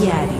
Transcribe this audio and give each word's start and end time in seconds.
Diario. 0.00 0.32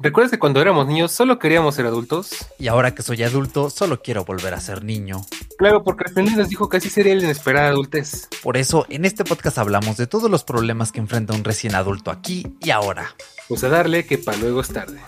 ¿Recuerdas 0.00 0.30
que 0.30 0.38
cuando 0.38 0.60
éramos 0.60 0.86
niños 0.86 1.12
solo 1.12 1.38
queríamos 1.38 1.74
ser 1.74 1.86
adultos? 1.86 2.46
Y 2.58 2.68
ahora 2.68 2.94
que 2.94 3.02
soy 3.02 3.22
adulto, 3.22 3.70
solo 3.70 4.02
quiero 4.02 4.26
volver 4.26 4.52
a 4.52 4.60
ser 4.60 4.84
niño. 4.84 5.24
Claro, 5.56 5.82
porque 5.82 6.04
el 6.14 6.36
nos 6.36 6.50
dijo 6.50 6.68
que 6.68 6.76
así 6.76 6.90
sería 6.90 7.14
la 7.14 7.22
inesperada 7.22 7.68
adultez. 7.68 8.28
Por 8.42 8.58
eso, 8.58 8.84
en 8.90 9.06
este 9.06 9.24
podcast 9.24 9.56
hablamos 9.56 9.96
de 9.96 10.06
todos 10.06 10.30
los 10.30 10.44
problemas 10.44 10.92
que 10.92 11.00
enfrenta 11.00 11.32
un 11.32 11.44
recién 11.44 11.74
adulto 11.74 12.10
aquí 12.10 12.46
y 12.60 12.70
ahora. 12.70 13.14
Pues 13.48 13.64
a 13.64 13.70
darle 13.70 14.04
que 14.04 14.18
para 14.18 14.36
luego 14.36 14.60
es 14.60 14.68
tarde. 14.68 15.00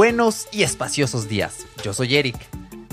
Buenos 0.00 0.48
y 0.50 0.62
espaciosos 0.62 1.28
días. 1.28 1.66
Yo 1.84 1.92
soy 1.92 2.16
Eric. 2.16 2.36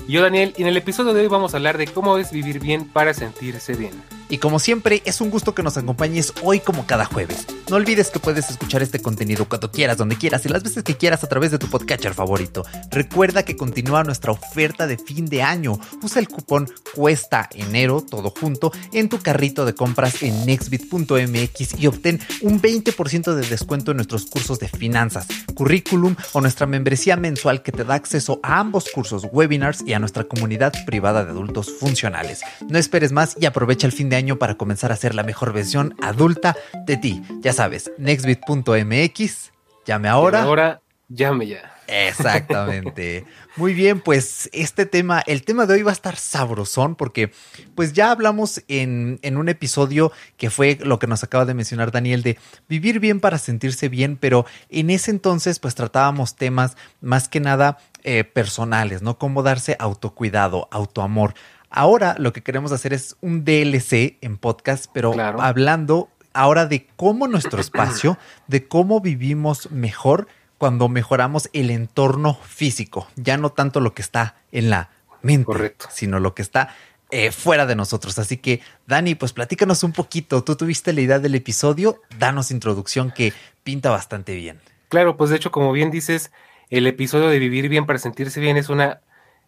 Yo 0.08 0.22
Daniel, 0.22 0.54
y 0.56 0.62
en 0.62 0.68
el 0.68 0.76
episodio 0.78 1.12
de 1.12 1.20
hoy 1.20 1.28
vamos 1.28 1.52
a 1.52 1.58
hablar 1.58 1.76
de 1.76 1.86
cómo 1.86 2.16
es 2.16 2.32
vivir 2.32 2.60
bien 2.60 2.88
para 2.88 3.12
sentirse 3.12 3.74
bien. 3.74 3.92
Y 4.30 4.38
como 4.38 4.58
siempre, 4.58 5.02
es 5.04 5.20
un 5.20 5.30
gusto 5.30 5.54
que 5.54 5.62
nos 5.62 5.76
acompañes 5.76 6.32
hoy 6.42 6.60
como 6.60 6.86
cada 6.86 7.04
jueves. 7.04 7.46
No 7.70 7.76
olvides 7.76 8.10
que 8.10 8.18
puedes 8.18 8.48
escuchar 8.50 8.82
este 8.82 9.00
contenido 9.00 9.46
cuando 9.46 9.70
quieras, 9.70 9.96
donde 9.96 10.16
quieras 10.16 10.44
y 10.44 10.48
las 10.48 10.62
veces 10.62 10.82
que 10.82 10.96
quieras 10.96 11.24
a 11.24 11.28
través 11.28 11.50
de 11.50 11.58
tu 11.58 11.66
podcatcher 11.68 12.14
favorito. 12.14 12.64
Recuerda 12.90 13.42
que 13.42 13.56
continúa 13.56 14.04
nuestra 14.04 14.32
oferta 14.32 14.86
de 14.86 14.98
fin 14.98 15.26
de 15.26 15.42
año. 15.42 15.78
Usa 16.02 16.20
el 16.20 16.28
cupón 16.28 16.70
Cuesta 16.94 17.48
Enero, 17.54 18.02
todo 18.02 18.30
junto, 18.30 18.72
en 18.92 19.08
tu 19.08 19.18
carrito 19.18 19.64
de 19.64 19.74
compras 19.74 20.22
en 20.22 20.46
nextbit.mx 20.46 21.78
y 21.78 21.86
obtén 21.86 22.20
un 22.42 22.60
20% 22.60 23.34
de 23.34 23.46
descuento 23.46 23.90
en 23.90 23.98
nuestros 23.98 24.26
cursos 24.26 24.58
de 24.58 24.68
finanzas, 24.68 25.26
currículum 25.54 26.16
o 26.32 26.40
nuestra 26.40 26.66
membresía 26.66 27.16
mensual 27.16 27.62
que 27.62 27.72
te 27.72 27.84
da 27.84 27.94
acceso 27.94 28.40
a 28.42 28.58
ambos 28.58 28.88
cursos, 28.90 29.26
webinars 29.30 29.82
y 29.86 29.92
a 29.98 30.00
nuestra 30.00 30.24
comunidad 30.24 30.72
privada 30.86 31.24
de 31.24 31.30
adultos 31.30 31.70
funcionales. 31.78 32.40
No 32.68 32.78
esperes 32.78 33.12
más 33.12 33.36
y 33.38 33.46
aprovecha 33.46 33.86
el 33.86 33.92
fin 33.92 34.08
de 34.08 34.16
año 34.16 34.38
para 34.38 34.56
comenzar 34.56 34.92
a 34.92 34.96
ser 34.96 35.14
la 35.14 35.22
mejor 35.22 35.52
versión 35.52 35.94
adulta 36.00 36.56
de 36.86 36.96
ti. 36.96 37.22
Ya 37.40 37.52
sabes, 37.52 37.92
nextbit.mx, 37.98 39.52
llame 39.84 40.08
ahora. 40.08 40.42
ahora, 40.42 40.80
llame 41.08 41.48
ya. 41.48 41.74
Exactamente. 41.88 43.24
Muy 43.56 43.72
bien, 43.72 44.00
pues 44.00 44.50
este 44.52 44.84
tema, 44.84 45.20
el 45.26 45.42
tema 45.42 45.64
de 45.64 45.74
hoy 45.74 45.82
va 45.82 45.90
a 45.90 45.94
estar 45.94 46.16
sabrosón 46.16 46.94
porque 46.94 47.32
pues 47.74 47.94
ya 47.94 48.10
hablamos 48.10 48.62
en, 48.68 49.18
en, 49.22 49.38
un 49.38 49.48
episodio 49.48 50.12
que 50.36 50.50
fue 50.50 50.78
lo 50.82 50.98
que 50.98 51.06
nos 51.06 51.24
acaba 51.24 51.46
de 51.46 51.54
mencionar 51.54 51.90
Daniel 51.90 52.22
de 52.22 52.38
vivir 52.68 53.00
bien 53.00 53.20
para 53.20 53.38
sentirse 53.38 53.88
bien, 53.88 54.18
pero 54.18 54.44
en 54.68 54.90
ese 54.90 55.10
entonces 55.10 55.58
pues 55.58 55.74
tratábamos 55.74 56.36
temas 56.36 56.76
más 57.00 57.28
que 57.28 57.40
nada 57.40 57.78
eh, 58.10 58.24
personales, 58.24 59.02
¿no? 59.02 59.18
Cómo 59.18 59.42
darse 59.42 59.76
autocuidado, 59.78 60.66
autoamor. 60.70 61.34
Ahora 61.68 62.16
lo 62.18 62.32
que 62.32 62.42
queremos 62.42 62.72
hacer 62.72 62.94
es 62.94 63.16
un 63.20 63.44
DLC 63.44 64.16
en 64.22 64.38
podcast, 64.38 64.86
pero 64.94 65.12
hablando 65.38 66.08
ahora 66.32 66.64
de 66.64 66.86
cómo 66.96 67.28
nuestro 67.28 67.60
espacio, 67.60 68.16
de 68.46 68.66
cómo 68.66 69.02
vivimos 69.02 69.70
mejor 69.70 70.26
cuando 70.56 70.88
mejoramos 70.88 71.50
el 71.52 71.68
entorno 71.68 72.32
físico, 72.42 73.06
ya 73.16 73.36
no 73.36 73.50
tanto 73.50 73.78
lo 73.78 73.92
que 73.92 74.00
está 74.00 74.36
en 74.52 74.70
la 74.70 74.88
mente, 75.20 75.76
sino 75.90 76.18
lo 76.18 76.34
que 76.34 76.40
está 76.40 76.74
eh, 77.10 77.30
fuera 77.30 77.66
de 77.66 77.76
nosotros. 77.76 78.18
Así 78.18 78.38
que, 78.38 78.62
Dani, 78.86 79.16
pues 79.16 79.34
platícanos 79.34 79.82
un 79.82 79.92
poquito. 79.92 80.42
Tú 80.42 80.56
tuviste 80.56 80.94
la 80.94 81.02
idea 81.02 81.18
del 81.18 81.34
episodio, 81.34 82.00
danos 82.18 82.52
introducción 82.52 83.10
que 83.10 83.34
pinta 83.64 83.90
bastante 83.90 84.34
bien. 84.34 84.62
Claro, 84.88 85.18
pues 85.18 85.28
de 85.28 85.36
hecho, 85.36 85.50
como 85.52 85.72
bien 85.72 85.90
dices, 85.90 86.30
el 86.70 86.86
episodio 86.86 87.28
de 87.28 87.38
Vivir 87.38 87.68
Bien 87.68 87.86
para 87.86 87.98
Sentirse 87.98 88.40
Bien 88.40 88.56
es 88.56 88.68
una 88.68 89.00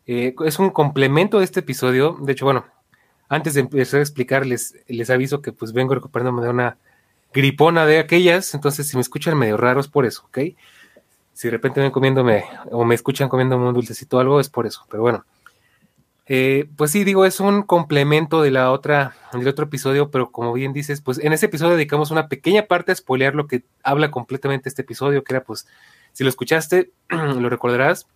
eh, 0.07 0.35
es 0.45 0.59
un 0.59 0.71
complemento 0.71 1.39
de 1.39 1.45
este 1.45 1.61
episodio. 1.61 2.17
De 2.21 2.33
hecho, 2.33 2.45
bueno, 2.45 2.65
antes 3.29 3.55
de 3.55 3.61
empezar 3.61 4.01
a 4.01 4.03
explicarles, 4.03 4.75
les 4.89 5.09
aviso 5.11 5.41
que 5.41 5.53
pues 5.53 5.73
vengo 5.73 5.95
recuperándome 5.95 6.43
de 6.43 6.49
una 6.49 6.79
gripona 7.33 7.87
de 7.87 7.99
aquellas, 8.01 8.55
entonces 8.55 8.89
si 8.89 8.97
me 8.97 9.03
escuchan 9.03 9.39
medio 9.39 9.57
raros 9.57 9.87
por 9.87 10.05
eso, 10.05 10.25
¿ok? 10.27 10.39
Si 11.33 11.47
de 11.47 11.53
repente 11.53 11.81
ven 11.81 11.93
comiéndome 11.93 12.45
o 12.73 12.85
me 12.85 12.95
escuchan 12.97 13.29
comiéndome 13.29 13.69
un 13.69 13.75
dulcecito 13.75 14.17
o 14.17 14.21
algo, 14.21 14.41
es 14.41 14.49
por 14.49 14.67
eso, 14.67 14.85
pero 14.91 15.03
bueno. 15.03 15.25
Eh, 16.27 16.69
pues 16.77 16.93
sí, 16.93 17.03
digo, 17.03 17.25
es 17.25 17.41
un 17.41 17.63
complemento 17.63 18.43
de 18.43 18.51
la 18.53 18.71
otra, 18.71 19.17
del 19.33 19.49
otro 19.49 19.65
episodio, 19.67 20.11
pero 20.11 20.31
como 20.31 20.53
bien 20.53 20.73
dices, 20.73 21.01
pues 21.01 21.19
en 21.19 21.33
ese 21.33 21.47
episodio 21.47 21.75
dedicamos 21.75 22.11
una 22.11 22.29
pequeña 22.29 22.67
parte 22.67 22.93
a 22.93 22.95
spoilear 22.95 23.35
lo 23.35 23.47
que 23.47 23.65
habla 23.83 24.11
completamente 24.11 24.69
este 24.69 24.83
episodio, 24.83 25.25
que 25.25 25.35
era 25.35 25.45
pues, 25.45 25.67
si 26.13 26.25
lo 26.25 26.31
escuchaste, 26.31 26.93
lo 27.09 27.49
recordarás, 27.49 28.07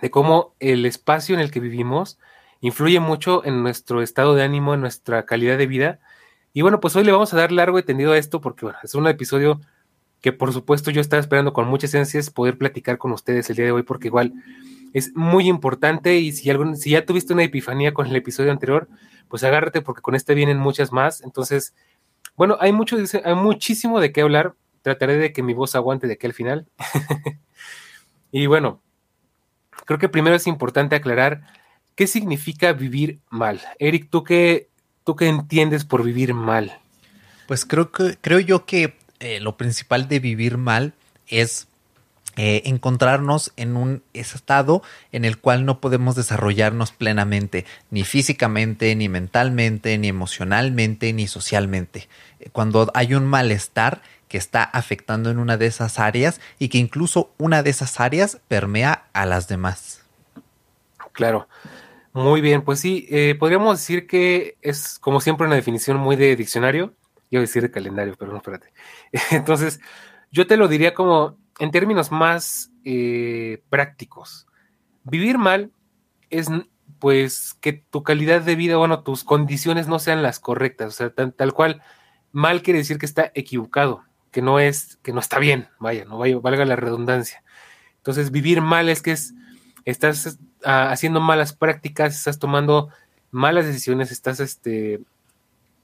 de 0.00 0.10
cómo 0.10 0.54
el 0.60 0.84
espacio 0.86 1.34
en 1.34 1.40
el 1.40 1.50
que 1.50 1.60
vivimos 1.60 2.18
influye 2.60 3.00
mucho 3.00 3.44
en 3.44 3.62
nuestro 3.62 4.02
estado 4.02 4.34
de 4.34 4.42
ánimo, 4.42 4.74
en 4.74 4.80
nuestra 4.80 5.24
calidad 5.24 5.58
de 5.58 5.66
vida. 5.66 6.00
Y 6.52 6.62
bueno, 6.62 6.80
pues 6.80 6.96
hoy 6.96 7.04
le 7.04 7.12
vamos 7.12 7.32
a 7.32 7.36
dar 7.36 7.52
largo 7.52 7.78
y 7.78 7.82
tendido 7.82 8.12
a 8.12 8.18
esto 8.18 8.40
porque 8.40 8.66
bueno, 8.66 8.78
es 8.82 8.94
un 8.94 9.06
episodio 9.06 9.60
que 10.20 10.32
por 10.32 10.52
supuesto 10.52 10.90
yo 10.90 11.00
estaba 11.00 11.20
esperando 11.20 11.52
con 11.52 11.68
muchas 11.68 11.94
ansias 11.94 12.30
poder 12.30 12.58
platicar 12.58 12.98
con 12.98 13.12
ustedes 13.12 13.48
el 13.50 13.56
día 13.56 13.66
de 13.66 13.72
hoy 13.72 13.82
porque 13.82 14.08
igual 14.08 14.32
es 14.92 15.14
muy 15.14 15.48
importante 15.48 16.16
y 16.16 16.32
si, 16.32 16.48
algún, 16.50 16.76
si 16.76 16.90
ya 16.90 17.04
tuviste 17.04 17.34
una 17.34 17.42
epifanía 17.42 17.92
con 17.92 18.06
el 18.06 18.16
episodio 18.16 18.50
anterior, 18.50 18.88
pues 19.28 19.44
agárrate 19.44 19.82
porque 19.82 20.00
con 20.00 20.14
este 20.14 20.34
vienen 20.34 20.58
muchas 20.58 20.90
más. 20.92 21.20
Entonces, 21.20 21.74
bueno, 22.34 22.56
hay, 22.60 22.72
mucho, 22.72 22.96
hay 23.24 23.34
muchísimo 23.34 24.00
de 24.00 24.12
qué 24.12 24.22
hablar. 24.22 24.54
Trataré 24.86 25.16
de 25.16 25.32
que 25.32 25.42
mi 25.42 25.52
voz 25.52 25.74
aguante 25.74 26.06
de 26.06 26.12
aquí 26.12 26.28
al 26.28 26.32
final. 26.32 26.68
y 28.30 28.46
bueno, 28.46 28.80
creo 29.84 29.98
que 29.98 30.08
primero 30.08 30.36
es 30.36 30.46
importante 30.46 30.94
aclarar 30.94 31.42
qué 31.96 32.06
significa 32.06 32.72
vivir 32.72 33.18
mal. 33.28 33.60
Eric, 33.80 34.06
¿tú 34.10 34.22
qué, 34.22 34.68
tú 35.02 35.16
qué 35.16 35.26
entiendes 35.26 35.84
por 35.84 36.04
vivir 36.04 36.34
mal? 36.34 36.78
Pues 37.48 37.64
creo 37.64 37.90
que 37.90 38.16
creo 38.20 38.38
yo 38.38 38.64
que 38.64 38.96
eh, 39.18 39.40
lo 39.40 39.56
principal 39.56 40.06
de 40.06 40.20
vivir 40.20 40.56
mal 40.56 40.92
es 41.26 41.66
eh, 42.36 42.62
encontrarnos 42.66 43.52
en 43.56 43.76
un 43.76 44.04
estado 44.12 44.82
en 45.10 45.24
el 45.24 45.38
cual 45.38 45.64
no 45.64 45.80
podemos 45.80 46.14
desarrollarnos 46.14 46.92
plenamente, 46.92 47.64
ni 47.90 48.04
físicamente, 48.04 48.94
ni 48.94 49.08
mentalmente, 49.08 49.98
ni 49.98 50.06
emocionalmente, 50.06 51.12
ni 51.12 51.26
socialmente. 51.26 52.08
Cuando 52.52 52.88
hay 52.94 53.14
un 53.14 53.26
malestar 53.26 54.00
que 54.28 54.38
está 54.38 54.64
afectando 54.64 55.30
en 55.30 55.38
una 55.38 55.56
de 55.56 55.66
esas 55.66 55.98
áreas 55.98 56.40
y 56.58 56.68
que 56.68 56.78
incluso 56.78 57.32
una 57.38 57.62
de 57.62 57.70
esas 57.70 58.00
áreas 58.00 58.40
permea 58.48 59.04
a 59.12 59.26
las 59.26 59.48
demás. 59.48 60.04
Claro. 61.12 61.48
Muy 62.12 62.40
bien, 62.40 62.62
pues 62.62 62.80
sí, 62.80 63.06
eh, 63.10 63.34
podríamos 63.38 63.78
decir 63.78 64.06
que 64.06 64.56
es 64.62 64.98
como 64.98 65.20
siempre 65.20 65.46
una 65.46 65.56
definición 65.56 65.98
muy 65.98 66.16
de 66.16 66.34
diccionario, 66.34 66.94
yo 67.30 67.40
decir 67.40 67.62
de 67.62 67.70
calendario, 67.70 68.16
pero 68.18 68.32
no, 68.32 68.38
espérate. 68.38 68.72
Entonces, 69.30 69.80
yo 70.30 70.46
te 70.46 70.56
lo 70.56 70.66
diría 70.66 70.94
como 70.94 71.36
en 71.58 71.70
términos 71.70 72.10
más 72.10 72.70
eh, 72.84 73.62
prácticos. 73.68 74.46
Vivir 75.04 75.36
mal 75.36 75.72
es 76.30 76.48
pues 76.98 77.54
que 77.60 77.74
tu 77.74 78.02
calidad 78.02 78.40
de 78.40 78.56
vida, 78.56 78.76
bueno, 78.76 79.02
tus 79.02 79.22
condiciones 79.22 79.86
no 79.86 79.98
sean 79.98 80.22
las 80.22 80.40
correctas, 80.40 80.88
o 80.88 80.90
sea, 80.96 81.10
tal 81.10 81.52
cual, 81.52 81.82
mal 82.32 82.62
quiere 82.62 82.78
decir 82.78 82.98
que 82.98 83.06
está 83.06 83.30
equivocado 83.34 84.04
que 84.36 84.42
no 84.42 84.60
es, 84.60 84.98
que 85.02 85.14
no 85.14 85.20
está 85.20 85.38
bien, 85.38 85.70
vaya, 85.78 86.04
no 86.04 86.18
valga 86.18 86.66
la 86.66 86.76
redundancia. 86.76 87.42
Entonces, 87.96 88.30
vivir 88.30 88.60
mal 88.60 88.90
es 88.90 89.00
que 89.00 89.12
es, 89.12 89.32
estás 89.86 90.38
ah, 90.62 90.90
haciendo 90.90 91.20
malas 91.20 91.54
prácticas, 91.54 92.14
estás 92.14 92.38
tomando 92.38 92.90
malas 93.30 93.64
decisiones, 93.64 94.12
estás 94.12 94.40
este, 94.40 95.00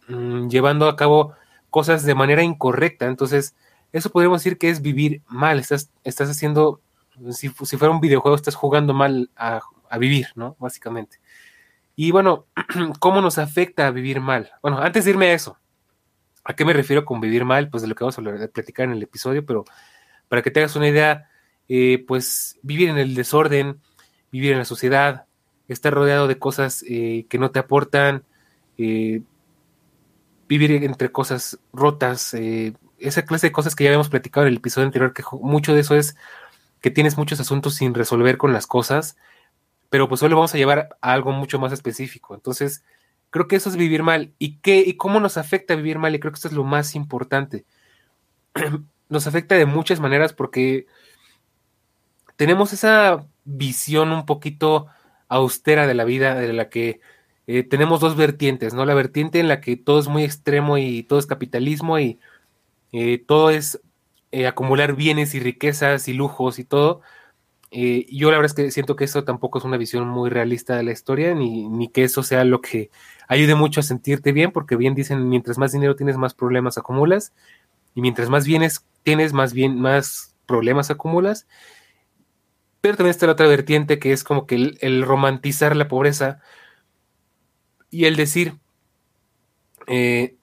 mm, 0.07 0.49
llevando 0.49 0.87
a 0.87 0.97
cabo 0.97 1.33
cosas 1.71 2.04
de 2.04 2.15
manera 2.15 2.43
incorrecta. 2.43 3.07
Entonces, 3.07 3.54
eso 3.91 4.10
podríamos 4.10 4.43
decir 4.43 4.59
que 4.59 4.69
es 4.69 4.83
vivir 4.83 5.22
mal, 5.28 5.59
estás, 5.59 5.89
estás 6.05 6.28
haciendo, 6.28 6.83
si, 7.31 7.48
fuera 7.48 7.89
un 7.89 8.03
videojuego, 8.03 8.37
estás 8.37 8.55
jugando 8.55 8.93
mal 8.93 9.31
a, 9.34 9.63
a 9.89 9.97
vivir, 9.97 10.27
¿no? 10.34 10.57
Básicamente. 10.59 11.21
Y 11.97 12.10
bueno, 12.10 12.45
¿cómo 13.01 13.22
nos 13.22 13.39
afecta 13.39 13.87
a 13.87 13.93
vivir 13.93 14.21
mal? 14.21 14.51
Bueno, 14.60 14.77
antes 14.77 15.07
de 15.07 15.13
irme 15.13 15.31
a 15.31 15.33
eso, 15.33 15.57
¿A 16.44 16.54
qué 16.54 16.65
me 16.65 16.72
refiero 16.72 17.04
con 17.04 17.21
vivir 17.21 17.44
mal? 17.44 17.71
Pues 17.71 17.83
de 17.83 17.89
lo 17.89 17.94
que 17.94 18.04
vamos 18.04 18.18
a 18.18 18.48
platicar 18.48 18.86
en 18.86 18.92
el 18.92 19.03
episodio, 19.03 19.44
pero 19.47 19.65
para 20.28 20.42
que 20.42 20.50
te 20.50 20.60
hagas 20.60 20.77
una 20.77 20.89
idea, 20.89 21.28
eh, 21.68 22.04
pues 22.06 22.59
vivir 22.62 22.89
en 22.89 22.98
el 22.98 23.15
desorden, 23.15 23.80
vivir 24.30 24.53
en 24.53 24.59
la 24.59 24.65
sociedad, 24.65 25.27
estar 25.68 25.92
rodeado 25.92 26.27
de 26.27 26.39
cosas 26.39 26.84
eh, 26.89 27.27
que 27.28 27.39
no 27.39 27.50
te 27.50 27.59
aportan, 27.59 28.24
eh, 28.78 29.22
vivir 30.48 30.72
entre 30.72 31.12
cosas 31.12 31.59
rotas, 31.72 32.34
esa 32.98 33.24
clase 33.24 33.48
de 33.48 33.53
cosas 33.53 33.74
que 33.74 33.84
ya 33.84 33.91
habíamos 33.91 34.09
platicado 34.09 34.47
en 34.47 34.53
el 34.53 34.59
episodio 34.59 34.86
anterior, 34.86 35.12
que 35.12 35.22
mucho 35.41 35.74
de 35.74 35.80
eso 35.80 35.95
es 35.95 36.16
que 36.80 36.91
tienes 36.91 37.16
muchos 37.16 37.41
asuntos 37.41 37.77
sin 37.77 37.95
resolver 37.95 38.36
con 38.36 38.53
las 38.53 38.66
cosas, 38.66 39.16
pero 39.88 40.09
pues 40.09 40.22
hoy 40.22 40.30
lo 40.30 40.36
vamos 40.36 40.54
a 40.54 40.59
llevar 40.59 40.97
a 41.00 41.12
algo 41.12 41.33
mucho 41.33 41.59
más 41.59 41.72
específico. 41.72 42.34
Entonces, 42.34 42.84
Creo 43.33 43.49
que 43.49 43.57
eso 43.57 43.69
es 43.69 43.77
vivir 43.77 44.05
mal. 44.05 44.33
¿Y 44.39 44.59
qué 44.59 44.84
y 44.87 44.97
cómo 44.97 45.19
nos 45.19 45.37
afecta 45.37 45.75
vivir 45.75 45.99
mal? 45.99 46.15
Y 46.15 46.21
creo 46.21 46.31
que 46.31 46.37
esto 46.37 46.49
es 46.49 46.55
lo 46.55 46.63
más 46.63 46.95
importante. 46.95 47.65
nos 49.09 49.27
afecta 49.27 49.57
de 49.57 49.67
muchas 49.67 50.01
maneras 50.01 50.33
porque 50.33 50.87
tenemos 52.37 52.73
esa 52.73 53.27
visión 53.45 54.13
un 54.13 54.27
poquito 54.27 54.87
austera 55.29 55.87
de 55.87 55.95
la 55.95 56.05
vida, 56.05 56.34
de 56.34 56.53
la 56.53 56.69
que 56.69 57.01
eh, 57.47 57.63
tenemos 57.63 58.01
dos 58.01 58.17
vertientes, 58.17 58.75
¿no? 58.75 58.84
La 58.84 58.95
vertiente 58.95 59.41
en 59.41 59.49
la 59.49 59.61
que 59.61 59.77
todo 59.77 59.99
es 60.01 60.09
muy 60.09 60.25
extremo 60.25 60.79
y 60.79 61.03
todo 61.05 61.19
es 61.19 61.27
capitalismo 61.27 61.99
y 61.99 62.19
eh, 62.93 63.23
todo 63.27 63.51
es 63.51 63.81
eh, 64.33 64.47
acumular 64.47 64.95
bienes 64.97 65.34
y 65.34 65.41
riquezas 65.41 66.09
y 66.09 66.15
lujos 66.15 66.59
y 66.59 66.65
todo. 66.65 67.03
yo 67.71 68.31
la 68.31 68.39
verdad 68.39 68.47
es 68.47 68.55
que 68.55 68.71
siento 68.71 68.97
que 68.97 69.05
eso 69.05 69.25
tampoco 69.25 69.59
es 69.59 69.65
una 69.65 69.77
visión 69.79 70.09
muy 70.09 70.31
realista 70.31 70.77
de 70.77 70.83
la 70.84 70.93
historia, 70.93 71.34
ni, 71.34 71.69
ni, 71.69 71.89
que 71.89 72.05
eso 72.05 72.23
sea 72.23 72.45
lo 72.45 72.61
que 72.61 72.91
ayude 73.33 73.55
mucho 73.55 73.81
a 73.81 73.83
sentirte 73.83 74.33
bien, 74.33 74.53
porque 74.53 74.77
bien 74.77 74.95
dicen, 74.95 75.29
mientras 75.29 75.59
más 75.59 75.73
dinero 75.73 75.97
tienes, 75.97 76.17
más 76.17 76.34
problemas 76.34 76.77
acumulas, 76.77 77.33
y 77.95 78.01
mientras 78.03 78.29
más 78.29 78.47
bienes 78.47 78.87
tienes, 79.03 79.33
más, 79.33 79.53
bien, 79.53 79.81
más 79.81 80.34
problemas 80.47 80.91
acumulas. 80.91 81.47
Pero 82.81 82.97
también 82.97 83.13
está 83.13 83.27
la 83.27 83.33
otra 83.33 83.47
vertiente 83.47 83.99
que 83.99 84.13
es 84.13 84.25
como 84.25 84.47
que 84.47 84.77
el, 84.81 85.03
romantizar 85.03 85.77
la 85.77 85.89
pobreza 85.89 86.41
y 87.91 88.07
el 88.07 88.17
decir, 88.17 88.55
eh, 89.87 90.37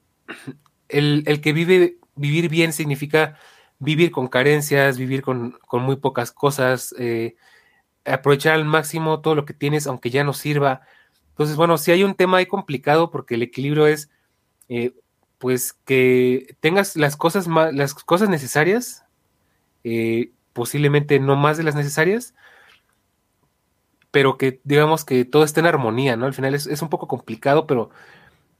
el, 0.87 1.41
que 1.41 1.53
vive, 1.53 1.97
vivir 2.15 2.49
bien 2.49 2.73
significa 2.73 3.37
vivir 3.79 4.11
con 4.11 4.27
carencias, 4.27 4.97
vivir 4.97 5.21
con, 5.21 5.59
muy 5.73 5.97
pocas 5.97 6.31
cosas, 6.31 6.93
eh, 6.97 7.35
aprovechar 8.05 8.53
al 8.53 8.65
máximo 8.65 9.21
todo 9.21 9.35
lo 9.35 9.45
que 9.45 9.53
tienes, 9.53 9.87
aunque 9.87 10.09
ya 10.09 10.23
no 10.23 10.33
sirva. 10.33 10.81
Entonces, 11.39 11.55
bueno, 11.55 11.77
si 11.77 11.91
hay 11.91 12.03
un 12.03 12.15
tema 12.15 12.37
ahí 12.37 12.45
complicado 12.45 13.11
porque 13.11 13.35
el 13.35 13.43
equilibrio 13.43 13.87
es, 13.87 14.09
eh, 14.67 14.93
pues, 15.37 15.73
que 15.73 16.55
tengas 16.59 16.95
las 16.95 17.15
cosas, 17.15 17.47
las 17.47 17.93
cosas 17.93 18.29
necesarias, 18.29 19.05
posiblemente 20.53 21.19
no 21.19 21.37
más 21.37 21.57
de 21.57 21.63
las 21.63 21.75
necesarias, 21.75 22.33
pero 24.11 24.37
que 24.37 24.59
digamos 24.63 25.05
que 25.05 25.25
todo 25.25 25.43
esté 25.43 25.59
en 25.59 25.67
armonía, 25.67 26.15
¿no? 26.15 26.25
Al 26.25 26.33
final 26.33 26.55
es, 26.55 26.81
un 26.81 26.89
poco 26.89 27.07
complicado, 27.07 27.67
pero 27.67 27.89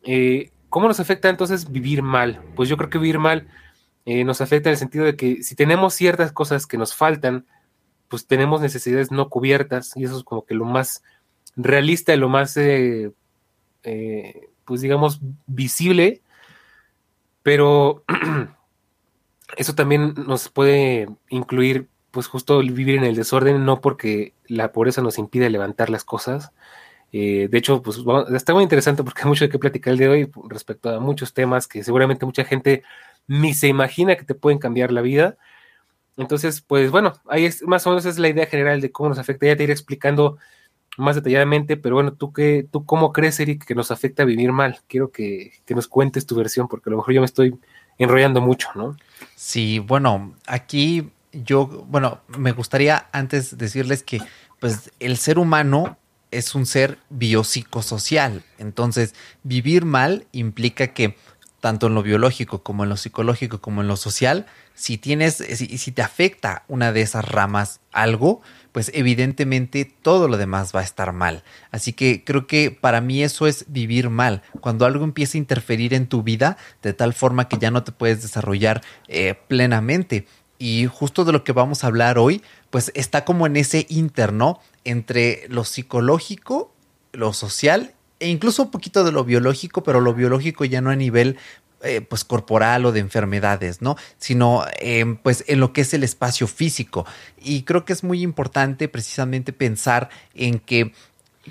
eh, 0.04 0.52
¿cómo 0.70 0.88
nos 0.88 1.00
afecta 1.00 1.30
entonces 1.30 1.72
vivir 1.72 2.02
mal? 2.02 2.42
Pues 2.56 2.70
yo 2.70 2.78
creo 2.78 2.90
que 2.90 3.00
vivir 3.00 3.20
mal 3.20 3.48
eh, 4.06 4.24
nos 4.24 4.42
afecta 4.42 4.70
en 4.70 4.74
el 4.74 4.78
sentido 4.78 5.06
de 5.06 5.16
que 5.16 5.44
si 5.44 5.56
tenemos 5.56 5.94
ciertas 5.94 6.32
cosas 6.32 6.68
que 6.68 6.78
nos 6.78 6.96
faltan, 6.96 7.46
pues 8.08 8.28
tenemos 8.28 8.62
necesidades 8.62 9.12
no 9.12 9.30
cubiertas 9.30 9.94
y 9.96 10.04
eso 10.04 10.18
es 10.18 10.24
como 10.24 10.46
que 10.46 10.54
lo 10.56 10.66
más 10.66 11.04
realista 11.64 12.16
lo 12.16 12.30
más, 12.30 12.58
eh, 12.58 13.12
pues 14.66 14.82
digamos, 14.82 15.20
visible, 15.48 16.22
pero 17.44 18.04
eso 19.58 19.76
también 19.76 20.14
nos 20.28 20.50
puede 20.50 21.08
incluir 21.30 21.88
pues 22.12 22.28
justo 22.28 22.60
vivir 22.60 22.98
en 22.98 23.04
el 23.04 23.16
desorden, 23.16 23.66
no 23.66 23.82
porque 23.82 24.34
la 24.48 24.72
pobreza 24.72 25.02
nos 25.02 25.18
impide 25.18 25.50
levantar 25.50 25.90
las 25.90 26.04
cosas. 26.04 26.52
Eh, 27.12 27.48
de 27.50 27.58
hecho, 27.58 27.82
pues 27.82 28.00
está 28.34 28.54
muy 28.54 28.64
interesante 28.64 29.04
porque 29.04 29.22
hay 29.24 29.28
mucho 29.28 29.46
de 29.46 29.50
qué 29.50 29.60
platicar 29.60 29.94
el 29.94 30.00
de 30.00 30.10
hoy 30.10 30.32
respecto 30.48 30.90
a 30.90 31.00
muchos 31.00 31.34
temas 31.34 31.68
que 31.68 31.84
seguramente 31.84 32.26
mucha 32.26 32.46
gente 32.46 32.84
ni 33.28 33.54
se 33.54 33.68
imagina 33.68 34.16
que 34.16 34.26
te 34.26 34.36
pueden 34.36 34.60
cambiar 34.60 34.92
la 34.92 35.02
vida. 35.02 35.38
Entonces, 36.18 36.62
pues 36.62 36.92
bueno, 36.92 37.14
ahí 37.28 37.46
es 37.46 37.64
más 37.64 37.86
o 37.88 37.92
menos 37.92 38.06
es 38.06 38.20
la 38.20 38.30
idea 38.30 38.46
general 38.48 38.82
de 38.82 38.92
cómo 38.92 39.10
nos 39.10 39.20
afecta. 39.20 39.48
Ya 39.48 39.56
te 39.56 39.64
iré 39.64 39.74
explicando 39.74 40.38
más 40.98 41.16
detalladamente, 41.16 41.78
pero 41.78 41.96
bueno, 41.96 42.14
¿tú, 42.14 42.34
qué, 42.34 42.68
tú 42.70 42.86
cómo 42.86 43.14
crees, 43.14 43.40
Eric, 43.40 43.66
que 43.66 43.76
nos 43.76 43.92
afecta 43.92 44.26
vivir 44.26 44.52
mal? 44.52 44.80
Quiero 44.88 45.12
que, 45.12 45.54
que 45.66 45.76
nos 45.76 45.88
cuentes 45.88 46.26
tu 46.26 46.36
versión, 46.36 46.68
porque 46.68 46.90
a 46.90 46.92
lo 46.92 46.98
mejor 46.98 47.14
yo 47.14 47.22
me 47.22 47.26
estoy 47.26 47.58
enrollando 47.98 48.42
mucho, 48.42 48.70
¿no? 48.76 48.98
Sí, 49.36 49.80
bueno, 49.80 50.34
aquí 50.48 51.10
yo, 51.32 51.68
bueno, 51.68 52.20
me 52.28 52.52
gustaría 52.52 53.08
antes 53.12 53.58
decirles 53.58 54.04
que 54.04 54.20
pues 54.60 54.92
el 55.00 55.18
ser 55.18 55.40
humano 55.40 55.98
es 56.32 56.56
un 56.56 56.66
ser 56.66 57.00
biopsicosocial. 57.10 58.44
Entonces, 58.58 59.16
vivir 59.44 59.86
mal 59.86 60.28
implica 60.32 60.88
que 60.88 61.16
tanto 61.60 61.88
en 61.88 61.96
lo 61.96 62.04
biológico 62.04 62.64
como 62.64 62.84
en 62.84 62.90
lo 62.90 62.98
psicológico 62.98 63.60
como 63.60 63.82
en 63.82 63.88
lo 63.88 63.98
social, 63.98 64.46
si 64.74 64.98
tienes, 64.98 65.36
si, 65.36 65.78
si 65.78 65.92
te 65.92 66.02
afecta 66.02 66.64
una 66.68 66.92
de 66.92 67.02
esas 67.02 67.26
ramas 67.26 67.80
algo, 67.92 68.42
pues 68.72 68.92
evidentemente 68.94 69.86
todo 69.86 70.28
lo 70.28 70.38
demás 70.38 70.74
va 70.76 70.82
a 70.82 70.84
estar 70.84 71.12
mal. 71.12 71.44
Así 71.72 71.94
que 71.94 72.24
creo 72.24 72.48
que 72.48 72.72
para 72.72 73.02
mí 73.02 73.24
eso 73.24 73.48
es 73.48 73.66
vivir 73.68 74.10
mal. 74.10 74.42
Cuando 74.62 74.86
algo 74.86 75.04
empieza 75.04 75.38
a 75.38 75.40
interferir 75.40 75.94
en 75.94 76.08
tu 76.08 76.24
vida 76.24 76.58
de 76.82 76.94
tal 76.94 77.14
forma 77.14 77.48
que 77.48 77.58
ya 77.58 77.72
no 77.72 77.84
te 77.84 77.92
puedes 77.92 78.22
desarrollar 78.22 78.82
eh, 79.08 79.36
plenamente 79.48 80.28
y 80.60 80.88
justo 80.88 81.24
de 81.24 81.32
lo 81.32 81.44
que 81.44 81.54
vamos 81.54 81.84
a 81.84 81.88
hablar 81.88 82.20
hoy, 82.20 82.44
pues 82.70 82.92
está 82.94 83.24
como 83.26 83.48
en 83.48 83.56
ese 83.56 83.86
interno 83.90 84.60
entre 84.84 85.46
lo 85.48 85.64
psicológico, 85.64 86.74
lo 87.14 87.34
social 87.34 87.94
e 88.20 88.28
incluso 88.28 88.64
un 88.64 88.72
poquito 88.72 89.04
de 89.04 89.12
lo 89.12 89.24
biológico, 89.24 89.84
pero 89.84 90.02
lo 90.02 90.14
biológico 90.14 90.66
ya 90.66 90.82
no 90.82 90.90
a 90.90 90.96
nivel 90.96 91.38
eh, 91.82 92.02
pues 92.02 92.26
corporal 92.26 92.86
o 92.86 92.92
de 92.92 93.00
enfermedades, 93.00 93.82
¿no? 93.82 93.96
Sino 94.18 94.66
eh, 94.80 95.18
pues 95.24 95.46
en 95.48 95.62
lo 95.62 95.72
que 95.72 95.82
es 95.82 95.94
el 95.94 96.04
espacio 96.04 96.48
físico. 96.48 97.06
Y 97.42 97.64
creo 97.64 97.86
que 97.86 97.94
es 97.94 98.04
muy 98.04 98.22
importante 98.22 98.90
precisamente 98.90 99.54
pensar 99.54 100.10
en 100.36 100.60
que 100.60 100.94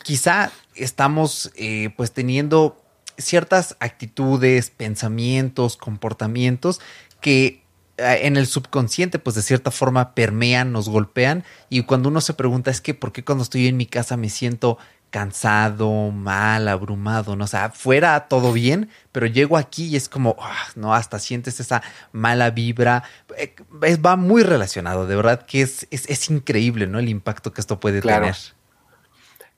quizá 0.02 0.52
estamos 0.74 1.50
eh, 1.56 1.90
pues 1.96 2.12
teniendo 2.12 2.82
ciertas 3.16 3.76
actitudes, 3.80 4.70
pensamientos, 4.70 5.76
comportamientos 5.76 6.80
que 7.20 7.62
eh, 7.98 8.20
en 8.22 8.36
el 8.36 8.46
subconsciente, 8.46 9.18
pues 9.18 9.34
de 9.34 9.42
cierta 9.42 9.70
forma 9.70 10.14
permean, 10.14 10.72
nos 10.72 10.88
golpean. 10.88 11.44
Y 11.68 11.82
cuando 11.82 12.08
uno 12.08 12.20
se 12.20 12.34
pregunta, 12.34 12.70
es 12.70 12.80
que, 12.80 12.94
¿por 12.94 13.12
qué 13.12 13.24
cuando 13.24 13.42
estoy 13.42 13.66
en 13.66 13.76
mi 13.76 13.86
casa 13.86 14.16
me 14.16 14.30
siento 14.30 14.78
cansado, 15.10 16.10
mal, 16.10 16.68
abrumado? 16.68 17.36
¿no? 17.36 17.44
O 17.44 17.46
sea, 17.46 17.70
fuera 17.70 18.28
todo 18.28 18.52
bien, 18.52 18.90
pero 19.12 19.26
llego 19.26 19.56
aquí 19.56 19.86
y 19.86 19.96
es 19.96 20.08
como, 20.08 20.36
ah, 20.40 20.66
no, 20.76 20.94
hasta 20.94 21.18
sientes 21.18 21.60
esa 21.60 21.82
mala 22.12 22.50
vibra. 22.50 23.04
Eh, 23.36 23.54
va 23.96 24.16
muy 24.16 24.42
relacionado, 24.42 25.06
de 25.06 25.16
verdad 25.16 25.46
que 25.46 25.62
es, 25.62 25.86
es, 25.90 26.30
increíble, 26.30 26.86
¿no? 26.86 26.98
El 26.98 27.08
impacto 27.08 27.52
que 27.52 27.60
esto 27.60 27.80
puede 27.80 28.00
tener. 28.00 28.34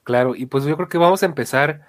Claro, 0.05 0.35
y 0.35 0.47
pues 0.47 0.65
yo 0.65 0.77
creo 0.77 0.89
que 0.89 0.99
vamos 0.99 1.23
a 1.23 1.27
empezar. 1.27 1.87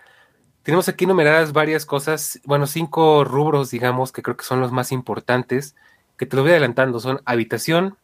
Tenemos 0.63 0.87
aquí 0.89 1.05
numeradas 1.07 1.53
varias 1.53 1.85
cosas, 1.85 2.39
bueno, 2.45 2.67
cinco 2.67 3.23
rubros, 3.23 3.71
digamos, 3.71 4.11
que 4.11 4.21
creo 4.21 4.37
que 4.37 4.43
son 4.43 4.59
los 4.59 4.71
más 4.71 4.91
importantes 4.91 5.75
que 6.21 6.27
te 6.27 6.35
lo 6.35 6.43
voy 6.43 6.51
adelantando, 6.51 6.99
son 6.99 7.19
habitación, 7.25 7.97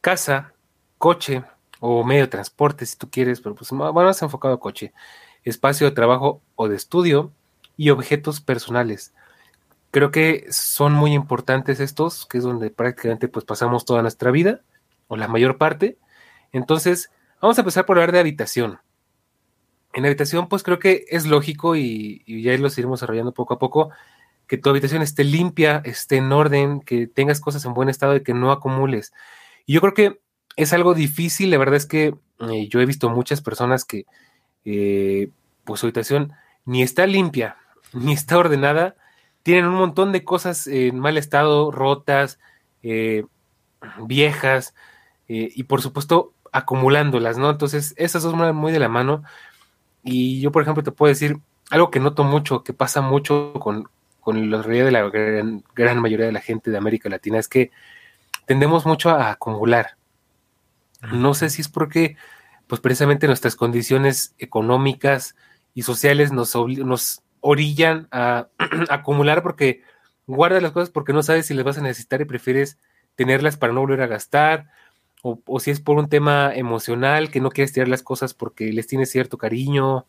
casa, 0.00 0.52
coche 0.98 1.44
o 1.80 2.04
medio 2.04 2.22
de 2.22 2.28
transporte 2.28 2.86
si 2.86 2.96
tú 2.96 3.10
quieres, 3.10 3.40
pero 3.40 3.54
pues 3.54 3.72
más 3.72 4.22
enfocado 4.22 4.54
a 4.54 4.60
coche, 4.60 4.92
espacio 5.44 5.86
de 5.88 5.94
trabajo 5.94 6.42
o 6.54 6.68
de 6.68 6.76
estudio 6.76 7.32
y 7.76 7.90
objetos 7.90 8.40
personales. 8.40 9.14
Creo 9.90 10.10
que 10.10 10.46
son 10.50 10.92
muy 10.92 11.12
importantes 11.12 11.80
estos, 11.80 12.26
que 12.26 12.38
es 12.38 12.44
donde 12.44 12.70
prácticamente 12.70 13.28
pues 13.28 13.44
pasamos 13.44 13.84
toda 13.84 14.02
nuestra 14.02 14.30
vida, 14.30 14.60
o 15.08 15.16
la 15.16 15.28
mayor 15.28 15.58
parte. 15.58 15.98
Entonces, 16.52 17.10
vamos 17.40 17.58
a 17.58 17.62
empezar 17.62 17.86
por 17.86 17.96
hablar 17.96 18.12
de 18.12 18.20
habitación. 18.20 18.80
En 19.92 20.04
habitación, 20.04 20.48
pues 20.48 20.62
creo 20.62 20.78
que 20.78 21.06
es 21.08 21.26
lógico 21.26 21.76
y, 21.76 22.22
ya 22.26 22.56
lo 22.58 22.68
iremos 22.68 23.00
desarrollando 23.00 23.32
poco 23.32 23.54
a 23.54 23.58
poco 23.58 23.90
que 24.46 24.58
tu 24.58 24.70
habitación 24.70 25.02
esté 25.02 25.24
limpia, 25.24 25.82
esté 25.84 26.16
en 26.16 26.30
orden, 26.30 26.80
que 26.80 27.06
tengas 27.08 27.40
cosas 27.40 27.64
en 27.64 27.74
buen 27.74 27.88
estado 27.88 28.14
y 28.14 28.22
que 28.22 28.34
no 28.34 28.52
acumules. 28.52 29.12
Y 29.64 29.74
yo 29.74 29.80
creo 29.80 29.94
que 29.94 30.20
es 30.56 30.72
algo 30.72 30.94
difícil, 30.94 31.50
la 31.50 31.58
verdad 31.58 31.76
es 31.76 31.86
que 31.86 32.14
eh, 32.40 32.68
yo 32.68 32.80
he 32.80 32.86
visto 32.86 33.08
muchas 33.10 33.40
personas 33.40 33.84
que 33.84 34.06
eh, 34.64 35.30
pues 35.64 35.80
su 35.80 35.86
habitación 35.86 36.32
ni 36.64 36.82
está 36.82 37.06
limpia, 37.06 37.56
ni 37.92 38.12
está 38.12 38.38
ordenada, 38.38 38.96
tienen 39.42 39.66
un 39.66 39.74
montón 39.74 40.12
de 40.12 40.24
cosas 40.24 40.66
en 40.66 40.98
mal 40.98 41.16
estado, 41.18 41.70
rotas, 41.70 42.38
eh, 42.82 43.24
viejas, 44.00 44.74
y 45.28 45.64
por 45.64 45.82
supuesto 45.82 46.32
acumulándolas, 46.52 47.36
¿no? 47.36 47.50
Entonces, 47.50 47.94
esas 47.96 48.22
dos 48.22 48.36
van 48.36 48.54
muy 48.54 48.72
de 48.72 48.78
la 48.78 48.88
mano. 48.88 49.24
Y 50.04 50.40
yo, 50.40 50.52
por 50.52 50.62
ejemplo, 50.62 50.82
te 50.82 50.92
puedo 50.92 51.08
decir 51.08 51.38
algo 51.70 51.90
que 51.90 52.00
noto 52.00 52.24
mucho, 52.24 52.62
que 52.62 52.72
pasa 52.72 53.00
mucho 53.00 53.52
con, 53.54 53.88
con 54.20 54.50
la 54.50 54.62
realidad 54.62 54.86
de 54.86 54.92
la 54.92 55.08
gran, 55.74 56.00
mayoría 56.00 56.26
de 56.26 56.32
la 56.32 56.40
gente 56.40 56.70
de 56.70 56.78
América 56.78 57.08
Latina 57.08 57.38
es 57.38 57.48
que 57.48 57.70
tendemos 58.46 58.86
mucho 58.86 59.10
a 59.10 59.30
acumular. 59.30 59.95
No 61.02 61.34
sé 61.34 61.50
si 61.50 61.62
es 61.62 61.68
porque, 61.68 62.16
pues 62.66 62.80
precisamente 62.80 63.26
nuestras 63.26 63.56
condiciones 63.56 64.34
económicas 64.38 65.36
y 65.74 65.82
sociales 65.82 66.32
nos, 66.32 66.54
nos 66.54 67.22
orillan 67.40 68.08
a, 68.10 68.48
acumular 68.88 69.42
porque 69.42 69.82
guardas 70.26 70.62
las 70.62 70.72
cosas 70.72 70.90
porque 70.90 71.12
no 71.12 71.22
sabes 71.22 71.46
si 71.46 71.54
las 71.54 71.64
vas 71.64 71.78
a 71.78 71.82
necesitar 71.82 72.20
y 72.20 72.24
prefieres 72.24 72.78
tenerlas 73.14 73.56
para 73.56 73.72
no 73.72 73.80
volver 73.80 74.02
a 74.02 74.06
gastar, 74.06 74.70
o, 75.22 75.40
o, 75.46 75.60
si 75.60 75.70
es 75.70 75.80
por 75.80 75.96
un 75.96 76.08
tema 76.08 76.54
emocional 76.54 77.30
que 77.30 77.40
no 77.40 77.50
quieres 77.50 77.72
tirar 77.72 77.88
las 77.88 78.02
cosas 78.02 78.34
porque 78.34 78.72
les 78.72 78.86
tienes 78.86 79.10
cierto 79.10 79.38
cariño, 79.38 80.06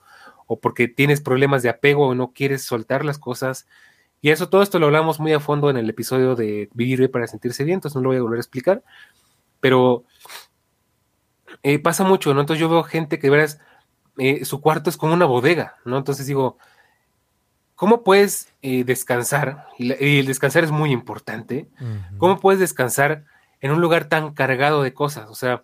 o 0.47 0.59
porque 0.59 0.87
tienes 0.87 1.21
problemas 1.21 1.61
de 1.61 1.69
apego 1.69 2.07
o 2.07 2.15
no 2.15 2.31
quieres 2.33 2.63
soltar 2.63 3.05
las 3.05 3.19
cosas. 3.19 3.67
Y 4.21 4.31
eso, 4.31 4.49
todo 4.49 4.63
esto 4.63 4.79
lo 4.79 4.87
hablamos 4.87 5.19
muy 5.19 5.33
a 5.33 5.39
fondo 5.39 5.69
en 5.69 5.77
el 5.77 5.89
episodio 5.89 6.35
de 6.35 6.69
Vivir 6.73 7.11
para 7.11 7.27
sentirse 7.27 7.63
bien, 7.63 7.75
entonces 7.75 7.95
no 7.95 8.01
lo 8.01 8.09
voy 8.09 8.17
a 8.17 8.21
volver 8.21 8.37
a 8.37 8.41
explicar. 8.41 8.83
Pero 9.59 10.05
eh, 11.67 11.79
pasa 11.79 12.05
mucho, 12.05 12.33
¿no? 12.33 12.39
Entonces 12.39 12.61
yo 12.61 12.69
veo 12.69 12.81
gente 12.83 13.19
que, 13.19 13.29
verás, 13.29 13.59
eh, 14.17 14.45
su 14.45 14.61
cuarto 14.61 14.89
es 14.89 14.95
como 14.95 15.13
una 15.13 15.25
bodega, 15.25 15.75
¿no? 15.83 15.97
Entonces 15.97 16.25
digo, 16.25 16.57
¿cómo 17.75 18.05
puedes 18.05 18.53
eh, 18.61 18.85
descansar? 18.85 19.67
Y, 19.77 20.19
el 20.19 20.25
descansar 20.27 20.63
es 20.63 20.71
muy 20.71 20.93
importante. 20.93 21.67
¿Cómo 22.19 22.39
puedes 22.39 22.61
descansar 22.61 23.25
en 23.59 23.71
un 23.71 23.81
lugar 23.81 24.05
tan 24.05 24.33
cargado 24.33 24.81
de 24.81 24.93
cosas? 24.93 25.29
O 25.29 25.35
sea, 25.35 25.63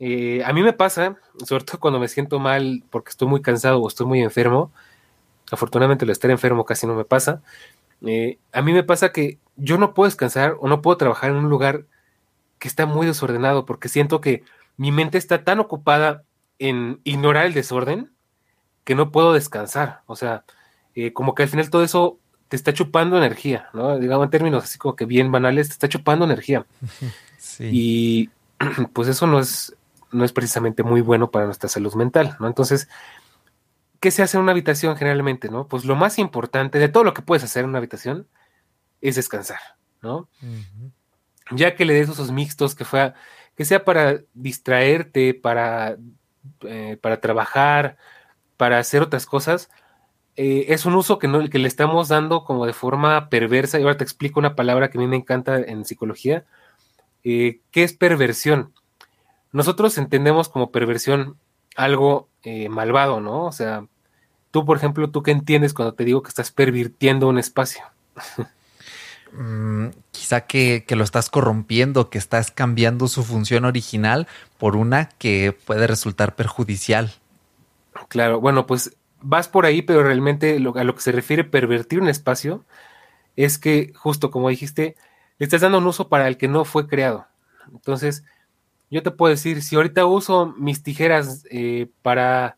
a 0.00 0.52
mí 0.52 0.62
me 0.62 0.74
pasa, 0.74 1.16
sobre 1.46 1.64
todo 1.64 1.80
cuando 1.80 1.98
me 1.98 2.08
siento 2.08 2.38
mal 2.38 2.84
porque 2.90 3.08
estoy 3.08 3.26
muy 3.26 3.40
cansado 3.40 3.80
o 3.80 3.88
estoy 3.88 4.06
muy 4.06 4.20
enfermo, 4.20 4.70
afortunadamente 5.50 6.04
lo 6.04 6.12
estar 6.12 6.30
enfermo 6.30 6.66
casi 6.66 6.86
no 6.86 6.94
me 6.94 7.06
pasa, 7.06 7.40
a 8.52 8.62
mí 8.62 8.72
me 8.74 8.82
pasa 8.82 9.12
que 9.12 9.38
yo 9.56 9.78
no 9.78 9.94
puedo 9.94 10.08
descansar 10.08 10.56
o 10.60 10.68
no 10.68 10.82
puedo 10.82 10.98
trabajar 10.98 11.30
en 11.30 11.36
un 11.36 11.48
lugar 11.48 11.86
que 12.58 12.68
está 12.68 12.84
muy 12.84 13.06
desordenado 13.06 13.64
porque 13.64 13.88
siento 13.88 14.20
que 14.20 14.42
mi 14.78 14.92
mente 14.92 15.18
está 15.18 15.44
tan 15.44 15.60
ocupada 15.60 16.24
en 16.58 17.00
ignorar 17.04 17.44
el 17.44 17.52
desorden 17.52 18.10
que 18.84 18.94
no 18.94 19.12
puedo 19.12 19.34
descansar. 19.34 20.00
O 20.06 20.16
sea, 20.16 20.44
eh, 20.94 21.12
como 21.12 21.34
que 21.34 21.42
al 21.42 21.48
final 21.50 21.68
todo 21.68 21.84
eso 21.84 22.18
te 22.48 22.56
está 22.56 22.72
chupando 22.72 23.18
energía, 23.18 23.68
¿no? 23.74 23.98
Digamos 23.98 24.24
en 24.24 24.30
términos 24.30 24.64
así 24.64 24.78
como 24.78 24.96
que 24.96 25.04
bien 25.04 25.30
banales, 25.30 25.68
te 25.68 25.74
está 25.74 25.88
chupando 25.88 26.24
energía. 26.24 26.64
Y 27.60 28.30
pues 28.92 29.08
eso 29.08 29.26
no 29.26 29.38
es, 29.38 29.74
no 30.12 30.24
es 30.24 30.32
precisamente 30.32 30.82
muy 30.82 31.00
bueno 31.00 31.30
para 31.30 31.46
nuestra 31.46 31.68
salud 31.68 31.94
mental, 31.94 32.36
¿no? 32.40 32.46
Entonces, 32.46 32.88
¿qué 34.00 34.10
se 34.10 34.22
hace 34.22 34.36
en 34.36 34.42
una 34.42 34.52
habitación 34.52 34.96
generalmente, 34.96 35.48
no? 35.48 35.66
Pues 35.66 35.84
lo 35.84 35.96
más 35.96 36.18
importante 36.18 36.78
de 36.78 36.88
todo 36.88 37.04
lo 37.04 37.14
que 37.14 37.22
puedes 37.22 37.44
hacer 37.44 37.64
en 37.64 37.70
una 37.70 37.78
habitación 37.78 38.26
es 39.00 39.16
descansar, 39.16 39.60
¿no? 40.02 40.28
Ya 41.52 41.74
que 41.74 41.84
le 41.84 41.94
des 41.94 42.08
esos 42.08 42.30
mixtos 42.30 42.74
que 42.74 42.84
fue 42.84 43.14
que 43.58 43.64
sea 43.64 43.84
para 43.84 44.20
distraerte, 44.34 45.34
para, 45.34 45.96
eh, 46.60 46.96
para 47.00 47.20
trabajar, 47.20 47.96
para 48.56 48.78
hacer 48.78 49.02
otras 49.02 49.26
cosas, 49.26 49.68
eh, 50.36 50.66
es 50.68 50.86
un 50.86 50.94
uso 50.94 51.18
que, 51.18 51.26
no, 51.26 51.44
que 51.50 51.58
le 51.58 51.66
estamos 51.66 52.06
dando 52.06 52.44
como 52.44 52.66
de 52.66 52.72
forma 52.72 53.28
perversa. 53.28 53.80
Y 53.80 53.82
ahora 53.82 53.96
te 53.96 54.04
explico 54.04 54.38
una 54.38 54.54
palabra 54.54 54.90
que 54.90 54.98
a 54.98 55.00
mí 55.00 55.08
me 55.08 55.16
encanta 55.16 55.58
en 55.58 55.84
psicología, 55.84 56.44
eh, 57.24 57.58
que 57.72 57.82
es 57.82 57.94
perversión. 57.94 58.72
Nosotros 59.50 59.98
entendemos 59.98 60.48
como 60.48 60.70
perversión 60.70 61.36
algo 61.74 62.28
malvado, 62.70 63.20
¿no? 63.20 63.44
O 63.44 63.52
sea, 63.52 63.86
tú, 64.52 64.64
por 64.64 64.76
ejemplo, 64.76 65.10
¿tú 65.10 65.24
qué 65.24 65.32
entiendes 65.32 65.74
cuando 65.74 65.94
te 65.94 66.04
digo 66.04 66.22
que 66.22 66.28
estás 66.28 66.52
pervirtiendo 66.52 67.26
un 67.26 67.40
espacio? 67.40 67.82
Mm, 69.32 69.88
quizá 70.10 70.42
que, 70.42 70.84
lo 70.88 71.04
estás 71.04 71.30
corrompiendo, 71.30 72.10
que 72.10 72.18
estás 72.18 72.50
cambiando 72.50 73.08
su 73.08 73.24
función 73.24 73.64
original 73.64 74.26
por 74.58 74.76
una 74.76 75.08
que 75.10 75.56
puede 75.66 75.86
resultar 75.86 76.34
perjudicial. 76.34 77.12
Claro, 78.08 78.40
bueno, 78.40 78.66
pues 78.66 78.96
vas 79.20 79.48
por 79.48 79.66
ahí, 79.66 79.82
pero 79.82 80.02
realmente 80.02 80.56
a 80.56 80.84
lo 80.84 80.94
que 80.94 81.00
se 81.00 81.12
refiere 81.12 81.44
pervertir 81.44 82.00
un 82.00 82.08
espacio 82.08 82.64
es 83.36 83.58
que, 83.58 83.92
justo 83.94 84.30
como 84.30 84.48
dijiste, 84.48 84.96
le 85.38 85.44
estás 85.44 85.60
dando 85.60 85.78
un 85.78 85.86
uso 85.86 86.08
para 86.08 86.26
el 86.26 86.36
que 86.36 86.48
no 86.48 86.64
fue 86.64 86.88
creado. 86.88 87.26
Entonces, 87.72 88.24
yo 88.90 89.02
te 89.02 89.10
puedo 89.10 89.30
decir, 89.30 89.62
si 89.62 89.76
ahorita 89.76 90.06
uso 90.06 90.54
mis 90.56 90.82
tijeras 90.82 91.44
eh, 91.50 91.88
para 92.02 92.56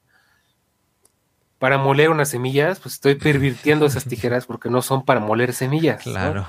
para 1.61 1.77
moler 1.77 2.09
unas 2.09 2.31
semillas, 2.31 2.81
pues 2.81 2.95
estoy 2.95 3.17
pervirtiendo 3.17 3.85
esas 3.85 4.07
tijeras 4.07 4.47
porque 4.47 4.71
no 4.71 4.81
son 4.81 5.05
para 5.05 5.21
moler 5.21 5.53
semillas. 5.53 6.03
Claro. 6.03 6.47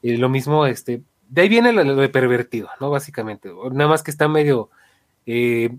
Y 0.00 0.16
lo 0.16 0.30
mismo, 0.30 0.64
este, 0.64 1.02
de 1.28 1.42
ahí 1.42 1.48
viene 1.50 1.74
lo, 1.74 1.94
de 1.94 2.08
pervertido, 2.08 2.70
¿no? 2.80 2.88
Básicamente. 2.88 3.52
Nada 3.72 3.90
más 3.90 4.02
que 4.02 4.10
está 4.10 4.28
medio, 4.28 4.70
eh, 5.26 5.76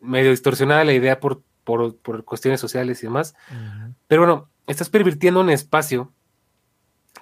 medio 0.00 0.30
distorsionada 0.30 0.84
la 0.84 0.94
idea 0.94 1.20
por, 1.20 1.42
por, 1.64 2.24
cuestiones 2.24 2.60
sociales 2.62 3.02
y 3.02 3.08
demás. 3.08 3.34
Pero 4.08 4.22
bueno, 4.22 4.48
estás 4.66 4.88
pervirtiendo 4.88 5.40
un 5.40 5.50
espacio 5.50 6.10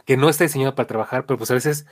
que 0.05 0.17
no 0.17 0.29
está 0.29 0.45
diseñado 0.45 0.77
para 0.77 0.87
trabajar, 0.87 1.27
pero 1.27 1.37
pues 1.37 1.51
a 1.51 1.55
veces 1.55 1.85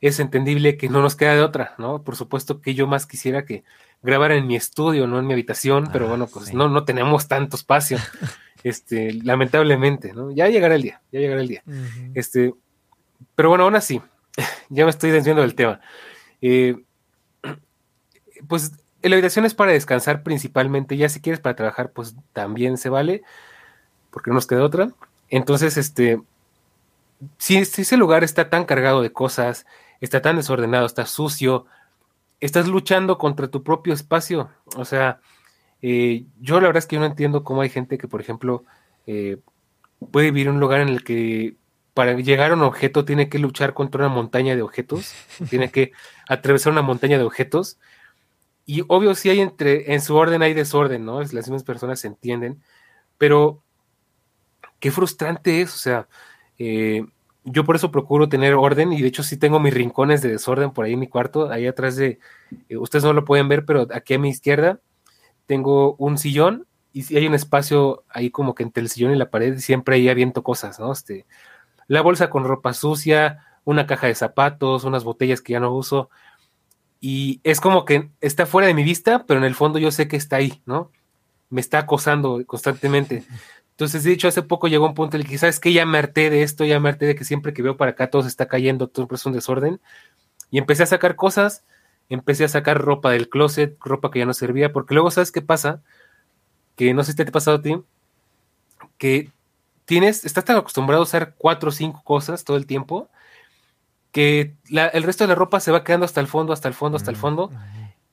es 0.00 0.18
entendible 0.18 0.76
que 0.76 0.88
no 0.88 1.02
nos 1.02 1.14
queda 1.14 1.36
de 1.36 1.42
otra, 1.42 1.76
¿no? 1.78 2.02
Por 2.02 2.16
supuesto 2.16 2.60
que 2.60 2.74
yo 2.74 2.88
más 2.88 3.06
quisiera 3.06 3.44
que 3.44 3.62
grabar 4.02 4.32
en 4.32 4.46
mi 4.46 4.56
estudio, 4.56 5.06
no 5.06 5.18
en 5.18 5.26
mi 5.26 5.32
habitación, 5.32 5.88
pero 5.92 6.06
ah, 6.06 6.08
bueno, 6.10 6.26
pues 6.26 6.52
no, 6.52 6.68
no 6.68 6.84
tenemos 6.84 7.28
tanto 7.28 7.56
espacio, 7.56 7.98
este, 8.64 9.12
lamentablemente, 9.14 10.12
¿no? 10.12 10.30
Ya 10.32 10.48
llegará 10.48 10.74
el 10.74 10.82
día, 10.82 11.00
ya 11.12 11.20
llegará 11.20 11.40
el 11.40 11.48
día. 11.48 11.62
Este, 12.14 12.52
pero 13.34 13.48
bueno, 13.48 13.64
aún 13.64 13.76
así, 13.76 14.02
ya 14.68 14.84
me 14.84 14.90
estoy 14.90 15.10
desviando 15.10 15.42
del 15.42 15.54
tema. 15.54 15.80
Eh, 16.40 16.76
pues 18.48 18.72
la 19.02 19.14
habitación 19.14 19.44
es 19.44 19.54
para 19.54 19.72
descansar 19.72 20.22
principalmente, 20.22 20.96
ya 20.96 21.08
si 21.08 21.20
quieres 21.20 21.40
para 21.40 21.56
trabajar, 21.56 21.92
pues 21.92 22.16
también 22.32 22.78
se 22.78 22.88
vale, 22.88 23.22
porque 24.10 24.30
no 24.30 24.34
nos 24.34 24.46
queda 24.46 24.64
otra. 24.64 24.90
Entonces, 25.28 25.76
este, 25.76 26.20
si, 27.38 27.64
si 27.64 27.82
ese 27.82 27.96
lugar 27.96 28.24
está 28.24 28.50
tan 28.50 28.64
cargado 28.64 29.00
de 29.00 29.12
cosas, 29.12 29.66
está 30.00 30.20
tan 30.20 30.36
desordenado, 30.36 30.86
está 30.86 31.06
sucio, 31.06 31.66
estás 32.42 32.66
luchando 32.66 33.18
contra 33.18 33.48
tu 33.48 33.62
propio 33.62 33.94
espacio. 33.94 34.50
O 34.76 34.84
sea, 34.84 35.20
eh, 35.80 36.26
yo 36.40 36.60
la 36.60 36.66
verdad 36.66 36.80
es 36.80 36.86
que 36.86 36.96
yo 36.96 37.00
no 37.00 37.06
entiendo 37.06 37.44
cómo 37.44 37.62
hay 37.62 37.70
gente 37.70 37.98
que, 37.98 38.08
por 38.08 38.20
ejemplo, 38.20 38.64
eh, 39.06 39.38
puede 40.10 40.32
vivir 40.32 40.48
en 40.48 40.54
un 40.54 40.60
lugar 40.60 40.80
en 40.80 40.88
el 40.88 41.04
que 41.04 41.56
para 41.94 42.14
llegar 42.14 42.50
a 42.50 42.54
un 42.54 42.62
objeto 42.62 43.04
tiene 43.04 43.28
que 43.28 43.38
luchar 43.38 43.74
contra 43.74 44.04
una 44.04 44.14
montaña 44.14 44.56
de 44.56 44.62
objetos, 44.62 45.14
tiene 45.50 45.70
que 45.70 45.92
atravesar 46.28 46.72
una 46.72 46.82
montaña 46.82 47.16
de 47.16 47.24
objetos. 47.24 47.78
Y 48.66 48.82
obvio, 48.88 49.14
si 49.14 49.30
hay 49.30 49.40
entre, 49.40 49.94
en 49.94 50.00
su 50.00 50.16
orden 50.16 50.42
hay 50.42 50.52
desorden, 50.52 51.04
¿no? 51.04 51.20
Las 51.20 51.32
mismas 51.32 51.62
personas 51.64 52.00
se 52.00 52.08
entienden, 52.08 52.60
pero 53.18 53.62
qué 54.80 54.90
frustrante 54.90 55.60
es, 55.60 55.74
o 55.74 55.78
sea, 55.78 56.08
eh, 56.58 57.04
yo 57.44 57.64
por 57.64 57.76
eso 57.76 57.90
procuro 57.90 58.28
tener 58.28 58.54
orden 58.54 58.92
y 58.92 59.02
de 59.02 59.08
hecho 59.08 59.22
sí 59.22 59.36
tengo 59.36 59.58
mis 59.60 59.74
rincones 59.74 60.22
de 60.22 60.30
desorden 60.30 60.70
por 60.70 60.84
ahí 60.84 60.92
en 60.94 61.00
mi 61.00 61.08
cuarto, 61.08 61.50
ahí 61.50 61.66
atrás 61.66 61.96
de, 61.96 62.18
eh, 62.68 62.76
ustedes 62.76 63.04
no 63.04 63.12
lo 63.12 63.24
pueden 63.24 63.48
ver, 63.48 63.64
pero 63.64 63.88
aquí 63.92 64.14
a 64.14 64.18
mi 64.18 64.28
izquierda 64.28 64.80
tengo 65.46 65.96
un 65.96 66.18
sillón 66.18 66.66
y 66.92 67.02
si 67.02 67.16
hay 67.16 67.26
un 67.26 67.34
espacio 67.34 68.04
ahí 68.08 68.30
como 68.30 68.54
que 68.54 68.62
entre 68.62 68.82
el 68.82 68.88
sillón 68.88 69.12
y 69.12 69.16
la 69.16 69.30
pared, 69.30 69.58
siempre 69.58 69.96
ahí 69.96 70.08
aviento 70.08 70.42
cosas, 70.42 70.78
¿no? 70.78 70.92
Este, 70.92 71.26
la 71.88 72.00
bolsa 72.02 72.30
con 72.30 72.44
ropa 72.44 72.74
sucia, 72.74 73.44
una 73.64 73.86
caja 73.86 74.06
de 74.06 74.14
zapatos, 74.14 74.84
unas 74.84 75.04
botellas 75.04 75.40
que 75.40 75.54
ya 75.54 75.60
no 75.60 75.74
uso 75.74 76.10
y 77.04 77.40
es 77.42 77.60
como 77.60 77.84
que 77.84 78.10
está 78.20 78.46
fuera 78.46 78.68
de 78.68 78.74
mi 78.74 78.84
vista, 78.84 79.24
pero 79.26 79.38
en 79.38 79.44
el 79.44 79.56
fondo 79.56 79.80
yo 79.80 79.90
sé 79.90 80.06
que 80.06 80.16
está 80.16 80.36
ahí, 80.36 80.62
¿no? 80.66 80.92
Me 81.50 81.60
está 81.60 81.80
acosando 81.80 82.40
constantemente. 82.46 83.24
Entonces, 83.82 84.04
de 84.04 84.12
hecho, 84.12 84.28
hace 84.28 84.42
poco 84.42 84.68
llegó 84.68 84.86
un 84.86 84.94
punto 84.94 85.16
en 85.16 85.22
el 85.22 85.28
que, 85.28 85.38
¿sabes 85.38 85.58
que 85.58 85.72
Ya 85.72 85.84
me 85.84 85.98
harté 85.98 86.30
de 86.30 86.44
esto, 86.44 86.64
ya 86.64 86.78
me 86.78 86.88
harté 86.88 87.06
de 87.06 87.16
que 87.16 87.24
siempre 87.24 87.52
que 87.52 87.62
veo 87.62 87.76
para 87.76 87.90
acá 87.90 88.10
todo 88.10 88.22
se 88.22 88.28
está 88.28 88.46
cayendo, 88.46 88.86
todo 88.86 89.08
es 89.10 89.26
un 89.26 89.32
desorden. 89.32 89.80
Y 90.52 90.58
empecé 90.58 90.84
a 90.84 90.86
sacar 90.86 91.16
cosas, 91.16 91.64
empecé 92.08 92.44
a 92.44 92.48
sacar 92.48 92.80
ropa 92.80 93.10
del 93.10 93.28
closet, 93.28 93.76
ropa 93.80 94.12
que 94.12 94.20
ya 94.20 94.24
no 94.24 94.34
servía, 94.34 94.72
porque 94.72 94.94
luego, 94.94 95.10
¿sabes 95.10 95.32
qué 95.32 95.42
pasa? 95.42 95.82
Que 96.76 96.94
no 96.94 97.02
sé 97.02 97.10
si 97.10 97.16
te 97.16 97.24
ha 97.24 97.32
pasado 97.32 97.56
a 97.56 97.62
ti, 97.62 97.76
que 98.98 99.32
tienes, 99.84 100.24
estás 100.24 100.44
tan 100.44 100.56
acostumbrado 100.58 101.02
a 101.02 101.04
usar 101.04 101.34
cuatro 101.36 101.70
o 101.70 101.72
cinco 101.72 102.02
cosas 102.04 102.44
todo 102.44 102.56
el 102.56 102.66
tiempo, 102.66 103.08
que 104.12 104.54
el 104.70 105.02
resto 105.02 105.24
de 105.24 105.28
la 105.28 105.34
ropa 105.34 105.58
se 105.58 105.72
va 105.72 105.82
quedando 105.82 106.06
hasta 106.06 106.20
el 106.20 106.28
fondo, 106.28 106.52
hasta 106.52 106.68
el 106.68 106.74
fondo, 106.74 106.98
hasta 106.98 107.10
el 107.10 107.16
fondo 107.16 107.50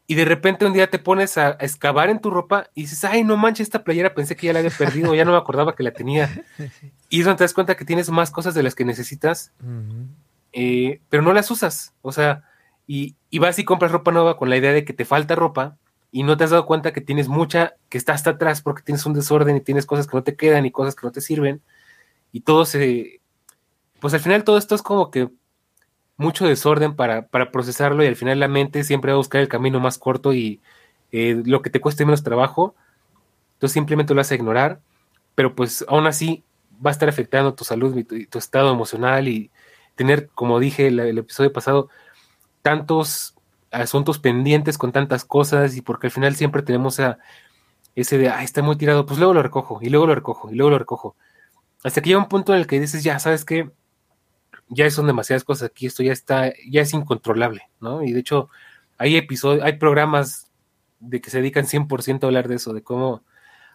y 0.09 0.15
de 0.15 0.25
repente 0.25 0.65
un 0.65 0.73
día 0.73 0.89
te 0.89 0.97
pones 0.97 1.37
a, 1.37 1.51
excavar 1.59 2.09
en 2.09 2.19
tu 2.19 2.31
ropa 2.31 2.71
y 2.73 2.81
dices, 2.81 3.03
ay, 3.03 3.23
no 3.23 3.37
manches, 3.37 3.67
esta 3.67 3.83
playera 3.83 4.15
pensé 4.15 4.35
que 4.35 4.47
ya 4.47 4.53
la 4.53 4.57
había 4.57 4.71
perdido, 4.71 5.13
ya 5.13 5.23
no 5.23 5.33
me 5.33 5.37
acordaba 5.37 5.75
que 5.75 5.83
la 5.83 5.91
tenía. 5.91 6.43
Y 7.11 7.19
es 7.19 7.25
donde 7.25 7.37
te 7.37 7.43
das 7.43 7.53
cuenta 7.53 7.77
que 7.77 7.85
tienes 7.85 8.09
más 8.09 8.31
cosas 8.31 8.55
de 8.55 8.63
las 8.63 8.73
que 8.73 8.85
necesitas, 8.85 9.51
eh, 10.51 10.99
pero 11.09 11.21
no 11.21 11.31
las 11.31 11.51
usas. 11.51 11.93
O 12.01 12.11
sea, 12.11 12.43
y, 12.87 13.15
vas 13.37 13.59
y 13.59 13.63
compras 13.63 13.91
ropa 13.91 14.11
nueva 14.11 14.35
con 14.35 14.49
la 14.49 14.57
idea 14.57 14.73
de 14.73 14.83
que 14.83 14.93
te 14.93 15.05
falta 15.05 15.35
ropa 15.35 15.77
y 16.11 16.23
no 16.23 16.37
te 16.37 16.43
has 16.43 16.49
dado 16.49 16.65
cuenta 16.65 16.91
que 16.91 17.01
tienes 17.01 17.27
mucha 17.27 17.75
que 17.89 17.99
está 17.99 18.13
hasta 18.13 18.31
atrás 18.31 18.63
porque 18.63 18.81
tienes 18.81 19.05
un 19.05 19.13
desorden 19.13 19.57
y 19.57 19.61
tienes 19.61 19.85
cosas 19.85 20.07
que 20.07 20.17
no 20.17 20.23
te 20.23 20.35
quedan 20.35 20.65
y 20.65 20.71
cosas 20.71 20.95
que 20.95 21.05
no 21.05 21.11
te 21.11 21.21
sirven. 21.21 21.61
Y 22.31 22.41
todo 22.41 22.65
se... 22.65 23.21
Pues 23.99 24.15
al 24.15 24.21
final 24.21 24.43
todo 24.43 24.57
esto 24.57 24.73
es 24.73 24.81
como 24.81 25.11
que 25.11 25.29
mucho 26.19 26.45
desorden 26.45 26.95
para, 26.95 27.27
para, 27.27 27.49
procesarlo 27.49 28.03
y 28.03 28.07
al 28.07 28.17
final 28.17 28.39
la 28.39 28.49
mente 28.49 28.83
siempre 28.83 29.11
va 29.11 29.15
a 29.15 29.17
buscar 29.17 29.39
el 29.41 29.47
camino 29.47 29.79
más 29.79 29.97
corto 29.97 30.33
y 30.33 30.61
eh, 31.13 31.41
lo 31.45 31.61
que 31.61 31.69
te 31.69 31.79
cueste 31.79 32.05
menos 32.05 32.23
trabajo, 32.23 32.75
tú 33.57 33.69
simplemente 33.69 34.13
lo 34.13 34.19
vas 34.19 34.31
a 34.31 34.35
ignorar, 34.35 34.81
pero 35.33 35.55
pues 35.55 35.85
aún 35.87 36.07
así 36.07 36.43
va 36.85 36.91
a 36.91 36.93
estar 36.93 37.07
afectando 37.07 37.53
tu 37.53 37.63
salud 37.63 37.95
y 37.97 38.03
tu, 38.03 38.37
estado 38.37 38.71
emocional 38.71 39.29
y 39.29 39.49
tener, 39.95 40.27
como 40.35 40.59
dije 40.59 40.87
el, 40.87 40.99
el, 40.99 41.17
episodio 41.17 41.53
pasado, 41.53 41.89
tantos 42.61 43.35
asuntos 43.71 44.19
pendientes 44.19 44.77
con 44.77 44.91
tantas 44.91 45.23
cosas 45.23 45.77
y 45.77 45.81
porque 45.81 46.07
al 46.07 46.11
final 46.11 46.35
siempre 46.35 46.63
tenemos 46.63 46.99
ese 47.95 48.17
de, 48.17 48.27
ah, 48.27 48.43
está 48.43 48.61
muy 48.61 48.75
tirado, 48.75 49.05
pues 49.05 49.19
luego 49.19 49.33
lo 49.33 49.41
recojo 49.41 49.79
y 49.81 49.89
luego 49.89 50.05
lo 50.05 50.15
recojo 50.15 50.51
y 50.51 50.55
luego 50.55 50.71
lo 50.71 50.79
recojo. 50.79 51.15
hasta 51.83 52.01
que 52.01 52.09
llega 52.09 52.19
un 52.19 52.27
punto 52.27 52.53
en 52.53 52.59
el 52.59 52.67
que 52.67 52.79
dices, 52.79 53.03
ya, 53.03 53.19
¿sabes 53.19 53.45
qué? 53.45 53.71
Ya 54.69 54.89
son 54.89 55.07
demasiadas 55.07 55.43
cosas 55.43 55.69
aquí, 55.69 55.87
esto 55.87 56.03
ya 56.03 56.13
está, 56.13 56.53
ya 56.69 56.81
es 56.81 56.93
incontrolable, 56.93 57.63
¿no? 57.79 58.03
Y 58.03 58.13
de 58.13 58.19
hecho, 58.19 58.49
hay 58.97 59.17
episodios, 59.17 59.63
hay 59.63 59.73
programas 59.73 60.51
de 60.99 61.21
que 61.21 61.29
se 61.29 61.37
dedican 61.37 61.65
100% 61.65 62.23
a 62.23 62.27
hablar 62.27 62.47
de 62.47 62.55
eso, 62.55 62.73
de 62.73 62.83
cómo... 62.83 63.23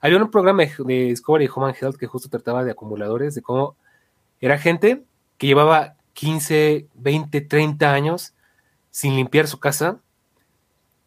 Había 0.00 0.18
un 0.18 0.30
programa 0.30 0.64
de 0.64 1.04
Discovery 1.06 1.48
Human 1.54 1.74
Health 1.80 1.96
que 1.96 2.06
justo 2.06 2.28
trataba 2.28 2.62
de 2.62 2.70
acumuladores, 2.70 3.34
de 3.34 3.42
cómo 3.42 3.76
era 4.40 4.58
gente 4.58 5.02
que 5.38 5.46
llevaba 5.46 5.96
15, 6.12 6.88
20, 6.94 7.40
30 7.40 7.92
años 7.92 8.34
sin 8.90 9.16
limpiar 9.16 9.48
su 9.48 9.58
casa, 9.58 10.00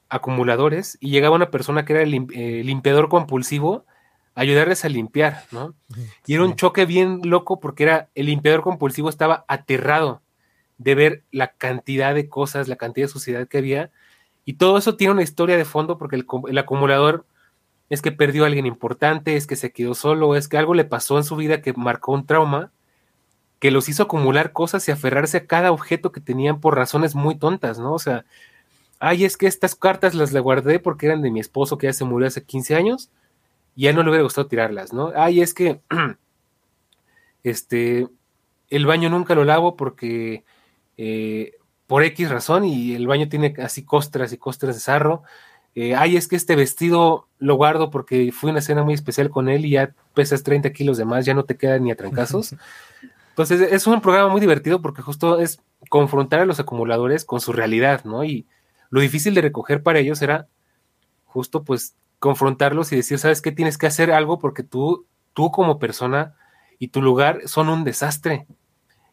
acumuladores, 0.10 0.98
y 1.00 1.12
llegaba 1.12 1.36
una 1.36 1.52
persona 1.52 1.86
que 1.86 1.94
era 1.94 2.02
el 2.02 2.14
eh, 2.34 2.64
limpiador 2.64 3.08
compulsivo 3.10 3.86
ayudarles 4.38 4.86
a 4.86 4.90
limpiar, 4.90 5.46
¿no? 5.52 5.74
Y 6.28 6.36
era 6.36 6.44
un 6.44 6.56
choque 6.56 6.86
bien 6.86 7.22
loco 7.24 7.60
porque 7.60 7.84
era 7.84 8.08
el 8.14 8.28
limpiador 8.28 8.62
compulsivo 8.62 9.10
estaba 9.10 9.46
aterrado 9.48 10.22
de 10.78 10.94
ver 10.94 11.24
la 11.32 11.54
cantidad 11.54 12.14
de 12.14 12.30
cosas, 12.30 12.68
la 12.68 12.76
cantidad 12.76 13.08
de 13.08 13.12
suciedad 13.12 13.48
que 13.48 13.58
había, 13.58 13.90
y 14.46 14.54
todo 14.54 14.78
eso 14.78 14.96
tiene 14.96 15.14
una 15.14 15.24
historia 15.24 15.58
de 15.58 15.66
fondo 15.66 15.98
porque 15.98 16.18
el, 16.18 16.58
acumulador 16.60 17.26
es 17.90 18.04
que 18.04 18.12
perdió 18.12 18.44
a 18.44 18.48
alguien 18.48 18.68
importante, 18.68 19.38
es 19.38 19.48
que 19.48 19.56
se 19.56 19.72
quedó 19.72 19.96
solo, 19.96 20.36
es 20.36 20.48
que 20.48 20.60
algo 20.60 20.76
le 20.76 20.86
pasó 20.86 21.18
en 21.18 21.24
su 21.24 21.36
vida 21.36 21.64
que 21.64 21.74
marcó 21.74 22.12
un 22.12 22.28
trauma 22.28 22.72
que 23.58 23.72
los 23.72 23.90
hizo 23.90 24.04
acumular 24.04 24.52
cosas 24.54 24.88
y 24.88 24.92
aferrarse 24.92 25.38
a 25.38 25.48
cada 25.48 25.72
objeto 25.72 26.12
que 26.12 26.22
tenían 26.22 26.60
por 26.60 26.76
razones 26.76 27.16
muy 27.16 27.34
tontas, 27.34 27.80
¿no? 27.80 27.92
O 27.94 28.00
sea, 28.00 28.24
ay, 29.00 29.26
es 29.26 29.36
que 29.36 29.48
estas 29.48 29.74
cartas 29.74 30.14
las 30.14 30.32
le 30.32 30.40
guardé 30.40 30.78
porque 30.78 31.08
eran 31.08 31.24
de 31.24 31.32
mi 31.32 31.40
esposo 31.40 31.80
que 31.80 31.88
ya 31.88 31.94
se 31.94 32.06
murió 32.06 32.28
hace 32.28 32.44
15 32.44 32.76
años 32.76 33.10
y 33.78 33.84
ya 33.84 33.94
no 33.94 34.02
le 34.02 34.10
hubiera 34.10 34.24
gustado 34.24 34.48
tirarlas, 34.48 34.92
¿no? 34.92 35.14
Ay, 35.16 35.40
es 35.40 35.54
que 35.54 35.82
este 37.44 38.08
el 38.70 38.86
baño 38.88 39.10
nunca 39.10 39.36
lo 39.36 39.46
lavo 39.46 39.78
porque 39.78 40.44
eh, 40.98 41.54
por 41.86 42.02
X 42.04 42.32
razón 42.32 42.66
y 42.66 42.96
el 42.96 43.06
baño 43.06 43.30
tiene 43.30 43.54
así 43.64 43.86
costras 43.86 44.34
y 44.34 44.38
costras 44.38 44.76
de 44.76 44.82
sarro. 44.82 45.22
Eh, 45.76 45.94
ay, 45.94 46.18
es 46.18 46.28
que 46.28 46.36
este 46.36 46.56
vestido 46.56 47.28
lo 47.38 47.54
guardo 47.54 47.92
porque 47.92 48.32
fue 48.32 48.50
una 48.50 48.62
cena 48.62 48.84
muy 48.84 48.96
especial 48.96 49.30
con 49.30 49.48
él 49.48 49.64
y 49.64 49.70
ya 49.70 49.94
pesas 50.16 50.42
30 50.42 50.72
kilos 50.74 50.98
de 50.98 51.06
más, 51.06 51.28
ya 51.28 51.36
no 51.36 51.46
te 51.46 51.56
quedan 51.56 51.84
ni 51.84 51.92
a 51.92 51.96
trancazos. 51.96 52.56
Entonces 53.30 53.62
es 53.62 53.86
un 53.86 54.02
programa 54.02 54.30
muy 54.30 54.42
divertido 54.42 54.82
porque 54.82 55.04
justo 55.04 55.40
es 55.40 55.62
confrontar 55.88 56.40
a 56.40 56.46
los 56.46 56.60
acumuladores 56.60 57.26
con 57.26 57.42
su 57.42 57.54
realidad, 57.54 58.04
¿no? 58.06 58.24
Y 58.24 58.48
lo 58.90 59.02
difícil 59.02 59.36
de 59.36 59.42
recoger 59.42 59.84
para 59.84 60.00
ellos 60.00 60.20
era 60.24 60.48
justo 61.26 61.64
pues 61.64 61.94
confrontarlos 62.20 62.92
y 62.92 62.96
decir, 62.96 63.20
¿sabes 63.20 63.42
qué? 63.42 63.52
Tienes 63.52 63.78
que 63.78 63.88
hacer 63.88 64.12
algo 64.12 64.40
porque 64.40 64.64
tú, 64.64 65.06
tú 65.34 65.52
como 65.52 65.80
persona 65.80 66.36
y 66.80 66.90
tu 66.90 67.02
lugar 67.02 67.42
son 67.46 67.70
un 67.70 67.84
desastre. 67.84 68.48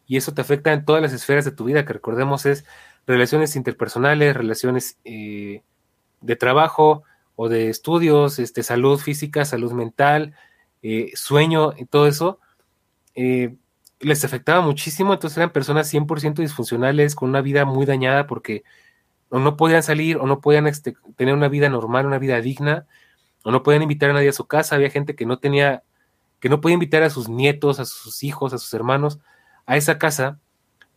Y 0.06 0.16
eso 0.16 0.34
te 0.34 0.42
afecta 0.42 0.72
en 0.72 0.84
todas 0.84 1.02
las 1.02 1.12
esferas 1.12 1.44
de 1.44 1.52
tu 1.52 1.64
vida, 1.64 1.84
que 1.84 1.94
recordemos 1.94 2.46
es 2.46 2.64
relaciones 3.06 3.56
interpersonales, 3.56 4.36
relaciones 4.36 4.98
eh, 5.04 5.62
de 6.20 6.36
trabajo 6.36 7.04
o 7.36 7.48
de 7.48 7.68
estudios, 7.68 8.38
este, 8.38 8.62
salud 8.62 8.98
física, 8.98 9.44
salud 9.44 9.72
mental, 9.72 10.34
eh, 10.82 11.10
sueño 11.14 11.72
y 11.76 11.86
todo 11.86 12.06
eso. 12.06 12.38
Eh, 13.14 13.56
les 14.00 14.24
afectaba 14.24 14.60
muchísimo, 14.60 15.14
entonces 15.14 15.38
eran 15.38 15.50
personas 15.50 15.92
100% 15.92 16.42
disfuncionales, 16.42 17.14
con 17.14 17.30
una 17.30 17.40
vida 17.40 17.64
muy 17.64 17.86
dañada 17.86 18.26
porque 18.26 18.64
o 19.34 19.40
no 19.40 19.56
podían 19.56 19.82
salir 19.82 20.16
o 20.18 20.26
no 20.26 20.40
podían 20.40 20.68
este, 20.68 20.94
tener 21.16 21.34
una 21.34 21.48
vida 21.48 21.68
normal, 21.68 22.06
una 22.06 22.20
vida 22.20 22.40
digna, 22.40 22.86
o 23.42 23.50
no 23.50 23.64
podían 23.64 23.82
invitar 23.82 24.10
a 24.10 24.12
nadie 24.12 24.28
a 24.28 24.32
su 24.32 24.46
casa, 24.46 24.76
había 24.76 24.90
gente 24.90 25.16
que 25.16 25.26
no 25.26 25.40
tenía, 25.40 25.82
que 26.38 26.48
no 26.48 26.60
podía 26.60 26.74
invitar 26.74 27.02
a 27.02 27.10
sus 27.10 27.28
nietos, 27.28 27.80
a 27.80 27.84
sus 27.84 28.22
hijos, 28.22 28.52
a 28.52 28.58
sus 28.58 28.72
hermanos 28.74 29.18
a 29.66 29.76
esa 29.76 29.98
casa, 29.98 30.38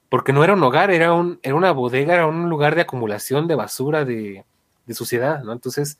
porque 0.09 0.33
no 0.33 0.43
era 0.43 0.53
un 0.53 0.61
hogar, 0.61 0.91
era, 0.91 1.13
un, 1.13 1.39
era 1.41 1.55
una 1.55 1.71
bodega, 1.71 2.13
era 2.13 2.27
un 2.27 2.47
lugar 2.47 2.75
de 2.75 2.81
acumulación 2.81 3.47
de 3.47 3.55
basura, 3.55 4.05
de, 4.05 4.45
suciedad, 4.91 5.41
¿no? 5.43 5.51
Entonces, 5.51 5.97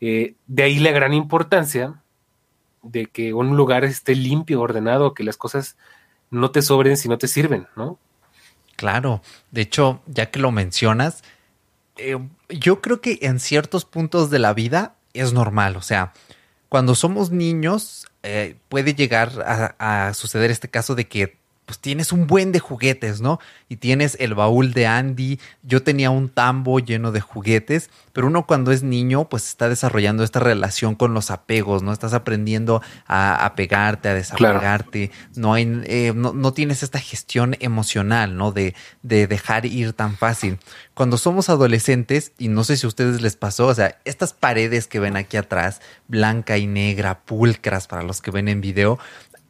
eh, 0.00 0.36
de 0.46 0.62
ahí 0.62 0.78
la 0.78 0.92
gran 0.92 1.12
importancia 1.12 2.00
de 2.82 3.06
que 3.08 3.34
un 3.34 3.58
lugar 3.58 3.84
esté 3.84 4.14
limpio, 4.14 4.62
ordenado, 4.62 5.12
que 5.12 5.22
las 5.22 5.36
cosas 5.36 5.76
no 6.30 6.50
te 6.50 6.62
sobren 6.62 6.96
si 6.96 7.10
no 7.10 7.18
te 7.18 7.28
sirven, 7.28 7.66
¿no? 7.76 7.98
Claro, 8.76 9.20
de 9.50 9.60
hecho, 9.60 10.00
ya 10.06 10.30
que 10.30 10.38
lo 10.38 10.50
mencionas, 10.50 11.22
eh, 11.98 12.18
yo 12.48 12.80
creo 12.80 13.00
que 13.00 13.18
en 13.22 13.40
ciertos 13.40 13.84
puntos 13.84 14.30
de 14.30 14.38
la 14.38 14.54
vida 14.54 14.94
es 15.14 15.32
normal, 15.32 15.76
o 15.76 15.82
sea, 15.82 16.12
cuando 16.68 16.94
somos 16.94 17.30
niños 17.30 18.06
eh, 18.22 18.56
puede 18.68 18.94
llegar 18.94 19.32
a, 19.78 20.12
suceder 20.14 20.50
este 20.50 20.68
caso 20.68 20.94
de 20.94 21.08
que 21.08 21.37
pues 21.68 21.80
tienes 21.80 22.12
un 22.12 22.26
buen 22.26 22.50
de 22.50 22.60
juguetes, 22.60 23.20
¿no? 23.20 23.40
Y 23.68 23.76
tienes 23.76 24.16
el 24.20 24.34
baúl 24.34 24.72
de 24.72 24.86
Andy, 24.86 25.38
yo 25.62 25.82
tenía 25.82 26.08
un 26.08 26.30
tambo 26.30 26.80
lleno 26.80 27.12
de 27.12 27.20
juguetes, 27.20 27.90
pero 28.14 28.28
uno 28.28 28.46
cuando 28.46 28.72
es 28.72 28.82
niño, 28.82 29.28
pues 29.28 29.46
está 29.48 29.68
desarrollando 29.68 30.24
esta 30.24 30.40
relación 30.40 30.94
con 30.94 31.12
los 31.12 31.30
apegos, 31.30 31.82
¿no? 31.82 31.92
Estás 31.92 32.14
aprendiendo 32.14 32.80
a 33.06 33.44
apegarte, 33.44 34.08
a 34.08 34.14
desapegarte, 34.14 35.10
no, 35.36 35.52
hay, 35.52 35.82
eh, 35.84 36.14
no, 36.16 36.52
tienes 36.54 36.82
esta 36.82 37.00
gestión 37.00 37.54
emocional, 37.60 38.34
¿no? 38.34 38.50
De, 38.50 38.74
de 39.02 39.26
dejar 39.26 39.66
ir 39.66 39.92
tan 39.92 40.16
fácil. 40.16 40.58
Cuando 40.94 41.18
somos 41.18 41.50
adolescentes, 41.50 42.32
y 42.38 42.48
no 42.48 42.64
sé 42.64 42.78
si 42.78 42.86
a 42.86 42.88
ustedes 42.88 43.20
les 43.20 43.36
pasó, 43.36 43.66
o 43.66 43.74
sea, 43.74 43.98
estas 44.06 44.32
paredes 44.32 44.86
que 44.86 45.00
ven 45.00 45.18
aquí 45.18 45.36
atrás, 45.36 45.82
blanca 46.06 46.56
y 46.56 46.66
negra, 46.66 47.20
pulcras 47.26 47.88
para 47.88 48.04
los 48.04 48.22
que 48.22 48.30
ven 48.30 48.48
en 48.48 48.62
video, 48.62 48.98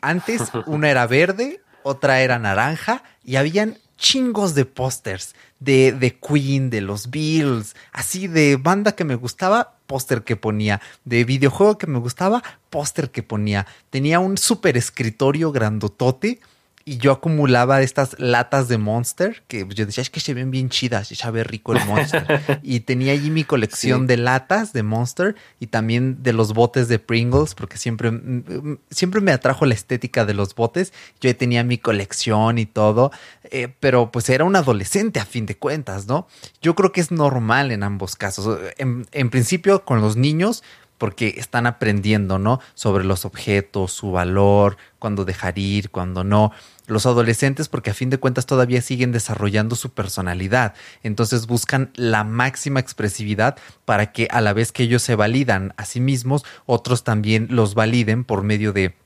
antes 0.03 0.51
una 0.67 0.91
era 0.91 1.07
verde 1.07 1.61
otra 1.88 2.20
era 2.20 2.38
naranja 2.38 3.03
y 3.24 3.37
habían 3.37 3.79
chingos 3.96 4.55
de 4.55 4.64
pósters 4.64 5.35
de, 5.59 5.92
de 5.92 6.16
Queen, 6.18 6.70
de 6.70 6.81
los 6.81 7.11
Beatles, 7.11 7.74
así 7.92 8.29
de 8.29 8.57
banda 8.57 8.92
que 8.92 9.05
me 9.05 9.16
gustaba, 9.16 9.74
póster 9.87 10.22
que 10.22 10.37
ponía, 10.37 10.81
de 11.05 11.24
videojuego 11.24 11.79
que 11.79 11.87
me 11.87 11.98
gustaba, 11.98 12.42
póster 12.70 13.11
que 13.11 13.22
ponía. 13.22 13.66
Tenía 13.90 14.20
un 14.20 14.38
super 14.38 14.77
escritorio 14.77 15.51
grandotote 15.51 16.40
y 16.88 16.96
yo 16.96 17.12
acumulaba 17.12 17.83
estas 17.83 18.18
latas 18.18 18.66
de 18.66 18.79
Monster, 18.79 19.42
que 19.46 19.66
yo 19.68 19.85
decía, 19.85 20.01
es 20.01 20.09
que 20.09 20.20
se 20.20 20.33
ven 20.33 20.51
bien 20.51 20.70
chidas, 20.70 21.11
ya 21.11 21.31
ve 21.31 21.44
rico 21.44 21.74
el 21.74 21.85
Monster. 21.85 22.40
y 22.62 22.81
tenía 22.81 23.12
allí 23.12 23.29
mi 23.29 23.44
colección 23.44 24.07
de 24.07 24.16
latas 24.16 24.72
de 24.72 24.83
Monster 24.83 25.37
y 25.61 25.66
también 25.66 26.22
de 26.22 26.33
los 26.33 26.55
botes 26.55 26.88
de 26.88 26.98
Pringles, 26.98 27.55
porque 27.55 27.77
siempre, 27.77 28.11
mm, 28.11 28.44
mm, 28.46 28.79
siempre 28.90 29.20
me 29.20 29.33
atrajo 29.33 29.66
la 29.66 29.74
estética 29.74 30.24
de 30.24 30.33
los 30.33 30.55
botes. 30.55 30.94
Yo 31.20 31.37
tenía 31.37 31.62
mi 31.62 31.77
colección 31.77 32.57
y 32.57 32.64
todo, 32.64 33.12
eh, 33.51 33.68
pero 33.81 34.11
pues 34.11 34.31
era 34.31 34.44
un 34.44 34.57
adolescente 34.57 35.20
a 35.20 35.27
fin 35.27 35.44
de 35.44 35.59
cuentas, 35.59 36.07
¿no? 36.07 36.27
Yo 36.62 36.74
creo 36.74 36.90
que 36.90 37.03
es 37.03 37.11
normal 37.11 37.70
en 37.70 37.83
ambos 37.83 38.16
casos. 38.16 38.61
En, 38.79 39.07
en 39.12 39.29
principio, 39.29 39.85
con 39.85 40.01
los 40.01 40.16
niños, 40.16 40.62
porque 40.98 41.35
están 41.37 41.66
aprendiendo, 41.66 42.38
¿no? 42.38 42.61
Sobre 42.74 43.05
los 43.05 43.24
objetos, 43.24 43.92
su 43.92 44.11
valor, 44.11 44.77
cuándo 44.98 45.24
dejar 45.24 45.59
ir, 45.59 45.90
cuándo 45.90 46.24
no. 46.24 46.53
Los 46.88 47.07
adolescentes, 47.07 47.68
porque 47.68 47.90
a 47.90 47.94
fin 47.94 48.11
de 48.11 48.18
cuentas 48.18 48.46
todavía 48.46 48.83
siguen 48.83 49.12
desarrollando 49.12 49.77
su 49.77 49.90
personalidad, 49.90 50.74
entonces 51.05 51.46
buscan 51.46 51.90
la 51.94 52.24
máxima 52.24 52.81
expresividad 52.81 53.57
para 53.85 54.11
que 54.11 54.27
a 54.31 54.40
la 54.40 54.53
vez 54.53 54.72
que 54.72 54.83
ellos 54.83 55.03
se 55.03 55.14
validan 55.14 55.74
a 55.77 55.85
sí 55.85 56.01
mismos, 56.01 56.44
otros 56.66 57.05
también 57.05 57.46
los 57.51 57.74
validen 57.74 58.24
por 58.24 58.42
medio 58.42 58.72
de 58.72 58.96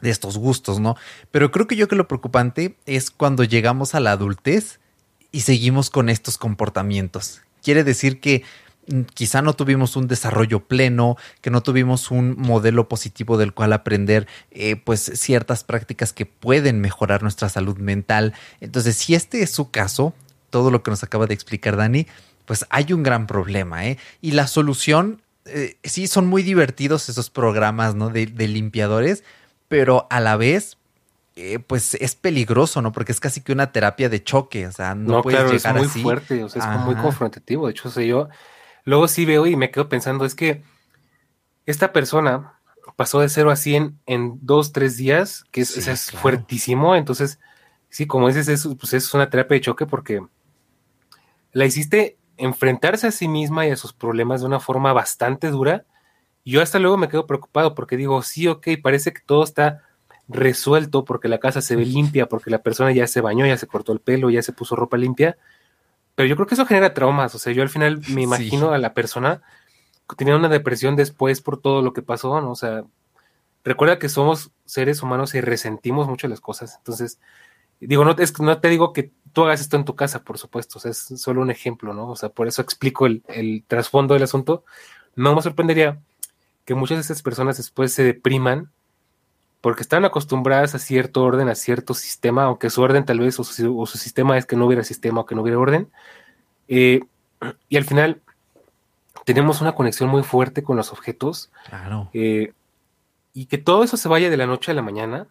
de 0.00 0.10
estos 0.10 0.38
gustos, 0.38 0.78
¿no? 0.78 0.96
Pero 1.32 1.50
creo 1.50 1.66
que 1.66 1.76
yo 1.76 1.88
que 1.88 1.96
lo 1.96 2.06
preocupante 2.06 2.76
es 2.86 3.10
cuando 3.10 3.42
llegamos 3.42 3.94
a 3.94 4.00
la 4.00 4.12
adultez 4.12 4.78
y 5.32 5.40
seguimos 5.40 5.90
con 5.90 6.08
estos 6.08 6.38
comportamientos. 6.38 7.40
Quiere 7.62 7.82
decir 7.82 8.20
que 8.20 8.44
quizá 9.14 9.42
no 9.42 9.54
tuvimos 9.54 9.96
un 9.96 10.08
desarrollo 10.08 10.60
pleno, 10.60 11.16
que 11.40 11.50
no 11.50 11.62
tuvimos 11.62 12.10
un 12.10 12.36
modelo 12.38 12.88
positivo 12.88 13.36
del 13.36 13.54
cual 13.54 13.72
aprender 13.72 14.26
eh, 14.50 14.76
pues 14.76 15.00
ciertas 15.14 15.64
prácticas 15.64 16.12
que 16.12 16.26
pueden 16.26 16.80
mejorar 16.80 17.22
nuestra 17.22 17.48
salud 17.48 17.78
mental. 17.78 18.34
Entonces, 18.60 18.96
si 18.96 19.14
este 19.14 19.42
es 19.42 19.50
su 19.50 19.70
caso, 19.70 20.14
todo 20.50 20.70
lo 20.70 20.82
que 20.82 20.90
nos 20.90 21.02
acaba 21.02 21.26
de 21.26 21.34
explicar 21.34 21.76
Dani, 21.76 22.06
pues 22.46 22.66
hay 22.70 22.92
un 22.92 23.02
gran 23.02 23.26
problema, 23.26 23.86
¿eh? 23.86 23.98
Y 24.20 24.32
la 24.32 24.46
solución, 24.46 25.22
eh, 25.46 25.76
sí, 25.82 26.06
son 26.06 26.26
muy 26.26 26.42
divertidos 26.42 27.08
esos 27.08 27.30
programas, 27.30 27.94
¿no? 27.94 28.10
De, 28.10 28.26
limpiadores, 28.26 29.24
pero 29.68 30.06
a 30.10 30.20
la 30.20 30.36
vez, 30.36 30.76
eh, 31.36 31.58
pues 31.58 31.94
es 31.94 32.14
peligroso, 32.14 32.82
¿no? 32.82 32.92
Porque 32.92 33.12
es 33.12 33.20
casi 33.20 33.40
que 33.40 33.52
una 33.52 33.72
terapia 33.72 34.10
de 34.10 34.22
choque, 34.22 34.66
o 34.66 34.72
sea, 34.72 34.94
no, 34.94 35.22
puedes 35.22 35.50
llegar 35.50 35.78
es 35.78 35.94
muy 35.94 36.02
fuerte, 36.02 36.44
o 36.44 36.50
sea, 36.50 36.74
es 36.74 36.80
muy 36.82 36.96
confrontativo. 36.96 37.66
De 37.66 37.72
hecho, 37.72 37.90
sé 37.90 38.06
yo 38.06 38.28
Luego 38.84 39.08
sí 39.08 39.24
veo 39.24 39.46
y 39.46 39.56
me 39.56 39.70
quedo 39.70 39.88
pensando, 39.88 40.24
es 40.24 40.34
que 40.34 40.62
esta 41.66 41.92
persona 41.92 42.60
pasó 42.96 43.20
de 43.20 43.28
0 43.28 43.50
a 43.50 43.56
100 43.56 43.98
en 44.06 44.38
dos, 44.42 44.72
tres 44.72 44.96
días, 44.96 45.44
que 45.50 45.62
es, 45.62 46.10
fuertísimo. 46.12 46.94
Entonces, 46.94 47.40
sí, 47.88 48.06
como 48.06 48.28
dices, 48.28 48.48
es, 48.48 48.68
pues 48.78 48.92
es 48.92 49.12
una 49.14 49.30
terapia 49.30 49.56
de 49.56 49.62
choque 49.62 49.86
porque 49.86 50.24
la 51.52 51.64
hiciste 51.64 52.18
enfrentarse 52.36 53.06
a 53.06 53.12
sí 53.12 53.28
misma 53.28 53.66
y 53.66 53.70
a 53.70 53.76
sus 53.76 53.92
problemas 53.92 54.40
de 54.40 54.46
una 54.46 54.60
forma 54.60 54.92
bastante 54.92 55.50
dura. 55.50 55.86
Y 56.42 56.52
yo 56.52 56.62
hasta 56.62 56.78
luego 56.78 56.96
me 56.96 57.08
quedo 57.08 57.26
preocupado 57.26 57.74
porque 57.74 57.96
digo, 57.96 58.22
sí, 58.22 58.48
ok, 58.48 58.68
parece 58.82 59.12
que 59.12 59.20
todo 59.24 59.44
está 59.44 59.82
resuelto 60.28 61.04
porque 61.04 61.28
la 61.28 61.38
casa 61.38 61.62
se 61.62 61.76
ve 61.76 61.84
limpia, 61.84 62.26
porque 62.26 62.50
la 62.50 62.62
persona 62.62 62.92
ya 62.92 63.06
se 63.06 63.20
bañó, 63.20 63.46
ya 63.46 63.56
se 63.56 63.66
cortó 63.66 63.92
el 63.92 64.00
pelo, 64.00 64.30
ya 64.30 64.42
se 64.42 64.52
puso 64.52 64.76
ropa 64.76 64.96
limpia. 64.96 65.38
Pero 66.14 66.28
yo 66.28 66.36
creo 66.36 66.46
que 66.46 66.54
eso 66.54 66.66
genera 66.66 66.94
traumas. 66.94 67.34
O 67.34 67.38
sea, 67.38 67.52
yo 67.52 67.62
al 67.62 67.68
final 67.68 68.00
me 68.08 68.22
imagino 68.22 68.72
a 68.72 68.78
la 68.78 68.94
persona 68.94 69.42
teniendo 70.16 70.38
una 70.38 70.48
depresión 70.48 70.96
después 70.96 71.40
por 71.40 71.60
todo 71.60 71.82
lo 71.82 71.92
que 71.92 72.02
pasó, 72.02 72.40
¿no? 72.40 72.50
O 72.50 72.56
sea, 72.56 72.84
recuerda 73.64 73.98
que 73.98 74.08
somos 74.08 74.50
seres 74.64 75.02
humanos 75.02 75.34
y 75.34 75.40
resentimos 75.40 76.06
mucho 76.06 76.28
las 76.28 76.40
cosas. 76.40 76.76
Entonces, 76.78 77.18
digo, 77.80 78.04
no, 78.04 78.14
es, 78.18 78.38
no 78.40 78.60
te 78.60 78.68
digo 78.68 78.92
que 78.92 79.10
tú 79.32 79.44
hagas 79.44 79.60
esto 79.60 79.76
en 79.76 79.84
tu 79.84 79.96
casa, 79.96 80.22
por 80.22 80.38
supuesto. 80.38 80.78
O 80.78 80.80
sea, 80.80 80.90
es 80.90 80.98
solo 80.98 81.40
un 81.40 81.50
ejemplo, 81.50 81.94
¿no? 81.94 82.10
O 82.10 82.16
sea, 82.16 82.28
por 82.28 82.46
eso 82.46 82.62
explico 82.62 83.06
el, 83.06 83.22
el 83.28 83.64
trasfondo 83.66 84.14
del 84.14 84.22
asunto. 84.22 84.64
No 85.16 85.34
me 85.34 85.42
sorprendería 85.42 86.00
que 86.64 86.74
muchas 86.74 86.98
de 86.98 87.02
esas 87.02 87.22
personas 87.22 87.56
después 87.56 87.92
se 87.92 88.04
depriman 88.04 88.70
porque 89.64 89.80
están 89.80 90.04
acostumbradas 90.04 90.74
a 90.74 90.78
cierto 90.78 91.22
orden, 91.22 91.48
a 91.48 91.54
cierto 91.54 91.94
sistema, 91.94 92.44
aunque 92.44 92.68
su 92.68 92.82
orden 92.82 93.06
tal 93.06 93.20
vez, 93.20 93.40
o 93.40 93.44
su, 93.44 93.86
sistema 93.86 94.36
es 94.36 94.44
que 94.44 94.56
no 94.56 94.66
hubiera 94.66 94.84
sistema 94.84 95.22
o 95.22 95.24
que 95.24 95.34
no 95.34 95.40
hubiera 95.40 95.58
orden. 95.58 95.88
Eh, 96.68 97.00
y 97.70 97.78
al 97.78 97.84
final 97.84 98.20
tenemos 99.24 99.62
una 99.62 99.72
conexión 99.72 100.10
muy 100.10 100.22
fuerte 100.22 100.62
con 100.62 100.76
los 100.76 100.92
objetos. 100.92 101.50
Claro. 101.70 102.10
Eh, 102.12 102.52
y 103.32 103.46
que 103.46 103.56
todo 103.56 103.84
eso 103.84 103.96
se 103.96 104.06
vaya 104.06 104.28
de 104.28 104.36
la 104.36 104.44
noche 104.44 104.70
a 104.70 104.74
la 104.74 104.82
mañana, 104.82 105.28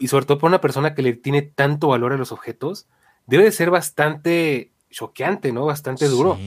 y 0.00 0.08
sobre 0.08 0.24
todo 0.24 0.38
para 0.38 0.48
una 0.48 0.62
persona 0.62 0.94
que 0.94 1.02
le 1.02 1.12
tiene 1.12 1.42
tanto 1.42 1.88
valor 1.88 2.14
a 2.14 2.16
los 2.16 2.32
objetos, 2.32 2.86
debe 3.26 3.44
de 3.44 3.52
ser 3.52 3.68
bastante 3.68 4.70
choqueante, 4.90 5.52
¿no? 5.52 5.66
Bastante 5.66 6.08
duro. 6.08 6.38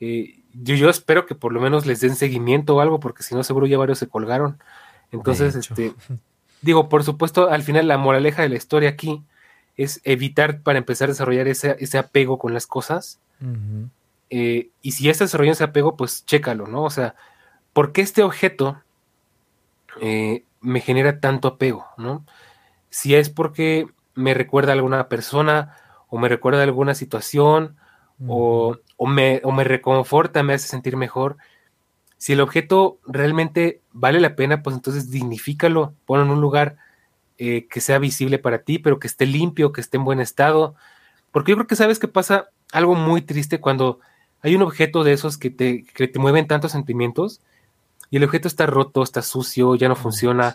Eh, 0.00 0.42
yo, 0.52 0.74
yo, 0.74 0.90
espero 0.90 1.24
que 1.24 1.34
por 1.34 1.54
lo 1.54 1.60
menos 1.62 1.86
les 1.86 2.00
den 2.00 2.16
seguimiento 2.16 2.76
o 2.76 2.80
algo, 2.80 3.00
porque 3.00 3.22
si 3.22 3.34
no, 3.34 3.42
seguro 3.42 3.66
ya 3.66 3.78
varios 3.78 3.98
se 3.98 4.08
colgaron. 4.08 4.58
Entonces, 5.12 5.54
este, 5.54 5.94
digo, 6.62 6.88
por 6.88 7.04
supuesto, 7.04 7.50
al 7.50 7.62
final 7.62 7.88
la 7.88 7.98
moraleja 7.98 8.42
de 8.42 8.48
la 8.48 8.56
historia 8.56 8.90
aquí 8.90 9.22
es 9.76 10.00
evitar 10.04 10.60
para 10.60 10.78
empezar 10.78 11.08
a 11.08 11.12
desarrollar 11.12 11.48
ese, 11.48 11.76
ese 11.78 11.98
apego 11.98 12.38
con 12.38 12.54
las 12.54 12.66
cosas. 12.66 13.20
Eh, 14.30 14.70
y 14.82 14.92
si 14.92 15.04
ya 15.04 15.10
está 15.10 15.24
desarrollando 15.24 15.54
ese 15.54 15.64
apego, 15.64 15.96
pues 15.96 16.24
chécalo, 16.24 16.66
¿no? 16.66 16.84
O 16.84 16.90
sea, 16.90 17.14
¿por 17.72 17.92
qué 17.92 18.00
este 18.00 18.22
objeto 18.22 18.80
eh, 20.00 20.44
me 20.60 20.80
genera 20.80 21.20
tanto 21.20 21.48
apego, 21.48 21.86
¿no? 21.96 22.24
Si 22.90 23.14
es 23.14 23.28
porque 23.28 23.86
me 24.14 24.34
recuerda 24.34 24.72
a 24.72 24.74
alguna 24.74 25.08
persona 25.08 25.76
o 26.08 26.18
me 26.18 26.28
recuerda 26.28 26.60
a 26.60 26.64
alguna 26.64 26.94
situación 26.94 27.76
o, 28.26 28.78
o, 28.96 29.06
me, 29.06 29.42
o 29.44 29.52
me 29.52 29.64
reconforta, 29.64 30.42
me 30.42 30.54
hace 30.54 30.68
sentir 30.68 30.96
mejor 30.96 31.36
si 32.26 32.32
el 32.32 32.40
objeto 32.40 32.98
realmente 33.06 33.82
vale 33.92 34.18
la 34.18 34.34
pena, 34.34 34.64
pues 34.64 34.74
entonces 34.74 35.12
dignifícalo, 35.12 35.94
ponlo 36.06 36.24
en 36.24 36.32
un 36.32 36.40
lugar 36.40 36.76
eh, 37.38 37.68
que 37.70 37.80
sea 37.80 38.00
visible 38.00 38.40
para 38.40 38.62
ti, 38.62 38.80
pero 38.80 38.98
que 38.98 39.06
esté 39.06 39.26
limpio, 39.26 39.70
que 39.70 39.80
esté 39.80 39.96
en 39.96 40.04
buen 40.04 40.18
estado. 40.18 40.74
Porque 41.30 41.52
yo 41.52 41.56
creo 41.56 41.68
que 41.68 41.76
sabes 41.76 42.00
que 42.00 42.08
pasa 42.08 42.48
algo 42.72 42.96
muy 42.96 43.22
triste 43.22 43.60
cuando 43.60 44.00
hay 44.42 44.56
un 44.56 44.62
objeto 44.62 45.04
de 45.04 45.12
esos 45.12 45.38
que 45.38 45.50
te, 45.50 45.84
que 45.84 46.08
te 46.08 46.18
mueven 46.18 46.48
tantos 46.48 46.72
sentimientos 46.72 47.42
y 48.10 48.16
el 48.16 48.24
objeto 48.24 48.48
está 48.48 48.66
roto, 48.66 49.04
está 49.04 49.22
sucio, 49.22 49.76
ya 49.76 49.86
no 49.86 49.94
mm, 49.94 49.98
funciona. 49.98 50.52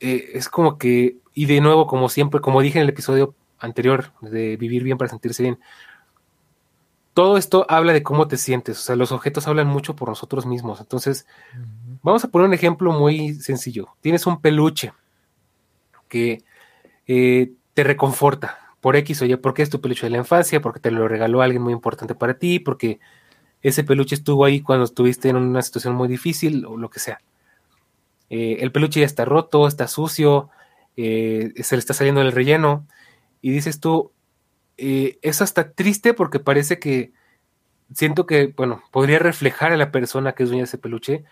Eh, 0.00 0.32
es 0.34 0.50
como 0.50 0.76
que, 0.76 1.16
y 1.32 1.46
de 1.46 1.62
nuevo, 1.62 1.86
como 1.86 2.10
siempre, 2.10 2.42
como 2.42 2.60
dije 2.60 2.80
en 2.80 2.82
el 2.82 2.90
episodio 2.90 3.34
anterior 3.60 4.12
de 4.20 4.58
vivir 4.58 4.82
bien 4.82 4.98
para 4.98 5.08
sentirse 5.08 5.42
bien, 5.42 5.58
todo 7.14 7.36
esto 7.36 7.66
habla 7.68 7.92
de 7.92 8.02
cómo 8.02 8.28
te 8.28 8.36
sientes, 8.36 8.78
o 8.78 8.82
sea, 8.82 8.96
los 8.96 9.12
objetos 9.12 9.48
hablan 9.48 9.66
mucho 9.66 9.96
por 9.96 10.08
nosotros 10.08 10.46
mismos. 10.46 10.80
Entonces, 10.80 11.26
vamos 12.02 12.24
a 12.24 12.28
poner 12.28 12.48
un 12.48 12.54
ejemplo 12.54 12.92
muy 12.92 13.34
sencillo. 13.34 13.88
Tienes 14.00 14.26
un 14.26 14.40
peluche 14.40 14.92
que 16.08 16.42
eh, 17.06 17.52
te 17.74 17.84
reconforta 17.84 18.58
por 18.80 18.96
X 18.96 19.22
o 19.22 19.26
Y, 19.26 19.36
porque 19.36 19.62
es 19.62 19.70
tu 19.70 19.80
peluche 19.80 20.06
de 20.06 20.10
la 20.10 20.18
infancia, 20.18 20.60
porque 20.60 20.80
te 20.80 20.90
lo 20.90 21.08
regaló 21.08 21.42
alguien 21.42 21.62
muy 21.62 21.72
importante 21.72 22.14
para 22.14 22.34
ti, 22.34 22.58
porque 22.58 23.00
ese 23.62 23.84
peluche 23.84 24.14
estuvo 24.14 24.44
ahí 24.44 24.60
cuando 24.60 24.84
estuviste 24.84 25.28
en 25.28 25.36
una 25.36 25.62
situación 25.62 25.94
muy 25.94 26.08
difícil 26.08 26.64
o 26.64 26.76
lo 26.76 26.88
que 26.90 27.00
sea. 27.00 27.20
Eh, 28.30 28.58
el 28.60 28.72
peluche 28.72 29.00
ya 29.00 29.06
está 29.06 29.24
roto, 29.24 29.66
está 29.66 29.88
sucio, 29.88 30.48
eh, 30.96 31.52
se 31.56 31.76
le 31.76 31.80
está 31.80 31.92
saliendo 31.92 32.22
el 32.22 32.32
relleno, 32.32 32.86
y 33.42 33.50
dices 33.50 33.80
tú, 33.80 34.12
eh, 34.82 35.18
es 35.20 35.42
hasta 35.42 35.72
triste 35.72 36.14
porque 36.14 36.40
parece 36.40 36.78
que 36.78 37.12
siento 37.94 38.24
que, 38.24 38.46
bueno, 38.56 38.82
podría 38.90 39.18
reflejar 39.18 39.72
a 39.72 39.76
la 39.76 39.90
persona 39.92 40.32
que 40.32 40.44
es 40.44 40.48
dueña 40.48 40.62
de 40.62 40.68
ese 40.68 40.78
peluche, 40.78 41.24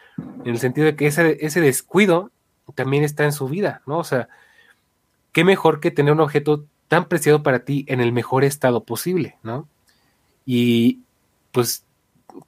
en 0.44 0.50
el 0.50 0.58
sentido 0.58 0.86
de 0.86 0.96
que 0.96 1.06
ese, 1.06 1.38
ese 1.40 1.62
descuido 1.62 2.30
también 2.74 3.04
está 3.04 3.24
en 3.24 3.32
su 3.32 3.48
vida, 3.48 3.80
¿no? 3.86 3.98
O 3.98 4.04
sea, 4.04 4.28
qué 5.32 5.44
mejor 5.44 5.80
que 5.80 5.90
tener 5.90 6.12
un 6.12 6.20
objeto 6.20 6.66
tan 6.88 7.08
preciado 7.08 7.42
para 7.42 7.64
ti 7.64 7.86
en 7.88 8.00
el 8.00 8.12
mejor 8.12 8.44
estado 8.44 8.84
posible, 8.84 9.38
¿no? 9.42 9.66
Y 10.44 11.00
pues, 11.52 11.86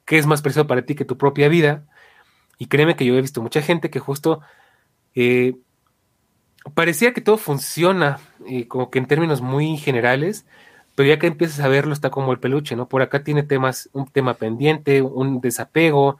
¿qué 0.05 0.19
es 0.19 0.27
más 0.27 0.43
preciado 0.43 0.67
para 0.67 0.83
ti 0.83 0.93
que 0.93 1.05
tu 1.05 1.17
propia 1.17 1.47
vida? 1.47 1.83
Y 2.59 2.67
créeme 2.67 2.95
que 2.95 3.05
yo 3.05 3.15
he 3.15 3.21
visto 3.21 3.41
mucha 3.41 3.63
gente 3.63 3.89
que 3.89 3.99
justo 3.99 4.41
eh, 5.15 5.55
parecía 6.75 7.13
que 7.13 7.21
todo 7.21 7.37
funciona, 7.37 8.19
eh, 8.47 8.67
como 8.67 8.91
que 8.91 8.99
en 8.99 9.07
términos 9.07 9.41
muy 9.41 9.77
generales, 9.77 10.45
pero 10.95 11.09
ya 11.09 11.19
que 11.19 11.27
empiezas 11.27 11.59
a 11.59 11.67
verlo 11.67 11.93
está 11.93 12.09
como 12.09 12.31
el 12.31 12.39
peluche, 12.39 12.75
¿no? 12.75 12.87
Por 12.87 13.01
acá 13.01 13.23
tiene 13.23 13.43
temas, 13.43 13.89
un 13.93 14.07
tema 14.07 14.35
pendiente, 14.35 15.01
un 15.01 15.41
desapego, 15.41 16.17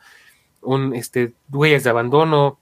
un 0.62 0.96
este, 0.96 1.34
huellas 1.52 1.84
de 1.84 1.90
abandono 1.90 2.58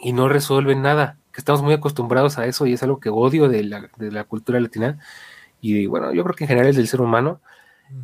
y 0.00 0.12
no 0.12 0.28
resuelven 0.28 0.82
nada, 0.82 1.18
que 1.32 1.40
estamos 1.40 1.62
muy 1.62 1.74
acostumbrados 1.74 2.38
a 2.38 2.46
eso 2.46 2.66
y 2.66 2.72
es 2.74 2.82
algo 2.82 3.00
que 3.00 3.08
odio 3.10 3.48
de 3.48 3.64
la, 3.64 3.88
de 3.96 4.10
la 4.10 4.24
cultura 4.24 4.60
latina 4.60 4.98
y 5.60 5.86
bueno, 5.86 6.12
yo 6.12 6.24
creo 6.24 6.34
que 6.34 6.44
en 6.44 6.48
general 6.48 6.70
es 6.70 6.76
del 6.76 6.88
ser 6.88 7.00
humano, 7.00 7.40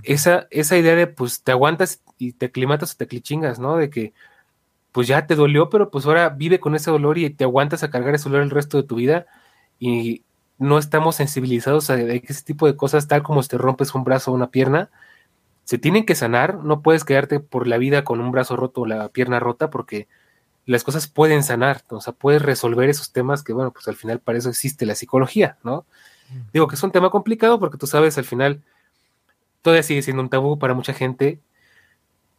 esa, 0.04 0.46
esa 0.50 0.76
idea 0.78 0.94
de 0.94 1.06
pues 1.08 1.42
te 1.42 1.52
aguantas 1.52 2.02
y 2.18 2.32
te 2.32 2.46
aclimatas 2.46 2.94
o 2.94 2.96
te 2.96 3.06
clichingas, 3.06 3.58
¿no? 3.58 3.76
De 3.76 3.90
que 3.90 4.12
pues 4.92 5.08
ya 5.08 5.26
te 5.26 5.34
dolió, 5.34 5.68
pero 5.70 5.90
pues 5.90 6.06
ahora 6.06 6.28
vive 6.30 6.60
con 6.60 6.74
ese 6.74 6.90
dolor 6.90 7.18
y 7.18 7.30
te 7.30 7.44
aguantas 7.44 7.82
a 7.82 7.90
cargar 7.90 8.14
ese 8.14 8.28
dolor 8.28 8.42
el 8.42 8.50
resto 8.50 8.76
de 8.76 8.84
tu 8.84 8.96
vida 8.96 9.26
y 9.78 10.22
no 10.58 10.78
estamos 10.78 11.16
sensibilizados 11.16 11.90
a, 11.90 12.00
ese 12.00 12.42
tipo 12.44 12.66
de 12.66 12.76
cosas, 12.76 13.08
tal 13.08 13.22
como 13.22 13.42
si 13.42 13.48
te 13.48 13.58
rompes 13.58 13.94
un 13.94 14.04
brazo 14.04 14.30
o 14.30 14.34
una 14.34 14.50
pierna, 14.50 14.90
se 15.64 15.78
tienen 15.78 16.06
que 16.06 16.14
sanar, 16.14 16.56
no 16.64 16.82
puedes 16.82 17.04
quedarte 17.04 17.40
por 17.40 17.66
la 17.66 17.78
vida 17.78 18.04
con 18.04 18.20
un 18.20 18.32
brazo 18.32 18.56
roto 18.56 18.82
o 18.82 18.86
la 18.86 19.08
pierna 19.10 19.38
rota 19.38 19.70
porque 19.70 20.08
las 20.66 20.84
cosas 20.84 21.06
pueden 21.08 21.42
sanar, 21.42 21.84
o 21.88 22.00
sea, 22.00 22.12
puedes 22.12 22.42
resolver 22.42 22.88
esos 22.90 23.12
temas 23.12 23.42
que, 23.42 23.52
bueno, 23.52 23.70
pues 23.72 23.88
al 23.88 23.96
final 23.96 24.20
para 24.20 24.38
eso 24.38 24.50
existe 24.50 24.86
la 24.86 24.94
psicología, 24.94 25.58
¿no? 25.62 25.86
Digo 26.52 26.68
que 26.68 26.74
es 26.74 26.82
un 26.82 26.92
tema 26.92 27.08
complicado 27.10 27.58
porque 27.58 27.78
tú 27.78 27.86
sabes, 27.86 28.18
al 28.18 28.24
final 28.24 28.62
todavía 29.62 29.82
sigue 29.82 30.02
siendo 30.02 30.22
un 30.22 30.28
tabú 30.28 30.58
para 30.58 30.74
mucha 30.74 30.92
gente, 30.92 31.40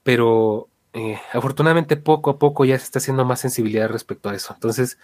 pero 0.04 0.70
eh, 0.94 1.20
afortunadamente 1.34 1.98
poco 1.98 2.32
a 2.32 2.40
poco 2.40 2.66
ya 2.66 2.78
se 2.78 2.84
está 2.84 3.00
haciendo 3.00 3.26
más 3.26 3.40
sensibilidad 3.40 3.90
respecto 3.90 4.30
a 4.30 4.36
eso. 4.36 4.54
Entonces, 4.54 4.98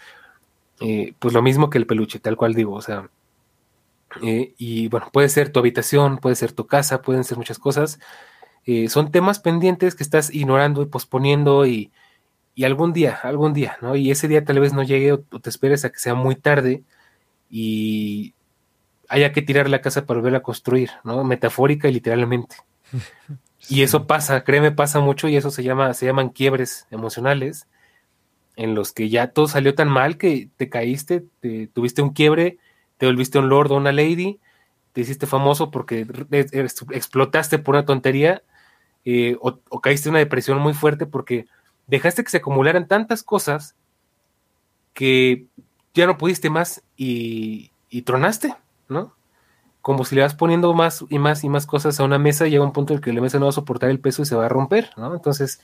eh, 0.80 1.14
pues 1.18 1.32
lo 1.34 1.42
mismo 1.42 1.70
que 1.70 1.78
el 1.78 1.86
peluche, 1.86 2.18
tal 2.18 2.36
cual 2.36 2.54
digo, 2.54 2.74
o 2.74 2.82
sea, 2.82 3.08
eh, 4.22 4.54
y 4.58 4.88
bueno, 4.88 5.08
puede 5.12 5.28
ser 5.28 5.50
tu 5.50 5.60
habitación, 5.60 6.18
puede 6.18 6.36
ser 6.36 6.52
tu 6.52 6.66
casa, 6.66 7.02
pueden 7.02 7.24
ser 7.24 7.38
muchas 7.38 7.58
cosas. 7.58 7.98
Eh, 8.64 8.88
son 8.88 9.10
temas 9.10 9.38
pendientes 9.40 9.94
que 9.94 10.02
estás 10.02 10.34
ignorando 10.34 10.82
y 10.82 10.86
posponiendo 10.86 11.66
y, 11.66 11.92
y, 12.54 12.64
algún 12.64 12.92
día, 12.92 13.18
algún 13.22 13.52
día, 13.52 13.78
¿no? 13.80 13.96
Y 13.96 14.10
ese 14.10 14.28
día 14.28 14.44
tal 14.44 14.60
vez 14.60 14.72
no 14.72 14.82
llegue 14.82 15.12
o, 15.12 15.18
te 15.18 15.50
esperes 15.50 15.84
a 15.84 15.90
que 15.90 15.98
sea 15.98 16.14
muy 16.14 16.36
tarde 16.36 16.82
y 17.50 18.34
haya 19.08 19.32
que 19.32 19.42
tirar 19.42 19.68
la 19.70 19.82
casa 19.82 20.06
para 20.06 20.20
volver 20.20 20.36
a 20.36 20.42
construir, 20.42 20.90
¿no? 21.04 21.24
Metafórica 21.24 21.88
y 21.88 21.92
literalmente. 21.94 22.56
Y 23.68 23.82
eso 23.82 24.06
pasa, 24.06 24.44
créeme, 24.44 24.70
pasa 24.70 25.00
mucho 25.00 25.26
y 25.26 25.36
eso 25.36 25.50
se 25.50 25.64
llama, 25.64 25.92
se 25.92 26.06
llaman 26.06 26.28
quiebres 26.28 26.86
emocionales 26.92 27.66
en 28.56 28.74
los 28.74 28.92
que 28.92 29.08
ya 29.08 29.28
todo 29.28 29.46
salió 29.48 29.74
tan 29.74 29.88
mal 29.88 30.16
que 30.16 30.48
te 30.56 30.68
caíste, 30.68 31.24
te, 31.40 31.68
tuviste 31.68 32.02
un 32.02 32.10
quiebre, 32.10 32.58
te 32.96 33.06
volviste 33.06 33.38
un 33.38 33.48
lord 33.48 33.70
o 33.70 33.76
una 33.76 33.92
lady, 33.92 34.40
te 34.92 35.02
hiciste 35.02 35.26
famoso 35.26 35.70
porque 35.70 36.06
explotaste 36.90 37.58
por 37.58 37.74
una 37.74 37.84
tontería 37.84 38.42
eh, 39.04 39.36
o, 39.40 39.80
caíste 39.80 40.08
en 40.08 40.14
una 40.14 40.20
depresión 40.20 40.58
muy 40.58 40.72
fuerte 40.72 41.06
porque 41.06 41.46
dejaste 41.86 42.24
que 42.24 42.30
se 42.30 42.38
acumularan 42.38 42.88
tantas 42.88 43.22
cosas 43.22 43.76
que 44.94 45.46
ya 45.94 46.06
no 46.06 46.16
pudiste 46.16 46.50
más 46.50 46.82
y, 46.96 47.70
y 47.90 48.02
tronaste, 48.02 48.56
¿no? 48.88 49.14
Como 49.82 50.04
si 50.04 50.16
le 50.16 50.22
vas 50.22 50.34
poniendo 50.34 50.72
más 50.72 51.04
y 51.08 51.18
más 51.18 51.44
y 51.44 51.48
más 51.48 51.66
cosas 51.66 52.00
a 52.00 52.04
una 52.04 52.18
mesa, 52.18 52.48
llega 52.48 52.64
un 52.64 52.72
punto 52.72 52.94
en 52.94 52.98
el 52.98 53.04
que 53.04 53.12
la 53.12 53.20
mesa 53.20 53.38
no 53.38 53.44
va 53.44 53.50
a 53.50 53.52
soportar 53.52 53.90
el 53.90 54.00
peso 54.00 54.22
y 54.22 54.26
se 54.26 54.34
va 54.34 54.46
a 54.46 54.48
romper, 54.48 54.90
¿no? 54.96 55.14
Entonces, 55.14 55.60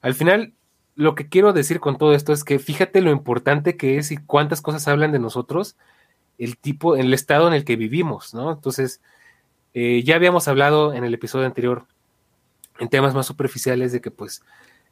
al 0.00 0.14
final 0.14 0.54
lo 0.98 1.14
que 1.14 1.28
quiero 1.28 1.52
decir 1.52 1.78
con 1.78 1.96
todo 1.96 2.12
esto 2.12 2.32
es 2.32 2.42
que 2.42 2.58
fíjate 2.58 3.00
lo 3.00 3.12
importante 3.12 3.76
que 3.76 3.98
es 3.98 4.10
y 4.10 4.16
cuántas 4.16 4.60
cosas 4.60 4.88
hablan 4.88 5.12
de 5.12 5.20
nosotros, 5.20 5.76
el 6.38 6.58
tipo, 6.58 6.96
el 6.96 7.14
estado 7.14 7.46
en 7.46 7.54
el 7.54 7.64
que 7.64 7.76
vivimos, 7.76 8.34
¿no? 8.34 8.50
Entonces, 8.50 9.00
eh, 9.74 10.02
ya 10.02 10.16
habíamos 10.16 10.48
hablado 10.48 10.92
en 10.94 11.04
el 11.04 11.14
episodio 11.14 11.46
anterior 11.46 11.86
en 12.80 12.88
temas 12.88 13.14
más 13.14 13.26
superficiales 13.26 13.92
de 13.92 14.00
que 14.00 14.10
pues 14.10 14.42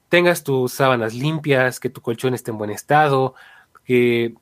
tengas 0.09 0.45
tus 0.45 0.73
sábanas 0.73 1.13
limpias, 1.13 1.81
que 1.81 1.91
tu 1.91 2.01
colchón 2.01 2.35
esté 2.35 2.53
en 2.53 2.59
buen 2.59 2.71
estado, 2.71 3.35
que, 3.85 4.35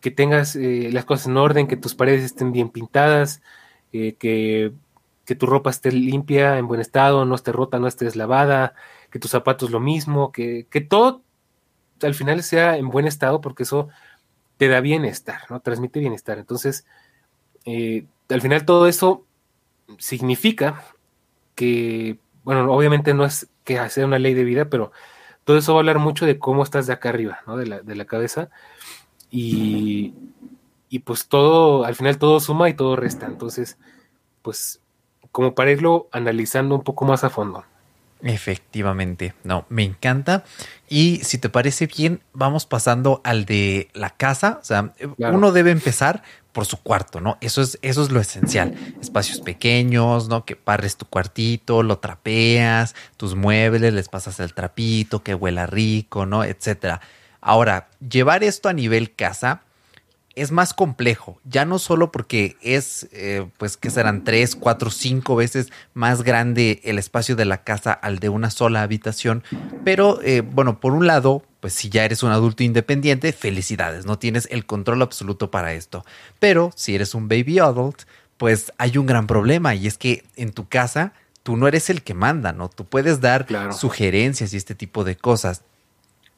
que 0.00 0.10
tengas 0.10 0.56
eh, 0.56 0.90
las 0.92 1.04
cosas 1.04 1.28
en 1.28 1.36
orden, 1.36 1.68
que 1.68 1.76
tus 1.76 1.94
paredes 1.94 2.24
estén 2.24 2.50
bien 2.50 2.70
pintadas, 2.70 3.40
eh, 3.92 4.16
que, 4.18 4.72
que, 5.26 5.36
tu 5.36 5.46
ropa 5.46 5.70
esté 5.70 5.92
limpia, 5.92 6.58
en 6.58 6.66
buen 6.66 6.80
estado, 6.80 7.24
no 7.24 7.36
esté 7.36 7.52
rota, 7.52 7.78
no 7.78 7.86
esté 7.86 8.04
deslavada, 8.04 8.74
que 9.14 9.20
tus 9.20 9.30
zapatos 9.30 9.70
lo 9.70 9.78
mismo, 9.78 10.32
que, 10.32 10.66
que 10.68 10.80
todo 10.80 11.22
al 12.02 12.14
final 12.14 12.42
sea 12.42 12.76
en 12.78 12.88
buen 12.88 13.06
estado, 13.06 13.40
porque 13.40 13.62
eso 13.62 13.88
te 14.56 14.66
da 14.66 14.80
bienestar, 14.80 15.42
¿no? 15.50 15.60
Transmite 15.60 16.00
bienestar. 16.00 16.36
Entonces, 16.36 16.84
eh, 17.64 18.06
al 18.28 18.40
final 18.40 18.64
todo 18.64 18.88
eso 18.88 19.24
significa 19.98 20.82
que, 21.54 22.18
bueno, 22.42 22.72
obviamente 22.74 23.14
no 23.14 23.24
es 23.24 23.48
que 23.62 23.88
sea 23.88 24.04
una 24.04 24.18
ley 24.18 24.34
de 24.34 24.42
vida, 24.42 24.64
pero 24.64 24.90
todo 25.44 25.58
eso 25.58 25.74
va 25.74 25.78
a 25.78 25.82
hablar 25.82 26.00
mucho 26.00 26.26
de 26.26 26.40
cómo 26.40 26.64
estás 26.64 26.88
de 26.88 26.94
acá 26.94 27.10
arriba, 27.10 27.38
¿no? 27.46 27.56
De 27.56 27.66
la, 27.66 27.82
de 27.82 27.94
la 27.94 28.06
cabeza. 28.06 28.50
Y, 29.30 30.12
y 30.88 30.98
pues 30.98 31.28
todo, 31.28 31.84
al 31.84 31.94
final 31.94 32.18
todo 32.18 32.40
suma 32.40 32.68
y 32.68 32.74
todo 32.74 32.96
resta. 32.96 33.26
Entonces, 33.26 33.78
pues 34.42 34.80
como 35.30 35.54
para 35.54 35.70
irlo 35.70 36.08
analizando 36.10 36.74
un 36.74 36.82
poco 36.82 37.04
más 37.04 37.22
a 37.22 37.30
fondo. 37.30 37.64
Efectivamente, 38.24 39.34
no, 39.44 39.66
me 39.68 39.82
encanta. 39.82 40.44
Y 40.88 41.20
si 41.22 41.36
te 41.36 41.50
parece 41.50 41.86
bien, 41.86 42.22
vamos 42.32 42.64
pasando 42.64 43.20
al 43.22 43.44
de 43.44 43.90
la 43.92 44.10
casa. 44.10 44.58
O 44.62 44.64
sea, 44.64 44.94
uno 45.18 45.52
debe 45.52 45.70
empezar 45.70 46.22
por 46.52 46.64
su 46.64 46.78
cuarto, 46.78 47.20
¿no? 47.20 47.36
Eso 47.42 47.60
es, 47.60 47.78
eso 47.82 48.02
es 48.02 48.10
lo 48.10 48.20
esencial. 48.20 48.74
Espacios 49.00 49.40
pequeños, 49.40 50.28
¿no? 50.28 50.46
Que 50.46 50.56
parres 50.56 50.96
tu 50.96 51.04
cuartito, 51.04 51.82
lo 51.82 51.98
trapeas, 51.98 52.94
tus 53.18 53.34
muebles, 53.34 53.92
les 53.92 54.08
pasas 54.08 54.40
el 54.40 54.54
trapito, 54.54 55.22
que 55.22 55.34
huela 55.34 55.66
rico, 55.66 56.24
¿no? 56.24 56.44
Etcétera. 56.44 57.02
Ahora, 57.42 57.88
llevar 58.08 58.42
esto 58.42 58.70
a 58.70 58.72
nivel 58.72 59.12
casa 59.14 59.62
es 60.36 60.50
más 60.50 60.74
complejo, 60.74 61.40
ya 61.44 61.64
no 61.64 61.78
solo 61.78 62.10
porque 62.10 62.56
es, 62.60 63.08
eh, 63.12 63.46
pues 63.58 63.76
que 63.76 63.90
serán 63.90 64.24
tres, 64.24 64.56
cuatro, 64.56 64.90
cinco 64.90 65.36
veces 65.36 65.68
más 65.94 66.22
grande 66.22 66.80
el 66.84 66.98
espacio 66.98 67.36
de 67.36 67.44
la 67.44 67.62
casa 67.62 67.92
al 67.92 68.18
de 68.18 68.28
una 68.28 68.50
sola 68.50 68.82
habitación, 68.82 69.44
pero 69.84 70.20
eh, 70.22 70.40
bueno, 70.40 70.80
por 70.80 70.92
un 70.92 71.06
lado, 71.06 71.42
pues 71.60 71.72
si 71.72 71.88
ya 71.88 72.04
eres 72.04 72.22
un 72.22 72.30
adulto 72.30 72.62
independiente, 72.62 73.32
felicidades, 73.32 74.06
no 74.06 74.18
tienes 74.18 74.48
el 74.50 74.66
control 74.66 75.02
absoluto 75.02 75.50
para 75.50 75.72
esto, 75.72 76.04
pero 76.38 76.72
si 76.74 76.94
eres 76.94 77.14
un 77.14 77.28
baby 77.28 77.58
adult, 77.60 78.02
pues 78.36 78.72
hay 78.78 78.98
un 78.98 79.06
gran 79.06 79.26
problema 79.26 79.74
y 79.74 79.86
es 79.86 79.98
que 79.98 80.24
en 80.36 80.52
tu 80.52 80.68
casa 80.68 81.12
tú 81.44 81.56
no 81.56 81.68
eres 81.68 81.90
el 81.90 82.02
que 82.02 82.14
manda, 82.14 82.52
¿no? 82.52 82.68
Tú 82.68 82.84
puedes 82.84 83.20
dar 83.20 83.46
sugerencias 83.72 84.52
y 84.52 84.56
este 84.56 84.74
tipo 84.74 85.04
de 85.04 85.16
cosas. 85.16 85.62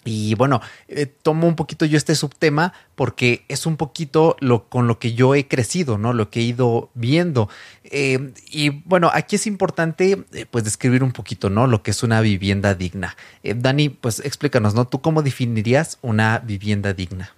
Y 0.07 0.35
bueno, 0.37 0.61
eh, 0.89 1.07
tomo 1.07 1.49
un 1.49 1.57
poquito 1.57 1.85
yo 1.85 1.97
este 1.97 2.15
subtema 2.15 2.73
porque 2.95 3.45
es 3.49 3.67
un 3.67 3.77
poquito 3.77 4.37
lo 4.41 4.69
con 4.69 4.87
lo 4.87 4.99
que 4.99 5.15
yo 5.15 5.35
he 5.35 5.49
crecido, 5.49 5.99
¿no? 5.99 6.13
Lo 6.13 6.31
que 6.31 6.41
he 6.41 6.45
ido 6.45 6.91
viendo. 6.95 7.49
Eh, 7.85 8.33
y 8.49 8.71
bueno, 8.71 9.11
aquí 9.13 9.37
es 9.37 9.47
importante 9.47 10.25
eh, 10.33 10.47
pues 10.49 10.65
describir 10.65 11.03
un 11.03 11.13
poquito, 11.13 11.51
¿no? 11.51 11.67
Lo 11.67 11.83
que 11.83 11.91
es 11.91 12.03
una 12.03 12.21
vivienda 12.21 12.75
digna. 12.75 13.17
Dani, 13.43 13.89
pues 13.89 14.21
explícanos, 14.21 14.75
¿no? 14.75 14.87
¿Tú 14.87 15.01
cómo 15.01 15.23
definirías 15.23 15.99
una 16.03 16.39
vivienda 16.39 16.93
digna? 16.93 17.33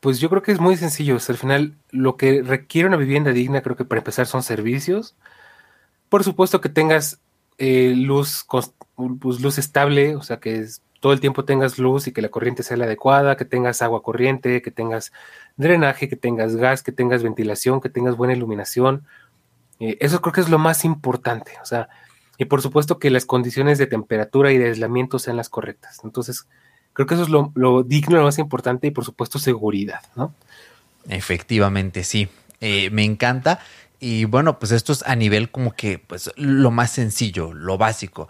Pues 0.00 0.20
yo 0.20 0.28
creo 0.30 0.42
que 0.42 0.52
es 0.52 0.60
muy 0.60 0.76
sencillo. 0.76 1.18
al 1.28 1.36
final, 1.36 1.74
lo 1.90 2.16
que 2.16 2.42
requiere 2.42 2.88
una 2.88 2.96
vivienda 2.96 3.32
digna, 3.32 3.62
creo 3.62 3.76
que 3.76 3.84
para 3.84 4.00
empezar 4.00 4.26
son 4.26 4.42
servicios. 4.42 5.14
Por 6.08 6.24
supuesto 6.24 6.60
que 6.60 6.68
tengas 6.68 7.18
luz, 7.58 8.46
pues, 8.96 9.40
luz 9.40 9.58
estable, 9.58 10.16
o 10.16 10.22
sea 10.22 10.38
que 10.40 10.58
es 10.58 10.82
todo 11.04 11.12
el 11.12 11.20
tiempo 11.20 11.44
tengas 11.44 11.78
luz 11.78 12.06
y 12.06 12.12
que 12.12 12.22
la 12.22 12.30
corriente 12.30 12.62
sea 12.62 12.78
la 12.78 12.86
adecuada, 12.86 13.36
que 13.36 13.44
tengas 13.44 13.82
agua 13.82 14.02
corriente, 14.02 14.62
que 14.62 14.70
tengas 14.70 15.12
drenaje, 15.58 16.08
que 16.08 16.16
tengas 16.16 16.56
gas, 16.56 16.82
que 16.82 16.92
tengas 16.92 17.22
ventilación, 17.22 17.82
que 17.82 17.90
tengas 17.90 18.16
buena 18.16 18.32
iluminación. 18.32 19.04
Eh, 19.80 19.98
eso 20.00 20.22
creo 20.22 20.32
que 20.32 20.40
es 20.40 20.48
lo 20.48 20.58
más 20.58 20.82
importante. 20.86 21.52
O 21.60 21.66
sea, 21.66 21.90
y 22.38 22.46
por 22.46 22.62
supuesto 22.62 22.98
que 22.98 23.10
las 23.10 23.26
condiciones 23.26 23.76
de 23.76 23.86
temperatura 23.86 24.50
y 24.50 24.56
de 24.56 24.68
aislamiento 24.68 25.18
sean 25.18 25.36
las 25.36 25.50
correctas. 25.50 26.00
Entonces, 26.04 26.48
creo 26.94 27.06
que 27.06 27.16
eso 27.16 27.24
es 27.24 27.28
lo, 27.28 27.82
digno, 27.82 28.16
lo 28.16 28.24
más 28.24 28.38
importante 28.38 28.86
y 28.86 28.90
por 28.90 29.04
supuesto 29.04 29.38
seguridad, 29.38 30.00
¿no? 30.16 30.32
Efectivamente, 31.10 32.02
sí. 32.02 32.28
Eh, 32.62 32.88
me 32.88 33.04
encanta. 33.04 33.60
Y 34.00 34.24
bueno, 34.24 34.58
pues 34.58 34.72
esto 34.72 34.94
es 34.94 35.02
a 35.02 35.16
nivel 35.16 35.50
como 35.50 35.72
que, 35.72 35.98
pues, 35.98 36.32
lo 36.36 36.70
más 36.70 36.92
sencillo, 36.92 37.52
lo 37.52 37.76
básico. 37.76 38.26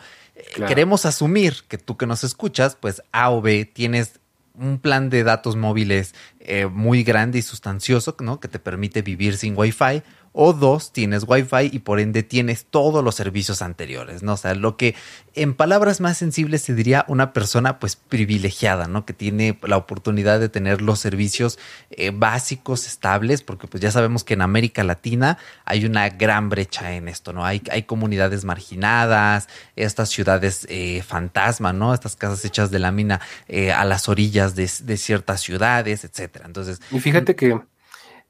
Queremos 0.67 1.07
asumir 1.07 1.65
que 1.69 1.79
tú 1.79 1.97
que 1.97 2.07
nos 2.07 2.25
escuchas, 2.25 2.77
pues 2.77 3.03
A 3.13 3.31
o 3.31 3.41
B 3.41 3.65
tienes 3.65 4.21
un 4.59 4.79
plan 4.79 5.11
de 5.11 5.25
datos 5.25 5.57
móviles 5.57 6.15
eh, 6.41 6.67
muy 6.67 7.03
grande 7.03 7.39
y 7.39 7.43
sustancioso, 7.43 8.17
¿no? 8.21 8.41
Que 8.41 8.49
te 8.49 8.59
permite 8.59 9.03
vivir 9.03 9.37
sin 9.37 9.57
Wi-Fi 9.57 10.03
o 10.37 10.53
dos, 10.53 10.93
tienes 10.93 11.25
Wi-Fi 11.29 11.71
y 11.73 11.79
por 11.79 12.01
ende 12.01 12.25
tienes 12.25 12.65
todos 12.65 13.05
los 13.05 13.15
servicios 13.15 13.63
anteriores, 13.63 14.25
¿no? 14.25 14.33
O 14.33 14.37
sea, 14.37 14.57
lo 14.57 14.77
que 14.77 14.97
en 15.35 15.55
palabras 15.55 16.01
más 16.01 16.19
sensibles 16.19 16.61
se 16.61 16.75
diría 16.75 17.05
una 17.07 17.33
persona 17.33 17.79
pues 17.79 17.95
privilegiada, 17.95 18.89
¿no? 18.89 19.07
Que 19.07 19.13
tiene 19.13 19.57
la 19.63 19.77
oportunidad 19.77 20.41
de 20.41 20.49
tener 20.49 20.83
los 20.83 20.99
servicios 20.99 21.61
eh, 21.91 22.11
básicos, 22.13 22.85
estables, 22.85 23.43
porque 23.43 23.69
pues 23.69 23.81
ya 23.81 23.93
sabemos 23.93 24.25
que 24.25 24.35
en 24.35 24.43
América 24.43 24.83
Latina 24.83 25.39
hay 25.65 25.87
una 25.87 26.09
gran 26.09 26.49
brecha 26.49 26.95
en 26.95 27.07
esto, 27.07 27.33
¿no? 27.33 27.47
Hay, 27.47 27.63
hay 27.71 27.85
comunidades 27.85 28.45
marginadas, 28.45 29.49
estas 29.77 30.09
ciudades 30.09 30.67
eh, 30.69 31.05
fantasma, 31.07 31.73
¿no? 31.73 31.95
Estas 31.95 32.17
casas 32.17 32.45
hechas 32.45 32.73
de 32.73 32.81
lámina 32.81 33.21
eh, 33.47 33.71
a 33.71 33.85
las 33.85 34.09
orillas 34.09 34.57
de, 34.57 34.69
de 34.83 34.97
ciertas 34.97 35.43
ciudades, 35.43 36.03
etcétera. 36.03 36.47
Entonces... 36.47 36.81
Y 36.91 36.99
fíjate 36.99 37.37
que 37.37 37.61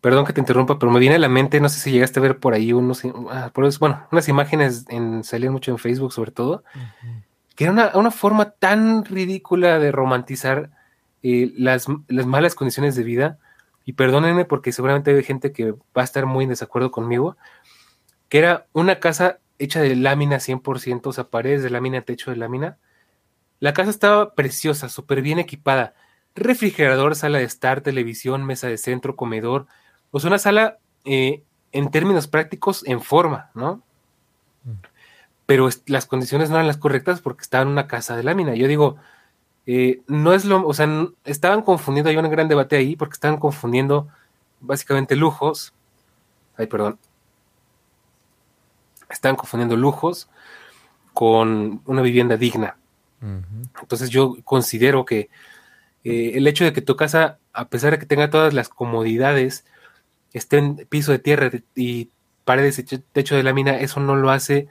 Perdón 0.04 0.26
que 0.26 0.34
te 0.34 0.40
interrumpa, 0.40 0.78
pero 0.78 0.92
me 0.92 1.00
viene 1.00 1.14
a 1.14 1.18
la 1.18 1.30
mente, 1.30 1.60
no 1.60 1.70
sé 1.70 1.80
si 1.80 1.90
llegaste 1.90 2.20
a 2.20 2.22
ver 2.22 2.38
por 2.38 2.52
ahí 2.52 2.74
unos, 2.74 3.06
ah, 3.30 3.50
bueno, 3.80 4.06
unas 4.12 4.28
imágenes 4.28 4.84
en, 4.90 5.24
salían 5.24 5.54
mucho 5.54 5.70
en 5.70 5.78
Facebook 5.78 6.12
sobre 6.12 6.30
todo, 6.30 6.62
que 7.56 7.64
era 7.64 7.90
una, 7.94 8.10
forma 8.10 8.50
tan 8.50 9.06
ridícula 9.06 9.78
de 9.78 9.92
romantizar 9.92 10.68
eh, 11.22 11.54
las, 11.56 11.86
malas 12.08 12.54
condiciones 12.54 12.96
de 12.96 13.02
vida, 13.02 13.38
y 13.86 13.94
perdónenme 13.94 14.44
porque 14.44 14.72
seguramente 14.72 15.10
hay 15.10 15.22
gente 15.22 15.52
que 15.52 15.72
va 15.72 16.02
a 16.02 16.04
estar 16.04 16.26
muy 16.26 16.44
en 16.44 16.50
desacuerdo 16.50 16.90
conmigo, 16.90 17.38
que 18.28 18.40
era 18.40 18.66
una 18.74 19.00
casa 19.00 19.38
hecha 19.58 19.80
de 19.80 19.96
lámina 19.96 20.36
100%, 20.36 21.00
o 21.06 21.12
sea, 21.14 21.24
paredes 21.24 21.62
de 21.62 21.70
lámina, 21.70 22.02
techo 22.02 22.30
de 22.30 22.36
lámina. 22.36 22.76
La 23.58 23.72
casa 23.72 23.88
estaba 23.88 24.34
preciosa, 24.34 24.90
súper 24.90 25.22
bien 25.22 25.38
equipada. 25.38 25.94
Refrigerador, 26.34 27.16
sala 27.16 27.38
de 27.38 27.44
estar, 27.44 27.80
televisión, 27.80 28.44
mesa 28.44 28.68
de 28.68 28.76
centro, 28.76 29.16
comedor, 29.16 29.66
pues 30.14 30.22
una 30.22 30.38
sala 30.38 30.78
eh, 31.04 31.42
en 31.72 31.90
términos 31.90 32.28
prácticos 32.28 32.86
en 32.86 33.00
forma, 33.00 33.50
¿no? 33.52 33.82
Pero 35.44 35.68
las 35.86 36.06
condiciones 36.06 36.50
no 36.50 36.54
eran 36.54 36.68
las 36.68 36.76
correctas 36.76 37.20
porque 37.20 37.42
estaba 37.42 37.62
en 37.62 37.70
una 37.70 37.88
casa 37.88 38.14
de 38.14 38.22
lámina. 38.22 38.54
Yo 38.54 38.68
digo, 38.68 38.94
eh, 39.66 40.02
no 40.06 40.32
es 40.32 40.44
lo, 40.44 40.64
o 40.64 40.72
sea, 40.72 40.86
estaban 41.24 41.62
confundiendo, 41.62 42.10
hay 42.10 42.16
un 42.16 42.30
gran 42.30 42.46
debate 42.46 42.76
ahí 42.76 42.94
porque 42.94 43.14
estaban 43.14 43.40
confundiendo 43.40 44.06
básicamente 44.60 45.16
lujos, 45.16 45.72
ay, 46.56 46.68
perdón, 46.68 46.96
estaban 49.10 49.34
confundiendo 49.34 49.76
lujos 49.76 50.28
con 51.12 51.82
una 51.86 52.02
vivienda 52.02 52.36
digna. 52.36 52.76
Entonces 53.80 54.10
yo 54.10 54.36
considero 54.44 55.04
que 55.04 55.28
eh, 56.04 56.32
el 56.34 56.46
hecho 56.46 56.62
de 56.62 56.72
que 56.72 56.82
tu 56.82 56.94
casa, 56.94 57.38
a 57.52 57.68
pesar 57.68 57.90
de 57.90 57.98
que 57.98 58.06
tenga 58.06 58.30
todas 58.30 58.54
las 58.54 58.68
comodidades, 58.68 59.64
esté 60.34 60.58
en 60.58 60.76
piso 60.88 61.12
de 61.12 61.18
tierra 61.18 61.50
y 61.74 62.10
paredes 62.44 62.78
y 62.78 62.82
techo 62.82 63.36
de 63.36 63.42
lámina, 63.42 63.78
eso 63.78 64.00
no 64.00 64.16
lo 64.16 64.30
hace 64.30 64.68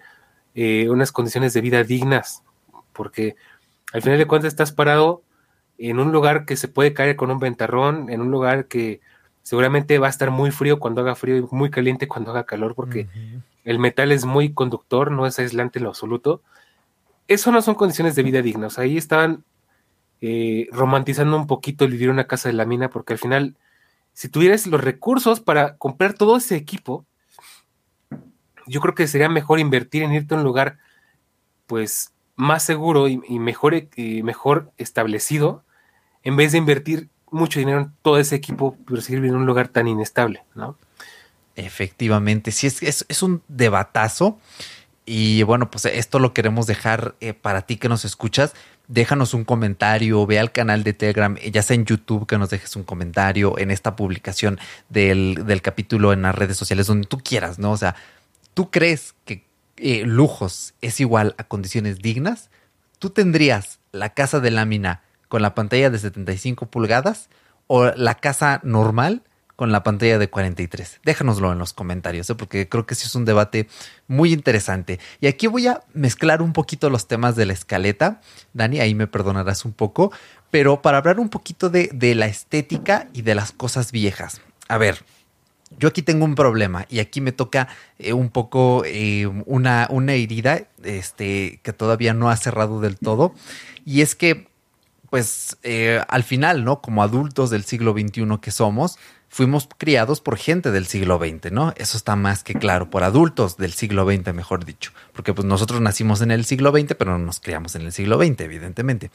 eh, 0.53 0.87
unas 0.89 1.11
condiciones 1.11 1.53
de 1.53 1.61
vida 1.61 1.83
dignas, 1.83 2.43
porque 2.91 3.35
al 3.91 4.03
final 4.03 4.19
de 4.19 4.27
cuentas 4.27 4.49
estás 4.49 4.71
parado 4.71 5.23
en 5.79 5.99
un 5.99 6.11
lugar 6.11 6.45
que 6.45 6.55
se 6.55 6.67
puede 6.67 6.93
caer 6.93 7.15
con 7.15 7.31
un 7.31 7.39
ventarrón, 7.39 8.11
en 8.11 8.21
un 8.21 8.29
lugar 8.29 8.67
que 8.67 9.01
seguramente 9.41 9.97
va 9.97 10.07
a 10.07 10.11
estar 10.11 10.29
muy 10.29 10.51
frío 10.51 10.79
cuando 10.79 11.01
haga 11.01 11.15
frío 11.15 11.37
y 11.37 11.45
muy 11.51 11.71
caliente 11.71 12.07
cuando 12.07 12.31
haga 12.31 12.45
calor, 12.45 12.75
porque 12.75 13.07
el 13.65 13.79
metal 13.79 14.11
es 14.11 14.25
muy 14.25 14.53
conductor, 14.53 15.11
no 15.11 15.25
es 15.25 15.39
aislante 15.39 15.79
en 15.79 15.83
lo 15.83 15.89
absoluto. 15.89 16.41
Eso 17.27 17.51
no 17.51 17.61
son 17.61 17.75
condiciones 17.75 18.15
de 18.15 18.23
vida 18.23 18.41
dignas. 18.41 18.77
Ahí 18.77 18.97
estaban 18.97 19.43
eh, 20.21 20.67
romantizando 20.71 21.35
un 21.35 21.47
poquito 21.47 21.85
el 21.85 21.91
vivir 21.91 22.07
en 22.07 22.13
una 22.13 22.27
casa 22.27 22.49
de 22.49 22.53
lámina, 22.53 22.89
porque 22.89 23.13
al 23.13 23.19
final 23.19 23.55
si 24.13 24.29
tuvieras 24.29 24.67
los 24.67 24.81
recursos 24.81 25.39
para 25.39 25.77
comprar 25.77 26.13
todo 26.13 26.37
ese 26.37 26.55
equipo, 26.55 27.05
yo 28.67 28.79
creo 28.79 28.95
que 28.95 29.07
sería 29.07 29.29
mejor 29.29 29.59
invertir 29.59 30.03
en 30.03 30.13
irte 30.13 30.35
a 30.35 30.37
un 30.37 30.43
lugar 30.43 30.77
pues 31.67 32.13
más 32.35 32.63
seguro 32.63 33.07
y, 33.07 33.17
mejor, 33.39 33.75
y 33.95 34.23
mejor 34.23 34.71
establecido 34.77 35.63
en 36.23 36.35
vez 36.35 36.51
de 36.51 36.57
invertir 36.57 37.09
mucho 37.31 37.59
dinero 37.59 37.81
en 37.81 37.93
todo 38.01 38.17
ese 38.17 38.35
equipo 38.35 38.77
pero 38.87 39.01
seguir 39.01 39.25
en 39.25 39.35
un 39.35 39.45
lugar 39.45 39.67
tan 39.67 39.87
inestable, 39.87 40.43
¿no? 40.55 40.77
Efectivamente, 41.55 42.51
sí, 42.51 42.67
es, 42.67 42.81
es, 42.81 43.05
es 43.09 43.21
un 43.21 43.43
debatazo 43.47 44.39
Y 45.05 45.43
bueno, 45.43 45.69
pues 45.69 45.85
esto 45.85 46.19
lo 46.19 46.33
queremos 46.33 46.65
dejar 46.65 47.15
eh, 47.19 47.33
para 47.33 47.63
ti 47.63 47.77
que 47.77 47.89
nos 47.89 48.05
escuchas. 48.05 48.53
Déjanos 48.87 49.33
un 49.33 49.45
comentario, 49.45 50.25
ve 50.25 50.39
al 50.39 50.51
canal 50.51 50.83
de 50.83 50.93
Telegram, 50.93 51.35
ya 51.37 51.61
sea 51.61 51.75
en 51.75 51.85
YouTube 51.85 52.27
que 52.27 52.37
nos 52.37 52.49
dejes 52.49 52.75
un 52.75 52.83
comentario, 52.83 53.57
en 53.57 53.71
esta 53.71 53.95
publicación 53.95 54.59
del, 54.89 55.43
del 55.45 55.61
capítulo 55.61 56.11
en 56.11 56.23
las 56.23 56.35
redes 56.35 56.57
sociales, 56.57 56.87
donde 56.87 57.07
tú 57.07 57.19
quieras, 57.19 57.59
¿no? 57.59 57.71
O 57.71 57.77
sea, 57.77 57.95
¿tú 58.53 58.71
crees 58.71 59.15
que 59.25 59.45
eh, 59.77 60.03
lujos 60.05 60.73
es 60.81 60.99
igual 60.99 61.33
a 61.37 61.45
condiciones 61.45 61.99
dignas? 61.99 62.49
¿Tú 62.99 63.09
tendrías 63.09 63.79
la 63.91 64.09
casa 64.09 64.39
de 64.39 64.51
lámina 64.51 65.01
con 65.29 65.41
la 65.41 65.55
pantalla 65.55 65.89
de 65.89 65.97
75 65.97 66.67
pulgadas 66.67 67.29
o 67.67 67.85
la 67.85 68.15
casa 68.15 68.59
normal 68.63 69.23
con 69.63 69.71
la 69.71 69.81
pantalla 69.81 70.19
de 70.19 70.29
43? 70.29 70.99
Déjanoslo 71.05 71.53
en 71.53 71.57
los 71.57 71.71
comentarios, 71.71 72.29
¿eh? 72.29 72.35
porque 72.35 72.67
creo 72.67 72.85
que 72.85 72.95
sí 72.95 73.07
es 73.07 73.15
un 73.15 73.23
debate 73.23 73.69
muy 74.09 74.33
interesante. 74.33 74.99
Y 75.21 75.27
aquí 75.27 75.47
voy 75.47 75.67
a 75.67 75.79
mezclar 75.93 76.41
un 76.41 76.51
poquito 76.51 76.89
los 76.89 77.07
temas 77.07 77.37
de 77.37 77.45
la 77.45 77.53
escaleta. 77.53 78.19
Dani, 78.51 78.81
ahí 78.81 78.93
me 78.93 79.07
perdonarás 79.07 79.63
un 79.63 79.71
poco, 79.71 80.11
pero 80.51 80.81
para 80.81 80.97
hablar 80.97 81.17
un 81.17 81.29
poquito 81.29 81.69
de, 81.69 81.89
de 81.93 82.13
la 82.13 82.25
estética 82.25 83.07
y 83.13 83.21
de 83.21 83.35
las 83.35 83.53
cosas 83.53 83.93
viejas. 83.93 84.41
A 84.67 84.77
ver, 84.77 85.05
yo 85.79 85.87
aquí 85.87 86.01
tengo 86.01 86.25
un 86.25 86.35
problema 86.35 86.85
y 86.89 86.99
aquí 86.99 87.21
me 87.21 87.31
toca 87.31 87.69
eh, 87.99 88.11
un 88.11 88.31
poco 88.31 88.83
eh, 88.85 89.27
una, 89.45 89.87
una 89.89 90.11
herida 90.11 90.63
este, 90.83 91.61
que 91.63 91.71
todavía 91.71 92.13
no 92.13 92.29
ha 92.29 92.35
cerrado 92.35 92.81
del 92.81 92.97
todo. 92.97 93.33
Y 93.85 94.01
es 94.01 94.13
que, 94.15 94.49
pues, 95.09 95.55
al 96.09 96.23
final, 96.23 96.65
¿no? 96.65 96.81
Como 96.81 97.01
adultos 97.01 97.49
del 97.49 97.63
siglo 97.63 97.93
XXI 97.93 98.39
que 98.41 98.51
somos, 98.51 98.97
fuimos 99.33 99.67
criados 99.79 100.21
por 100.21 100.37
gente 100.37 100.69
del 100.69 100.85
siglo 100.85 101.17
XX, 101.17 101.51
¿no? 101.51 101.73
Eso 101.75 101.97
está 101.97 102.15
más 102.15 102.43
que 102.43 102.53
claro, 102.53 102.91
por 102.91 103.03
adultos 103.03 103.57
del 103.57 103.73
siglo 103.73 104.05
XX, 104.05 104.31
mejor 104.31 104.63
dicho. 104.63 104.91
Porque 105.11 105.33
pues 105.33 105.47
nosotros 105.47 105.81
nacimos 105.81 106.21
en 106.21 106.29
el 106.29 106.45
siglo 106.45 106.71
XX, 106.71 106.93
pero 106.93 107.17
no 107.17 107.25
nos 107.25 107.39
criamos 107.39 107.73
en 107.73 107.81
el 107.81 107.91
siglo 107.91 108.23
XX, 108.23 108.41
evidentemente. 108.41 109.09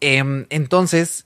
Em, 0.00 0.44
entonces, 0.50 1.24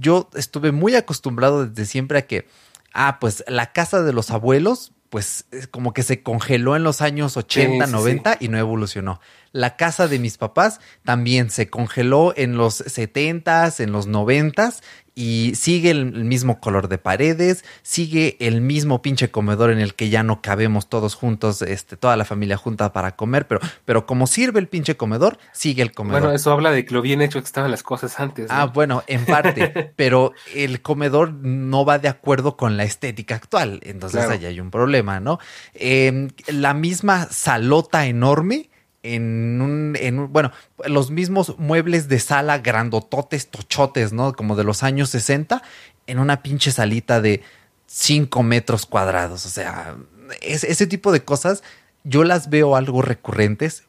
yo 0.00 0.30
estuve 0.34 0.72
muy 0.72 0.94
acostumbrado 0.94 1.66
desde 1.66 1.84
siempre 1.84 2.20
a 2.20 2.26
que 2.26 2.48
ah, 2.94 3.18
pues 3.20 3.44
la 3.46 3.70
casa 3.74 4.02
de 4.02 4.14
los 4.14 4.30
abuelos, 4.30 4.92
pues 5.10 5.44
como 5.70 5.92
que 5.92 6.02
se 6.02 6.22
congeló 6.22 6.74
en 6.74 6.84
los 6.84 7.02
años 7.02 7.36
80, 7.36 7.86
90 7.86 8.38
y 8.40 8.48
no 8.48 8.56
evolucionó. 8.56 9.20
La 9.52 9.76
casa 9.76 10.08
de 10.08 10.18
mis 10.18 10.38
papás 10.38 10.80
también 11.04 11.50
se 11.50 11.68
congeló 11.68 12.32
en 12.34 12.56
los 12.56 12.82
70s, 12.82 13.80
en 13.80 13.92
los 13.92 14.08
90s 14.08 14.80
y 15.18 15.56
sigue 15.56 15.90
el 15.90 16.12
mismo 16.12 16.60
color 16.60 16.86
de 16.86 16.96
paredes, 16.96 17.64
sigue 17.82 18.36
el 18.38 18.60
mismo 18.60 19.02
pinche 19.02 19.32
comedor 19.32 19.72
en 19.72 19.80
el 19.80 19.96
que 19.96 20.10
ya 20.10 20.22
no 20.22 20.40
cabemos 20.42 20.88
todos 20.88 21.16
juntos, 21.16 21.60
este, 21.60 21.96
toda 21.96 22.16
la 22.16 22.24
familia 22.24 22.56
junta 22.56 22.92
para 22.92 23.16
comer, 23.16 23.48
pero, 23.48 23.60
pero 23.84 24.06
como 24.06 24.28
sirve 24.28 24.60
el 24.60 24.68
pinche 24.68 24.96
comedor, 24.96 25.36
sigue 25.50 25.82
el 25.82 25.90
comedor. 25.90 26.20
Bueno, 26.20 26.36
eso 26.36 26.52
habla 26.52 26.70
de 26.70 26.84
que 26.84 26.94
lo 26.94 27.02
bien 27.02 27.20
hecho 27.20 27.40
que 27.40 27.46
estaban 27.46 27.72
las 27.72 27.82
cosas 27.82 28.20
antes. 28.20 28.46
Ah, 28.48 28.66
bueno, 28.66 29.02
en 29.08 29.26
parte, 29.26 29.92
pero 29.96 30.34
el 30.54 30.82
comedor 30.82 31.32
no 31.32 31.84
va 31.84 31.98
de 31.98 32.06
acuerdo 32.06 32.56
con 32.56 32.76
la 32.76 32.84
estética 32.84 33.34
actual, 33.34 33.80
entonces 33.82 34.24
ahí 34.28 34.46
hay 34.46 34.60
un 34.60 34.70
problema, 34.70 35.18
¿no? 35.18 35.40
Em, 35.74 36.28
la 36.46 36.74
misma 36.74 37.26
salota 37.28 38.06
enorme 38.06 38.70
en 39.02 39.60
un, 39.60 39.96
en 39.98 40.32
bueno, 40.32 40.52
los 40.86 41.10
mismos 41.10 41.58
muebles 41.58 42.08
de 42.08 42.18
sala 42.18 42.58
grandototes, 42.58 43.48
tochotes, 43.48 44.12
¿no? 44.12 44.32
Como 44.32 44.56
de 44.56 44.64
los 44.64 44.82
años 44.82 45.10
60, 45.10 45.62
en 46.06 46.18
una 46.18 46.42
pinche 46.42 46.72
salita 46.72 47.20
de 47.20 47.42
5 47.86 48.42
metros 48.42 48.86
cuadrados. 48.86 49.46
O 49.46 49.48
sea, 49.48 49.96
ese 50.42 50.86
tipo 50.86 51.12
de 51.12 51.24
cosas 51.24 51.62
yo 52.04 52.24
las 52.24 52.50
veo 52.50 52.76
algo 52.76 53.02
recurrentes. 53.02 53.84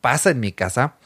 Pasa 0.00 0.30
en 0.30 0.40
mi 0.40 0.52
casa, 0.52 0.96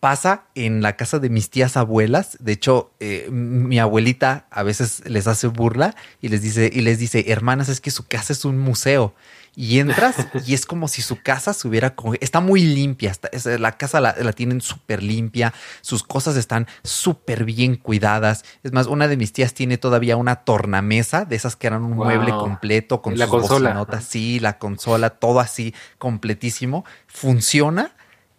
pasa 0.00 0.44
en 0.54 0.82
la 0.82 0.96
casa 0.96 1.18
de 1.18 1.30
mis 1.30 1.50
tías 1.50 1.76
abuelas. 1.76 2.36
De 2.40 2.52
hecho, 2.52 2.92
eh, 3.00 3.28
mi 3.30 3.78
abuelita 3.78 4.46
a 4.50 4.62
veces 4.62 5.02
les 5.06 5.26
hace 5.26 5.46
burla 5.46 5.94
y 6.20 6.28
les 6.28 6.42
dice, 6.42 6.70
y 6.72 6.82
les 6.82 6.98
dice, 6.98 7.24
hermanas, 7.28 7.68
es 7.68 7.80
que 7.80 7.90
su 7.90 8.06
casa 8.06 8.32
es 8.32 8.44
un 8.44 8.58
museo 8.58 9.14
y 9.54 9.80
entras 9.80 10.16
y 10.46 10.54
es 10.54 10.66
como 10.66 10.88
si 10.88 11.02
su 11.02 11.20
casa 11.22 11.52
se 11.52 11.68
hubiera... 11.68 11.94
Está 12.20 12.40
muy 12.40 12.62
limpia, 12.62 13.12
la 13.58 13.72
casa 13.72 14.00
la, 14.00 14.14
tienen 14.32 14.60
súper 14.60 15.02
limpia, 15.02 15.52
sus 15.80 16.02
cosas 16.02 16.36
están 16.36 16.66
súper 16.82 17.44
bien 17.44 17.76
cuidadas. 17.76 18.44
Es 18.62 18.72
más, 18.72 18.86
una 18.86 19.08
de 19.08 19.16
mis 19.16 19.32
tías 19.32 19.54
tiene 19.54 19.78
todavía 19.78 20.16
una 20.16 20.36
tornamesa, 20.36 21.24
de 21.24 21.36
esas 21.36 21.56
que 21.56 21.66
eran 21.66 21.82
un 21.82 21.96
mueble 21.96 22.30
completo 22.30 23.02
con 23.02 23.18
la 23.18 23.26
sus 23.26 23.40
consola. 23.40 23.86
sí, 24.00 24.40
la 24.40 24.58
consola, 24.58 25.10
todo 25.10 25.40
así 25.40 25.74
completísimo. 25.98 26.84
Funciona 27.06 27.92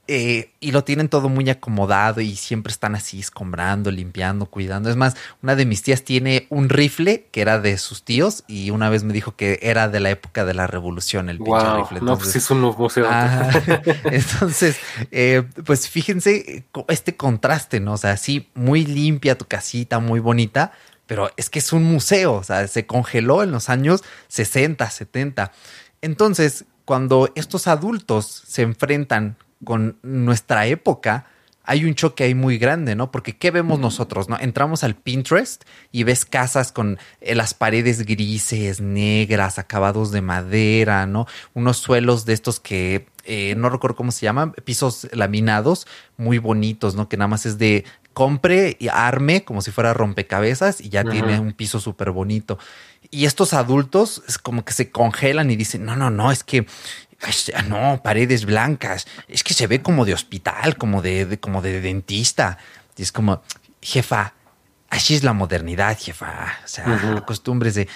eh, 0.05 0.51
y 0.59 0.71
lo 0.73 0.83
tienen 0.83 1.07
todo 1.07 1.29
muy 1.29 1.49
acomodado 1.49 2.19
y 2.19 2.35
siempre 2.35 2.71
están 2.71 2.93
así 2.93 3.21
escombrando, 3.21 3.89
limpiando, 3.89 4.47
cuidando. 4.47 4.89
Es 4.89 4.97
más, 4.97 5.15
una 5.41 5.55
de 5.55 5.65
mis 5.65 5.81
tías 5.81 6.03
tiene 6.03 6.45
un 6.49 6.67
rifle 6.67 7.27
que 7.31 7.39
era 7.39 7.61
de 7.61 7.77
sus 7.77 8.03
tíos 8.03 8.43
y 8.49 8.71
una 8.71 8.89
vez 8.89 9.05
me 9.05 9.13
dijo 9.13 9.37
que 9.37 9.59
era 9.61 9.87
de 9.87 10.01
la 10.01 10.09
época 10.09 10.43
de 10.43 10.53
la 10.53 10.67
revolución 10.67 11.29
el 11.29 11.37
pinche 11.37 11.77
rifle. 11.77 12.01
no, 12.01 12.17
pues 12.17 12.35
es 12.35 12.51
un 12.51 12.59
museo. 12.59 13.07
entonces, 14.03 14.77
eh, 15.11 15.43
pues 15.65 15.87
fíjense 15.87 16.65
este 16.89 17.15
contraste, 17.15 17.79
¿no? 17.79 17.93
O 17.93 17.97
sea, 17.97 18.17
sí, 18.17 18.49
muy 18.55 18.85
limpia 18.85 19.37
tu 19.37 19.45
casita, 19.45 19.99
muy 19.99 20.19
bonita, 20.19 20.73
pero 21.05 21.31
es 21.37 21.49
que 21.49 21.59
es 21.59 21.71
un 21.71 21.83
museo, 21.85 22.33
o 22.33 22.43
sea, 22.43 22.67
se 22.67 22.85
congeló 22.85 23.41
en 23.41 23.51
los 23.51 23.69
años 23.69 24.03
60, 24.27 24.89
70. 24.89 25.53
Entonces, 26.01 26.65
cuando 26.83 27.31
estos 27.35 27.67
adultos 27.67 28.43
se 28.45 28.63
enfrentan 28.63 29.37
con 29.63 29.97
nuestra 30.01 30.65
época, 30.67 31.27
hay 31.65 31.85
un 31.85 31.95
choque 31.95 32.25
ahí 32.25 32.35
muy 32.35 32.57
grande, 32.57 32.95
¿no? 32.95 33.09
Porque 33.09 33.37
¿qué 33.37 33.49
vemos 33.49 33.79
nosotros, 33.79 34.27
no? 34.27 34.37
Entramos 34.39 34.83
al 34.83 34.95
Pinterest 34.95 35.63
y 35.91 36.03
ves 36.03 36.25
casas 36.25 36.73
con 36.73 36.99
eh, 37.21 37.35
las 37.35 37.53
paredes 37.53 38.05
grises, 38.05 38.81
negras, 38.81 39.59
acabados 39.59 40.11
de 40.11 40.21
madera, 40.21 41.05
¿no? 41.05 41.25
Unos 41.53 41.77
suelos 41.77 42.25
de 42.25 42.33
estos 42.33 42.59
que 42.59 43.07
eh, 43.23 43.55
no 43.55 43.69
recuerdo 43.69 43.95
cómo 43.95 44.11
se 44.11 44.25
llaman, 44.25 44.51
pisos 44.65 45.07
laminados, 45.13 45.87
muy 46.17 46.37
bonitos, 46.37 46.95
¿no? 46.95 47.07
Que 47.07 47.15
nada 47.15 47.29
más 47.29 47.45
es 47.45 47.57
de 47.57 47.85
compre 48.13 48.77
y 48.79 48.89
arme 48.89 49.43
como 49.43 49.61
si 49.61 49.71
fuera 49.71 49.93
rompecabezas 49.93 50.79
y 50.81 50.89
ya 50.89 51.03
tiene 51.03 51.39
un 51.39 51.53
piso 51.53 51.79
súper 51.79 52.11
bonito. 52.11 52.59
Y 53.09 53.25
estos 53.25 53.53
adultos 53.53 54.23
es 54.27 54.37
como 54.37 54.63
que 54.63 54.73
se 54.73 54.91
congelan 54.91 55.51
y 55.51 55.55
dicen, 55.55 55.85
no, 55.85 55.95
no, 55.95 56.09
no, 56.09 56.31
es 56.31 56.43
que 56.43 56.65
no, 57.67 58.01
paredes 58.03 58.45
blancas. 58.45 59.07
Es 59.27 59.43
que 59.43 59.53
se 59.53 59.67
ve 59.67 59.81
como 59.81 60.05
de 60.05 60.13
hospital, 60.13 60.77
como 60.77 61.01
de, 61.01 61.39
como 61.39 61.61
de 61.61 61.81
dentista. 61.81 62.57
Y 62.97 63.03
es 63.03 63.11
como, 63.11 63.41
jefa, 63.81 64.33
así 64.89 65.15
es 65.15 65.23
la 65.23 65.33
modernidad, 65.33 65.97
jefa. 65.97 66.53
O 66.63 66.67
sea, 66.67 67.23
costumbres 67.25 67.75
de. 67.75 67.87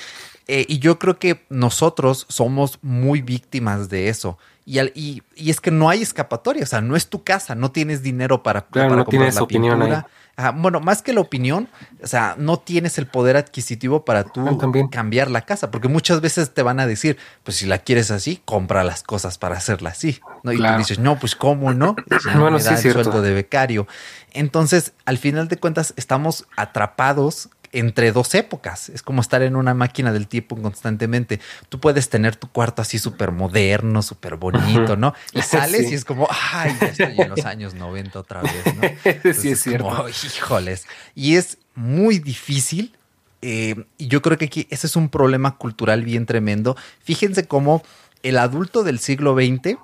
Eh, 0.48 0.66
y 0.70 0.80
yo 0.80 0.98
creo 0.98 1.20
que 1.20 1.46
nosotros 1.50 2.26
somos 2.30 2.80
muy 2.82 3.22
víctimas 3.22 3.90
de 3.90 4.10
eso. 4.10 4.38
Y, 4.66 4.80
y, 4.94 5.24
es 5.50 5.62
que 5.62 5.72
no 5.72 5.90
hay 5.90 6.02
escapatoria, 6.02 6.64
o 6.64 6.68
sea, 6.68 6.82
no 6.82 6.96
es 6.98 7.08
tu 7.08 7.24
casa, 7.24 7.56
no 7.56 7.72
tienes 7.72 8.02
dinero 8.04 8.44
para, 8.44 8.66
claro, 8.68 8.98
no 8.98 9.06
tienes 9.06 9.36
la 9.36 9.44
opinión 9.44 9.80
pintura 9.80 10.08
bueno, 10.56 10.80
más 10.80 11.02
que 11.02 11.14
la 11.14 11.22
opinión, 11.22 11.68
o 12.02 12.06
sea, 12.06 12.36
no 12.38 12.60
tienes 12.60 13.00
el 13.00 13.08
poder 13.08 13.38
adquisitivo 13.38 14.06
para 14.06 14.24
tú 14.24 14.48
ah, 14.48 14.88
cambiar 14.92 15.32
la 15.32 15.42
casa, 15.42 15.72
porque 15.72 15.88
muchas 15.88 16.22
veces 16.22 16.54
te 16.54 16.62
van 16.62 16.80
a 16.80 16.86
decir, 16.86 17.18
pues 17.44 17.58
si 17.58 17.66
la 17.66 17.80
quieres 17.80 18.12
así, 18.12 18.42
compra 18.46 18.84
las 18.84 19.02
cosas 19.02 19.40
para 19.40 19.58
hacerla 19.58 19.90
así. 19.90 20.20
¿no? 20.44 20.54
Y 20.54 20.58
tú 20.58 20.78
dices, 20.78 21.00
no, 21.00 21.18
pues 21.18 21.36
cómo 21.36 21.74
no, 21.74 21.96
bueno, 22.40 22.60
sí, 22.60 22.70
el 22.70 22.94
sueldo 22.94 23.22
de 23.24 23.34
becario. 23.34 23.88
Entonces, 24.32 24.94
al 25.06 25.18
final 25.18 25.48
de 25.48 25.58
cuentas, 25.58 25.94
estamos 25.98 26.46
atrapados 26.56 27.50
entre 27.72 28.12
dos 28.12 28.34
épocas. 28.36 28.90
Es 28.90 29.02
como 29.02 29.22
estar 29.22 29.42
en 29.42 29.56
una 29.56 29.74
máquina 29.74 30.12
del 30.12 30.28
tiempo 30.28 30.56
constantemente. 30.62 31.40
Tú 31.70 31.80
puedes 31.80 32.10
tener 32.10 32.36
tu 32.36 32.50
cuarto 32.50 32.82
así 32.82 33.00
súper 33.00 33.32
moderno, 33.32 34.02
súper 34.02 34.36
bonito, 34.36 34.96
¿no? 34.96 35.14
Y 35.34 35.42
sales 35.42 35.92
y 35.92 35.96
es 35.96 36.06
como, 36.06 36.28
ay, 36.52 36.76
ya 36.80 36.88
estoy 36.88 37.22
en 37.22 37.30
los 37.30 37.46
años 37.46 37.74
90 37.74 38.20
otra 38.20 38.42
vez, 38.42 38.64
¿no? 38.76 39.34
sí, 39.34 39.52
es 39.52 39.62
cierto. 39.62 40.08
híjoles. 40.10 40.88
Y 41.16 41.36
es 41.36 41.58
muy 41.76 42.20
difícil. 42.20 42.96
Eh, 43.42 43.86
y 43.98 44.08
yo 44.08 44.22
creo 44.22 44.38
que 44.38 44.46
aquí 44.46 44.68
ese 44.72 44.88
es 44.88 44.96
un 44.96 45.10
problema 45.10 45.58
cultural 45.58 46.04
bien 46.04 46.26
tremendo. 46.26 46.76
Fíjense 47.04 47.48
cómo 47.48 47.84
el 48.24 48.38
adulto 48.38 48.84
del 48.84 49.00
siglo 49.00 49.36
XX 49.36 49.78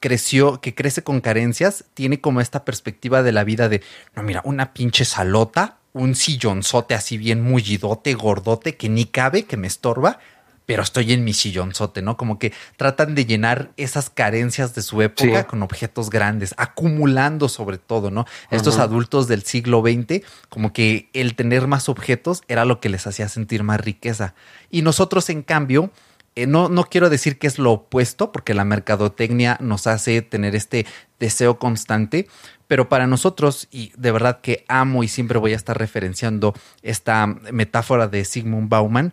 creció, 0.00 0.60
que 0.60 0.74
crece 0.74 1.02
con 1.02 1.20
carencias, 1.20 1.84
tiene 1.94 2.20
como 2.20 2.40
esta 2.40 2.64
perspectiva 2.64 3.22
de 3.22 3.32
la 3.32 3.44
vida 3.44 3.68
de, 3.68 3.82
no, 4.14 4.22
mira, 4.22 4.42
una 4.44 4.72
pinche 4.72 5.04
salota 5.04 5.78
un 5.92 6.14
sillonzote 6.14 6.94
así 6.94 7.18
bien 7.18 7.42
mullidote, 7.42 8.14
gordote, 8.14 8.76
que 8.76 8.88
ni 8.88 9.04
cabe, 9.04 9.44
que 9.44 9.56
me 9.56 9.66
estorba, 9.66 10.18
pero 10.66 10.82
estoy 10.82 11.12
en 11.12 11.24
mi 11.24 11.32
sillonzote, 11.32 12.02
¿no? 12.02 12.16
Como 12.16 12.38
que 12.38 12.52
tratan 12.76 13.14
de 13.14 13.26
llenar 13.26 13.72
esas 13.76 14.10
carencias 14.10 14.74
de 14.74 14.82
su 14.82 15.02
época 15.02 15.46
con 15.46 15.62
objetos 15.62 16.08
grandes, 16.08 16.54
acumulando 16.56 17.48
sobre 17.48 17.78
todo, 17.78 18.10
¿no? 18.10 18.26
Estos 18.50 18.78
adultos 18.78 19.28
del 19.28 19.42
siglo 19.42 19.82
XX, 19.82 20.24
como 20.48 20.72
que 20.72 21.10
el 21.12 21.34
tener 21.34 21.66
más 21.66 21.88
objetos 21.88 22.42
era 22.48 22.64
lo 22.64 22.80
que 22.80 22.88
les 22.88 23.06
hacía 23.06 23.28
sentir 23.28 23.64
más 23.64 23.80
riqueza. 23.80 24.34
Y 24.70 24.82
nosotros, 24.82 25.28
en 25.30 25.42
cambio, 25.42 25.90
eh, 26.36 26.46
no, 26.46 26.68
no 26.68 26.84
quiero 26.84 27.10
decir 27.10 27.38
que 27.38 27.46
es 27.46 27.58
lo 27.58 27.72
opuesto, 27.72 28.32
porque 28.32 28.54
la 28.54 28.64
mercadotecnia 28.64 29.58
nos 29.60 29.86
hace 29.86 30.22
tener 30.22 30.54
este 30.54 30.86
deseo 31.18 31.58
constante, 31.58 32.28
pero 32.72 32.88
para 32.88 33.06
nosotros, 33.06 33.68
y 33.70 33.92
de 33.98 34.12
verdad 34.12 34.40
que 34.40 34.64
amo 34.66 35.04
y 35.04 35.08
siempre 35.08 35.38
voy 35.38 35.52
a 35.52 35.56
estar 35.56 35.76
referenciando 35.76 36.54
esta 36.80 37.26
metáfora 37.26 38.08
de 38.08 38.24
Sigmund 38.24 38.70
Bauman, 38.70 39.12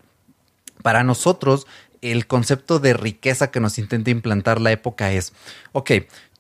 para 0.82 1.03
nosotros 1.03 1.68
el 1.99 2.26
concepto 2.26 2.80
de 2.80 2.93
riqueza 2.93 3.51
que 3.51 3.60
nos 3.60 3.78
intenta 3.78 4.12
implantar 4.12 4.62
la 4.62 4.72
época 4.72 5.12
es, 5.12 5.34
ok, 5.74 5.91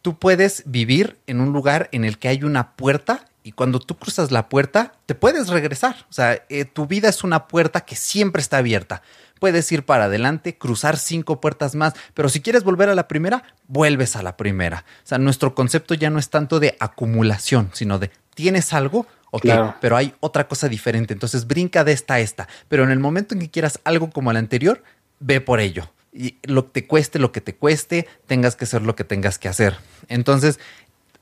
tú 0.01 0.17
puedes 0.17 0.63
vivir 0.65 1.17
en 1.27 1.41
un 1.41 1.51
lugar 1.51 1.89
en 1.91 2.05
el 2.05 2.19
que 2.19 2.29
hay 2.29 2.45
una 2.45 2.77
puerta 2.77 3.25
y 3.43 3.51
cuando 3.51 3.81
tú 3.81 3.97
cruzas 3.97 4.31
la 4.31 4.47
puerta, 4.47 4.93
te 5.05 5.13
puedes 5.13 5.49
regresar. 5.49 6.05
O 6.09 6.13
sea, 6.13 6.45
eh, 6.47 6.63
tu 6.63 6.87
vida 6.87 7.09
es 7.09 7.25
una 7.25 7.49
puerta 7.49 7.81
que 7.81 7.97
siempre 7.97 8.41
está 8.41 8.59
abierta. 8.59 9.01
Puedes 9.39 9.71
ir 9.71 9.83
para 9.83 10.05
adelante, 10.05 10.57
cruzar 10.57 10.97
cinco 10.97 11.41
puertas 11.41 11.75
más, 11.75 11.93
pero 12.13 12.29
si 12.29 12.41
quieres 12.41 12.63
volver 12.63 12.89
a 12.89 12.95
la 12.95 13.07
primera, 13.07 13.43
vuelves 13.67 14.15
a 14.15 14.21
la 14.23 14.37
primera. 14.37 14.85
O 15.03 15.07
sea, 15.07 15.17
nuestro 15.17 15.55
concepto 15.55 15.93
ya 15.93 16.09
no 16.09 16.19
es 16.19 16.29
tanto 16.29 16.59
de 16.59 16.75
acumulación, 16.79 17.71
sino 17.73 17.99
de 17.99 18.11
tienes 18.35 18.71
algo, 18.73 19.05
ok, 19.31 19.45
pero 19.81 19.97
hay 19.97 20.13
otra 20.19 20.47
cosa 20.47 20.69
diferente. 20.69 21.13
Entonces 21.13 21.47
brinca 21.47 21.83
de 21.83 21.91
esta 21.91 22.15
a 22.15 22.19
esta. 22.19 22.47
Pero 22.67 22.83
en 22.83 22.91
el 22.91 22.99
momento 22.99 23.33
en 23.33 23.41
que 23.41 23.49
quieras 23.49 23.79
algo 23.83 24.09
como 24.09 24.31
el 24.31 24.37
anterior, 24.37 24.83
ve 25.19 25.41
por 25.41 25.59
ello. 25.59 25.91
Y 26.13 26.37
lo 26.43 26.65
que 26.65 26.81
te 26.81 26.87
cueste, 26.87 27.19
lo 27.19 27.31
que 27.31 27.41
te 27.41 27.55
cueste, 27.55 28.07
tengas 28.27 28.55
que 28.55 28.65
hacer 28.65 28.81
lo 28.81 28.95
que 28.95 29.03
tengas 29.03 29.37
que 29.37 29.47
hacer. 29.47 29.77
Entonces, 30.07 30.59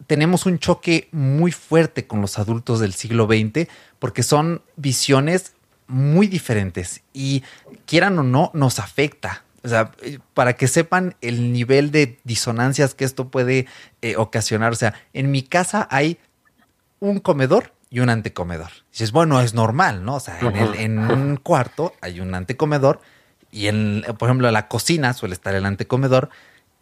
tenemos 0.06 0.46
un 0.46 0.60
choque 0.60 1.10
muy 1.12 1.52
fuerte 1.52 2.06
con 2.06 2.22
los 2.22 2.38
adultos 2.38 2.80
del 2.80 2.94
siglo 2.94 3.26
XX 3.26 3.68
porque 4.00 4.22
son 4.22 4.62
visiones 4.76 5.54
muy 5.88 6.28
diferentes 6.28 7.02
y 7.14 7.44
quieran 7.86 8.20
o 8.20 8.24
no, 8.24 8.52
nos 8.54 8.80
afecta. 8.80 9.44
O 9.64 9.70
sea, 9.70 9.92
para 10.34 10.54
que 10.54 10.68
sepan 10.68 11.16
el 11.22 11.52
nivel 11.52 11.92
de 11.92 12.20
disonancias 12.24 12.94
que 12.94 13.04
esto 13.04 13.30
puede 13.30 13.68
eh, 14.02 14.16
ocasionar. 14.16 14.72
O 14.72 14.76
sea, 14.76 14.94
en 15.14 15.32
mi 15.32 15.44
casa 15.44 15.88
hay 15.92 16.20
un 17.00 17.20
comedor 17.20 17.74
y 17.90 18.00
un 18.00 18.10
antecomedor. 18.10 18.72
Dices, 18.92 19.12
bueno, 19.12 19.42
es 19.42 19.54
normal, 19.54 20.06
¿no? 20.06 20.16
O 20.16 20.20
sea, 20.20 20.40
en, 20.40 20.76
en 20.76 21.00
un 21.00 21.38
cuarto 21.38 21.94
hay 22.02 22.20
un 22.20 22.34
antecomedor 22.34 23.02
y 23.52 23.68
en, 23.68 24.04
por 24.18 24.30
ejemplo, 24.30 24.48
en 24.48 24.54
la 24.54 24.68
cocina 24.68 25.14
suele 25.14 25.34
estar 25.34 25.56
el 25.56 25.66
antecomedor 25.66 26.30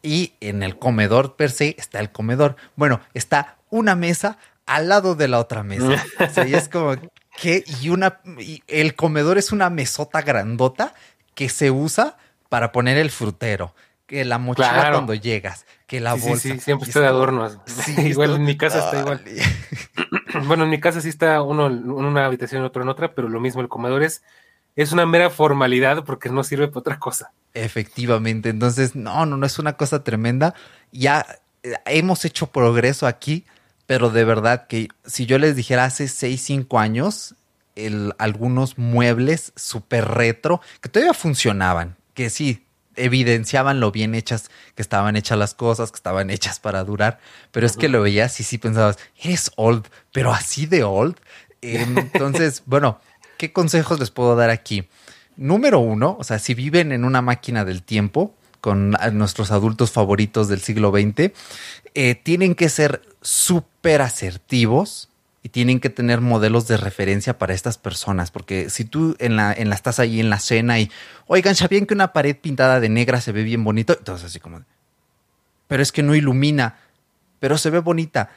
y 0.02 0.34
en 0.40 0.64
el 0.64 0.78
comedor 0.78 1.36
per 1.36 1.52
se 1.52 1.76
está 1.80 2.00
el 2.00 2.12
comedor. 2.12 2.56
Bueno, 2.76 3.02
está 3.14 3.58
una 3.70 3.96
mesa 3.96 4.38
al 4.66 4.90
lado 4.90 5.16
de 5.16 5.28
la 5.28 5.40
otra 5.40 5.64
mesa. 5.64 6.04
o 6.20 6.30
sea, 6.30 6.48
y 6.48 6.54
es 6.54 6.70
como 6.70 6.96
que, 7.38 7.64
y 7.82 7.90
una, 7.90 8.20
el 8.68 8.96
comedor 8.96 9.38
es 9.38 9.52
una 9.52 9.70
mesota 9.70 10.22
grandota 10.22 10.94
que 11.34 11.50
se 11.50 11.72
usa 11.72 12.18
para 12.50 12.72
poner 12.72 12.98
el 12.98 13.12
frutero. 13.12 13.74
Que 14.08 14.24
la 14.24 14.38
mochila 14.38 14.92
cuando 14.92 15.16
llegas, 15.16 15.66
que 15.88 16.00
la 16.00 16.14
bolsa. 16.14 16.38
Sí, 16.38 16.52
sí, 16.52 16.60
siempre 16.60 16.88
está 16.88 17.00
de 17.00 17.08
adornos. 17.08 17.58
igual 17.98 18.36
en 18.36 18.44
mi 18.44 18.56
casa 18.56 18.86
está 18.86 19.00
igual. 19.00 19.24
bueno, 20.46 20.66
en 20.66 20.70
mi 20.70 20.80
casa 20.80 21.02
sí 21.02 21.10
está 21.10 21.42
uno 21.42 21.68
en 21.68 21.90
una 21.90 22.26
habitación 22.26 22.62
y 22.62 22.66
otro 22.66 22.84
en 22.84 22.90
otra, 22.90 23.16
pero 23.16 23.30
lo 23.30 23.40
mismo, 23.40 23.62
el 23.62 23.68
comedor 23.68 24.04
es 24.04 24.22
es 24.76 24.92
una 24.92 25.06
mera 25.06 25.30
formalidad 25.30 26.04
porque 26.04 26.30
no 26.30 26.44
sirve 26.44 26.68
para 26.68 26.80
otra 26.80 27.00
cosa. 27.00 27.32
Efectivamente, 27.54 28.50
entonces 28.50 28.96
no, 28.96 29.26
no, 29.26 29.38
no 29.38 29.46
es 29.46 29.58
una 29.58 29.74
cosa 29.74 30.04
tremenda. 30.04 30.54
Ya 30.92 31.26
eh, 31.64 31.76
hemos 31.86 32.26
hecho 32.26 32.48
progreso 32.48 33.08
aquí, 33.08 33.46
pero 33.86 34.10
de 34.10 34.26
verdad 34.26 34.68
que 34.68 34.90
si 35.06 35.26
yo 35.26 35.38
les 35.38 35.56
dijera 35.56 35.86
hace 35.86 36.08
6, 36.08 36.42
5 36.42 36.80
años, 36.80 37.36
el, 37.76 38.14
algunos 38.18 38.78
muebles 38.78 39.54
súper 39.56 40.06
retro 40.06 40.62
que 40.82 40.90
todavía 40.90 41.14
funcionaban, 41.14 41.96
que 42.14 42.30
sí, 42.30 42.66
evidenciaban 42.96 43.80
lo 43.80 43.92
bien 43.92 44.16
hechas 44.16 44.50
que 44.76 44.82
estaban 44.82 45.16
hechas 45.16 45.38
las 45.38 45.54
cosas, 45.54 45.92
que 45.92 45.98
estaban 45.98 46.30
hechas 46.30 46.60
para 46.60 46.84
durar, 46.84 47.20
pero 47.52 47.66
es 47.66 47.78
que 47.78 47.90
lo 47.90 48.02
veías 48.02 48.40
y 48.40 48.44
sí 48.44 48.58
pensabas, 48.58 48.98
eres 49.22 49.52
old, 49.58 49.86
pero 50.12 50.34
así 50.34 50.66
de 50.66 50.84
old. 50.84 51.18
Entonces, 51.62 52.64
bueno, 52.66 53.00
¿qué 53.38 53.52
consejos 53.52 54.00
les 54.00 54.12
puedo 54.12 54.36
dar 54.36 54.50
aquí? 54.50 54.88
Número 55.36 55.80
uno, 55.80 56.16
o 56.20 56.24
sea, 56.24 56.40
si 56.40 56.54
viven 56.54 56.92
en 56.92 57.04
una 57.04 57.22
máquina 57.22 57.66
del 57.66 57.84
tiempo 57.84 58.34
con 58.66 58.98
nuestros 59.14 59.52
adultos 59.52 59.92
favoritos 59.92 60.48
del 60.48 60.60
siglo 60.60 60.90
XX, 60.90 61.32
eh, 61.94 62.16
tienen 62.16 62.56
que 62.56 62.68
ser 62.68 63.04
súper 63.22 64.02
asertivos 64.02 65.08
y 65.44 65.50
tienen 65.50 65.80
que 65.80 65.92
tener 65.92 66.20
modelos 66.20 66.68
de 66.68 66.78
referencia 66.78 67.38
para 67.38 67.54
estas 67.54 67.78
personas, 67.78 68.32
porque 68.32 68.72
si 68.72 68.84
tú 68.84 69.16
en 69.20 69.36
la, 69.36 69.54
en 69.54 69.70
la 69.70 69.76
estás 69.76 70.00
ahí 70.00 70.20
en 70.20 70.32
la 70.32 70.40
cena 70.40 70.80
y, 70.80 70.90
oigan, 71.28 71.54
¿sabían 71.54 71.86
que 71.86 71.94
una 71.94 72.12
pared 72.12 72.36
pintada 72.36 72.80
de 72.80 72.90
negra 72.90 73.22
se 73.22 73.32
ve 73.32 73.44
bien 73.44 73.64
bonito? 73.64 73.96
Entonces 74.00 74.26
así 74.26 74.40
como, 74.40 74.64
pero 75.68 75.84
es 75.84 75.92
que 75.92 76.02
no 76.02 76.16
ilumina, 76.16 76.80
pero 77.40 77.60
se 77.60 77.70
ve 77.70 77.78
bonita. 77.78 78.32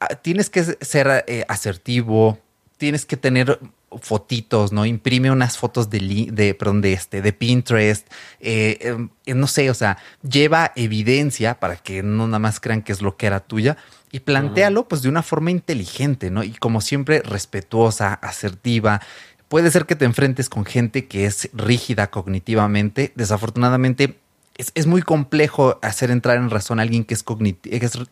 Ah, 0.00 0.08
tienes 0.16 0.50
que 0.50 0.64
ser 0.64 1.24
eh, 1.28 1.44
asertivo, 1.46 2.40
tienes 2.78 3.06
que 3.06 3.16
tener 3.16 3.60
fotitos, 4.00 4.72
¿no? 4.72 4.84
Imprime 4.84 5.30
unas 5.30 5.56
fotos 5.56 5.90
de, 5.90 5.98
de, 6.30 6.56
de, 6.80 6.92
este, 6.92 7.22
de 7.22 7.32
Pinterest, 7.32 8.06
eh, 8.40 8.96
eh, 9.26 9.34
no 9.34 9.46
sé, 9.46 9.70
o 9.70 9.74
sea, 9.74 9.98
lleva 10.22 10.72
evidencia 10.76 11.58
para 11.58 11.76
que 11.76 12.02
no 12.02 12.26
nada 12.26 12.38
más 12.38 12.60
crean 12.60 12.82
que 12.82 12.92
es 12.92 13.02
lo 13.02 13.16
que 13.16 13.26
era 13.26 13.40
tuya 13.40 13.76
y 14.10 14.20
plantealo 14.20 14.88
pues 14.88 15.02
de 15.02 15.08
una 15.08 15.22
forma 15.22 15.50
inteligente, 15.50 16.30
¿no? 16.30 16.42
Y 16.42 16.52
como 16.52 16.80
siempre, 16.80 17.22
respetuosa, 17.22 18.14
asertiva. 18.14 19.00
Puede 19.48 19.70
ser 19.70 19.86
que 19.86 19.96
te 19.96 20.04
enfrentes 20.04 20.48
con 20.48 20.64
gente 20.64 21.06
que 21.06 21.24
es 21.24 21.50
rígida 21.52 22.08
cognitivamente. 22.08 23.12
Desafortunadamente, 23.16 24.18
es, 24.58 24.86
muy 24.86 25.02
complejo 25.02 25.78
hacer 25.82 26.10
entrar 26.10 26.36
en 26.36 26.50
razón 26.50 26.80
a 26.80 26.82
alguien 26.82 27.04
que 27.04 27.14
es, 27.14 27.24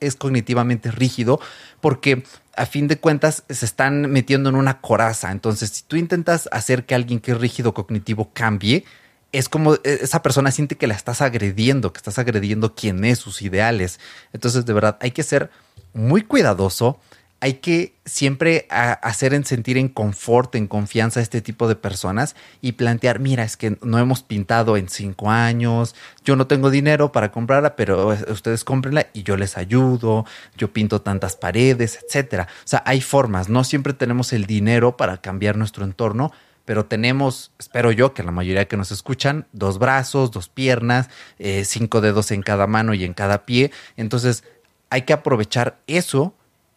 es, 0.01 0.17
cognitivamente 0.17 0.93
rígido 0.93 1.41
porque 1.81 2.23
a 2.57 2.67
fin 2.67 2.87
de 2.87 2.99
cuentas 2.99 3.43
se 3.51 3.67
están 3.67 4.11
metiendo 4.11 4.49
en 4.49 4.55
una 4.55 4.81
coraza. 4.81 5.33
Entonces, 5.33 5.71
si 5.71 5.83
tú 5.83 5.97
intentas 5.97 6.49
hacer 6.53 6.87
que 6.87 6.95
alguien 6.95 7.19
que 7.19 7.33
es 7.33 7.39
rígido 7.39 7.75
cognitivo 7.75 8.31
cambie, 8.33 8.85
es 9.33 9.49
como 9.49 9.75
e, 9.75 9.81
esa 9.85 10.23
persona 10.23 10.53
siente 10.53 10.77
que 10.77 10.87
la 10.87 10.95
estás 10.95 11.21
agrediendo, 11.21 11.93
que 11.93 11.99
estás 11.99 12.19
agrediendo 12.19 12.75
quién 12.75 13.05
es, 13.05 13.19
sus 13.19 13.43
ideales. 13.43 13.99
Entonces, 14.33 14.65
de 14.65 14.73
verdad, 14.73 14.99
hay 15.01 15.11
que 15.11 15.25
ser 15.25 15.51
muy 15.93 16.23
cuidadoso 16.23 17.01
hay 17.47 17.55
que 17.55 17.95
siempre 18.05 18.67
hacer 18.71 19.33
en 19.33 19.45
sentir 19.45 19.79
en 19.79 19.89
confort, 19.89 20.57
en 20.57 20.67
confianza 20.67 21.21
a 21.21 21.23
este 21.23 21.41
tipo 21.41 21.69
de 21.69 21.77
personas 21.77 22.35
y 22.61 22.73
plantear, 22.73 23.21
mira, 23.21 23.45
es 23.45 23.57
que 23.57 23.79
no 23.83 24.01
hemos 24.01 24.25
pintado 24.25 24.77
en 24.77 24.89
cinco 24.89 25.31
años, 25.31 25.95
yo 26.25 26.35
no 26.35 26.49
tengo 26.49 26.71
dinero 26.71 27.13
para 27.13 27.31
comprarla, 27.31 27.77
pero 27.77 28.09
ustedes 28.33 28.65
cómprenla 28.65 29.07
y 29.13 29.23
yo 29.23 29.37
les 29.37 29.57
ayudo, 29.57 30.27
yo 30.57 30.73
pinto 30.73 31.03
tantas 31.03 31.37
paredes, 31.37 32.01
etcétera. 32.05 32.49
O 32.51 32.67
sea, 32.67 32.83
hay 32.85 33.01
formas, 33.01 33.49
no 33.49 33.63
siempre 33.63 33.93
tenemos 33.93 34.33
el 34.33 34.47
dinero 34.47 34.97
para 34.97 35.19
cambiar 35.19 35.57
nuestro 35.57 35.85
entorno, 35.85 36.33
pero 36.65 36.87
tenemos, 36.87 37.53
espero 37.61 37.93
yo, 37.93 38.13
que 38.13 38.25
la 38.25 38.33
mayoría 38.33 38.67
que 38.67 38.77
nos 38.77 38.91
escuchan, 38.91 39.47
dos 39.53 39.79
brazos, 39.79 40.33
dos 40.33 40.49
piernas, 40.49 41.11
eh, 41.39 41.65
cinco 41.65 42.01
dedos 42.01 42.33
en 42.33 42.43
cada 42.43 42.67
mano 42.67 42.93
y 42.93 43.05
en 43.05 43.15
cada 43.15 43.47
pie. 43.47 43.71
Entonces, 43.97 44.43
hay 44.91 45.03
que 45.03 45.13
aprovechar 45.13 45.79
eso 45.87 46.35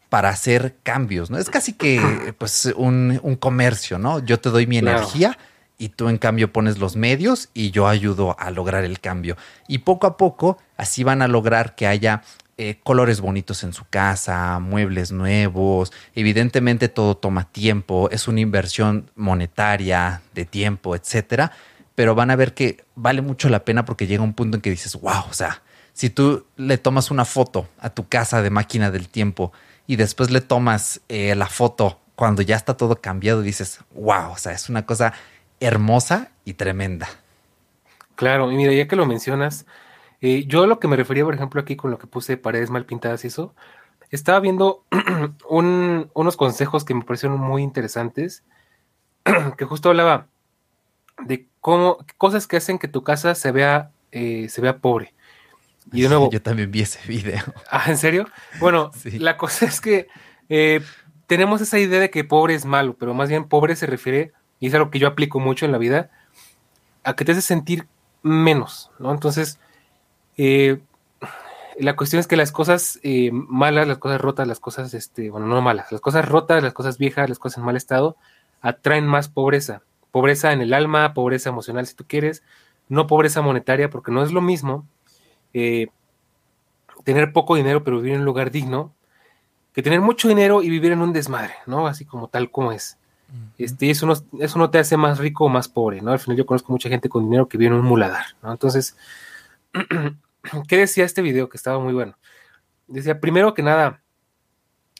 para 0.10 0.30
hacer 0.30 0.76
cambios, 0.84 1.30
¿no? 1.30 1.38
Es 1.38 1.49
casi 1.49 1.74
que 1.74 2.34
pues 2.38 2.74
un, 2.76 3.20
comercio, 3.39 3.99
¿no? 3.99 4.20
Yo 4.20 4.39
te 4.39 4.49
doy 4.49 4.66
mi 4.66 4.80
energía 4.80 5.38
y 5.78 5.89
tú 5.89 6.10
en 6.10 6.18
cambio 6.18 6.51
pones 6.51 6.80
los 6.80 6.95
medios 6.95 7.49
y 7.53 7.72
yo 7.72 7.88
ayudo 7.88 8.36
a 8.39 8.49
lograr 8.51 8.84
el 8.84 8.99
cambio. 8.99 9.38
Y 9.68 9.80
poco 9.80 10.07
a 10.07 10.18
poco 10.18 10.57
así 10.78 11.03
van 11.03 11.22
a 11.22 11.28
lograr 11.28 11.76
que 11.76 11.86
haya 11.86 12.24
eh, 12.57 12.80
colores 12.84 13.22
bonitos 13.22 13.64
en 13.64 13.72
su 13.72 13.86
casa, 13.88 14.60
muebles 14.60 15.12
nuevos. 15.12 15.93
Evidentemente 16.16 16.89
todo 16.89 17.16
toma 17.16 17.45
tiempo, 17.45 18.10
es 18.12 18.28
una 18.28 18.41
inversión 18.41 19.12
monetaria, 19.16 20.22
de 20.34 20.45
tiempo, 20.45 20.95
etcétera. 20.95 21.51
Pero 21.93 22.16
van 22.16 22.32
a 22.32 22.36
ver 22.36 22.53
que 22.53 22.84
vale 22.95 23.22
mucho 23.22 23.47
la 23.47 23.64
pena 23.64 23.86
porque 23.86 24.07
llega 24.07 24.24
un 24.24 24.34
punto 24.34 24.57
en 24.57 24.62
que 24.62 24.72
dices, 24.72 24.99
wow, 24.99 25.24
o 25.30 25.34
sea, 25.34 25.62
si 25.93 26.10
tú 26.10 26.45
le 26.57 26.78
tomas 26.78 27.12
una 27.12 27.26
foto 27.26 27.68
a 27.80 27.89
tu 27.89 28.07
casa 28.07 28.41
de 28.41 28.49
máquina 28.49 28.89
del 28.89 29.07
tiempo 29.07 29.53
y 29.90 29.96
después 29.96 30.30
le 30.30 30.40
tomas 30.40 31.02
eh, 31.10 31.34
la 31.34 31.48
foto 31.48 31.98
cuando 32.16 32.44
ya 32.44 32.56
está 32.56 32.78
todo 32.78 33.02
cambiado 33.02 33.42
dices, 33.42 33.80
wow, 33.96 34.34
o 34.34 34.38
sea, 34.38 34.52
es 34.52 34.70
una 34.70 34.86
cosa 34.86 35.14
hermosa 35.60 36.30
y 36.46 36.54
tremenda. 36.54 37.10
Claro, 38.14 38.52
y 38.52 38.56
mira, 38.56 38.72
ya 38.72 38.88
que 38.88 38.96
lo 38.96 39.08
mencionas, 39.08 39.66
eh, 40.22 40.46
yo 40.46 40.68
lo 40.68 40.80
que 40.80 40.88
me 40.88 40.96
refería, 40.96 41.26
por 41.26 41.34
ejemplo, 41.34 41.60
aquí 41.60 41.76
con 41.76 41.90
lo 41.90 41.98
que 41.98 42.06
puse 42.06 42.38
paredes 42.38 42.70
mal 42.70 42.86
pintadas 42.86 43.24
y 43.24 43.30
eso, 43.30 43.56
estaba 44.12 44.40
viendo 44.40 44.84
unos 45.50 46.38
consejos 46.38 46.84
que 46.84 46.94
me 46.94 47.04
parecieron 47.04 47.40
muy 47.40 47.64
interesantes, 47.64 48.44
que 49.58 49.66
justo 49.66 49.90
hablaba 49.90 50.28
de 51.18 51.48
cómo, 51.62 51.98
cosas 52.20 52.46
que 52.46 52.58
hacen 52.58 52.78
que 52.78 52.90
tu 52.90 53.04
casa 53.04 53.34
se 53.34 53.52
vea, 53.52 53.90
eh, 54.12 54.50
se 54.50 54.62
vea 54.62 54.78
pobre. 54.78 55.16
Y 55.92 56.02
de 56.02 56.10
nuevo. 56.10 56.30
Yo 56.32 56.42
también 56.42 56.72
vi 56.72 56.82
ese 56.82 57.00
video. 57.08 57.44
Ah, 57.72 57.86
¿en 57.88 57.98
serio? 57.98 58.28
Bueno, 58.60 58.92
la 59.18 59.38
cosa 59.38 59.66
es 59.66 59.82
que 59.82 60.08
eh, 60.50 60.82
tenemos 61.28 61.62
esa 61.62 61.80
idea 61.80 62.00
de 62.00 62.10
que 62.10 62.24
pobre 62.24 62.56
es 62.56 62.66
malo, 62.66 62.96
pero 62.98 63.14
más 63.14 63.30
bien 63.30 63.48
pobre 63.48 63.76
se 63.76 63.86
refiere, 63.86 64.34
y 64.60 64.68
es 64.68 64.74
algo 64.74 64.90
que 64.90 65.00
yo 65.00 65.08
aplico 65.08 65.40
mucho 65.40 65.66
en 65.66 65.72
la 65.72 65.78
vida, 65.78 66.10
a 67.04 67.16
que 67.16 67.26
te 67.26 67.32
hace 67.32 67.42
sentir 67.42 67.88
menos, 68.24 68.92
¿no? 69.00 69.12
Entonces, 69.12 69.60
eh, 70.38 70.80
la 71.80 71.96
cuestión 71.96 72.20
es 72.20 72.28
que 72.28 72.36
las 72.36 72.52
cosas 72.52 73.00
eh, 73.04 73.32
malas, 73.32 73.88
las 73.88 73.98
cosas 74.00 74.20
rotas, 74.20 74.48
las 74.48 74.60
cosas, 74.60 74.94
este, 74.94 75.30
bueno, 75.30 75.48
no 75.48 75.62
malas, 75.62 75.92
las 75.92 76.02
cosas 76.02 76.28
rotas, 76.28 76.62
las 76.62 76.74
cosas 76.74 76.98
viejas, 76.98 77.30
las 77.30 77.40
cosas 77.40 77.60
en 77.60 77.66
mal 77.66 77.78
estado, 77.78 78.18
atraen 78.62 79.08
más 79.08 79.30
pobreza. 79.30 79.82
Pobreza 80.12 80.52
en 80.52 80.62
el 80.62 80.74
alma, 80.74 81.14
pobreza 81.14 81.50
emocional 81.50 81.86
si 81.86 81.94
tú 81.94 82.04
quieres, 82.08 82.44
no 82.90 83.08
pobreza 83.08 83.42
monetaria, 83.42 83.90
porque 83.90 84.12
no 84.12 84.24
es 84.24 84.32
lo 84.32 84.42
mismo 84.42 84.86
eh, 85.54 85.88
tener 87.04 87.34
poco 87.34 87.56
dinero 87.56 87.84
pero 87.84 87.97
vivir 87.97 88.14
en 88.14 88.20
un 88.20 88.26
lugar 88.26 88.52
digno 88.52 88.93
que 89.74 89.84
tener 89.84 90.02
mucho 90.02 90.28
dinero 90.28 90.62
y 90.62 90.70
vivir 90.70 90.91
en 90.91 91.02
un 91.02 91.14
desmadre, 91.14 91.54
¿no? 91.66 91.88
Así 91.88 92.06
como 92.06 92.28
tal 92.28 92.52
como 92.52 92.72
es. 92.72 92.97
Este, 93.58 93.89
eso, 93.91 94.08
no, 94.08 94.14
eso 94.39 94.58
no 94.58 94.72
te 94.72 94.80
hace 94.80 94.97
más 94.97 95.20
rico 95.20 95.45
o 95.45 95.50
más 95.50 95.68
pobre, 95.68 96.02
¿no? 96.02 96.12
Al 96.12 96.20
final 96.20 96.38
yo 96.38 96.45
conozco 96.45 96.72
mucha 96.72 96.89
gente 96.89 97.10
con 97.10 97.26
dinero 97.26 97.47
que 97.47 97.58
vive 97.58 97.74
en 97.74 97.80
un 97.80 97.86
muladar, 97.86 98.26
¿no? 98.41 98.52
Entonces, 98.52 98.97
¿qué 100.68 100.78
decía 100.78 101.06
este 101.06 101.22
video 101.22 101.50
que 101.50 101.58
estaba 101.58 101.80
muy 101.80 101.93
bueno? 101.93 102.18
Decía, 102.88 103.20
primero 103.20 103.54
que 103.54 103.62
nada, 103.62 104.02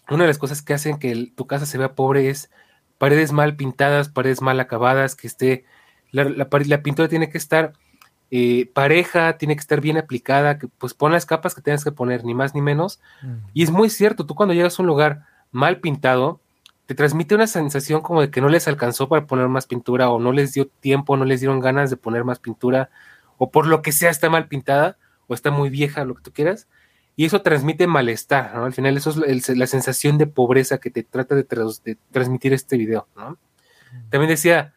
una 0.10 0.24
de 0.24 0.28
las 0.28 0.38
cosas 0.38 0.62
que 0.62 0.74
hacen 0.74 1.00
que 1.00 1.32
tu 1.36 1.48
casa 1.48 1.66
se 1.66 1.78
vea 1.78 1.96
pobre 1.96 2.30
es 2.30 2.52
paredes 3.00 3.32
mal 3.32 3.56
pintadas, 3.56 4.10
paredes 4.10 4.42
mal 4.42 4.60
acabadas, 4.60 5.16
que 5.16 5.26
esté, 5.26 5.66
la, 6.12 6.26
la, 6.26 6.84
pintura 6.84 7.08
tiene 7.08 7.30
que 7.30 7.38
estar 7.38 7.74
eh, 8.32 8.70
pareja, 8.74 9.38
tiene 9.38 9.56
que 9.56 9.62
estar 9.62 9.82
bien 9.82 9.98
aplicada, 9.98 10.60
que 10.60 10.68
pues 10.68 10.94
pon 10.94 11.12
las 11.12 11.26
capas 11.26 11.56
que 11.56 11.62
tienes 11.62 11.84
que 11.84 11.92
poner, 11.92 12.24
ni 12.24 12.34
más 12.34 12.54
ni 12.54 12.62
menos. 12.62 13.00
Y 13.54 13.64
es 13.64 13.72
muy 13.72 13.90
cierto, 13.90 14.26
tú 14.26 14.36
cuando 14.36 14.54
llegas 14.54 14.80
a 14.80 14.84
un 14.84 14.88
lugar 14.88 15.26
mal 15.52 15.80
pintado, 15.80 16.40
te 16.86 16.96
transmite 16.96 17.36
una 17.36 17.48
sensación 17.48 18.02
como 18.02 18.22
de 18.22 18.32
que 18.32 18.42
no 18.42 18.50
les 18.50 18.68
alcanzó 18.68 19.10
para 19.10 19.26
poner 19.28 19.48
más 19.48 19.68
pintura 19.68 20.10
o 20.10 20.20
no 20.20 20.32
les 20.32 20.54
dio 20.54 20.68
tiempo, 20.68 21.18
no 21.18 21.26
les 21.26 21.40
dieron 21.40 21.60
ganas 21.60 21.90
de 21.90 21.98
poner 21.98 22.24
más 22.24 22.40
pintura 22.40 22.90
o 23.38 23.52
por 23.52 23.68
lo 23.68 23.82
que 23.82 23.92
sea 23.92 24.10
está 24.10 24.30
mal 24.30 24.48
pintada 24.48 24.98
o 25.28 25.34
está 25.34 25.52
muy 25.52 25.70
vieja, 25.70 26.04
lo 26.04 26.16
que 26.16 26.24
tú 26.24 26.32
quieras. 26.32 26.68
Y 27.16 27.26
eso 27.26 27.42
transmite 27.42 27.86
malestar, 27.86 28.56
¿no? 28.56 28.66
Al 28.66 28.74
final 28.74 28.96
eso 28.96 29.24
es 29.26 29.50
la 29.50 29.68
sensación 29.68 30.18
de 30.18 30.26
pobreza 30.26 30.80
que 30.80 30.90
te 30.90 31.04
trata 31.04 31.36
de, 31.36 31.44
transmitir 32.12 32.54
este 32.54 32.78
video, 32.78 33.08
¿no? 33.16 33.38
También 34.10 34.30
decía 34.30 34.74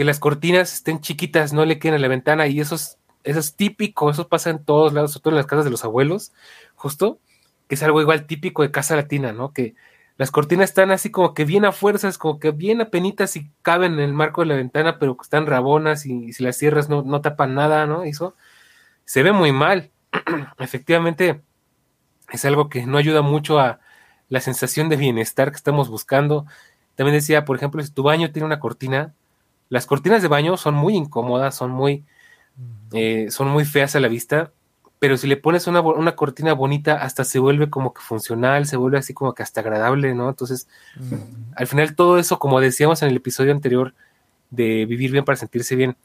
que 0.00 0.04
las 0.06 0.18
cortinas 0.18 0.72
estén 0.72 1.02
chiquitas, 1.02 1.52
no 1.52 1.66
le 1.66 1.78
queden 1.78 1.96
a 1.96 1.98
la 1.98 2.08
ventana 2.08 2.46
y 2.46 2.58
eso 2.58 2.76
es, 2.76 2.98
eso 3.22 3.38
es 3.38 3.54
típico, 3.54 4.08
eso 4.08 4.28
pasa 4.28 4.48
en 4.48 4.64
todos 4.64 4.94
lados, 4.94 5.12
sobre 5.12 5.24
todo 5.24 5.32
en 5.32 5.36
las 5.36 5.44
casas 5.44 5.66
de 5.66 5.70
los 5.70 5.84
abuelos, 5.84 6.32
justo, 6.74 7.18
que 7.68 7.74
es 7.74 7.82
algo 7.82 8.00
igual 8.00 8.26
típico 8.26 8.62
de 8.62 8.70
casa 8.70 8.96
latina, 8.96 9.34
¿no? 9.34 9.52
Que 9.52 9.74
las 10.16 10.30
cortinas 10.30 10.70
están 10.70 10.90
así 10.90 11.10
como 11.10 11.34
que 11.34 11.44
bien 11.44 11.66
a 11.66 11.72
fuerzas, 11.72 12.16
como 12.16 12.38
que 12.38 12.50
bien 12.50 12.80
apenitas 12.80 13.36
y 13.36 13.50
caben 13.60 13.92
en 13.92 14.00
el 14.00 14.14
marco 14.14 14.40
de 14.40 14.46
la 14.46 14.54
ventana, 14.54 14.98
pero 14.98 15.18
están 15.20 15.44
rabonas 15.44 16.06
y, 16.06 16.32
si 16.32 16.44
las 16.44 16.56
cierras 16.56 16.88
no, 16.88 17.02
no, 17.02 17.20
tapan 17.20 17.54
nada, 17.54 17.86
¿no? 17.86 18.02
Eso 18.04 18.34
se 19.04 19.22
ve 19.22 19.32
muy 19.32 19.52
mal. 19.52 19.90
Efectivamente, 20.58 21.42
es 22.32 22.46
algo 22.46 22.70
que 22.70 22.86
no 22.86 22.96
ayuda 22.96 23.20
mucho 23.20 23.60
a 23.60 23.80
la 24.30 24.40
sensación 24.40 24.88
de 24.88 24.96
bienestar 24.96 25.50
que 25.50 25.56
estamos 25.56 25.90
buscando. 25.90 26.46
También 26.94 27.16
decía, 27.18 27.44
por 27.44 27.58
ejemplo, 27.58 27.82
si 27.82 27.90
tu 27.92 28.02
baño 28.02 28.32
tiene 28.32 28.46
una 28.46 28.60
cortina, 28.60 29.14
las 29.70 29.86
cortinas 29.86 30.20
de 30.20 30.28
baño 30.28 30.58
son 30.58 30.74
muy 30.74 30.94
incómodas, 30.94 31.54
son 31.54 31.70
muy, 31.70 32.04
eh, 32.92 33.28
son 33.30 33.48
muy 33.48 33.64
feas 33.64 33.96
a 33.96 34.00
la 34.00 34.08
vista 34.08 34.52
pero 35.00 35.16
si 35.16 35.26
le 35.26 35.38
pones 35.38 35.66
una, 35.66 35.80
una, 35.80 36.14
cortina 36.14 36.52
bonita, 36.52 37.02
hasta 37.02 37.24
se 37.24 37.38
vuelve 37.38 37.70
como 37.70 37.94
que 37.94 38.02
funcional, 38.02 38.66
se 38.66 38.76
vuelve 38.76 38.98
así 38.98 39.14
como 39.14 39.32
que 39.32 39.42
hasta 39.42 39.62
agradable, 39.62 40.14
¿no? 40.14 40.28
Entonces, 40.28 40.68
al 41.56 41.66
final 41.66 41.96
todo 41.96 42.18
eso, 42.18 42.38
como 42.38 42.60
decíamos 42.60 43.00
en 43.00 43.08
el 43.08 43.16
episodio 43.16 43.52
anterior, 43.52 43.94
de 44.50 44.84
vivir 44.84 45.10
bien 45.10 45.24
para 45.24 45.36
sentirse 45.36 45.74
bien, 45.74 45.96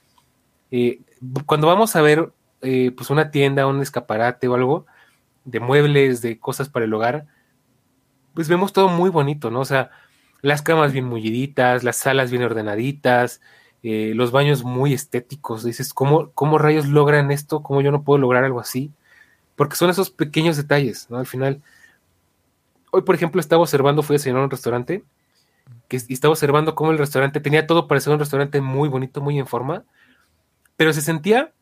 eh, 0.72 1.02
cuando 1.46 1.68
vamos 1.68 1.94
a 1.98 2.02
ver 2.02 2.32
eh, 2.62 2.92
pues 2.96 3.10
una 3.10 3.32
tienda, 3.32 3.68
un 3.68 3.82
escaparate 3.82 4.48
o 4.48 4.56
algo 4.56 4.86
de 5.44 5.60
muebles, 5.60 6.22
de 6.22 6.40
cosas 6.40 6.70
para 6.70 6.86
el 6.86 6.94
hogar, 6.94 7.26
pues 8.34 8.48
vemos 8.48 8.72
todo 8.72 8.88
muy 8.88 9.10
bonito, 9.10 9.52
¿no? 9.52 9.60
O 9.60 9.66
sea, 9.66 9.92
las 10.46 10.62
camas 10.62 10.94
bien 10.94 11.06
mulliditas, 11.06 11.84
las 11.84 11.98
salas 11.98 12.30
bien 12.30 12.44
ordenaditas, 12.44 13.42
eh, 13.82 14.12
los 14.14 14.32
baños 14.32 14.64
muy 14.64 14.94
estéticos. 14.94 15.64
Dices, 15.64 15.92
¿cómo, 15.92 16.30
¿cómo 16.34 16.60
rayos 16.60 16.86
logran 16.86 17.32
esto? 17.32 17.64
¿Cómo 17.64 17.82
yo 17.82 17.92
no 17.92 18.04
puedo 18.04 18.20
lograr 18.20 18.44
algo 18.44 18.60
así? 18.60 18.92
Porque 19.56 19.76
son 19.76 19.90
esos 19.90 20.12
pequeños 20.12 20.56
detalles, 20.56 21.10
¿no? 21.10 21.18
Al 21.18 21.26
final, 21.26 21.64
hoy 22.92 23.02
por 23.02 23.16
ejemplo 23.16 23.42
estaba 23.42 23.64
observando, 23.64 24.04
fui 24.04 24.18
a 24.18 24.20
cenar 24.20 24.44
un 24.44 24.52
restaurante 24.52 25.04
que, 25.88 26.00
y 26.08 26.14
estaba 26.14 26.34
observando 26.34 26.76
cómo 26.76 26.92
el 26.92 27.00
restaurante 27.00 27.40
tenía 27.40 27.66
todo 27.66 27.88
para 27.88 28.00
ser 28.00 28.14
un 28.14 28.20
restaurante 28.20 28.62
muy 28.62 28.88
bonito, 28.88 29.22
muy 29.22 29.40
en 29.40 29.48
forma, 29.48 29.84
pero 30.78 30.94
se 30.94 31.02
sentía 31.02 31.54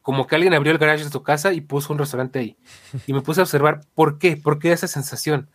como 0.00 0.26
que 0.26 0.34
alguien 0.34 0.54
abrió 0.54 0.72
el 0.72 0.78
garage 0.78 1.04
de 1.04 1.10
su 1.10 1.22
casa 1.22 1.52
y 1.52 1.60
puso 1.60 1.92
un 1.92 1.98
restaurante 1.98 2.38
ahí. 2.38 2.56
Y 3.06 3.12
me 3.12 3.20
puse 3.20 3.40
a 3.40 3.44
observar 3.44 3.82
por 3.94 4.18
qué, 4.18 4.38
por 4.38 4.58
qué 4.58 4.72
esa 4.72 4.88
sensación. 4.88 5.50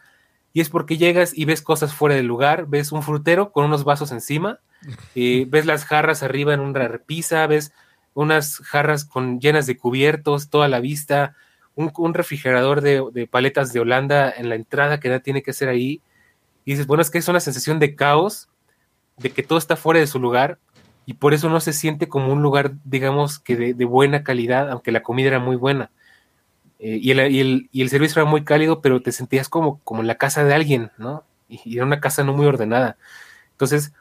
Y 0.53 0.61
es 0.61 0.69
porque 0.69 0.97
llegas 0.97 1.31
y 1.35 1.45
ves 1.45 1.61
cosas 1.61 1.93
fuera 1.93 2.15
del 2.15 2.25
lugar, 2.25 2.65
ves 2.67 2.91
un 2.91 3.03
frutero 3.03 3.51
con 3.51 3.65
unos 3.65 3.83
vasos 3.83 4.11
encima, 4.11 4.59
y 5.15 5.45
ves 5.45 5.65
las 5.65 5.85
jarras 5.85 6.23
arriba 6.23 6.53
en 6.53 6.59
una 6.59 6.87
repisa, 6.87 7.45
ves 7.47 7.73
unas 8.13 8.57
jarras 8.57 9.05
con, 9.05 9.39
llenas 9.39 9.65
de 9.67 9.77
cubiertos, 9.77 10.49
toda 10.49 10.67
la 10.67 10.79
vista, 10.79 11.35
un, 11.75 12.13
refrigerador 12.13 12.81
de, 12.81 13.27
paletas 13.29 13.73
de 13.73 13.79
Holanda 13.79 14.31
en 14.35 14.49
la 14.49 14.55
entrada 14.55 14.99
que 14.99 15.07
nada 15.07 15.21
tiene 15.21 15.41
que 15.41 15.53
ser 15.53 15.69
ahí. 15.69 16.01
Y 16.65 16.71
dices, 16.71 16.87
bueno, 16.87 17.01
es 17.01 17.09
que 17.09 17.17
es 17.17 17.27
una 17.27 17.39
sensación 17.39 17.79
de 17.79 17.95
caos, 17.95 18.49
de 19.17 19.31
que 19.31 19.43
todo 19.43 19.57
está 19.57 19.75
fuera 19.75 19.99
de 19.99 20.07
su 20.07 20.19
lugar 20.19 20.59
y 21.05 21.13
por 21.13 21.33
eso 21.33 21.49
no 21.49 21.59
se 21.59 21.73
siente 21.73 22.07
como 22.07 22.31
un 22.31 22.41
lugar, 22.41 22.73
digamos, 22.83 23.39
que 23.39 23.55
de, 23.55 23.85
buena 23.85 24.23
calidad, 24.23 24.69
aunque 24.69 24.91
la 24.91 25.03
comida 25.03 25.29
era 25.29 25.39
muy 25.39 25.55
buena. 25.55 25.91
Eh, 26.81 26.99
y, 27.01 27.11
el, 27.11 27.69
y, 27.71 27.81
el, 27.81 27.89
servicio 27.89 28.21
era 28.21 28.29
muy 28.29 28.43
cálido, 28.43 28.81
pero 28.81 29.01
te 29.01 29.11
sentías 29.11 29.47
como, 29.47 29.79
como 29.83 30.01
en 30.01 30.07
la 30.07 30.15
casa 30.15 30.43
de 30.43 30.53
alguien, 30.53 30.91
¿no? 30.97 31.23
y 31.47 31.75
era 31.75 31.85
una 31.85 31.99
casa 31.99 32.23
no 32.23 32.33
muy 32.33 32.45
ordenada. 32.45 32.97
Entonces, 33.51 33.93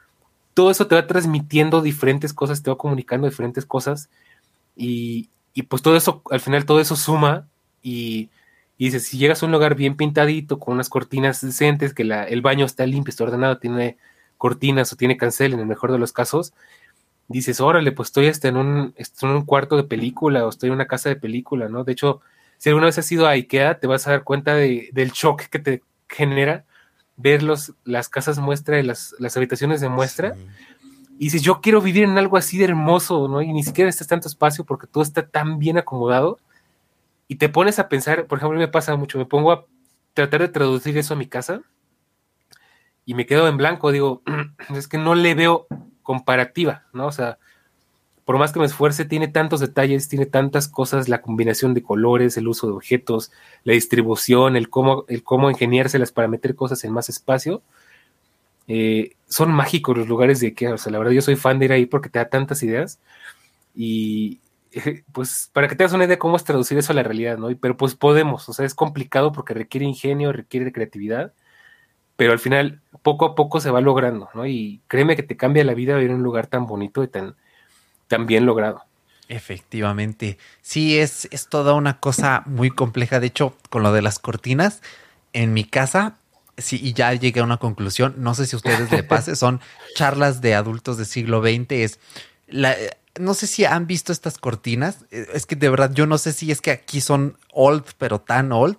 todo 0.55 0.71
eso 0.71 0.87
te 0.87 0.95
va 0.95 1.07
transmitiendo 1.07 1.83
diferentes 1.83 2.33
cosas, 2.33 2.63
te 2.63 2.71
va 2.71 2.79
comunicando 2.79 3.29
diferentes 3.29 3.67
cosas 3.67 4.11
y, 4.77 5.31
pues 5.69 5.83
todo 5.83 5.97
eso, 5.97 6.23
al 6.31 6.41
final 6.41 6.65
todo 6.65 6.81
eso 6.81 6.97
suma 6.97 7.49
y, 7.83 8.31
dices, 8.79 9.07
si 9.07 9.19
llegas 9.19 9.43
a 9.43 9.47
un 9.47 9.53
lugar 9.53 9.75
bien 9.75 9.97
pintadito, 9.97 10.59
con 10.59 10.75
unas 10.75 10.89
cortinas 10.89 11.41
decentes, 11.43 11.95
que 11.95 12.03
el 12.03 12.43
baño 12.43 12.65
está 12.65 12.87
limpio, 12.87 13.11
está 13.11 13.25
ordenado, 13.25 13.59
tiene 13.59 13.99
cortinas 14.39 14.93
o 14.93 14.97
tiene 14.97 15.19
cancel 15.19 15.53
en 15.53 15.61
el 15.61 15.67
mejor 15.67 15.93
de 15.93 15.99
los 15.99 16.13
casos, 16.13 16.55
dices, 17.29 17.61
órale, 17.61 17.93
pues 17.93 18.09
estoy 18.09 18.29
hasta 18.29 18.49
en 18.49 18.57
un, 18.57 18.95
estoy 18.97 19.31
en 19.31 19.37
un 19.37 19.45
cuarto 19.45 19.77
de 19.77 19.85
película 19.85 20.47
o 20.47 20.49
estoy 20.49 20.69
en 20.69 20.75
una 20.75 20.87
casa 20.87 21.11
de 21.11 21.17
película, 21.17 21.69
¿no? 21.69 21.85
De 21.85 21.93
hecho, 21.93 22.23
si 22.61 22.69
alguna 22.69 22.85
vez 22.85 22.99
has 22.99 23.11
ido 23.11 23.27
a 23.27 23.31
IKEA, 23.31 23.81
te 23.81 23.87
vas 23.87 24.07
a 24.07 24.11
dar 24.11 24.23
cuenta 24.23 24.55
de, 24.55 24.91
del 24.93 25.13
shock 25.13 25.45
que 25.45 25.59
te 25.59 25.83
genera 26.11 26.67
ver 27.17 27.43
las 27.43 28.09
casas 28.11 28.39
muestra 28.39 28.79
y 28.79 28.83
las, 28.83 29.15
habitaciones 29.35 29.81
de 29.81 29.89
muestra. 29.89 30.37
Y 31.19 31.25
dices, 31.25 31.41
yo 31.41 31.63
quiero 31.63 31.81
vivir 31.81 32.05
en 32.05 32.19
algo 32.19 32.37
así 32.37 32.59
de 32.59 32.65
hermoso, 32.65 33.29
¿no? 33.29 33.41
Y 33.41 33.51
ni 33.51 33.63
siquiera 33.63 33.89
estás 33.89 34.09
tanto 34.09 34.29
espacio 34.29 34.67
porque 34.67 34.87
todo 34.87 35.03
está 35.03 35.27
tan 35.27 35.59
bien 35.59 35.79
acomodado. 35.79 36.39
Y 37.29 37.37
te 37.37 37.49
pones 37.49 37.79
a 37.79 37.89
pensar, 37.89 38.27
por 38.27 38.37
ejemplo, 38.37 38.59
me 38.59 38.69
pasa 38.69 38.95
mucho, 38.95 39.17
me 39.17 39.25
pongo 39.25 39.53
a 39.53 39.65
tratar 40.13 40.43
de 40.43 40.49
traducir 40.49 40.99
eso 40.99 41.15
a 41.15 41.17
mi 41.17 41.29
casa 41.29 41.63
y 43.07 43.15
me 43.15 43.25
quedo 43.25 43.49
en 43.49 43.57
blanco, 43.57 43.91
digo, 43.91 44.23
es 44.77 44.87
que 44.87 44.99
no 44.99 45.15
le 45.15 45.35
veo 45.35 45.67
comparativa, 46.03 46.85
¿no? 46.93 47.07
O 47.07 47.13
sea, 47.13 47.39
por 48.25 48.39
más 48.39 48.53
que 48.53 48.61
me 48.61 48.67
esfuerce, 48.67 49.05
tiene 49.05 49.29
tantos 49.29 49.61
detalles, 49.61 50.09
tiene 50.09 50.27
tantas 50.27 50.69
cosas, 50.69 51.09
la 51.09 51.23
combinación 51.23 51.75
de 51.75 51.83
colores, 51.83 52.37
el 52.37 52.49
uso 52.49 52.67
de 52.67 52.75
objetos, 52.75 53.33
la 53.65 53.73
distribución, 53.73 54.57
el 54.57 54.69
cómo, 54.71 55.05
el 55.09 55.23
cómo 55.23 55.51
ingeniárselas 55.51 56.13
para 56.13 56.29
meter 56.29 56.55
cosas 56.55 56.85
en 56.85 56.93
más 56.93 57.09
espacio. 57.09 57.63
Eh, 58.69 59.17
son 59.29 59.51
mágicos 59.53 59.99
los 59.99 60.09
lugares 60.09 60.41
de 60.41 60.55
que, 60.55 60.69
o 60.69 60.79
sea, 60.79 60.93
la 60.93 60.99
verdad 60.99 61.13
yo 61.13 61.23
soy 61.23 61.37
fan 61.37 61.59
de 61.59 61.65
ir 61.67 61.73
ahí 61.73 61.87
porque 61.87 62.09
te 62.09 62.19
da 62.21 62.29
tantas 62.29 62.63
ideas 62.63 63.01
y 63.75 64.41
pues 65.13 65.51
para 65.53 65.69
que 65.69 65.75
te 65.75 65.85
una 65.87 65.97
idea 65.97 66.07
de 66.09 66.19
cómo 66.19 66.37
es 66.37 66.45
traducir 66.45 66.79
eso 66.79 66.93
a 66.93 66.97
la 66.97 67.03
realidad, 67.03 67.39
¿no? 67.39 67.49
Pero 67.61 67.77
pues 67.77 67.95
podemos, 67.95 68.49
o 68.49 68.53
sea, 68.53 68.65
es 68.65 68.75
complicado 68.75 69.33
porque 69.33 69.55
requiere 69.55 69.87
ingenio, 69.87 70.33
requiere 70.33 70.73
creatividad, 70.73 71.33
pero 72.17 72.33
al 72.33 72.39
final 72.39 72.83
poco 73.03 73.25
a 73.27 73.35
poco 73.35 73.61
se 73.61 73.71
va 73.71 73.81
logrando, 73.81 74.29
¿no? 74.35 74.47
Y 74.47 74.83
créeme 74.89 75.17
que 75.17 75.23
te 75.23 75.37
cambia 75.37 75.65
la 75.65 75.75
vida 75.75 75.97
a 75.97 75.99
un 75.99 76.23
lugar 76.23 76.47
tan 76.47 76.67
bonito 76.67 77.03
y 77.03 77.09
tan, 77.09 77.37
también 78.11 78.45
logrado. 78.45 78.83
Efectivamente. 79.29 80.39
Sí, 80.61 80.99
es, 80.99 81.29
es 81.31 81.47
toda 81.47 81.75
una 81.75 82.01
cosa 82.01 82.43
muy 82.47 82.71
compleja. 82.71 83.21
De 83.21 83.29
hecho, 83.29 83.55
con 83.71 83.85
lo 83.85 83.93
de 83.93 84.03
las 84.03 84.19
cortinas, 84.19 84.83
en 85.33 85.55
mi 85.55 85.63
casa, 85.63 86.17
sí, 86.59 86.81
y 86.83 86.93
ya 86.93 87.15
llegué 87.15 87.39
a 87.39 87.45
una 87.45 87.59
conclusión. 87.59 88.15
No 88.19 88.35
sé 88.35 88.47
si 88.47 88.57
a 88.57 88.59
ustedes 88.59 88.91
le 88.91 89.03
pase, 89.05 89.37
son 89.37 89.61
charlas 89.95 90.41
de 90.41 90.57
adultos 90.57 90.97
del 90.97 91.07
siglo 91.07 91.41
XX. 91.43 91.71
Es 91.71 92.01
la, 92.49 92.75
no 93.21 93.35
sé 93.35 93.47
si 93.47 93.65
han 93.65 93.87
visto 93.87 94.13
estas 94.13 94.37
cortinas. 94.37 95.05
Es 95.13 95.47
que 95.47 95.55
de 95.55 95.71
verdad, 95.71 95.93
yo 95.95 96.07
no 96.07 96.19
sé 96.19 96.33
si 96.33 96.51
es 96.51 96.61
que 96.61 96.73
aquí 96.73 97.01
son 97.01 97.37
old, 97.53 97.85
pero 97.99 98.21
tan 98.21 98.51
old. 98.51 98.79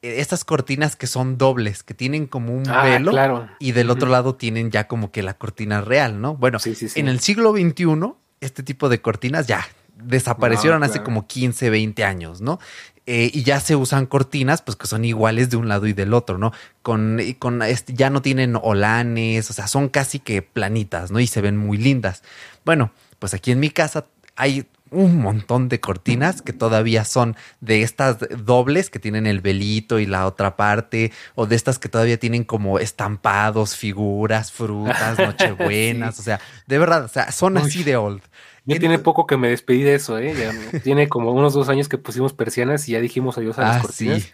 Estas 0.00 0.46
cortinas 0.46 0.96
que 0.96 1.06
son 1.06 1.36
dobles, 1.36 1.82
que 1.82 1.92
tienen 1.92 2.26
como 2.26 2.56
un 2.56 2.66
ah, 2.70 2.84
velo 2.84 3.50
y 3.58 3.72
del 3.72 3.90
otro 3.90 4.08
lado 4.08 4.34
tienen 4.34 4.70
ya 4.70 4.88
como 4.88 5.12
que 5.12 5.22
la 5.22 5.34
cortina 5.34 5.82
real, 5.82 6.22
¿no? 6.22 6.36
Bueno, 6.36 6.56
en 6.64 7.08
el 7.08 7.20
siglo 7.20 7.52
XXI 7.52 8.14
este 8.40 8.62
tipo 8.62 8.88
de 8.88 9.00
cortinas 9.00 9.46
ya 9.46 9.66
desaparecieron 10.02 10.82
hace 10.82 11.02
como 11.02 11.26
15, 11.26 11.70
20 11.70 12.04
años, 12.04 12.40
¿no? 12.40 12.58
Eh, 13.06 13.30
y 13.32 13.42
ya 13.42 13.60
se 13.60 13.76
usan 13.76 14.06
cortinas, 14.06 14.62
pues 14.62 14.76
que 14.76 14.86
son 14.86 15.04
iguales 15.04 15.50
de 15.50 15.56
un 15.56 15.68
lado 15.68 15.86
y 15.86 15.92
del 15.92 16.14
otro, 16.14 16.38
¿no? 16.38 16.52
Con, 16.82 17.18
con 17.38 17.62
este, 17.62 17.92
ya 17.92 18.08
no 18.08 18.22
tienen 18.22 18.56
olanes, 18.56 19.50
o 19.50 19.52
sea, 19.52 19.66
son 19.66 19.88
casi 19.88 20.20
que 20.20 20.42
planitas, 20.42 21.10
¿no? 21.10 21.20
Y 21.20 21.26
se 21.26 21.40
ven 21.40 21.56
muy 21.56 21.76
lindas. 21.76 22.22
Bueno, 22.64 22.92
pues 23.18 23.34
aquí 23.34 23.50
en 23.50 23.60
mi 23.60 23.70
casa 23.70 24.06
hay 24.36 24.66
un 24.90 25.18
montón 25.18 25.68
de 25.68 25.80
cortinas 25.80 26.42
que 26.42 26.52
todavía 26.52 27.04
son 27.04 27.36
de 27.60 27.82
estas 27.82 28.18
dobles 28.44 28.90
que 28.90 28.98
tienen 28.98 29.26
el 29.26 29.40
velito 29.40 29.98
y 29.98 30.06
la 30.06 30.26
otra 30.26 30.56
parte, 30.56 31.12
o 31.34 31.46
de 31.46 31.56
estas 31.56 31.78
que 31.78 31.88
todavía 31.88 32.18
tienen 32.18 32.44
como 32.44 32.78
estampados, 32.78 33.76
figuras, 33.76 34.52
frutas, 34.52 35.18
nochebuenas, 35.18 36.18
o 36.18 36.22
sea, 36.22 36.40
de 36.66 36.78
verdad, 36.78 37.04
o 37.04 37.08
sea, 37.08 37.30
son 37.32 37.56
así 37.56 37.82
de 37.82 37.96
old. 37.96 38.22
Ya 38.64 38.78
tiene 38.78 38.98
poco 38.98 39.26
que 39.26 39.36
me 39.36 39.48
despedí 39.48 39.82
de 39.82 39.94
eso, 39.94 40.18
¿eh? 40.18 40.34
tiene 40.84 41.08
como 41.08 41.32
unos 41.32 41.54
dos 41.54 41.68
años 41.68 41.88
que 41.88 41.98
pusimos 41.98 42.32
persianas 42.32 42.88
y 42.88 42.92
ya 42.92 43.00
dijimos 43.00 43.38
adiós 43.38 43.58
a 43.58 43.62
las 43.62 43.76
ah, 43.76 43.80
cortinas. 43.80 44.22
Sí. 44.22 44.30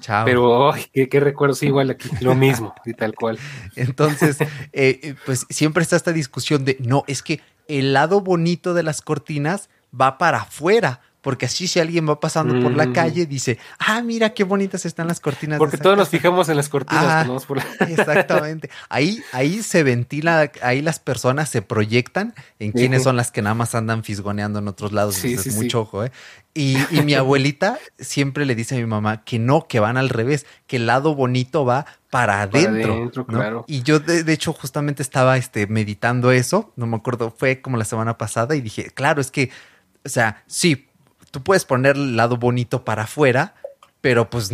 Chao. 0.00 0.24
Pero, 0.26 0.74
¿qué, 0.92 1.08
qué 1.08 1.20
recuerdo? 1.20 1.54
Sí, 1.54 1.66
igual 1.66 1.90
aquí, 1.90 2.10
lo 2.20 2.34
mismo, 2.34 2.74
y 2.84 2.92
tal 2.92 3.14
cual. 3.14 3.38
Entonces, 3.76 4.36
eh, 4.72 5.14
pues 5.24 5.46
siempre 5.48 5.82
está 5.82 5.96
esta 5.96 6.12
discusión 6.12 6.64
de, 6.64 6.76
no, 6.80 7.04
es 7.06 7.22
que 7.22 7.40
el 7.66 7.92
lado 7.92 8.20
bonito 8.20 8.74
de 8.74 8.82
las 8.82 9.00
cortinas 9.00 9.70
va 9.98 10.18
para 10.18 10.38
afuera. 10.38 11.00
Porque 11.26 11.46
así 11.46 11.66
si 11.66 11.80
alguien 11.80 12.08
va 12.08 12.20
pasando 12.20 12.54
por 12.62 12.76
la 12.76 12.92
calle, 12.92 13.26
dice, 13.26 13.58
ah, 13.80 14.00
mira 14.00 14.32
qué 14.32 14.44
bonitas 14.44 14.86
están 14.86 15.08
las 15.08 15.18
cortinas. 15.18 15.58
Porque 15.58 15.76
todos 15.76 15.98
nos 15.98 16.08
fijamos 16.08 16.48
en 16.48 16.56
las 16.56 16.68
cortinas. 16.68 17.04
Ah, 17.04 17.38
Exactamente. 17.88 18.70
Ahí, 18.88 19.20
ahí 19.32 19.60
se 19.64 19.82
ventila, 19.82 20.52
ahí 20.62 20.82
las 20.82 21.00
personas 21.00 21.48
se 21.48 21.62
proyectan 21.62 22.32
en 22.60 22.70
quiénes 22.70 23.02
son 23.02 23.16
las 23.16 23.32
que 23.32 23.42
nada 23.42 23.54
más 23.54 23.74
andan 23.74 24.04
fisgoneando 24.04 24.60
en 24.60 24.68
otros 24.68 24.92
lados. 24.92 25.16
Sí, 25.16 25.36
mucho 25.56 25.80
ojo, 25.80 26.04
¿eh? 26.04 26.12
Y, 26.54 26.78
mi 27.04 27.14
abuelita 27.14 27.78
siempre 27.98 28.46
le 28.46 28.54
dice 28.54 28.76
a 28.76 28.78
mi 28.78 28.86
mamá 28.86 29.24
que 29.24 29.40
no, 29.40 29.66
que 29.66 29.80
van 29.80 29.96
al 29.96 30.08
revés, 30.08 30.46
que 30.68 30.76
el 30.76 30.86
lado 30.86 31.16
bonito 31.16 31.64
va 31.64 31.86
para 32.08 32.40
adentro. 32.40 33.10
claro. 33.26 33.64
Y 33.66 33.82
yo, 33.82 33.98
de, 33.98 34.32
hecho, 34.32 34.52
justamente 34.52 35.02
estaba 35.02 35.36
este, 35.36 35.66
meditando 35.66 36.30
eso, 36.30 36.72
no 36.76 36.86
me 36.86 36.96
acuerdo, 36.96 37.34
fue 37.36 37.60
como 37.60 37.76
la 37.76 37.84
semana 37.84 38.16
pasada 38.16 38.54
y 38.54 38.60
dije, 38.60 38.90
claro, 38.94 39.20
es 39.20 39.30
que 39.32 39.50
o 40.06 40.08
sea, 40.08 40.42
sí, 40.46 40.88
tú 41.30 41.42
puedes 41.42 41.64
poner 41.64 41.96
el 41.96 42.16
lado 42.16 42.36
bonito 42.36 42.84
para 42.84 43.02
afuera, 43.02 43.54
pero 44.00 44.30
pues 44.30 44.52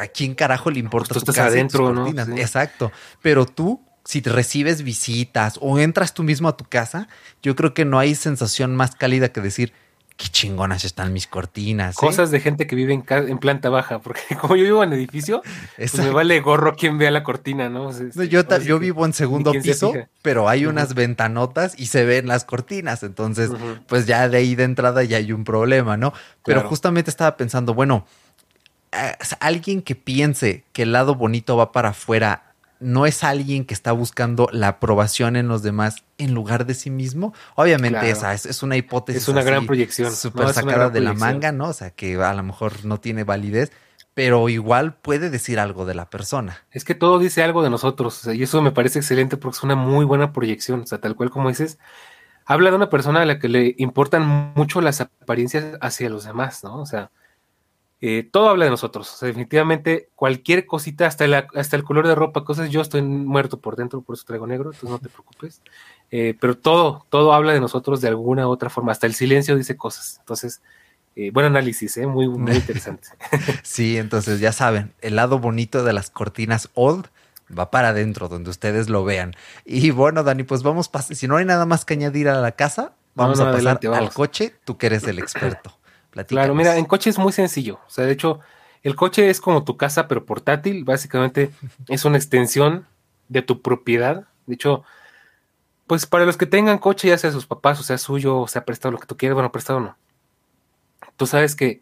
a 0.00 0.06
quién 0.08 0.34
carajo 0.34 0.70
le 0.70 0.80
importa 0.80 1.14
pues 1.14 1.24
tú 1.24 1.30
estás 1.30 1.46
adentro, 1.46 1.92
¿no? 1.92 2.08
Exacto. 2.36 2.90
Pero 3.22 3.46
tú, 3.46 3.84
si 4.04 4.22
te 4.22 4.30
recibes 4.30 4.82
visitas 4.82 5.58
o 5.60 5.78
entras 5.78 6.14
tú 6.14 6.22
mismo 6.22 6.48
a 6.48 6.56
tu 6.56 6.64
casa, 6.64 7.08
yo 7.42 7.54
creo 7.54 7.74
que 7.74 7.84
no 7.84 7.98
hay 7.98 8.14
sensación 8.14 8.74
más 8.74 8.96
cálida 8.96 9.30
que 9.30 9.42
decir, 9.42 9.74
qué 10.18 10.26
chingonas 10.28 10.84
están 10.84 11.12
mis 11.12 11.28
cortinas. 11.28 11.94
¿eh? 11.94 11.98
Cosas 12.00 12.32
de 12.32 12.40
gente 12.40 12.66
que 12.66 12.74
vive 12.74 12.92
en, 12.92 13.38
planta 13.38 13.70
baja, 13.70 13.98
porque 14.02 14.20
como 14.38 14.56
yo 14.56 14.64
vivo 14.64 14.82
en 14.82 14.92
edificio, 14.92 15.42
pues 15.76 15.96
me 15.96 16.10
vale 16.10 16.40
gorro 16.40 16.74
quien 16.74 16.98
vea 16.98 17.10
la 17.12 17.22
cortina, 17.22 17.70
¿no? 17.70 17.90
yo, 18.24 18.78
vivo 18.80 19.06
en 19.06 19.12
segundo 19.12 19.52
piso, 19.52 19.94
pero 20.20 20.48
hay 20.48 20.66
unas 20.66 20.94
ventanotas 20.94 21.78
y 21.78 21.86
se 21.86 22.04
ven 22.04 22.26
las 22.26 22.44
cortinas, 22.44 23.04
entonces 23.04 23.50
pues 23.86 24.06
ya 24.06 24.28
de 24.28 24.38
ahí 24.38 24.56
de 24.56 24.64
entrada 24.64 25.04
ya 25.04 25.18
hay 25.18 25.32
un 25.32 25.44
problema, 25.44 25.96
¿no? 25.96 26.12
Pero 26.44 26.68
justamente 26.68 27.10
estaba 27.10 27.36
pensando, 27.36 27.72
bueno, 27.72 28.04
eh, 28.90 29.14
alguien 29.38 29.82
que 29.82 29.94
piense 29.94 30.64
que 30.72 30.82
el 30.82 30.92
lado 30.92 31.14
bonito 31.14 31.56
va 31.56 31.70
para 31.70 31.90
afuera 31.90 32.47
no 32.80 33.06
es 33.06 33.24
alguien 33.24 33.64
que 33.64 33.74
está 33.74 33.92
buscando 33.92 34.48
la 34.52 34.68
aprobación 34.68 35.36
en 35.36 35.48
los 35.48 35.62
demás 35.62 36.04
en 36.16 36.34
lugar 36.34 36.66
de 36.66 36.74
sí 36.74 36.90
mismo. 36.90 37.34
Obviamente 37.54 38.10
esa 38.10 38.34
es, 38.34 38.62
una 38.62 38.76
hipótesis. 38.76 39.22
Es 39.22 39.28
una 39.28 39.42
gran 39.42 39.66
proyección. 39.66 40.12
Súper 40.12 40.52
sacada 40.52 40.90
de 40.90 41.00
la 41.00 41.14
manga, 41.14 41.52
¿no? 41.52 41.68
O 41.68 41.72
sea, 41.72 41.90
que 41.90 42.16
a 42.16 42.34
lo 42.34 42.42
mejor 42.42 42.84
no 42.84 43.00
tiene 43.00 43.24
validez, 43.24 43.72
pero 44.14 44.48
igual 44.48 44.94
puede 44.94 45.30
decir 45.30 45.60
algo 45.60 45.86
de 45.86 45.94
la 45.94 46.10
persona. 46.10 46.64
Es 46.70 46.84
que 46.84 46.94
todo 46.94 47.18
dice 47.18 47.42
algo 47.42 47.62
de 47.62 47.70
nosotros, 47.70 48.26
y 48.26 48.42
eso 48.42 48.62
me 48.62 48.72
parece 48.72 48.98
excelente 48.98 49.36
porque 49.36 49.56
es 49.56 49.62
una 49.62 49.76
muy 49.76 50.04
buena 50.04 50.32
proyección, 50.32 50.80
o 50.80 50.86
sea, 50.86 50.98
tal 50.98 51.14
cual 51.14 51.30
como 51.30 51.48
dices, 51.48 51.78
habla 52.44 52.70
de 52.70 52.76
una 52.76 52.90
persona 52.90 53.22
a 53.22 53.26
la 53.26 53.38
que 53.38 53.48
le 53.48 53.74
importan 53.78 54.26
mucho 54.56 54.80
las 54.80 55.00
apariencias 55.00 55.78
hacia 55.80 56.10
los 56.10 56.24
demás, 56.24 56.64
¿no? 56.64 56.80
O 56.80 56.86
sea, 56.86 57.10
eh, 58.00 58.28
todo 58.30 58.48
habla 58.48 58.64
de 58.64 58.70
nosotros. 58.70 59.18
definitivamente, 59.20 60.08
cualquier 60.14 60.66
cosita, 60.66 61.06
hasta, 61.06 61.48
hasta 61.54 61.76
el 61.76 61.84
color 61.84 62.06
de 62.06 62.14
ropa, 62.14 62.44
cosas, 62.44 62.70
yo 62.70 62.80
estoy 62.80 63.02
muerto 63.02 63.58
por 63.58 63.76
dentro, 63.76 64.02
por 64.02 64.14
eso 64.14 64.24
traigo 64.26 64.46
negro, 64.46 64.70
entonces 64.70 64.90
no 64.90 64.98
te 64.98 65.08
preocupes. 65.08 65.62
Eh, 66.10 66.36
pero 66.40 66.56
todo, 66.56 67.06
todo 67.10 67.32
habla 67.32 67.52
de 67.52 67.60
nosotros 67.60 68.00
de 68.00 68.08
alguna 68.08 68.46
u 68.46 68.50
otra 68.50 68.70
forma. 68.70 68.92
Hasta 68.92 69.06
el 69.06 69.14
silencio 69.14 69.56
dice 69.56 69.76
cosas. 69.76 70.18
Entonces, 70.20 70.62
eh, 71.16 71.32
buen 71.32 71.46
análisis, 71.46 71.98
muy, 72.06 72.28
muy 72.28 72.54
interesante. 72.54 73.08
sí, 73.64 73.98
entonces 73.98 74.38
ya 74.38 74.52
saben, 74.52 74.92
el 75.00 75.16
lado 75.16 75.40
bonito 75.40 75.82
de 75.82 75.92
las 75.92 76.10
cortinas 76.10 76.70
old 76.74 77.06
va 77.56 77.70
para 77.70 77.88
adentro, 77.88 78.28
donde 78.28 78.50
ustedes 78.50 78.88
lo 78.88 79.04
vean. 79.04 79.34
Y 79.64 79.90
bueno, 79.90 80.22
Dani, 80.22 80.44
pues 80.44 80.62
vamos, 80.62 80.88
si 81.10 81.26
no 81.26 81.36
hay 81.36 81.44
nada 81.44 81.66
más 81.66 81.84
que 81.84 81.94
añadir 81.94 82.28
a 82.28 82.40
la 82.40 82.52
casa, 82.52 82.92
vamos 83.14 83.40
a 83.40 83.50
pasar 83.50 83.80
al 83.92 84.10
coche, 84.12 84.54
tú 84.64 84.78
que 84.78 84.86
eres 84.86 85.02
el 85.04 85.18
experto. 85.18 85.77
Claro, 86.26 86.54
mira, 86.54 86.76
en 86.76 86.84
coche 86.84 87.10
es 87.10 87.18
muy 87.18 87.32
sencillo. 87.32 87.80
O 87.86 87.90
sea, 87.90 88.04
de 88.04 88.12
hecho, 88.12 88.40
el 88.82 88.96
coche 88.96 89.30
es 89.30 89.40
como 89.40 89.64
tu 89.64 89.76
casa, 89.76 90.08
pero 90.08 90.24
portátil. 90.24 90.84
Básicamente 90.84 91.50
es 91.88 92.04
una 92.04 92.16
extensión 92.16 92.86
de 93.28 93.42
tu 93.42 93.62
propiedad. 93.62 94.26
De 94.46 94.54
hecho, 94.54 94.84
pues 95.86 96.06
para 96.06 96.26
los 96.26 96.36
que 96.36 96.46
tengan 96.46 96.78
coche, 96.78 97.08
ya 97.08 97.18
sea 97.18 97.32
sus 97.32 97.46
papás, 97.46 97.80
o 97.80 97.82
sea 97.82 97.98
suyo, 97.98 98.38
o 98.38 98.48
sea 98.48 98.64
prestado 98.64 98.92
lo 98.92 98.98
que 98.98 99.06
tú 99.06 99.16
quieras, 99.16 99.34
bueno, 99.34 99.52
prestado 99.52 99.80
no. 99.80 99.96
Tú 101.16 101.26
sabes 101.26 101.56
que 101.56 101.80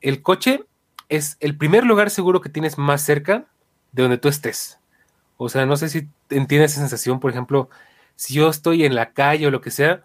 el 0.00 0.22
coche 0.22 0.64
es 1.08 1.36
el 1.40 1.56
primer 1.56 1.84
lugar 1.84 2.10
seguro 2.10 2.40
que 2.40 2.48
tienes 2.48 2.78
más 2.78 3.02
cerca 3.02 3.46
de 3.92 4.02
donde 4.02 4.18
tú 4.18 4.28
estés. 4.28 4.78
O 5.38 5.48
sea, 5.48 5.66
no 5.66 5.76
sé 5.76 5.88
si 5.88 6.08
entiendes 6.30 6.72
esa 6.72 6.80
sensación, 6.80 7.20
por 7.20 7.30
ejemplo, 7.30 7.68
si 8.14 8.34
yo 8.34 8.48
estoy 8.48 8.84
en 8.84 8.94
la 8.94 9.12
calle 9.12 9.46
o 9.46 9.50
lo 9.50 9.60
que 9.60 9.70
sea, 9.70 10.02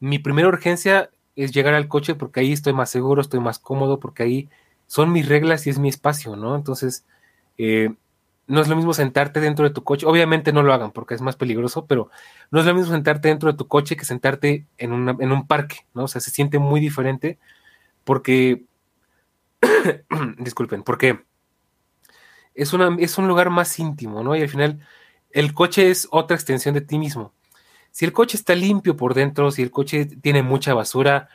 mi 0.00 0.18
primera 0.18 0.48
urgencia 0.48 1.10
es 1.36 1.52
llegar 1.52 1.74
al 1.74 1.88
coche 1.88 2.14
porque 2.14 2.40
ahí 2.40 2.52
estoy 2.52 2.72
más 2.72 2.90
seguro, 2.90 3.20
estoy 3.22 3.40
más 3.40 3.58
cómodo, 3.58 4.00
porque 4.00 4.22
ahí 4.22 4.48
son 4.86 5.12
mis 5.12 5.28
reglas 5.28 5.66
y 5.66 5.70
es 5.70 5.78
mi 5.78 5.88
espacio, 5.88 6.36
¿no? 6.36 6.56
Entonces, 6.56 7.06
eh, 7.58 7.94
no 8.46 8.60
es 8.60 8.68
lo 8.68 8.76
mismo 8.76 8.92
sentarte 8.94 9.40
dentro 9.40 9.64
de 9.64 9.74
tu 9.74 9.84
coche, 9.84 10.06
obviamente 10.06 10.52
no 10.52 10.62
lo 10.62 10.74
hagan 10.74 10.92
porque 10.92 11.14
es 11.14 11.22
más 11.22 11.36
peligroso, 11.36 11.86
pero 11.86 12.10
no 12.50 12.60
es 12.60 12.66
lo 12.66 12.74
mismo 12.74 12.92
sentarte 12.92 13.28
dentro 13.28 13.50
de 13.50 13.56
tu 13.56 13.68
coche 13.68 13.96
que 13.96 14.04
sentarte 14.04 14.66
en, 14.78 15.08
en 15.08 15.32
un 15.32 15.46
parque, 15.46 15.86
¿no? 15.94 16.04
O 16.04 16.08
sea, 16.08 16.20
se 16.20 16.30
siente 16.30 16.58
muy 16.58 16.80
diferente 16.80 17.38
porque, 18.04 18.64
disculpen, 20.38 20.82
porque 20.82 21.20
es, 22.54 22.72
una, 22.72 22.96
es 22.98 23.18
un 23.18 23.28
lugar 23.28 23.50
más 23.50 23.78
íntimo, 23.78 24.22
¿no? 24.22 24.36
Y 24.36 24.42
al 24.42 24.48
final, 24.48 24.80
el 25.30 25.54
coche 25.54 25.90
es 25.90 26.08
otra 26.10 26.36
extensión 26.36 26.74
de 26.74 26.80
ti 26.80 26.98
mismo. 26.98 27.32
Si 27.92 28.04
el 28.06 28.12
coche 28.12 28.36
está 28.36 28.54
limpio 28.54 28.96
por 28.96 29.14
dentro, 29.14 29.50
si 29.50 29.62
el 29.62 29.70
coche 29.70 30.06
tiene 30.06 30.42
mucha 30.42 30.74
basura, 30.74 31.28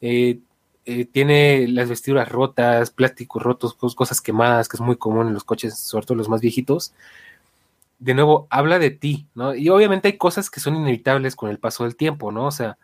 eh, 0.00 0.40
eh, 0.84 1.04
tiene 1.04 1.68
las 1.68 1.88
vestiduras 1.88 2.28
rotas, 2.28 2.90
plásticos 2.90 3.42
rotos, 3.42 3.74
cosas 3.74 4.20
quemadas, 4.20 4.68
que 4.68 4.76
es 4.76 4.80
muy 4.80 4.96
común 4.96 5.28
en 5.28 5.34
los 5.34 5.44
coches, 5.44 5.78
sobre 5.78 6.06
todo 6.06 6.16
los 6.16 6.28
más 6.28 6.40
viejitos, 6.40 6.92
de 8.00 8.14
nuevo, 8.14 8.46
habla 8.50 8.78
de 8.78 8.90
ti, 8.90 9.26
¿no? 9.34 9.54
Y 9.54 9.68
obviamente 9.68 10.08
hay 10.08 10.16
cosas 10.16 10.50
que 10.50 10.58
son 10.60 10.74
inevitables 10.76 11.36
con 11.36 11.50
el 11.50 11.58
paso 11.58 11.84
del 11.84 11.96
tiempo, 11.96 12.32
¿no? 12.32 12.46
O 12.46 12.50
sea, 12.50 12.78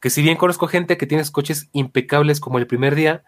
que 0.00 0.10
si 0.10 0.22
bien 0.22 0.36
conozco 0.36 0.66
gente 0.66 0.96
que 0.96 1.06
tiene 1.06 1.24
coches 1.30 1.68
impecables 1.72 2.40
como 2.40 2.58
el 2.58 2.66
primer 2.66 2.94
día, 2.94 3.22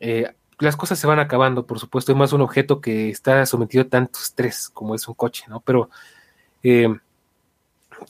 eh, 0.00 0.32
las 0.58 0.76
cosas 0.76 0.98
se 0.98 1.06
van 1.06 1.18
acabando, 1.18 1.66
por 1.66 1.80
supuesto, 1.80 2.12
hay 2.12 2.18
más 2.18 2.32
un 2.32 2.42
objeto 2.42 2.80
que 2.80 3.10
está 3.10 3.44
sometido 3.46 3.82
a 3.84 3.88
tanto 3.88 4.18
estrés 4.20 4.68
como 4.70 4.94
es 4.94 5.08
un 5.08 5.14
coche, 5.14 5.44
¿no? 5.48 5.60
Pero 5.60 5.90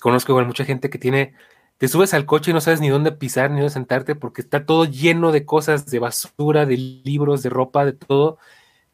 conozco 0.01 0.33
igual 0.33 0.47
mucha 0.47 0.65
gente 0.65 0.91
que 0.91 0.99
tiene, 0.99 1.35
te 1.79 1.89
subes 1.89 2.15
al 2.15 2.27
coche 2.27 2.51
y 2.51 2.55
no 2.55 2.61
sabes 2.61 2.81
ni 2.81 2.89
dónde 2.89 3.13
pisar 3.13 3.51
ni 3.51 3.61
dónde 3.61 3.73
sentarte 3.73 4.15
porque 4.15 4.41
está 4.43 4.67
todo 4.67 4.85
lleno 4.85 5.33
de 5.33 5.45
cosas, 5.45 5.87
de 5.87 5.99
basura, 5.99 6.67
de 6.67 6.77
libros, 6.77 7.43
de 7.43 7.51
ropa, 7.51 7.85
de 7.85 7.93
todo, 7.93 8.39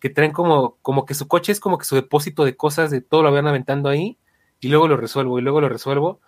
que 0.01 0.11
traen 0.11 0.33
como, 0.33 0.77
como 0.83 1.05
que 1.05 1.15
su 1.15 1.29
coche 1.29 1.53
es 1.53 1.61
como 1.61 1.79
que 1.79 1.85
su 1.85 1.97
depósito 1.97 2.45
de 2.45 2.57
cosas, 2.57 2.91
de 2.91 3.01
todo 3.01 3.23
lo 3.23 3.33
van 3.33 3.47
aventando 3.47 3.89
ahí 3.89 4.19
y 4.61 4.69
luego 4.69 4.89
lo 4.89 4.97
resuelvo 4.97 5.39
y 5.39 5.43
luego 5.43 5.61
lo 5.61 5.69
resuelvo. 5.69 6.21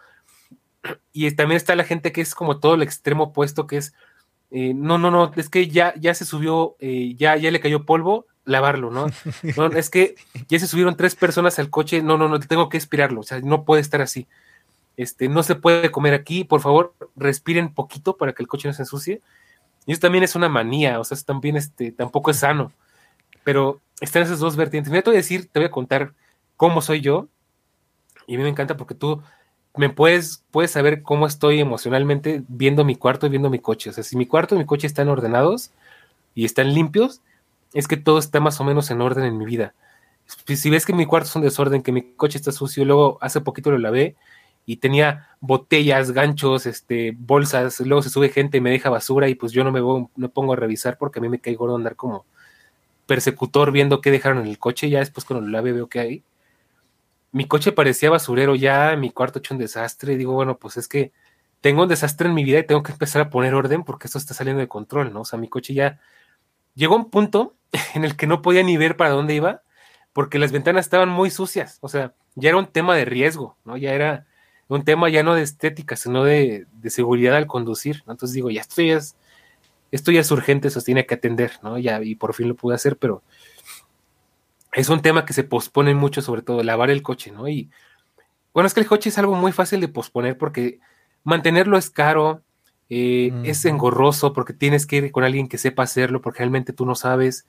Y 1.13 1.31
también 1.33 1.57
está 1.57 1.75
la 1.77 1.85
gente 1.85 2.13
que 2.13 2.21
es 2.21 2.35
como 2.35 2.61
todo 2.61 2.75
el 2.75 2.83
extremo 2.83 3.25
opuesto, 3.25 3.67
que 3.67 3.77
es, 3.77 3.95
eh, 4.51 4.73
no, 4.75 4.99
no, 4.99 5.11
no, 5.11 5.31
es 5.37 5.49
que 5.51 5.69
ya, 5.69 5.95
ya 5.97 6.15
se 6.15 6.25
subió, 6.25 6.77
eh, 6.79 7.15
ya, 7.17 7.37
ya 7.37 7.51
le 7.51 7.61
cayó 7.61 7.85
polvo, 7.85 8.27
lavarlo, 8.45 8.91
¿no? 8.91 9.07
¿no? 9.57 9.67
Es 9.67 9.91
que 9.91 10.15
ya 10.49 10.59
se 10.59 10.67
subieron 10.67 10.97
tres 10.97 11.15
personas 11.17 11.59
al 11.59 11.71
coche, 11.71 12.03
no, 12.03 12.17
no, 12.17 12.29
no, 12.29 12.41
tengo 12.41 12.69
que 12.69 12.79
aspirarlo, 12.79 13.21
o 13.21 13.25
sea, 13.25 13.41
no 13.41 13.65
puede 13.65 13.83
estar 13.83 14.01
así. 14.01 14.27
Este, 15.01 15.31
no 15.31 15.43
se 15.43 15.55
puede 15.55 15.91
comer 15.91 16.13
aquí, 16.13 16.45
por 16.45 16.61
favor, 16.61 16.95
respiren 17.17 17.73
poquito 17.73 18.19
para 18.19 18.35
que 18.35 18.43
el 18.43 18.49
coche 18.49 18.69
no 18.69 18.75
se 18.75 18.83
ensucie. 18.83 19.23
Y 19.87 19.93
eso 19.93 20.01
también 20.03 20.25
es 20.25 20.35
una 20.35 20.51
manía, 20.51 21.01
o 21.01 21.05
sea, 21.05 21.17
también 21.25 21.57
este, 21.57 21.91
tampoco 21.91 22.31
es 22.31 22.37
sano. 22.37 22.71
Pero 23.43 23.81
están 24.03 24.25
esas 24.25 24.41
dos 24.41 24.57
vertientes. 24.57 24.91
Mira, 24.91 25.03
te 25.03 25.09
voy 25.09 25.17
a 25.17 25.25
decir, 25.25 25.49
te 25.51 25.59
voy 25.59 25.69
a 25.69 25.71
contar 25.71 26.13
cómo 26.55 26.83
soy 26.83 27.01
yo. 27.01 27.29
Y 28.27 28.35
a 28.35 28.37
mí 28.37 28.43
me 28.43 28.51
encanta 28.51 28.77
porque 28.77 28.95
tú 28.95 29.23
me 29.75 29.89
puedes, 29.89 30.45
puedes 30.51 30.73
saber 30.73 31.01
cómo 31.01 31.27
estoy 31.27 31.61
emocionalmente 31.61 32.43
viendo 32.49 32.85
mi 32.85 32.95
cuarto 32.95 33.25
y 33.25 33.31
viendo 33.31 33.49
mi 33.49 33.59
coche. 33.59 33.89
O 33.89 33.93
sea, 33.95 34.05
si 34.05 34.19
mi 34.19 34.27
cuarto 34.27 34.55
y 34.55 34.59
mi 34.59 34.67
coche 34.67 34.87
están 34.87 35.09
ordenados 35.09 35.71
y 36.35 36.45
están 36.45 36.75
limpios, 36.75 37.23
es 37.73 37.89
que 37.89 37.97
todo 37.97 38.19
está 38.19 38.39
más 38.41 38.61
o 38.61 38.65
menos 38.65 38.91
en 38.91 39.01
orden 39.01 39.25
en 39.25 39.39
mi 39.39 39.47
vida. 39.47 39.73
Si, 40.47 40.69
ves 40.69 40.85
que 40.85 40.93
mi 40.93 41.07
cuarto 41.07 41.31
es 41.31 41.37
un 41.37 41.43
desorden, 41.43 41.83
que 41.83 41.91
mi 41.91 42.03
coche 42.03 42.37
está 42.37 42.53
sucio, 42.53 42.85
luego 42.85 43.17
hace 43.23 43.41
poquito 43.41 43.71
lo 43.71 43.79
lavé 43.79 44.15
y 44.71 44.77
tenía 44.77 45.29
botellas, 45.41 46.13
ganchos, 46.13 46.65
este, 46.65 47.13
bolsas, 47.19 47.81
luego 47.81 48.03
se 48.03 48.09
sube 48.09 48.29
gente 48.29 48.59
y 48.59 48.61
me 48.61 48.71
deja 48.71 48.89
basura 48.89 49.29
y 49.29 49.35
pues 49.35 49.51
yo 49.51 49.65
no 49.65 49.73
me, 49.73 49.81
voy, 49.81 50.07
me 50.15 50.29
pongo 50.29 50.53
a 50.53 50.57
revisar 50.57 50.97
porque 50.97 51.19
a 51.19 51.23
mí 51.23 51.29
me 51.29 51.41
cae 51.41 51.57
gordo 51.57 51.75
andar 51.75 51.97
como 51.97 52.25
persecutor 53.07 53.73
viendo 53.73 54.01
qué 54.01 54.13
dejaron 54.13 54.39
en 54.39 54.47
el 54.47 54.61
coche, 54.61 54.89
ya 54.89 55.01
después 55.01 55.25
cuando 55.25 55.45
lo 55.45 55.51
lave 55.51 55.73
veo 55.73 55.89
qué 55.89 55.99
hay. 55.99 56.25
Mi 57.33 57.47
coche 57.49 57.73
parecía 57.73 58.11
basurero 58.11 58.55
ya, 58.55 58.95
mi 58.97 59.11
cuarto 59.11 59.41
hecho 59.41 59.55
un 59.55 59.59
desastre, 59.59 60.17
digo, 60.17 60.35
bueno, 60.35 60.57
pues 60.57 60.77
es 60.77 60.87
que 60.87 61.11
tengo 61.61 61.83
un 61.83 61.89
desastre 61.89 62.29
en 62.29 62.35
mi 62.35 62.45
vida 62.45 62.61
y 62.61 62.67
tengo 62.67 62.85
que 62.85 62.93
empezar 62.93 63.23
a 63.23 63.31
poner 63.31 63.55
orden 63.55 63.83
porque 63.83 64.07
esto 64.07 64.19
está 64.19 64.35
saliendo 64.35 64.61
de 64.61 64.69
control, 64.69 65.13
¿no? 65.13 65.23
O 65.23 65.25
sea, 65.25 65.37
mi 65.37 65.49
coche 65.49 65.75
ya 65.75 65.99
llegó 66.77 66.95
a 66.95 66.99
un 66.99 67.11
punto 67.11 67.57
en 67.95 68.05
el 68.05 68.17
que 68.17 68.29
no 68.29 68.41
podía 68.41 68.63
ni 68.63 68.77
ver 68.77 68.97
para 68.97 69.11
dónde 69.11 69.35
iba 69.35 69.63
porque 70.13 70.39
las 70.39 70.53
ventanas 70.53 70.87
estaban 70.87 71.09
muy 71.09 71.31
sucias, 71.31 71.79
o 71.81 71.89
sea, 71.89 72.15
ya 72.37 72.51
era 72.51 72.59
un 72.59 72.67
tema 72.69 72.95
de 72.95 73.05
riesgo, 73.05 73.57
¿no? 73.65 73.77
Ya 73.77 73.95
era 73.95 74.27
un 74.71 74.85
tema 74.85 75.09
ya 75.09 75.25
no 75.25 75.35
de 75.35 75.43
estética, 75.43 75.97
sino 75.97 76.23
de, 76.23 76.67
seguridad 76.89 77.37
al 77.37 77.49
conducir, 77.49 78.05
Entonces 78.07 78.33
digo, 78.33 78.51
ya 78.51 78.61
esto 78.61 78.81
ya 78.83 78.97
es, 78.97 79.17
esto 79.91 80.13
ya 80.13 80.21
es 80.21 80.31
urgente, 80.31 80.69
eso 80.69 80.81
tiene 80.81 81.07
que 81.07 81.15
atender, 81.15 81.53
¿no? 81.63 81.77
Ya, 81.77 82.01
y 82.03 82.15
por 82.15 82.35
fin 82.35 82.49
lo 82.49 82.55
pude 82.55 82.77
hacer, 82.77 82.97
pero 82.97 83.23
es 84.73 84.89
un 84.89 85.03
tema 85.03 85.25
que 85.25 85.33
se 85.33 85.43
pospone 85.43 85.95
mucho, 85.95 86.23
sobre 86.23 86.43
todo 86.43 86.63
lavar 86.63 86.91
el 86.91 87.03
coche, 87.03 87.33
¿no? 87.33 87.49
Y 87.49 87.69
bueno, 88.55 88.69
es 88.69 88.75
que 88.75 88.81
el 88.81 88.87
coche 88.87 89.09
es 89.09 89.19
algo 89.19 89.35
muy 89.35 89.51
fácil 89.51 89.81
de 89.81 89.89
posponer 89.89 90.39
porque 90.39 90.79
mantenerlo 91.25 91.77
es 91.77 91.91
caro, 91.91 92.43
eh, 92.89 93.33
es 93.45 93.65
engorroso 93.65 94.33
porque 94.33 94.53
tienes 94.53 94.87
que 94.87 94.97
ir 94.97 95.13
con 95.13 95.25
alguien 95.25 95.49
que 95.49 95.59
sepa 95.59 95.83
hacerlo, 95.83 96.21
porque 96.21 96.39
realmente 96.39 96.73
tú 96.73 96.87
no 96.87 96.95
sabes 96.95 97.45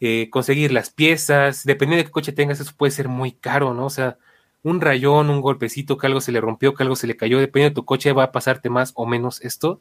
eh, 0.00 0.30
conseguir 0.30 0.72
las 0.72 0.90
piezas, 0.90 1.62
dependiendo 1.64 2.02
de 2.02 2.06
qué 2.06 2.10
coche 2.10 2.32
tengas, 2.32 2.58
eso 2.58 2.72
puede 2.76 2.90
ser 2.90 3.08
muy 3.08 3.30
caro, 3.30 3.72
¿no? 3.72 3.86
O 3.86 3.90
sea, 3.90 4.18
un 4.64 4.80
rayón, 4.80 5.30
un 5.30 5.42
golpecito, 5.42 5.98
que 5.98 6.06
algo 6.06 6.20
se 6.20 6.32
le 6.32 6.40
rompió, 6.40 6.74
que 6.74 6.82
algo 6.82 6.96
se 6.96 7.06
le 7.06 7.16
cayó, 7.16 7.38
dependiendo 7.38 7.70
de 7.70 7.74
tu 7.74 7.84
coche 7.84 8.12
va 8.12 8.24
a 8.24 8.32
pasarte 8.32 8.70
más 8.70 8.92
o 8.96 9.06
menos 9.06 9.40
esto. 9.42 9.80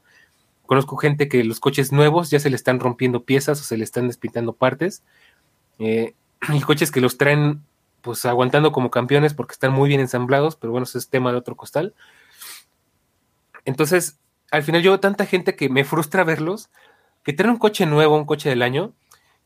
Conozco 0.66 0.98
gente 0.98 1.30
que 1.30 1.44
los 1.44 1.60
coches 1.60 1.92
nuevos 1.92 2.30
ya 2.30 2.40
se 2.40 2.50
le 2.50 2.58
están 2.58 2.80
rompiendo 2.80 3.24
piezas 3.24 3.60
o 3.62 3.64
se 3.64 3.78
le 3.78 3.86
están 3.86 4.08
despintando 4.08 4.54
partes. 4.54 5.02
Eh, 5.80 6.14
y 6.54 6.62
coches 6.62 6.92
que 6.92 7.02
los 7.02 7.18
traen 7.18 7.64
pues 8.02 8.26
aguantando 8.26 8.74
como 8.74 8.92
campeones 8.92 9.34
porque 9.34 9.54
están 9.54 9.72
muy 9.72 9.88
bien 9.88 10.02
ensamblados, 10.02 10.58
pero 10.58 10.72
bueno, 10.72 10.84
eso 10.84 10.98
es 10.98 11.10
tema 11.10 11.32
de 11.32 11.38
otro 11.38 11.56
costal. 11.56 11.96
Entonces, 13.64 14.20
al 14.52 14.64
final 14.64 14.82
yo 14.82 14.92
veo 14.92 15.00
tanta 15.00 15.26
gente 15.26 15.56
que 15.56 15.70
me 15.70 15.86
frustra 15.86 16.26
verlos, 16.26 16.70
que 17.24 17.32
traen 17.32 17.52
un 17.52 17.58
coche 17.58 17.86
nuevo, 17.86 18.18
un 18.18 18.26
coche 18.26 18.50
del 18.50 18.62
año, 18.62 18.94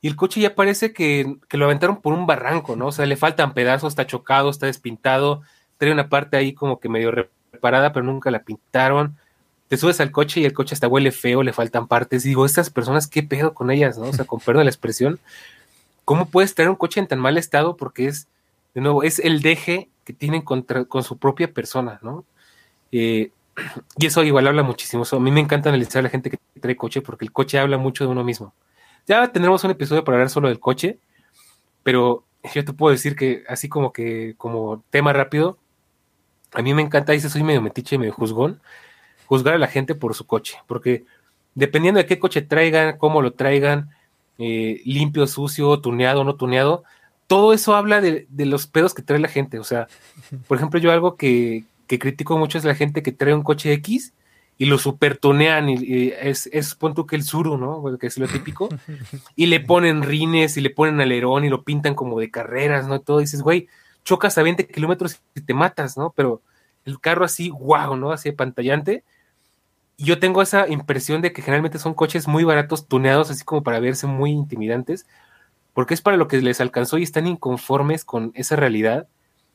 y 0.02 0.08
el 0.08 0.16
coche 0.16 0.41
ya 0.41 0.56
parece 0.56 0.93
que, 0.93 1.38
lo 1.52 1.66
aventaron 1.66 2.02
por 2.02 2.14
un 2.14 2.28
barranco, 2.28 2.76
¿no? 2.76 2.88
O 2.88 2.91
sea, 2.91 3.06
le 3.06 3.18
faltan 3.18 3.54
pedazos, 3.54 3.93
está 3.93 4.06
chocado, 4.06 4.50
está 4.50 4.68
despintado, 4.68 5.41
trae 5.78 5.91
una 5.91 6.10
parte 6.10 6.38
ahí 6.38 6.54
como 6.54 6.80
que 6.80 6.89
medio 6.89 7.12
reparada, 7.12 7.93
pero 7.93 8.06
nunca 8.06 8.30
la 8.30 8.43
pintaron. 8.43 9.18
Te 9.68 9.78
subes 9.78 10.00
al 10.00 10.12
coche 10.12 10.39
y 10.39 10.45
el 10.45 10.54
coche 10.54 10.76
hasta 10.76 10.88
huele 10.88 11.12
feo, 11.12 11.43
le 11.43 11.52
faltan 11.52 11.88
partes. 11.88 12.24
digo, 12.24 12.45
estas 12.45 12.70
personas, 12.70 13.08
¿qué 13.08 13.24
pedo 13.24 13.54
con 13.54 13.72
ellas, 13.72 13.98
no? 13.98 14.06
O 14.06 14.14
sea, 14.14 14.26
con 14.26 14.39
perdón 14.39 14.66
la 14.66 14.72
expresión, 14.72 15.20
¿cómo 16.06 16.28
puedes 16.30 16.56
traer 16.56 16.70
un 16.70 16.76
coche 16.76 17.00
en 17.00 17.08
tan 17.08 17.20
mal 17.20 17.38
estado? 17.38 17.76
Porque 17.76 18.08
es, 18.08 18.28
de 18.76 18.82
nuevo, 18.82 19.04
es 19.04 19.20
el 19.20 19.41
deje 19.41 19.89
que 20.06 20.14
tienen 20.14 20.41
contra, 20.41 20.86
con 20.86 21.04
su 21.04 21.18
propia 21.18 21.52
persona, 21.52 22.00
¿no? 22.04 22.24
Eh, 22.91 23.32
y 23.98 24.06
eso 24.06 24.24
igual 24.24 24.48
habla 24.48 24.64
muchísimo. 24.64 25.04
a 25.12 25.20
mí 25.20 25.32
me 25.32 25.41
encanta 25.41 25.70
analizar 25.70 26.02
a 26.02 26.04
la 26.04 26.10
gente 26.10 26.30
que 26.30 26.38
trae 26.62 26.78
coche 26.78 27.02
porque 27.02 27.26
el 27.26 27.32
coche 27.32 27.60
habla 27.60 27.78
mucho 27.78 28.06
de 28.06 28.12
uno 28.12 28.24
mismo. 28.24 28.54
Ya 29.08 29.32
tendremos 29.32 29.64
un 29.64 29.72
episodio 29.72 30.03
para 30.03 30.18
hablar 30.18 30.30
solo 30.30 30.49
del 30.49 30.60
coche, 30.60 30.99
pero 31.82 32.26
yo 32.53 32.66
te 32.66 32.74
puedo 32.74 32.91
decir 32.91 33.16
que 33.16 33.43
así 33.47 33.70
como 33.70 33.93
que 33.93 34.36
como 34.38 34.84
tema 34.89 35.14
rápido, 35.14 35.58
a 36.53 36.62
mí 36.62 36.74
me 36.74 36.82
encanta, 36.82 37.14
dice, 37.14 37.30
soy 37.30 37.43
medio 37.43 37.62
metiche 37.62 37.95
y 37.95 37.99
medio 37.99 38.14
juzgón, 38.14 38.62
juzgar 39.26 39.53
a 39.55 39.60
la 39.60 39.68
gente 39.68 39.95
por 39.95 40.14
su 40.14 40.26
coche, 40.28 40.58
porque 40.68 41.05
dependiendo 41.55 41.99
de 41.99 42.05
qué 42.05 42.20
coche 42.20 42.41
traigan, 42.41 42.97
cómo 42.97 43.22
lo 43.22 43.32
traigan, 43.32 43.91
eh, 44.39 44.82
limpio, 44.86 45.26
sucio, 45.26 45.80
tuneado, 45.80 46.26
no 46.26 46.36
tuneado, 46.36 46.84
todo 47.28 47.53
eso 47.53 47.76
habla 47.76 48.01
de, 48.01 48.28
de, 48.30 48.45
los 48.45 48.68
pedos 48.68 48.93
que 48.93 49.01
trae 49.01 49.20
la 49.20 49.28
gente. 49.30 49.60
O 49.60 49.64
sea, 49.64 49.88
por 50.47 50.58
ejemplo, 50.58 50.80
yo 50.80 50.91
algo 50.91 51.16
que, 51.16 51.66
que 51.88 51.99
critico 51.99 52.38
mucho 52.38 52.58
es 52.58 52.66
la 52.66 52.76
gente 52.76 53.03
que 53.03 53.12
trae 53.12 53.34
un 53.34 53.43
coche 53.43 53.72
X 53.74 54.14
y 54.58 54.66
lo 54.66 54.78
supertonean 54.80 55.70
y, 55.70 56.10
es, 56.20 56.49
es 56.51 56.74
punto 56.76 57.05
que 57.05 57.16
el 57.16 57.24
suru, 57.24 57.58
¿no? 57.58 57.97
Que 57.97 58.08
es 58.08 58.18
lo 58.18 58.28
típico. 58.28 58.70
Y 59.36 59.45
le 59.45 59.60
ponen 59.60 60.01
rines 60.01 60.58
y 60.58 60.62
le 60.62 60.72
ponen 60.72 60.99
alerón 60.99 61.45
y 61.45 61.49
lo 61.49 61.64
pintan 61.64 61.93
como 61.93 62.20
de 62.20 62.32
carreras, 62.32 62.88
¿no? 62.88 62.95
Y 62.95 62.99
todo 63.01 63.20
dices, 63.20 63.41
güey, 63.41 63.68
chocas 64.03 64.38
a 64.38 64.43
20 64.43 64.68
kilómetros 64.68 65.22
y 65.36 65.41
te 65.41 65.53
matas, 65.53 65.95
¿no? 65.97 66.12
Pero 66.16 66.41
el 66.86 66.99
carro 66.99 67.24
así, 67.24 67.51
wow, 67.51 67.95
¿no? 67.95 68.12
Así 68.12 68.32
pantallante. 68.32 69.03
Y 69.95 70.05
yo 70.05 70.20
tengo 70.20 70.41
esa 70.41 70.68
impresión 70.68 71.22
de 71.22 71.34
que 71.34 71.41
generalmente 71.41 71.80
son 71.80 71.93
coches 71.93 72.28
muy 72.28 72.43
baratos, 72.43 72.88
tuneados, 72.88 73.30
así 73.30 73.43
como 73.43 73.64
para 73.64 73.80
verse 73.80 74.08
muy 74.08 74.32
intimidantes, 74.32 75.08
porque 75.74 75.93
es 75.93 76.01
para 76.01 76.18
lo 76.18 76.28
que 76.28 76.41
les 76.41 76.62
alcanzó 76.62 76.97
y 76.97 77.03
están 77.03 77.28
inconformes 77.28 78.05
con 78.05 78.32
esa 78.36 78.55
realidad 78.55 79.08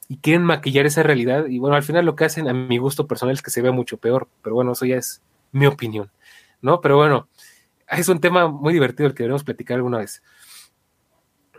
y 0.09 0.19
quieren 0.19 0.43
maquillar 0.45 0.87
esa 0.87 1.03
realidad. 1.03 1.47
Y 1.47 1.59
bueno, 1.59 1.77
al 1.77 1.83
final 1.83 2.05
lo 2.05 2.17
que 2.17 2.25
hacen 2.25 2.49
a 2.49 2.53
mi 2.53 2.79
gusto 2.79 3.07
personal 3.07 3.35
es 3.35 3.43
que 3.43 3.51
se 3.51 3.63
vea 3.63 3.73
mucho 3.73 3.97
peor, 3.97 4.29
pero 4.43 4.55
bueno, 4.55 4.73
eso 4.73 4.85
ya 4.85 4.97
es 4.97 5.23
mi 5.53 5.67
opinión, 5.67 6.11
¿no? 6.61 6.81
Pero 6.81 6.97
bueno, 6.97 7.29
es 7.89 8.09
un 8.09 8.21
tema 8.21 8.49
muy 8.49 8.73
divertido 8.73 9.07
el 9.07 9.15
que 9.15 9.23
debemos 9.23 9.45
platicar 9.45 9.77
alguna 9.77 9.99
vez. 9.99 10.23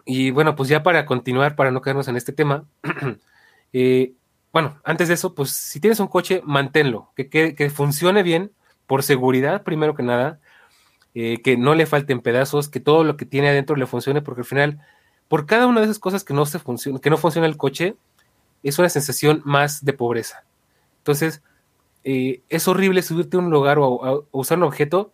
Y 0.05 0.31
bueno, 0.31 0.55
pues 0.55 0.69
ya 0.69 0.83
para 0.83 1.05
continuar, 1.05 1.55
para 1.55 1.71
no 1.71 1.81
quedarnos 1.81 2.07
en 2.07 2.17
este 2.17 2.33
tema, 2.33 2.65
eh, 3.73 4.13
bueno, 4.51 4.79
antes 4.83 5.07
de 5.07 5.15
eso, 5.15 5.33
pues 5.33 5.51
si 5.51 5.79
tienes 5.79 5.99
un 5.99 6.07
coche, 6.07 6.41
manténlo, 6.45 7.11
que, 7.15 7.29
que, 7.29 7.69
funcione 7.69 8.21
bien, 8.21 8.51
por 8.85 9.01
seguridad 9.01 9.63
primero 9.63 9.95
que 9.95 10.03
nada, 10.03 10.39
eh, 11.15 11.41
que 11.41 11.57
no 11.57 11.73
le 11.73 11.85
falten 11.85 12.21
pedazos, 12.21 12.69
que 12.69 12.79
todo 12.79 13.03
lo 13.03 13.17
que 13.17 13.25
tiene 13.25 13.49
adentro 13.49 13.75
le 13.75 13.87
funcione, 13.87 14.21
porque 14.21 14.41
al 14.41 14.45
final, 14.45 14.79
por 15.27 15.45
cada 15.45 15.65
una 15.65 15.79
de 15.79 15.85
esas 15.85 15.99
cosas 15.99 16.23
que 16.23 16.33
no 16.33 16.45
se 16.45 16.59
que 17.01 17.09
no 17.09 17.17
funciona 17.17 17.47
el 17.47 17.57
coche, 17.57 17.95
es 18.63 18.79
una 18.79 18.89
sensación 18.89 19.41
más 19.45 19.83
de 19.83 19.93
pobreza. 19.93 20.43
Entonces, 20.99 21.41
eh, 22.03 22.41
es 22.49 22.67
horrible 22.67 23.01
subirte 23.01 23.37
a 23.37 23.39
un 23.39 23.49
lugar 23.49 23.77
o 23.79 24.05
a, 24.05 24.23
usar 24.31 24.57
un 24.57 24.63
objeto 24.65 25.13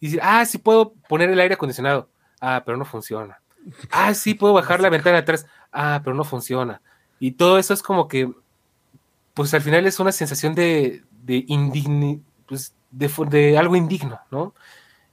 y 0.00 0.06
decir, 0.06 0.20
ah, 0.22 0.44
sí 0.44 0.58
puedo 0.58 0.92
poner 1.08 1.30
el 1.30 1.40
aire 1.40 1.54
acondicionado. 1.54 2.08
Ah, 2.40 2.62
pero 2.64 2.76
no 2.76 2.84
funciona. 2.84 3.40
Ah, 3.90 4.14
sí 4.14 4.34
puedo 4.34 4.54
bajar 4.54 4.80
la 4.80 4.90
ventana 4.90 5.18
atrás. 5.18 5.46
Ah, 5.72 6.00
pero 6.04 6.14
no 6.14 6.24
funciona. 6.24 6.80
Y 7.18 7.32
todo 7.32 7.58
eso 7.58 7.74
es 7.74 7.82
como 7.82 8.06
que, 8.06 8.32
pues 9.34 9.52
al 9.54 9.62
final 9.62 9.86
es 9.86 9.98
una 9.98 10.12
sensación 10.12 10.54
de, 10.54 11.02
de 11.10 12.20
pues, 12.46 12.74
de, 12.92 13.58
algo 13.58 13.74
indigno, 13.74 14.20
¿no? 14.30 14.54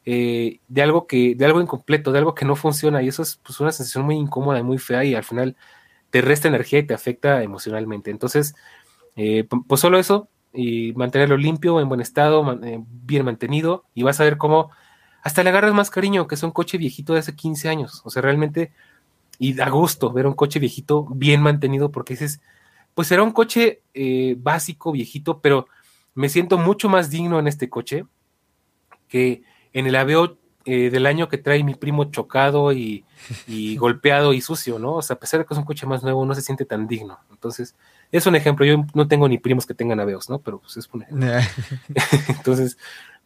Eh, 0.05 0.59
de 0.67 0.81
algo 0.83 1.07
que, 1.07 1.33
de 1.35 1.45
algo 1.45 1.61
incompleto, 1.61 2.11
de 2.11 2.19
algo 2.19 2.35
que 2.35 2.45
no 2.45 2.55
funciona. 2.55 3.01
Y 3.01 3.07
eso 3.07 3.23
es 3.23 3.37
pues 3.37 3.59
una 3.59 3.71
sensación 3.71 4.05
muy 4.05 4.15
incómoda 4.15 4.59
y 4.59 4.63
muy 4.63 4.77
fea. 4.77 5.03
Y 5.03 5.15
al 5.15 5.23
final 5.23 5.55
te 6.13 6.21
resta 6.21 6.47
energía 6.47 6.77
y 6.77 6.83
te 6.83 6.93
afecta 6.93 7.41
emocionalmente. 7.41 8.11
Entonces, 8.11 8.53
eh, 9.15 9.47
pues 9.67 9.81
solo 9.81 9.97
eso, 9.97 10.29
y 10.53 10.93
mantenerlo 10.93 11.37
limpio, 11.37 11.81
en 11.81 11.89
buen 11.89 12.01
estado, 12.01 12.59
eh, 12.63 12.83
bien 12.87 13.25
mantenido, 13.25 13.85
y 13.95 14.03
vas 14.03 14.19
a 14.19 14.23
ver 14.23 14.37
cómo 14.37 14.69
hasta 15.23 15.41
le 15.41 15.49
agarras 15.49 15.73
más 15.73 15.89
cariño, 15.89 16.27
que 16.27 16.35
es 16.35 16.43
un 16.43 16.51
coche 16.51 16.77
viejito 16.77 17.13
de 17.13 17.19
hace 17.19 17.35
15 17.35 17.67
años. 17.67 18.03
O 18.05 18.11
sea, 18.11 18.21
realmente, 18.21 18.71
y 19.39 19.53
da 19.55 19.67
gusto 19.69 20.13
ver 20.13 20.27
un 20.27 20.35
coche 20.35 20.59
viejito 20.59 21.07
bien 21.15 21.41
mantenido, 21.41 21.91
porque 21.91 22.13
dices, 22.13 22.41
pues 22.93 23.07
será 23.07 23.23
un 23.23 23.31
coche 23.31 23.81
eh, 23.95 24.35
básico, 24.37 24.91
viejito, 24.91 25.39
pero 25.41 25.65
me 26.13 26.29
siento 26.29 26.59
mucho 26.59 26.89
más 26.89 27.09
digno 27.09 27.39
en 27.39 27.47
este 27.47 27.71
coche 27.71 28.05
que 29.07 29.41
en 29.73 29.87
el 29.87 29.95
Aveo 29.95 30.37
eh, 30.65 30.89
del 30.89 31.05
año 31.05 31.29
que 31.29 31.37
trae 31.37 31.63
mi 31.63 31.75
primo 31.75 32.05
chocado 32.05 32.71
y, 32.73 33.05
golpeado 33.77 34.33
y 34.33 34.41
sucio, 34.41 34.79
¿no? 34.79 34.95
O 34.95 35.01
sea, 35.01 35.15
a 35.15 35.19
pesar 35.19 35.39
de 35.39 35.45
que 35.45 35.53
es 35.53 35.57
un 35.57 35.65
coche 35.65 35.85
más 35.85 36.03
nuevo, 36.03 36.25
no 36.25 36.35
se 36.35 36.41
siente 36.41 36.65
tan 36.65 36.87
digno. 36.87 37.19
Entonces, 37.31 37.75
es 38.11 38.25
un 38.25 38.35
ejemplo. 38.35 38.65
Yo 38.65 38.85
no 38.93 39.07
tengo 39.07 39.27
ni 39.27 39.37
primos 39.37 39.65
que 39.65 39.73
tengan 39.73 39.99
aveos, 39.99 40.29
¿no? 40.29 40.39
Pero 40.39 40.59
pues 40.59 40.77
es 40.77 40.89
un 40.93 41.03
ejemplo. 41.03 41.27
Entonces, 42.29 42.77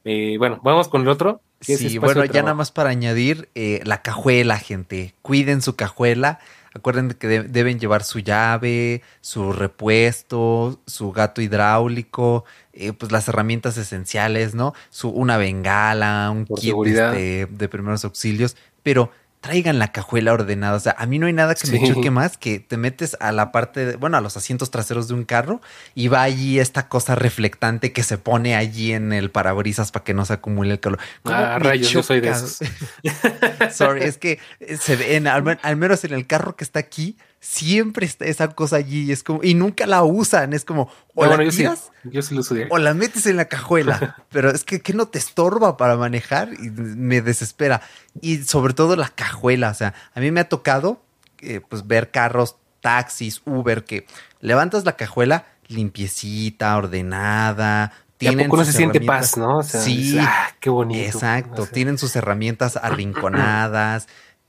eh, 0.10 0.38
bueno, 0.38 0.60
vamos 0.64 0.88
con 0.88 1.02
el 1.02 1.10
otro. 1.10 1.42
Sí, 1.60 1.98
bueno, 1.98 2.24
ya 2.26 2.42
nada 2.42 2.54
más 2.54 2.72
para 2.72 2.92
añadir 2.92 3.50
eh, 3.56 3.82
la 3.84 4.02
cajuela, 4.02 4.58
gente. 4.58 5.14
Cuiden 5.22 5.62
su 5.62 5.76
cajuela. 5.76 6.40
Acuerden 6.74 7.10
que 7.10 7.28
deben 7.28 7.80
llevar 7.80 8.04
su 8.04 8.20
llave, 8.20 9.02
su 9.22 9.52
repuesto, 9.54 10.80
su 10.86 11.12
gato 11.12 11.42
hidráulico, 11.42 12.46
eh, 12.74 12.94
pues 12.94 13.12
las 13.12 13.28
herramientas 13.28 13.78
esenciales, 13.78 14.56
¿no? 14.56 14.74
Su, 14.90 15.10
una 15.10 15.38
bengala, 15.38 16.30
un 16.32 16.46
kit 16.46 16.76
este, 16.86 17.48
de 17.48 17.70
primeros 17.70 18.06
auxilios. 18.06 18.56
Pero 18.84 19.12
traigan 19.48 19.80
la 19.80 19.94
cajuela 19.94 20.34
ordenada. 20.34 20.76
O 20.76 20.80
sea, 20.80 20.94
a 20.98 21.06
mí 21.06 21.20
no 21.20 21.28
hay 21.28 21.34
nada 21.34 21.56
que 21.56 21.72
me 21.72 21.88
choque 21.88 22.12
más 22.12 22.38
que 22.38 22.60
te 22.60 22.76
metes 22.76 23.16
a 23.22 23.32
la 23.32 23.54
parte, 23.54 23.86
de, 23.86 23.96
bueno, 23.96 24.18
a 24.18 24.22
los 24.22 24.36
asientos 24.36 24.72
traseros 24.72 25.08
de 25.08 25.14
un 25.14 25.24
carro 25.24 25.62
y 25.96 26.10
va 26.10 26.22
allí 26.22 26.60
esta 26.60 26.90
cosa 26.90 27.16
reflectante 27.16 27.94
que 27.94 28.04
se 28.04 28.18
pone 28.18 28.58
allí 28.58 28.92
en 28.92 29.14
el 29.14 29.32
parabrisas 29.32 29.92
para 29.92 30.04
que 30.04 30.14
no 30.14 30.26
se 30.26 30.34
acumule 30.34 30.74
el 30.74 30.80
calor. 30.82 31.00
Ah, 31.24 31.60
rayos, 31.60 31.90
yo 31.92 32.04
soy 32.04 32.20
de 32.20 32.30
esos. 32.30 32.60
Sorry, 33.72 34.04
es 34.04 34.18
que 34.18 34.40
se 34.80 34.98
ve, 34.98 35.24
al 35.62 35.78
menos 35.78 36.04
en 36.04 36.14
el 36.14 36.28
carro 36.28 36.58
que 36.58 36.66
está 36.66 36.80
aquí, 36.80 37.18
siempre 37.40 38.06
está 38.06 38.26
esa 38.26 38.50
cosa 38.50 38.78
allí 38.78 39.12
es 39.12 39.24
como, 39.24 39.44
y 39.44 39.54
nunca 39.54 39.86
la 39.86 40.04
usan, 40.04 40.54
es 40.54 40.66
como, 40.66 40.90
o 41.14 41.26
la 41.26 41.44
yo, 41.44 41.52
sí, 41.52 41.66
yo 42.04 42.22
sí 42.22 42.36
lo 42.36 42.42
o 42.70 42.78
la 42.78 42.94
metes 42.94 43.26
en 43.26 43.38
la 43.38 43.46
cajuela, 43.46 44.24
pero 44.32 44.50
es 44.50 44.64
que, 44.64 44.82
que 44.82 44.94
no 44.94 45.08
te 45.08 45.20
estorba 45.20 45.78
para 45.78 45.96
manejar 45.98 46.50
y 46.54 46.70
me 46.70 47.22
desespera. 47.22 47.82
Y 48.22 48.44
sobre 48.44 48.74
todo 48.74 48.96
la 48.96 49.10
cajuela, 49.10 49.70
o 49.70 49.74
sea, 49.74 49.94
a 50.14 50.20
mí 50.20 50.32
me 50.32 50.40
ha 50.40 50.50
tocado 50.50 51.02
eh, 51.40 51.62
pues 51.68 51.88
ver 51.88 52.12
carros, 52.12 52.58
taxis, 52.82 53.42
Uber, 53.46 53.84
que 53.84 54.08
levantas 54.40 54.86
la 54.86 54.96
cajuela 54.96 55.46
limpiecita, 55.68 56.78
ordenada, 56.78 57.92
tienen 58.18 58.50
no 58.50 58.66
se 58.66 58.74
siente 58.74 59.02
paz, 59.02 59.38
¿no? 59.38 59.62
sí, 59.62 60.18
ah, 60.20 60.50
qué 60.60 60.70
bonito. 60.70 61.06
Exacto, 61.06 61.68
tienen 61.68 61.98
sus 61.98 62.16
herramientas 62.16 62.78
arrinconadas, 62.82 64.08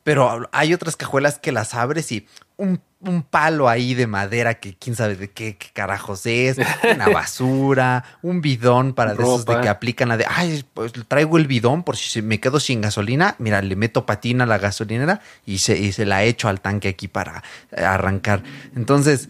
pero 0.08 0.48
hay 0.52 0.72
otras 0.72 0.96
cajuelas 0.96 1.38
que 1.38 1.52
las 1.52 1.74
abres 1.74 2.10
y 2.12 2.26
un, 2.56 2.80
palo 3.28 3.68
ahí 3.68 3.92
de 3.92 4.06
madera 4.06 4.54
que 4.54 4.74
quién 4.74 4.96
sabe 4.96 5.16
de 5.16 5.30
qué, 5.30 5.58
carajos 5.74 6.24
es, 6.24 6.56
una 6.94 7.10
basura, 7.10 8.04
un 8.22 8.40
bidón 8.40 8.94
para 8.94 9.12
de 9.14 9.22
esos 9.22 9.44
de 9.44 9.60
que 9.60 9.68
aplican 9.68 10.08
la 10.08 10.16
de, 10.16 10.24
ay, 10.26 10.64
pues 10.72 10.92
traigo 11.08 11.36
el 11.36 11.46
bidón 11.46 11.82
por 11.82 11.98
si 11.98 12.22
me 12.22 12.40
quedo 12.40 12.58
sin 12.58 12.80
gasolina, 12.80 13.36
mira, 13.38 13.60
le 13.60 13.76
meto 13.76 14.06
patina 14.06 14.44
a 14.44 14.46
la 14.46 14.56
gasolinera 14.56 15.20
y 15.44 15.58
se, 15.58 15.76
y 15.76 15.92
se 15.92 16.06
la 16.06 16.24
echo 16.24 16.48
al 16.48 16.62
tanque 16.62 16.88
aquí 16.88 17.06
para 17.06 17.42
arrancar. 17.76 18.42
Entonces, 18.74 19.28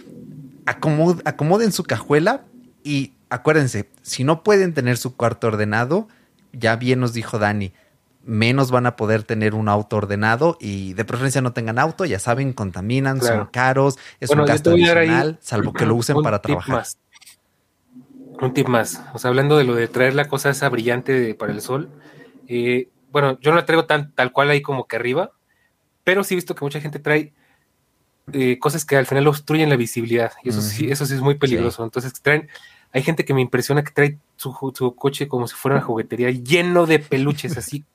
acomoden 0.65 1.73
su 1.73 1.83
cajuela 1.83 2.45
y 2.85 3.15
acuérdense, 3.31 3.89
si 4.03 4.23
no 4.23 4.45
pueden 4.45 4.75
tener 4.75 4.97
su 4.97 5.17
cuarto 5.17 5.49
ordenado, 5.49 6.07
ya 6.53 6.77
bien 6.77 7.01
nos 7.01 7.15
dijo 7.15 7.41
Dani, 7.41 7.73
menos 8.29 8.71
van 8.71 8.85
a 8.85 8.95
poder 8.95 9.23
tener 9.23 9.55
un 9.55 9.71
auto 9.71 9.97
ordenado 9.97 10.59
y 10.61 10.93
de 10.93 11.07
preferencia 11.07 11.41
no 11.41 11.55
tengan 11.55 11.79
auto, 11.79 12.05
ya 12.05 12.19
saben, 12.19 12.53
contaminan, 12.53 13.23
son 13.23 13.47
caros, 13.47 13.99
es 14.21 14.29
un 14.29 14.45
gasto 14.45 14.71
adicional, 14.71 15.39
salvo 15.41 15.73
que 15.73 15.87
lo 15.87 15.95
usen 15.95 16.23
para 16.23 16.43
trabajar. 16.43 16.85
Un 18.41 18.53
tip 18.53 18.69
más, 18.69 19.03
o 19.15 19.19
sea, 19.19 19.31
hablando 19.31 19.57
de 19.57 19.65
lo 19.65 19.75
de 19.75 19.89
traer 19.89 20.15
la 20.15 20.29
cosa 20.29 20.51
esa 20.51 20.69
brillante 20.69 21.35
para 21.35 21.53
el 21.53 21.63
sol, 21.63 21.89
eh, 22.47 22.89
bueno, 23.11 23.39
yo 23.41 23.51
no 23.51 23.57
la 23.57 23.65
traigo 23.65 23.87
tan, 23.87 24.13
tal 24.13 24.31
cual 24.31 24.51
ahí 24.51 24.61
como 24.61 24.87
que 24.87 24.97
arriba, 24.97 25.33
pero 26.05 26.23
sí 26.23 26.35
he 26.35 26.37
visto 26.37 26.55
que 26.55 26.67
mucha 26.67 26.83
gente 26.83 26.99
trae 26.99 27.33
eh, 28.35 28.59
cosas 28.59 28.85
que 28.85 28.97
al 28.97 29.07
final 29.07 29.27
obstruyen 29.27 29.71
la 29.71 29.77
visibilidad 29.77 30.33
y 30.45 30.51
eso 30.51 30.61
sí, 30.61 30.91
eso 30.91 31.07
sí 31.07 31.15
es 31.15 31.23
muy 31.23 31.37
peligroso. 31.37 31.83
Entonces 31.83 32.13
traen, 32.21 32.51
hay 32.93 33.03
gente 33.03 33.25
que 33.25 33.33
me 33.33 33.41
impresiona 33.41 33.83
que 33.83 33.91
trae 33.91 34.19
su, 34.37 34.53
su 34.75 34.95
coche 34.95 35.29
como 35.29 35.49
si 35.49 35.55
fuera 35.55 35.79
una 35.79 35.85
juguetería 35.85 36.31
lleno 36.31 36.85
de 36.85 36.99
peluches 36.99 37.57
así 37.57 37.87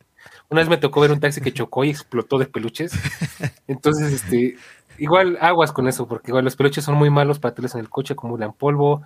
una 0.54 0.62
vez 0.62 0.70
me 0.70 0.78
tocó 0.78 1.02
ver 1.02 1.12
un 1.12 1.20
taxi 1.20 1.42
que 1.42 1.52
chocó 1.52 1.84
y 1.84 1.90
explotó 1.90 2.38
de 2.38 2.46
peluches. 2.46 2.94
Entonces, 3.68 4.14
este, 4.14 4.56
igual 5.00 5.38
aguas 5.42 5.72
con 5.72 5.88
eso, 5.88 6.08
porque 6.08 6.30
igual 6.30 6.46
los 6.46 6.56
peluches 6.56 6.84
son 6.84 6.96
muy 6.96 7.10
malos 7.10 7.40
para 7.40 7.56
tenerlos 7.56 7.74
en 7.74 7.82
el 7.82 7.90
coche, 7.90 8.14
acumulan 8.14 8.54
polvo, 8.54 9.02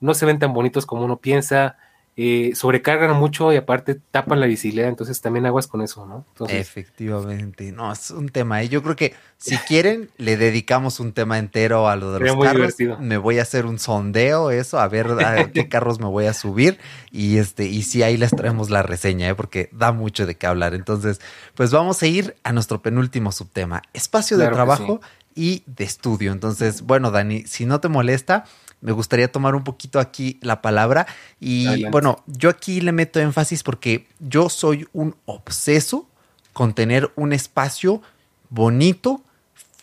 no 0.00 0.14
se 0.14 0.26
ven 0.26 0.38
tan 0.38 0.52
bonitos 0.54 0.86
como 0.86 1.04
uno 1.04 1.16
piensa. 1.16 1.76
Eh, 2.14 2.52
sobrecargan 2.54 3.16
mucho 3.16 3.54
y 3.54 3.56
aparte 3.56 3.98
tapan 4.10 4.38
la 4.38 4.46
visibilidad, 4.46 4.86
entonces 4.86 5.22
también 5.22 5.46
aguas 5.46 5.66
con 5.66 5.80
eso, 5.80 6.04
¿no? 6.04 6.26
Efectivamente, 6.46 7.72
no, 7.72 7.90
es 7.90 8.10
un 8.10 8.28
tema. 8.28 8.62
¿eh? 8.62 8.68
Yo 8.68 8.82
creo 8.82 8.96
que 8.96 9.14
si 9.38 9.56
quieren, 9.56 10.10
le 10.18 10.36
dedicamos 10.36 11.00
un 11.00 11.14
tema 11.14 11.38
entero 11.38 11.88
a 11.88 11.96
lo 11.96 12.12
de 12.12 12.20
los 12.20 12.36
carros. 12.44 12.74
Me 13.00 13.16
voy 13.16 13.38
a 13.38 13.42
hacer 13.42 13.64
un 13.64 13.78
sondeo, 13.78 14.50
eso, 14.50 14.78
a 14.78 14.88
ver 14.88 15.06
a 15.24 15.50
qué 15.52 15.70
carros 15.70 16.00
me 16.00 16.06
voy 16.06 16.26
a 16.26 16.34
subir 16.34 16.78
y 17.10 17.38
este, 17.38 17.64
y 17.64 17.82
si 17.82 18.02
ahí 18.02 18.18
les 18.18 18.32
traemos 18.32 18.68
la 18.68 18.82
reseña, 18.82 19.30
¿eh? 19.30 19.34
porque 19.34 19.70
da 19.72 19.92
mucho 19.92 20.26
de 20.26 20.34
qué 20.34 20.46
hablar. 20.46 20.74
Entonces, 20.74 21.18
pues 21.54 21.70
vamos 21.70 22.02
a 22.02 22.06
ir 22.08 22.36
a 22.44 22.52
nuestro 22.52 22.82
penúltimo 22.82 23.32
subtema, 23.32 23.80
espacio 23.94 24.36
de 24.36 24.48
trabajo 24.48 25.00
y 25.34 25.62
de 25.64 25.84
estudio. 25.84 26.32
Entonces, 26.32 26.82
bueno, 26.82 27.10
Dani, 27.10 27.44
si 27.46 27.64
no 27.64 27.80
te 27.80 27.88
molesta, 27.88 28.44
me 28.82 28.92
gustaría 28.92 29.32
tomar 29.32 29.54
un 29.54 29.64
poquito 29.64 29.98
aquí 29.98 30.38
la 30.42 30.60
palabra. 30.60 31.06
Y 31.40 31.86
bueno, 31.86 32.22
yo 32.26 32.50
aquí 32.50 32.80
le 32.80 32.92
meto 32.92 33.20
énfasis 33.20 33.62
porque 33.62 34.06
yo 34.18 34.48
soy 34.48 34.86
un 34.92 35.16
obseso 35.24 36.08
con 36.52 36.74
tener 36.74 37.10
un 37.16 37.32
espacio 37.32 38.02
bonito, 38.50 39.22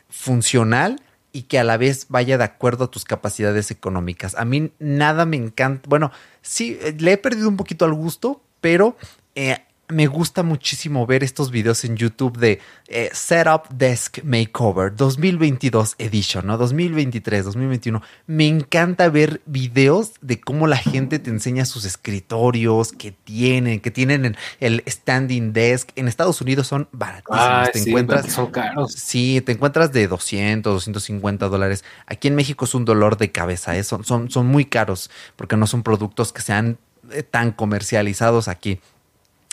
funcional 0.09 1.01
y 1.31 1.43
que 1.43 1.59
a 1.59 1.63
la 1.63 1.77
vez 1.77 2.07
vaya 2.09 2.37
de 2.37 2.43
acuerdo 2.43 2.85
a 2.85 2.91
tus 2.91 3.05
capacidades 3.05 3.71
económicas. 3.71 4.35
A 4.35 4.45
mí 4.45 4.71
nada 4.79 5.25
me 5.25 5.37
encanta. 5.37 5.87
Bueno, 5.87 6.11
sí, 6.41 6.77
le 6.97 7.13
he 7.13 7.17
perdido 7.17 7.49
un 7.49 7.57
poquito 7.57 7.85
al 7.85 7.93
gusto, 7.93 8.41
pero 8.61 8.97
eh, 9.35 9.63
me 9.89 10.05
gusta 10.05 10.43
muchísimo 10.43 11.05
ver 11.07 11.23
estos 11.23 11.49
videos 11.49 11.83
en 11.83 11.97
YouTube 11.97 12.37
de 12.37 12.59
eh, 12.87 13.09
Setup 13.11 13.69
Desk 13.69 14.23
Makeover 14.23 14.95
2022 14.95 15.95
Edition, 15.97 16.45
¿no? 16.45 16.57
2023, 16.59 17.45
2021. 17.45 18.01
Me 18.27 18.47
encanta 18.47 19.09
ver 19.09 19.41
videos 19.47 20.13
de 20.21 20.39
cómo 20.39 20.67
la 20.67 20.77
gente 20.77 21.17
te 21.17 21.31
enseña 21.31 21.65
sus 21.65 21.85
escritorios 21.85 22.91
que 22.91 23.11
tienen, 23.11 23.79
que 23.79 23.89
tienen 23.89 24.37
el 24.59 24.83
standing 24.87 25.53
desk. 25.53 25.89
En 25.95 26.07
Estados 26.07 26.39
Unidos 26.39 26.67
son 26.67 26.87
baratísimos. 26.91 27.39
Ah, 27.41 27.69
te 27.73 27.79
encuentras. 27.79 28.31
Son 28.31 28.51
caros. 28.51 28.93
Sí, 28.93 29.41
te 29.41 29.53
encuentras 29.53 29.91
de 29.91 30.07
200, 30.07 30.71
250 30.71 31.47
dólares. 31.49 31.83
Aquí 32.05 32.27
en 32.27 32.35
México 32.35 32.65
es 32.65 32.75
un 32.75 32.85
dolor 32.85 33.17
de 33.17 33.31
cabeza. 33.31 33.75
¿eh? 33.75 33.83
Son, 33.83 34.03
son, 34.05 34.29
son 34.29 34.45
muy 34.45 34.65
caros 34.65 35.09
porque 35.35 35.57
no 35.57 35.65
son 35.65 35.81
productos 35.81 36.31
que 36.31 36.43
sean 36.43 36.77
eh, 37.11 37.23
tan 37.23 37.51
comercializados 37.51 38.47
aquí. 38.47 38.79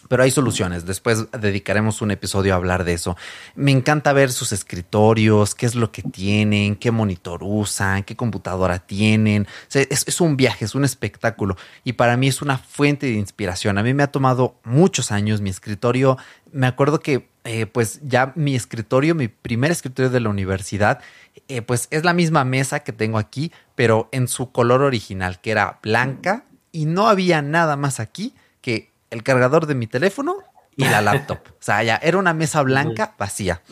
Pero 0.09 0.23
hay 0.23 0.31
soluciones. 0.31 0.87
Después 0.87 1.27
dedicaremos 1.33 2.03
un 2.03 2.11
episodio 2.11 2.53
a 2.53 2.57
hablar 2.57 2.85
de 2.85 2.95
eso. 2.95 3.17
Me 3.55 3.73
encanta 3.73 4.13
ver 4.13 4.33
sus 4.33 4.53
escritorios, 4.53 5.55
qué 5.55 5.67
es 5.67 5.75
lo 5.75 5.91
que 5.93 6.03
tienen, 6.03 6.77
qué 6.77 6.91
monitor 6.91 7.41
usan, 7.43 8.03
qué 8.05 8.17
computadora 8.17 8.79
tienen. 8.79 9.47
es, 9.73 10.21
un 10.21 10.37
viaje, 10.37 10.65
es 10.65 10.75
un 10.75 10.85
espectáculo. 10.85 11.57
Y 11.85 11.95
para 11.95 12.17
mí 12.17 12.29
es 12.29 12.43
una 12.43 12.59
fuente 12.59 13.07
de 13.07 13.13
inspiración. 13.13 13.79
A 13.79 13.83
mí 13.83 13.95
me 13.95 14.03
ha 14.03 14.13
tomado 14.13 14.57
muchos 14.65 15.13
años 15.13 15.41
mi 15.41 15.51
escritorio. 15.51 16.19
Me 16.53 16.67
acuerdo 16.67 17.01
que, 17.01 17.29
eh, 17.45 17.67
pues 17.67 18.01
ya 18.03 18.33
mi 18.37 18.55
escritorio, 18.55 19.15
mi 19.15 19.29
primer 19.29 19.71
escritorio 19.71 20.11
de 20.11 20.21
la 20.21 20.29
universidad, 20.29 21.01
eh, 21.49 21.63
pues 21.63 21.89
es 21.91 22.05
la 22.05 22.13
misma 22.13 22.45
mesa 22.45 22.81
que 22.81 22.93
tengo 22.93 23.19
aquí, 23.19 23.53
pero 23.75 24.09
en 24.13 24.29
su 24.29 24.53
color 24.53 24.83
original, 24.83 25.41
que 25.41 25.51
era 25.51 25.79
blanca. 25.83 26.45
Y 26.73 26.85
no 26.85 27.09
había 27.09 27.41
nada 27.41 27.77
más 27.77 28.01
aquí 28.01 28.35
que 28.61 28.91
el 29.11 29.23
cargador 29.23 29.67
de 29.67 29.75
mi 29.75 29.87
teléfono 29.87 30.37
y 30.77 30.85
la 30.85 31.01
laptop. 31.03 31.39
o 31.49 31.57
sea, 31.61 31.83
ya 31.83 31.97
era 31.97 32.19
una 32.19 32.35
mesa 32.35 32.63
blanca 32.63 33.15
vacía. 33.19 33.63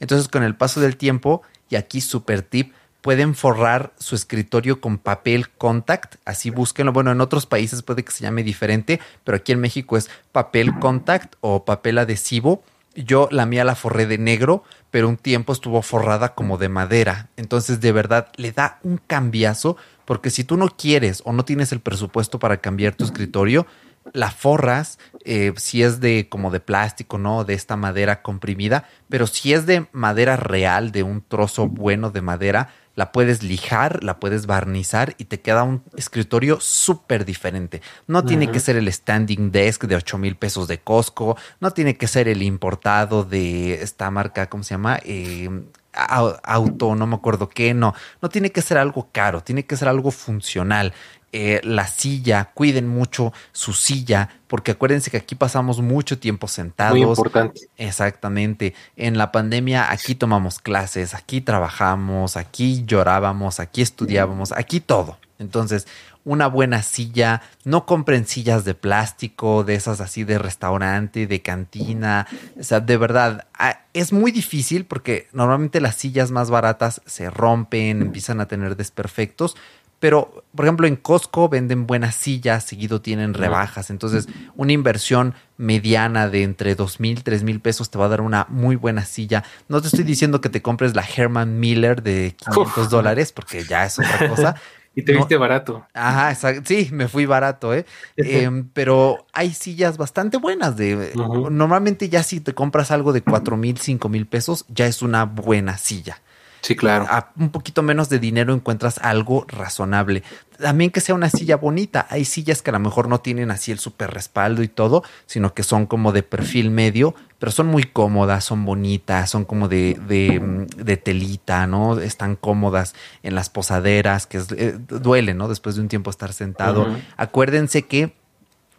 Entonces, 0.00 0.28
con 0.28 0.42
el 0.42 0.56
paso 0.56 0.80
del 0.80 0.96
tiempo, 0.96 1.42
y 1.68 1.76
aquí 1.76 2.00
super 2.00 2.42
tip, 2.42 2.72
pueden 3.04 3.34
forrar 3.34 3.92
su 3.98 4.14
escritorio 4.14 4.80
con 4.80 4.96
papel 4.96 5.50
contact, 5.50 6.16
así 6.24 6.48
búsquenlo. 6.48 6.90
Bueno, 6.90 7.12
en 7.12 7.20
otros 7.20 7.44
países 7.44 7.82
puede 7.82 8.02
que 8.02 8.12
se 8.12 8.22
llame 8.24 8.42
diferente, 8.42 8.98
pero 9.24 9.36
aquí 9.36 9.52
en 9.52 9.60
México 9.60 9.98
es 9.98 10.08
papel 10.32 10.78
contact 10.78 11.34
o 11.42 11.66
papel 11.66 11.98
adhesivo. 11.98 12.64
Yo 12.94 13.28
la 13.30 13.44
mía 13.44 13.64
la 13.64 13.74
forré 13.74 14.06
de 14.06 14.16
negro, 14.16 14.64
pero 14.90 15.10
un 15.10 15.18
tiempo 15.18 15.52
estuvo 15.52 15.82
forrada 15.82 16.34
como 16.34 16.56
de 16.56 16.70
madera. 16.70 17.28
Entonces, 17.36 17.82
de 17.82 17.92
verdad, 17.92 18.28
le 18.36 18.52
da 18.52 18.78
un 18.82 18.96
cambiazo, 18.96 19.76
porque 20.06 20.30
si 20.30 20.42
tú 20.42 20.56
no 20.56 20.68
quieres 20.74 21.20
o 21.26 21.34
no 21.34 21.44
tienes 21.44 21.72
el 21.72 21.80
presupuesto 21.80 22.38
para 22.38 22.58
cambiar 22.58 22.94
tu 22.94 23.04
escritorio, 23.04 23.66
la 24.12 24.30
forras, 24.30 24.98
eh, 25.24 25.52
si 25.56 25.82
es 25.82 26.00
de 26.00 26.28
como 26.28 26.50
de 26.50 26.60
plástico, 26.60 27.18
¿no? 27.18 27.44
De 27.44 27.54
esta 27.54 27.76
madera 27.76 28.22
comprimida, 28.22 28.88
pero 29.08 29.26
si 29.26 29.52
es 29.52 29.66
de 29.66 29.86
madera 29.92 30.36
real, 30.36 30.92
de 30.92 31.02
un 31.02 31.22
trozo 31.22 31.68
bueno 31.68 32.10
de 32.10 32.20
madera, 32.20 32.70
la 32.96 33.10
puedes 33.10 33.42
lijar, 33.42 34.04
la 34.04 34.20
puedes 34.20 34.46
barnizar 34.46 35.14
y 35.18 35.24
te 35.24 35.40
queda 35.40 35.64
un 35.64 35.82
escritorio 35.96 36.60
súper 36.60 37.24
diferente. 37.24 37.82
No 38.06 38.24
tiene 38.24 38.50
que 38.50 38.60
ser 38.60 38.76
el 38.76 38.92
standing 38.92 39.50
desk 39.50 39.84
de 39.84 39.96
8 39.96 40.18
mil 40.18 40.36
pesos 40.36 40.68
de 40.68 40.78
Costco, 40.78 41.36
no 41.60 41.72
tiene 41.72 41.96
que 41.96 42.06
ser 42.06 42.28
el 42.28 42.42
importado 42.42 43.24
de 43.24 43.82
esta 43.82 44.10
marca, 44.10 44.48
¿cómo 44.48 44.62
se 44.62 44.74
llama? 44.74 45.00
Eh, 45.04 45.48
auto, 45.94 46.94
no 46.94 47.06
me 47.06 47.14
acuerdo 47.16 47.48
qué, 47.48 47.74
no, 47.74 47.94
no 48.20 48.28
tiene 48.28 48.50
que 48.50 48.62
ser 48.62 48.78
algo 48.78 49.08
caro, 49.12 49.42
tiene 49.42 49.64
que 49.64 49.76
ser 49.76 49.88
algo 49.88 50.10
funcional. 50.10 50.92
Eh, 51.36 51.60
la 51.64 51.88
silla, 51.88 52.52
cuiden 52.54 52.86
mucho 52.86 53.32
su 53.50 53.72
silla, 53.72 54.28
porque 54.46 54.70
acuérdense 54.70 55.10
que 55.10 55.16
aquí 55.16 55.34
pasamos 55.34 55.80
mucho 55.80 56.16
tiempo 56.16 56.46
sentados. 56.46 56.92
Muy 56.92 57.02
importante. 57.02 57.62
Exactamente. 57.76 58.72
En 58.94 59.18
la 59.18 59.32
pandemia 59.32 59.90
aquí 59.90 60.14
tomamos 60.14 60.60
clases, 60.60 61.12
aquí 61.12 61.40
trabajamos, 61.40 62.36
aquí 62.36 62.84
llorábamos, 62.86 63.58
aquí 63.58 63.82
estudiábamos, 63.82 64.52
aquí 64.52 64.78
todo. 64.78 65.18
Entonces, 65.40 65.88
una 66.24 66.46
buena 66.46 66.84
silla, 66.84 67.42
no 67.64 67.84
compren 67.84 68.28
sillas 68.28 68.64
de 68.64 68.74
plástico, 68.74 69.64
de 69.64 69.74
esas 69.74 70.00
así 70.00 70.22
de 70.22 70.38
restaurante, 70.38 71.26
de 71.26 71.42
cantina, 71.42 72.28
o 72.58 72.62
sea, 72.62 72.78
de 72.78 72.96
verdad, 72.96 73.48
es 73.92 74.12
muy 74.12 74.30
difícil 74.30 74.86
porque 74.86 75.26
normalmente 75.32 75.80
las 75.80 75.96
sillas 75.96 76.30
más 76.30 76.48
baratas 76.48 77.02
se 77.06 77.28
rompen, 77.28 78.02
empiezan 78.02 78.40
a 78.40 78.46
tener 78.46 78.76
desperfectos, 78.76 79.56
pero, 80.04 80.44
por 80.54 80.66
ejemplo, 80.66 80.86
en 80.86 80.96
Costco 80.96 81.48
venden 81.48 81.86
buenas 81.86 82.14
sillas, 82.14 82.64
seguido 82.64 83.00
tienen 83.00 83.32
rebajas. 83.32 83.88
Entonces, 83.88 84.28
una 84.54 84.72
inversión 84.72 85.32
mediana 85.56 86.28
de 86.28 86.42
entre 86.42 86.74
dos 86.74 87.00
mil, 87.00 87.24
tres 87.24 87.42
mil 87.42 87.58
pesos 87.58 87.88
te 87.88 87.96
va 87.96 88.04
a 88.04 88.08
dar 88.08 88.20
una 88.20 88.44
muy 88.50 88.76
buena 88.76 89.06
silla. 89.06 89.44
No 89.66 89.80
te 89.80 89.86
estoy 89.86 90.04
diciendo 90.04 90.42
que 90.42 90.50
te 90.50 90.60
compres 90.60 90.94
la 90.94 91.06
Herman 91.16 91.58
Miller 91.58 92.02
de 92.02 92.36
500 92.36 92.90
dólares, 92.90 93.32
porque 93.32 93.64
ya 93.64 93.86
es 93.86 93.98
otra 93.98 94.28
cosa. 94.28 94.54
Y 94.96 95.02
te 95.02 95.12
viste 95.12 95.36
barato. 95.36 95.84
Ajá, 95.92 96.36
sí, 96.64 96.88
me 96.92 97.08
fui 97.08 97.26
barato, 97.26 97.74
¿eh? 97.74 97.84
Em, 98.16 98.68
pero 98.72 99.26
hay 99.32 99.52
sillas 99.52 99.96
bastante 99.96 100.36
buenas. 100.36 100.76
De, 100.76 101.12
Normalmente 101.16 102.08
ya 102.08 102.22
si 102.22 102.38
te 102.38 102.54
compras 102.54 102.92
algo 102.92 103.12
de 103.12 103.20
cuatro 103.20 103.56
mil, 103.56 103.76
cinco 103.78 104.08
mil 104.08 104.26
pesos, 104.26 104.66
ya 104.68 104.86
es 104.86 105.02
una 105.02 105.24
buena 105.24 105.78
silla. 105.78 106.20
Sí, 106.64 106.76
claro. 106.76 107.04
A 107.10 107.30
un 107.38 107.50
poquito 107.50 107.82
menos 107.82 108.08
de 108.08 108.18
dinero 108.18 108.54
encuentras 108.54 108.96
algo 108.96 109.44
razonable. 109.48 110.22
También 110.58 110.90
que 110.90 111.02
sea 111.02 111.14
una 111.14 111.28
silla 111.28 111.58
bonita. 111.58 112.06
Hay 112.08 112.24
sillas 112.24 112.62
que 112.62 112.70
a 112.70 112.72
lo 112.72 112.78
mejor 112.78 113.06
no 113.06 113.20
tienen 113.20 113.50
así 113.50 113.70
el 113.70 113.78
super 113.78 114.10
respaldo 114.10 114.62
y 114.62 114.68
todo, 114.68 115.02
sino 115.26 115.52
que 115.52 115.62
son 115.62 115.84
como 115.84 116.10
de 116.10 116.22
perfil 116.22 116.70
medio, 116.70 117.14
pero 117.38 117.52
son 117.52 117.66
muy 117.66 117.82
cómodas, 117.82 118.44
son 118.44 118.64
bonitas, 118.64 119.28
son 119.28 119.44
como 119.44 119.68
de, 119.68 119.98
de, 120.06 120.96
telita, 120.96 121.66
¿no? 121.66 122.00
Están 122.00 122.34
cómodas 122.34 122.94
en 123.22 123.34
las 123.34 123.50
posaderas, 123.50 124.26
que 124.26 124.40
eh, 124.56 124.78
duele, 124.88 125.34
¿no? 125.34 125.48
Después 125.48 125.74
de 125.74 125.82
un 125.82 125.88
tiempo 125.88 126.08
estar 126.08 126.32
sentado. 126.32 126.86
Acuérdense 127.18 127.82
que 127.82 128.14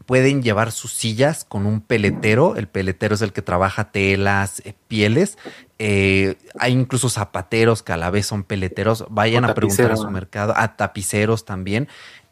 pueden 0.06 0.44
llevar 0.44 0.72
sus 0.72 0.94
sillas 0.94 1.46
con 1.46 1.66
un 1.66 1.82
peletero. 1.82 2.56
El 2.56 2.68
peletero 2.68 3.16
es 3.16 3.22
el 3.22 3.34
que 3.34 3.42
trabaja 3.42 3.92
telas, 3.92 4.62
eh, 4.66 4.74
pieles. 4.88 5.38
Eh, 5.80 6.36
hay 6.60 6.74
incluso 6.74 7.10
zapateros 7.10 7.84
que 7.84 7.94
a 7.94 7.98
la 7.98 8.10
vez 8.10 8.26
son 8.26 8.44
peleteros. 8.44 9.06
Vayan 9.10 9.46
a 9.46 9.54
preguntar 9.54 9.92
a 9.92 9.98
su 9.98 10.10
mercado, 10.10 10.54
a 10.56 10.76
tapiceros 10.76 11.46
también 11.46 11.88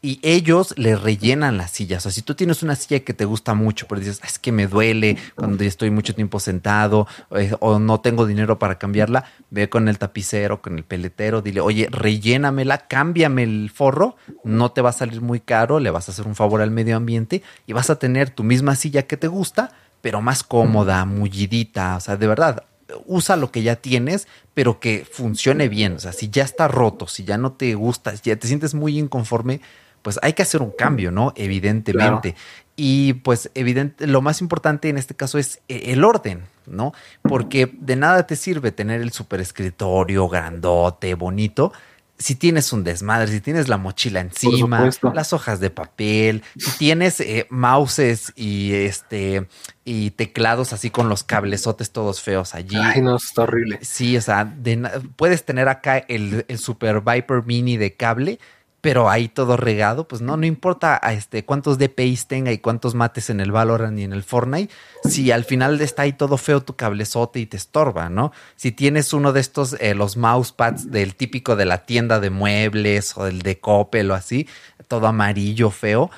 y 0.06 0.20
ellos 0.22 0.74
le 0.78 0.98
rellenan 0.98 1.56
las 1.56 1.72
sillas. 1.72 2.00
O 2.00 2.10
sea, 2.10 2.12
si 2.12 2.22
tú 2.22 2.36
tienes 2.36 2.62
una 2.62 2.76
silla 2.76 3.00
que 3.00 3.14
te 3.14 3.24
gusta 3.24 3.54
mucho, 3.54 3.88
pero 3.88 4.02
dices, 4.02 4.20
es 4.26 4.38
que 4.38 4.52
me 4.52 4.68
duele 4.68 5.18
cuando 5.34 5.64
estoy 5.64 5.92
mucho 5.92 6.14
tiempo 6.14 6.42
sentado 6.42 7.08
eh, 7.32 7.56
o 7.62 7.80
no 7.80 8.02
tengo 8.02 8.26
dinero 8.26 8.60
para 8.60 8.78
cambiarla, 8.78 9.24
ve 9.50 9.70
con 9.70 9.88
el 9.88 9.98
tapicero, 9.98 10.62
con 10.62 10.78
el 10.78 10.84
peletero, 10.84 11.42
dile, 11.42 11.62
oye, 11.62 11.88
rellénamela, 11.90 12.80
cámbiame 12.80 13.44
el 13.44 13.72
forro, 13.74 14.18
no 14.44 14.74
te 14.74 14.82
va 14.82 14.90
a 14.90 14.94
salir 14.94 15.22
muy 15.22 15.40
caro, 15.40 15.80
le 15.80 15.90
vas 15.90 16.10
a 16.10 16.12
hacer 16.12 16.28
un 16.28 16.36
favor 16.36 16.62
al 16.62 16.70
medio 16.70 16.98
ambiente 16.98 17.42
y 17.66 17.72
vas 17.72 17.90
a 17.90 17.98
tener 17.98 18.30
tu 18.30 18.44
misma 18.44 18.76
silla 18.76 19.04
que 19.04 19.16
te 19.16 19.30
gusta, 19.30 19.72
pero 20.02 20.22
más 20.22 20.44
cómoda, 20.44 21.06
mullidita. 21.06 21.96
O 21.96 22.02
sea, 22.02 22.18
de 22.18 22.28
verdad, 22.28 22.66
usa 23.06 23.38
lo 23.38 23.52
que 23.52 23.64
ya 23.64 23.78
tienes, 23.78 24.28
pero 24.54 24.82
que 24.82 25.08
funcione 25.10 25.70
bien. 25.70 25.94
O 25.94 26.00
sea, 26.00 26.12
si 26.12 26.30
ya 26.30 26.44
está 26.44 26.68
roto, 26.68 27.08
si 27.08 27.24
ya 27.24 27.38
no 27.38 27.54
te 27.54 27.74
gusta, 27.76 28.18
si 28.18 28.30
ya 28.30 28.36
te 28.36 28.50
sientes 28.50 28.74
muy 28.74 29.00
inconforme, 29.00 29.62
pues 30.04 30.20
hay 30.22 30.34
que 30.34 30.44
hacer 30.44 30.62
un 30.62 30.72
cambio, 30.72 31.12
¿no? 31.12 31.34
Evidentemente. 31.36 32.36
Y 32.76 33.14
pues 33.14 33.50
evidente, 33.56 34.06
lo 34.06 34.22
más 34.22 34.42
importante 34.42 34.90
en 34.90 34.98
este 34.98 35.16
caso 35.16 35.38
es 35.40 35.62
eh, 35.68 35.86
el 35.88 36.04
orden, 36.04 36.44
¿no? 36.68 36.94
Porque 37.24 37.72
de 37.80 37.96
nada 37.96 38.28
te 38.28 38.36
sirve 38.36 38.72
tener 38.72 39.02
el 39.02 39.12
super 39.12 39.42
escritorio 39.42 40.28
grandote, 40.28 41.14
bonito, 41.16 41.72
si 42.18 42.36
tienes 42.36 42.72
un 42.72 42.84
desmadre, 42.84 43.28
si 43.28 43.42
tienes 43.42 43.68
la 43.68 43.78
mochila 43.78 44.22
encima, 44.22 44.90
las 45.14 45.34
hojas 45.34 45.60
de 45.60 45.70
papel, 45.70 46.44
si 46.58 46.72
tienes 46.78 47.20
eh, 47.20 47.48
mouses 47.50 48.32
y 48.36 48.74
este 48.74 49.48
y 49.84 50.12
teclados 50.12 50.74
así 50.74 50.90
con 50.90 51.10
los 51.10 51.24
cablesotes 51.24 51.92
todos 51.92 52.22
feos 52.22 52.56
allí. 52.56 52.78
Ay, 52.78 53.02
no, 53.02 53.18
está 53.18 53.44
horrible. 53.44 53.80
Sí, 53.82 54.16
o 54.16 54.22
sea, 54.22 54.56
puedes 55.16 55.44
tener 55.44 55.68
acá 55.68 55.98
el, 55.98 56.46
el 56.48 56.58
Super 56.60 57.02
Viper 57.02 57.44
Mini 57.44 57.78
de 57.78 57.96
cable 57.96 58.40
pero 58.84 59.10
ahí 59.10 59.30
todo 59.30 59.56
regado, 59.56 60.10
pues 60.10 60.22
no, 60.22 60.36
no 60.36 60.46
importa 60.46 61.00
a 61.02 61.14
este, 61.14 61.46
cuántos 61.46 61.78
DPIs 61.78 62.28
tenga 62.28 62.52
y 62.52 62.58
cuántos 62.58 62.96
mates 62.96 63.30
en 63.30 63.40
el 63.40 63.50
Valorant 63.50 63.98
y 63.98 64.04
en 64.04 64.12
el 64.12 64.24
Fortnite, 64.24 64.74
si 65.06 65.32
al 65.32 65.46
final 65.46 65.80
está 65.80 66.02
ahí 66.02 66.12
todo 66.12 66.36
feo 66.36 66.60
tu 66.60 66.76
cablezote 66.76 67.40
y 67.40 67.46
te 67.46 67.56
estorba, 67.56 68.10
¿no? 68.10 68.34
Si 68.58 68.74
tienes 68.74 69.14
uno 69.14 69.32
de 69.32 69.40
estos, 69.40 69.78
eh, 69.80 69.96
los 69.96 70.18
mousepads 70.18 70.92
del 70.92 71.16
típico 71.16 71.56
de 71.56 71.64
la 71.64 71.86
tienda 71.86 72.20
de 72.20 72.30
muebles 72.30 73.16
o 73.16 73.26
el 73.26 73.42
de 73.42 73.58
Coppel 73.58 74.12
o 74.12 74.16
así, 74.16 74.50
todo 74.90 75.08
amarillo, 75.08 75.72
feo. 75.72 76.12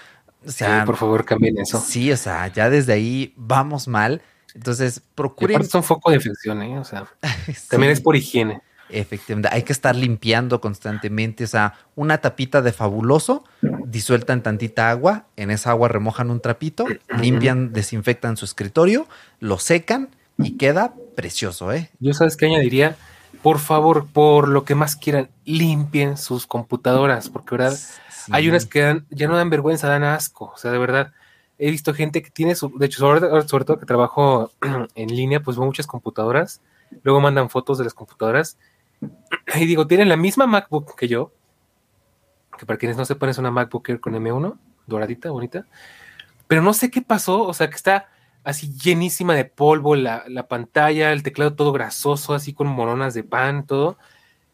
O 0.43 0.49
sea, 0.49 0.79
sí, 0.79 0.85
por 0.87 0.97
favor, 0.97 1.23
cambien 1.23 1.59
eso. 1.59 1.79
Sí, 1.79 2.11
o 2.11 2.17
sea, 2.17 2.47
ya 2.47 2.71
desde 2.71 2.93
ahí 2.93 3.31
vamos 3.37 3.87
mal. 3.87 4.23
Entonces, 4.55 5.03
procuren. 5.13 5.61
Es 5.61 5.75
un 5.75 5.83
foco 5.83 6.09
de 6.09 6.15
infección, 6.15 6.63
¿eh? 6.63 6.79
O 6.79 6.83
sea, 6.83 7.05
también 7.69 7.91
es 7.91 8.01
por 8.01 8.15
higiene. 8.15 8.63
Efectivamente, 8.89 9.49
hay 9.51 9.63
que 9.63 9.73
estar 9.73 9.95
limpiando 9.95 10.61
constantemente. 10.61 11.43
O 11.43 11.47
sea, 11.47 11.73
una 11.95 12.19
tapita 12.19 12.61
de 12.61 12.71
fabuloso, 12.71 13.43
disueltan 13.85 14.43
tantita 14.43 14.89
agua, 14.89 15.25
en 15.35 15.51
esa 15.51 15.71
agua 15.71 15.87
remojan 15.87 16.29
un 16.29 16.39
trapito, 16.39 16.85
limpian, 17.19 17.73
desinfectan 17.73 18.37
su 18.37 18.45
escritorio, 18.45 19.07
lo 19.39 19.57
secan 19.57 20.09
y 20.37 20.57
queda 20.57 20.93
precioso, 21.15 21.71
¿eh? 21.71 21.89
Yo 21.99 22.13
sabes 22.13 22.37
que 22.37 22.45
añadiría, 22.45 22.95
por 23.41 23.59
favor, 23.59 24.07
por 24.11 24.47
lo 24.47 24.65
que 24.65 24.75
más 24.75 24.95
quieran, 24.95 25.29
limpien 25.45 26.17
sus 26.17 26.45
computadoras, 26.45 27.29
porque 27.29 27.55
verdad, 27.55 27.77
hay 28.31 28.49
unas 28.49 28.65
que 28.65 29.01
ya 29.09 29.27
no 29.27 29.35
dan 29.35 29.49
vergüenza, 29.49 29.87
dan 29.87 30.03
asco. 30.03 30.51
O 30.53 30.57
sea, 30.57 30.71
de 30.71 30.77
verdad, 30.77 31.11
he 31.57 31.71
visto 31.71 31.93
gente 31.93 32.21
que 32.21 32.29
tiene 32.29 32.55
su, 32.55 32.77
de 32.77 32.85
hecho, 32.85 32.99
sobre, 32.99 33.47
sobre 33.47 33.65
todo 33.65 33.79
que 33.79 33.85
trabajo 33.85 34.51
en 34.95 35.15
línea, 35.15 35.39
pues 35.39 35.57
veo 35.57 35.65
muchas 35.65 35.87
computadoras, 35.87 36.61
luego 37.03 37.21
mandan 37.21 37.49
fotos 37.49 37.77
de 37.77 37.85
las 37.85 37.93
computadoras 37.93 38.57
y 39.55 39.65
digo, 39.65 39.87
tienen 39.87 40.09
la 40.09 40.17
misma 40.17 40.47
MacBook 40.47 40.95
que 40.95 41.07
yo, 41.07 41.31
que 42.57 42.65
para 42.65 42.77
quienes 42.77 42.97
no 42.97 43.05
sepan 43.05 43.29
es 43.29 43.37
una 43.37 43.51
MacBook 43.51 43.89
Air 43.89 43.99
con 43.99 44.13
M1, 44.13 44.57
doradita, 44.87 45.31
bonita, 45.31 45.65
pero 46.47 46.61
no 46.61 46.73
sé 46.73 46.91
qué 46.91 47.01
pasó, 47.01 47.43
o 47.43 47.53
sea, 47.53 47.69
que 47.69 47.75
está 47.75 48.09
así 48.43 48.71
llenísima 48.77 49.33
de 49.33 49.45
polvo, 49.45 49.95
la, 49.95 50.23
pantalla, 50.47 51.11
el 51.11 51.23
teclado 51.23 51.55
todo 51.55 51.71
grasoso, 51.71 52.33
así 52.33 52.53
con 52.53 52.67
moronas 52.67 53.13
de 53.13 53.23
pan, 53.23 53.65
todo. 53.65 53.97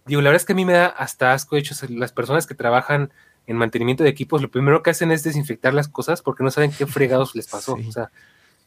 Digo, 0.06 0.22
la 0.22 0.30
verdad 0.30 0.42
es 0.42 0.46
que 0.46 0.54
a 0.54 0.56
mí 0.56 0.66
me 0.66 0.74
da 0.74 0.88
hasta 0.88 1.34
asco, 1.34 1.56
de 1.56 1.62
hecho, 1.62 1.76
las 1.90 2.14
personas 2.14 2.48
que 2.48 2.56
trabajan 2.56 3.12
en 3.48 3.58
mantenimiento 3.58 4.04
de 4.04 4.10
equipos, 4.10 4.42
lo 4.42 4.50
primero 4.50 4.82
que 4.82 4.92
hacen 4.92 5.12
es 5.12 5.24
desinfectar 5.24 5.74
las 5.74 5.90
cosas 5.90 6.22
porque 6.22 6.44
no 6.44 6.52
saben 6.52 6.72
qué 6.72 6.88
fregados 6.88 7.36
les 7.36 7.48
pasó, 7.48 7.74
o 7.74 7.92
sea, 7.92 8.12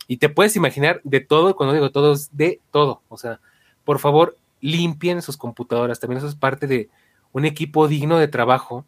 y 0.06 0.18
te 0.18 0.28
puedes 0.28 0.56
imaginar 0.56 1.00
de 1.04 1.20
todo, 1.20 1.56
cuando 1.56 1.72
digo 1.72 1.90
todo, 1.90 2.12
es 2.12 2.36
de 2.36 2.60
todo, 2.70 3.00
o 3.08 3.16
sea, 3.16 3.40
por 3.84 3.98
favor, 3.98 4.36
limpien 4.64 5.20
sus 5.20 5.36
computadoras. 5.36 6.00
También 6.00 6.18
eso 6.18 6.26
es 6.26 6.36
parte 6.36 6.66
de 6.66 6.88
un 7.32 7.44
equipo 7.44 7.86
digno 7.86 8.18
de 8.18 8.28
trabajo, 8.28 8.86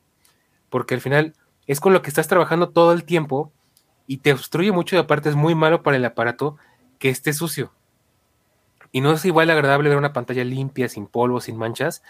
porque 0.71 0.95
al 0.95 1.03
final 1.03 1.35
es 1.67 1.81
con 1.81 1.93
lo 1.93 2.01
que 2.01 2.09
estás 2.09 2.29
trabajando 2.29 2.71
todo 2.71 2.93
el 2.93 3.05
tiempo 3.05 3.53
y 4.07 4.19
te 4.19 4.33
obstruye 4.33 4.73
mucho 4.73 4.97
y 4.97 4.99
aparte 4.99 5.29
es 5.29 5.35
muy 5.35 5.55
malo 5.55 5.83
para 5.83 5.99
el 5.99 6.05
aparato 6.07 6.57
que 6.99 7.11
esté 7.11 7.35
sucio. 7.35 7.73
Y 8.91 9.03
no 9.03 9.13
es 9.13 9.25
igual 9.27 9.51
agradable 9.51 9.91
ver 9.91 9.99
una 9.99 10.15
pantalla 10.15 10.45
limpia, 10.45 10.89
sin 10.89 11.07
polvo, 11.07 11.43
sin 11.43 11.59
manchas, 11.59 12.03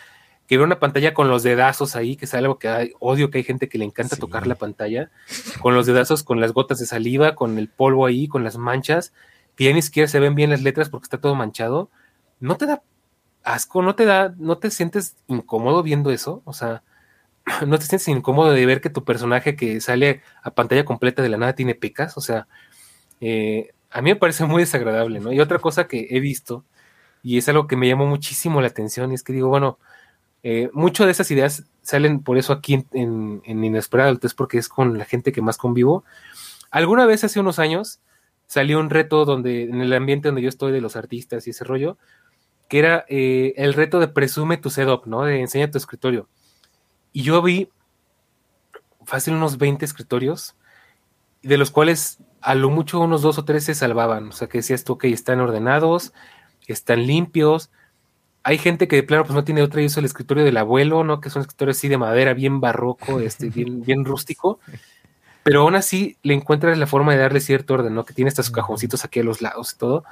que 0.47 0.57
ver 0.57 0.65
una 0.65 0.79
pantalla 0.79 1.13
con 1.13 1.29
los 1.29 1.43
dedazos 1.43 1.97
ahí, 1.97 2.15
que 2.15 2.27
es 2.27 2.35
algo 2.35 2.61
que 2.61 2.69
hay, 2.69 2.93
odio 3.01 3.31
que 3.31 3.39
hay 3.39 3.45
gente 3.45 3.69
que 3.69 3.79
le 3.79 3.85
encanta 3.85 4.15
tocar 4.15 4.47
la 4.47 4.55
pantalla, 4.55 5.11
con 5.61 5.75
los 5.75 5.87
dedazos, 5.87 6.23
con 6.23 6.41
las 6.41 6.53
gotas 6.53 6.79
de 6.79 6.87
saliva, 6.87 7.35
con 7.35 7.59
el 7.59 7.69
polvo 7.69 8.07
ahí, 8.07 8.29
con 8.29 8.45
las 8.45 8.59
manchas, 8.59 9.13
que 9.57 9.65
ya 9.65 9.73
ni 9.73 9.83
siquiera 9.83 10.07
se 10.07 10.21
ven 10.21 10.37
bien 10.37 10.51
las 10.51 10.63
letras 10.63 10.89
porque 10.89 11.07
está 11.07 11.19
todo 11.19 11.35
manchado. 11.35 11.91
No 12.39 12.57
te 12.57 12.67
da 12.67 12.83
asco, 13.47 13.81
¿no 13.81 13.95
te 13.95 14.05
da, 14.05 14.35
no 14.39 14.59
te 14.59 14.71
sientes 14.71 15.17
incómodo 15.29 15.83
viendo 15.83 16.11
eso? 16.11 16.43
O 16.45 16.53
sea, 16.53 16.83
¿no 17.67 17.79
te 17.79 17.87
sientes 17.87 18.09
incómodo 18.09 18.51
de 18.51 18.67
ver 18.67 18.81
que 18.81 18.91
tu 18.91 19.05
personaje 19.05 19.57
que 19.57 19.81
sale 19.81 20.23
a 20.43 20.51
pantalla 20.51 20.85
completa 20.85 21.23
de 21.23 21.29
la 21.31 21.39
nada 21.39 21.55
tiene 21.55 21.75
pecas? 21.75 22.19
O 22.19 22.21
sea, 22.21 22.49
eh, 23.21 23.73
a 23.91 24.03
mí 24.03 24.11
me 24.11 24.17
parece 24.17 24.45
muy 24.45 24.63
desagradable, 24.63 25.21
¿no? 25.21 25.33
Y 25.33 25.41
otra 25.41 25.61
cosa 25.61 25.87
que 25.89 26.09
he 26.11 26.21
visto, 26.21 26.65
y 27.23 27.39
es 27.39 27.49
algo 27.49 27.69
que 27.69 27.77
me 27.77 27.89
llamó 27.89 28.07
muchísimo 28.07 28.61
la 28.61 28.67
atención, 28.69 29.13
es 29.13 29.23
que 29.23 29.33
digo, 29.33 29.49
bueno, 29.49 29.79
eh, 30.43 30.71
muchas 30.73 31.07
de 31.07 31.13
esas 31.13 31.31
ideas 31.31 31.65
salen 31.83 32.23
por 32.23 32.39
eso 32.39 32.53
aquí 32.53 32.85
en, 32.93 33.43
en, 33.45 33.65
Inesperado, 33.65 34.19
es 34.23 34.35
porque 34.35 34.59
es 34.59 34.69
con 34.69 34.99
la 34.99 35.05
gente 35.05 35.33
que 35.33 35.43
más 35.43 35.57
convivo. 35.57 36.05
Alguna 36.71 37.07
vez 37.07 37.25
hace 37.25 37.41
unos 37.41 37.59
años 37.61 38.01
salió 38.47 38.81
un 38.81 38.91
reto 38.91 39.25
donde, 39.25 39.65
en 39.65 39.81
el 39.81 39.93
ambiente 39.93 40.29
donde 40.29 40.43
yo 40.43 40.49
estoy 40.49 40.73
de 40.73 40.81
los 40.81 40.97
artistas 40.97 41.47
y 41.47 41.51
ese 41.51 41.65
rollo, 41.65 41.97
que 42.69 42.79
era 42.79 43.05
eh, 43.09 43.55
el 43.57 43.75
reto 43.75 44.01
de 44.01 44.09
presume 44.09 44.57
tu 44.57 44.71
setup, 44.71 45.07
¿no? 45.07 45.23
De 45.23 45.41
enseña 45.41 45.71
tu 45.71 45.79
escritorio. 45.79 46.29
Y 47.13 47.23
yo 47.23 47.41
vi 47.43 47.71
fácil 49.05 49.35
unos 49.35 49.59
20 49.59 49.85
escritorios, 49.85 50.57
de 51.43 51.57
los 51.59 51.71
cuales 51.71 52.19
a 52.41 52.55
lo 52.55 52.71
mucho 52.71 53.01
unos 53.01 53.23
dos 53.23 53.39
o 53.39 53.45
tres 53.45 53.65
se 53.65 53.75
salvaban. 53.75 54.29
O 54.29 54.33
sea, 54.33 54.49
que 54.49 54.59
decías 54.59 54.85
tú, 54.85 54.95
ok, 54.95 55.05
están 55.05 55.41
ordenados, 55.41 56.13
están 56.67 57.07
limpios. 57.07 57.71
hay 58.43 58.59
gente 58.59 58.89
que 58.89 58.97
de 58.97 59.03
plano 59.03 59.25
pues 59.25 59.35
no 59.35 59.45
tiene 59.45 59.63
otra 59.63 59.83
y 59.83 59.87
usa 59.87 60.01
el 60.01 60.07
escritorio 60.07 60.45
del 60.45 60.57
abuelo, 60.57 61.05
¿no? 61.05 61.21
Que 61.21 61.29
es 61.29 61.37
un 61.37 61.43
escritorio 61.43 61.73
así 61.73 61.89
de 61.89 61.99
madera, 61.99 62.35
bien 62.35 62.61
barroco, 62.61 63.21
este, 63.21 63.49
bien, 63.51 63.83
bien 63.83 64.05
rústico. 64.05 64.61
Pero 65.43 65.63
aún 65.63 65.77
así 65.77 66.17
le 66.23 66.35
encuentras 66.35 66.77
la 66.79 66.87
forma 66.87 67.13
de 67.13 67.19
darle 67.19 67.41
cierto 67.41 67.75
orden, 67.75 67.95
¿no? 67.95 68.05
Que 68.05 68.15
tiene 68.15 68.29
estos 68.29 68.51
cajoncitos 68.51 69.05
aquí 69.05 69.21
a 69.21 69.25
los 69.25 69.41
lados 69.43 69.73
y 69.75 69.79
todo. 69.79 70.05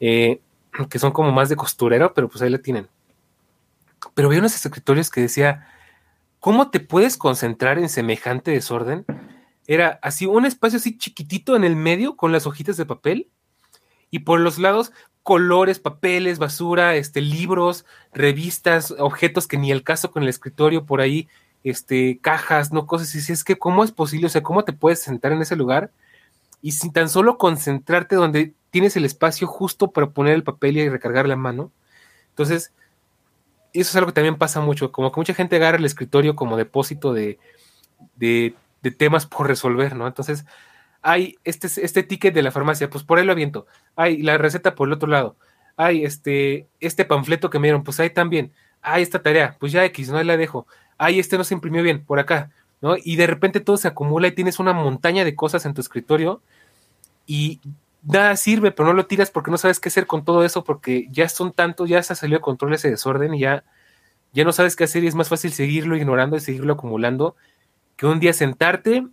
Eh, 0.00 0.40
que 0.88 0.98
son 0.98 1.12
como 1.12 1.32
más 1.32 1.48
de 1.48 1.56
costurero, 1.56 2.12
pero 2.14 2.28
pues 2.28 2.42
ahí 2.42 2.50
la 2.50 2.58
tienen. 2.58 2.88
Pero 4.14 4.28
había 4.28 4.40
unos 4.40 4.54
escritorios 4.54 5.10
que 5.10 5.22
decía, 5.22 5.68
¿cómo 6.40 6.70
te 6.70 6.80
puedes 6.80 7.16
concentrar 7.16 7.78
en 7.78 7.88
semejante 7.88 8.50
desorden? 8.50 9.04
Era 9.66 9.98
así 10.02 10.26
un 10.26 10.46
espacio 10.46 10.78
así 10.78 10.96
chiquitito 10.96 11.56
en 11.56 11.64
el 11.64 11.76
medio 11.76 12.16
con 12.16 12.32
las 12.32 12.46
hojitas 12.46 12.76
de 12.76 12.86
papel 12.86 13.28
y 14.10 14.20
por 14.20 14.40
los 14.40 14.58
lados 14.58 14.92
colores, 15.26 15.80
papeles, 15.80 16.38
basura, 16.38 16.94
este, 16.94 17.20
libros, 17.20 17.84
revistas, 18.12 18.94
objetos 18.96 19.48
que 19.48 19.58
ni 19.58 19.72
el 19.72 19.82
caso 19.82 20.12
con 20.12 20.22
el 20.22 20.28
escritorio 20.28 20.86
por 20.86 21.00
ahí, 21.00 21.26
este, 21.64 22.20
cajas, 22.20 22.72
no 22.72 22.86
cosas. 22.86 23.12
Y 23.16 23.20
si 23.20 23.32
es 23.32 23.42
que, 23.42 23.58
¿cómo 23.58 23.82
es 23.82 23.90
posible? 23.90 24.28
O 24.28 24.30
sea, 24.30 24.44
¿cómo 24.44 24.62
te 24.62 24.72
puedes 24.72 25.02
sentar 25.02 25.32
en 25.32 25.42
ese 25.42 25.56
lugar? 25.56 25.90
Y 26.62 26.72
sin 26.72 26.92
tan 26.92 27.08
solo 27.08 27.38
concentrarte 27.38 28.14
donde 28.14 28.54
tienes 28.76 28.94
el 28.98 29.06
espacio 29.06 29.46
justo 29.46 29.90
para 29.90 30.10
poner 30.10 30.34
el 30.34 30.42
papel 30.42 30.76
y 30.76 30.86
recargar 30.86 31.26
la 31.26 31.34
mano. 31.34 31.72
Entonces, 32.28 32.74
eso 33.72 33.88
es 33.88 33.96
algo 33.96 34.08
que 34.08 34.12
también 34.12 34.36
pasa 34.36 34.60
mucho, 34.60 34.92
como 34.92 35.10
que 35.10 35.18
mucha 35.18 35.32
gente 35.32 35.56
agarra 35.56 35.78
el 35.78 35.86
escritorio 35.86 36.36
como 36.36 36.58
depósito 36.58 37.14
de, 37.14 37.38
de, 38.16 38.54
temas 38.98 39.24
por 39.24 39.46
resolver, 39.48 39.96
¿no? 39.96 40.06
Entonces, 40.06 40.44
hay 41.00 41.38
este, 41.42 41.68
este 41.82 42.02
ticket 42.02 42.34
de 42.34 42.42
la 42.42 42.50
farmacia, 42.50 42.90
pues 42.90 43.02
por 43.02 43.18
ahí 43.18 43.24
lo 43.24 43.32
aviento. 43.32 43.66
Hay 43.96 44.20
la 44.20 44.36
receta 44.36 44.74
por 44.74 44.88
el 44.88 44.92
otro 44.92 45.08
lado. 45.08 45.36
Hay 45.78 46.04
este, 46.04 46.68
este 46.78 47.06
panfleto 47.06 47.48
que 47.48 47.58
me 47.58 47.68
dieron, 47.68 47.82
pues 47.82 47.98
ahí 47.98 48.10
también. 48.10 48.52
Hay 48.82 49.02
esta 49.02 49.22
tarea, 49.22 49.56
pues 49.58 49.72
ya 49.72 49.86
X, 49.86 50.10
no 50.10 50.22
la 50.22 50.36
dejo. 50.36 50.66
Hay 50.98 51.18
este 51.18 51.38
no 51.38 51.44
se 51.44 51.54
imprimió 51.54 51.82
bien, 51.82 52.04
por 52.04 52.18
acá, 52.18 52.50
¿no? 52.82 52.96
Y 53.02 53.16
de 53.16 53.26
repente 53.26 53.60
todo 53.60 53.78
se 53.78 53.88
acumula 53.88 54.28
y 54.28 54.32
tienes 54.32 54.58
una 54.58 54.74
montaña 54.74 55.24
de 55.24 55.34
cosas 55.34 55.64
en 55.64 55.72
tu 55.72 55.80
escritorio 55.80 56.42
y 57.26 57.60
nada 58.06 58.36
sirve, 58.36 58.70
pero 58.70 58.88
no 58.88 58.92
lo 58.92 59.06
tiras 59.06 59.30
porque 59.30 59.50
no 59.50 59.58
sabes 59.58 59.80
qué 59.80 59.88
hacer 59.88 60.06
con 60.06 60.24
todo 60.24 60.44
eso, 60.44 60.64
porque 60.64 61.08
ya 61.10 61.28
son 61.28 61.52
tantos, 61.52 61.88
ya 61.88 62.02
se 62.02 62.12
ha 62.12 62.16
salido 62.16 62.38
de 62.38 62.42
control 62.42 62.74
ese 62.74 62.90
desorden 62.90 63.34
y 63.34 63.40
ya, 63.40 63.64
ya 64.32 64.44
no 64.44 64.52
sabes 64.52 64.76
qué 64.76 64.84
hacer 64.84 65.04
y 65.04 65.08
es 65.08 65.14
más 65.14 65.28
fácil 65.28 65.52
seguirlo 65.52 65.96
ignorando 65.96 66.36
y 66.36 66.40
seguirlo 66.40 66.74
acumulando 66.74 67.36
que 67.96 68.06
un 68.06 68.20
día 68.20 68.32
sentarte 68.32 69.06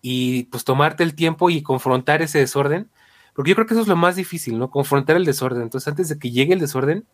y 0.00 0.44
pues 0.44 0.64
tomarte 0.64 1.02
el 1.02 1.14
tiempo 1.14 1.50
y 1.50 1.62
confrontar 1.62 2.22
ese 2.22 2.38
desorden, 2.38 2.88
porque 3.34 3.50
yo 3.50 3.54
creo 3.54 3.66
que 3.66 3.74
eso 3.74 3.82
es 3.82 3.88
lo 3.88 3.96
más 3.96 4.16
difícil, 4.16 4.58
¿no? 4.58 4.70
Confrontar 4.70 5.16
el 5.16 5.24
desorden. 5.24 5.62
Entonces, 5.62 5.88
antes 5.88 6.08
de 6.08 6.18
que 6.18 6.30
llegue 6.30 6.52
el 6.52 6.60
desorden, 6.60 7.06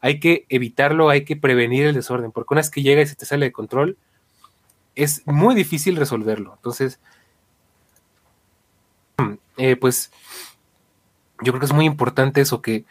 hay 0.00 0.20
que 0.20 0.44
evitarlo, 0.48 1.08
hay 1.08 1.24
que 1.24 1.36
prevenir 1.36 1.86
el 1.86 1.94
desorden, 1.94 2.30
porque 2.30 2.54
una 2.54 2.60
vez 2.60 2.70
que 2.70 2.82
llega 2.82 3.02
y 3.02 3.06
se 3.06 3.16
te 3.16 3.24
sale 3.24 3.46
de 3.46 3.52
control, 3.52 3.96
es 4.94 5.26
muy 5.26 5.54
difícil 5.54 5.96
resolverlo. 5.96 6.54
Entonces, 6.56 7.00
eh, 9.56 9.76
pues 9.76 10.10
yo 11.42 11.52
creo 11.52 11.60
que 11.60 11.66
es 11.66 11.72
muy 11.72 11.86
importante 11.86 12.40
eso, 12.40 12.62
que 12.62 12.84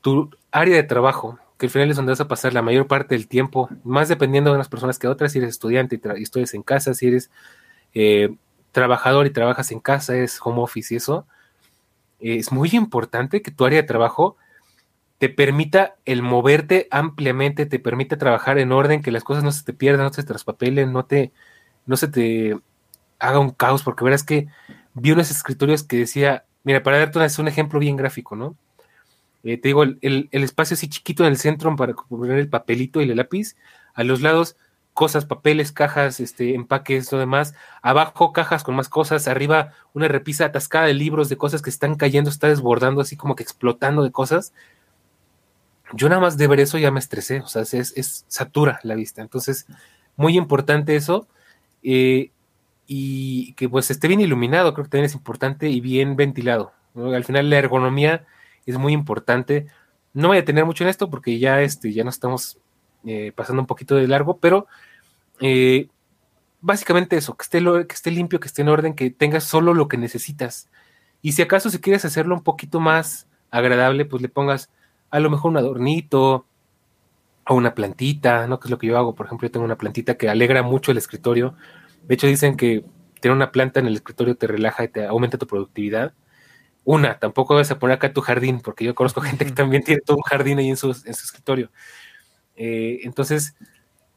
tu 0.00 0.30
área 0.50 0.76
de 0.76 0.82
trabajo, 0.82 1.38
que 1.58 1.66
al 1.66 1.70
final 1.70 1.90
es 1.90 1.96
donde 1.96 2.12
vas 2.12 2.20
a 2.20 2.28
pasar 2.28 2.52
la 2.52 2.62
mayor 2.62 2.86
parte 2.86 3.14
del 3.14 3.28
tiempo, 3.28 3.68
más 3.84 4.08
dependiendo 4.08 4.50
de 4.50 4.56
unas 4.56 4.68
personas 4.68 4.98
que 4.98 5.08
otras, 5.08 5.32
si 5.32 5.38
eres 5.38 5.50
estudiante 5.50 5.96
y, 5.96 6.20
y 6.20 6.22
estudias 6.22 6.54
en 6.54 6.62
casa, 6.62 6.94
si 6.94 7.08
eres 7.08 7.30
eh, 7.94 8.34
trabajador 8.72 9.26
y 9.26 9.30
trabajas 9.30 9.70
en 9.70 9.80
casa, 9.80 10.16
es 10.16 10.40
home 10.42 10.60
office 10.60 10.94
y 10.94 10.96
eso, 10.96 11.26
es 12.20 12.52
muy 12.52 12.70
importante 12.72 13.42
que 13.42 13.50
tu 13.50 13.64
área 13.64 13.82
de 13.82 13.88
trabajo 13.88 14.36
te 15.18 15.28
permita 15.28 15.96
el 16.04 16.22
moverte 16.22 16.88
ampliamente, 16.90 17.66
te 17.66 17.78
permita 17.78 18.18
trabajar 18.18 18.58
en 18.58 18.72
orden, 18.72 19.02
que 19.02 19.12
las 19.12 19.24
cosas 19.24 19.44
no 19.44 19.52
se 19.52 19.64
te 19.64 19.72
pierdan, 19.72 20.06
no 20.06 20.12
se 20.12 20.22
te 20.22 20.28
traspapelen, 20.28 20.92
no 20.92 21.04
te, 21.04 21.32
no 21.86 21.96
se 21.96 22.08
te 22.08 22.58
haga 23.18 23.38
un 23.38 23.50
caos, 23.50 23.82
porque 23.82 24.04
verás 24.04 24.24
que 24.24 24.48
vi 24.94 25.12
unos 25.12 25.30
escritorios 25.30 25.82
que 25.82 25.98
decía, 25.98 26.44
mira, 26.62 26.82
para 26.82 26.98
darte 26.98 27.40
un 27.40 27.48
ejemplo 27.48 27.78
bien 27.78 27.96
gráfico, 27.96 28.36
¿no? 28.36 28.56
Eh, 29.42 29.58
te 29.58 29.68
digo, 29.68 29.82
el, 29.82 29.98
el, 30.00 30.44
espacio 30.44 30.74
así 30.74 30.88
chiquito 30.88 31.24
en 31.24 31.30
el 31.30 31.36
centro 31.36 31.74
para 31.76 31.92
poner 31.92 32.38
el 32.38 32.48
papelito 32.48 33.02
y 33.02 33.10
el 33.10 33.16
lápiz, 33.16 33.56
a 33.92 34.02
los 34.02 34.22
lados 34.22 34.56
cosas, 34.94 35.26
papeles, 35.26 35.72
cajas, 35.72 36.20
este, 36.20 36.54
empaques, 36.54 37.12
lo 37.12 37.18
demás. 37.18 37.54
Abajo 37.82 38.32
cajas 38.32 38.62
con 38.62 38.76
más 38.76 38.88
cosas, 38.88 39.28
arriba 39.28 39.72
una 39.92 40.08
repisa 40.08 40.46
atascada 40.46 40.86
de 40.86 40.94
libros, 40.94 41.28
de 41.28 41.36
cosas 41.36 41.60
que 41.60 41.70
están 41.70 41.96
cayendo, 41.96 42.30
está 42.30 42.48
desbordando, 42.48 43.02
así 43.02 43.16
como 43.16 43.34
que 43.34 43.42
explotando 43.42 44.02
de 44.02 44.12
cosas. 44.12 44.54
Yo 45.92 46.08
nada 46.08 46.20
más 46.20 46.38
de 46.38 46.46
ver 46.46 46.60
eso 46.60 46.78
ya 46.78 46.90
me 46.90 47.00
estresé, 47.00 47.40
o 47.40 47.46
sea, 47.46 47.62
es, 47.62 48.24
satura 48.28 48.80
la 48.84 48.94
vista. 48.94 49.20
Entonces, 49.20 49.66
muy 50.16 50.38
importante 50.38 50.96
eso. 50.96 51.26
Eh, 51.82 52.30
y 52.86 53.54
que 53.54 53.68
pues 53.68 53.90
esté 53.90 54.08
bien 54.08 54.20
iluminado, 54.20 54.74
creo 54.74 54.84
que 54.84 54.90
también 54.90 55.06
es 55.06 55.14
importante 55.14 55.68
y 55.68 55.80
bien 55.80 56.16
ventilado. 56.16 56.72
Al 56.94 57.24
final 57.24 57.50
la 57.50 57.58
ergonomía 57.58 58.24
es 58.66 58.78
muy 58.78 58.92
importante. 58.92 59.66
No 60.12 60.28
voy 60.28 60.38
a 60.38 60.44
tener 60.44 60.64
mucho 60.64 60.84
en 60.84 60.90
esto 60.90 61.10
porque 61.10 61.38
ya, 61.38 61.62
este, 61.62 61.92
ya 61.92 62.04
no 62.04 62.10
estamos 62.10 62.58
eh, 63.04 63.32
pasando 63.34 63.62
un 63.62 63.66
poquito 63.66 63.96
de 63.96 64.08
largo, 64.08 64.38
pero 64.38 64.66
eh, 65.40 65.88
básicamente 66.60 67.16
eso, 67.16 67.36
que 67.36 67.42
esté, 67.42 67.60
que 67.60 67.94
esté 67.94 68.10
limpio, 68.10 68.40
que 68.40 68.48
esté 68.48 68.62
en 68.62 68.68
orden, 68.68 68.94
que 68.94 69.10
tengas 69.10 69.44
solo 69.44 69.74
lo 69.74 69.88
que 69.88 69.96
necesitas. 69.96 70.68
Y 71.20 71.32
si 71.32 71.42
acaso 71.42 71.70
si 71.70 71.78
quieres 71.78 72.04
hacerlo 72.04 72.34
un 72.34 72.42
poquito 72.42 72.80
más 72.80 73.26
agradable, 73.50 74.04
pues 74.04 74.22
le 74.22 74.28
pongas 74.28 74.70
a 75.10 75.20
lo 75.20 75.30
mejor 75.30 75.50
un 75.50 75.58
adornito 75.58 76.46
o 77.46 77.54
una 77.54 77.74
plantita, 77.74 78.46
¿no? 78.46 78.58
Que 78.58 78.66
es 78.66 78.70
lo 78.70 78.78
que 78.78 78.86
yo 78.86 78.98
hago. 78.98 79.14
Por 79.14 79.26
ejemplo, 79.26 79.46
yo 79.46 79.52
tengo 79.52 79.66
una 79.66 79.78
plantita 79.78 80.16
que 80.16 80.28
alegra 80.28 80.62
mucho 80.62 80.90
el 80.90 80.98
escritorio. 80.98 81.54
De 82.06 82.14
hecho, 82.14 82.26
dicen 82.26 82.56
que 82.56 82.84
tener 83.20 83.36
una 83.36 83.52
planta 83.52 83.80
en 83.80 83.86
el 83.86 83.94
escritorio 83.94 84.36
te 84.36 84.46
relaja 84.46 84.84
y 84.84 84.88
te 84.88 85.06
aumenta 85.06 85.38
tu 85.38 85.46
productividad. 85.46 86.14
Una, 86.84 87.18
tampoco 87.18 87.54
vas 87.54 87.70
a 87.70 87.78
poner 87.78 87.96
acá 87.96 88.12
tu 88.12 88.20
jardín, 88.20 88.60
porque 88.60 88.84
yo 88.84 88.94
conozco 88.94 89.20
gente 89.22 89.46
que 89.46 89.52
también 89.52 89.82
tiene 89.84 90.02
todo 90.02 90.18
un 90.18 90.22
jardín 90.24 90.58
ahí 90.58 90.68
en 90.70 90.76
su, 90.76 90.88
en 90.88 91.14
su 91.14 91.24
escritorio. 91.26 91.70
Eh, 92.56 93.00
entonces, 93.04 93.56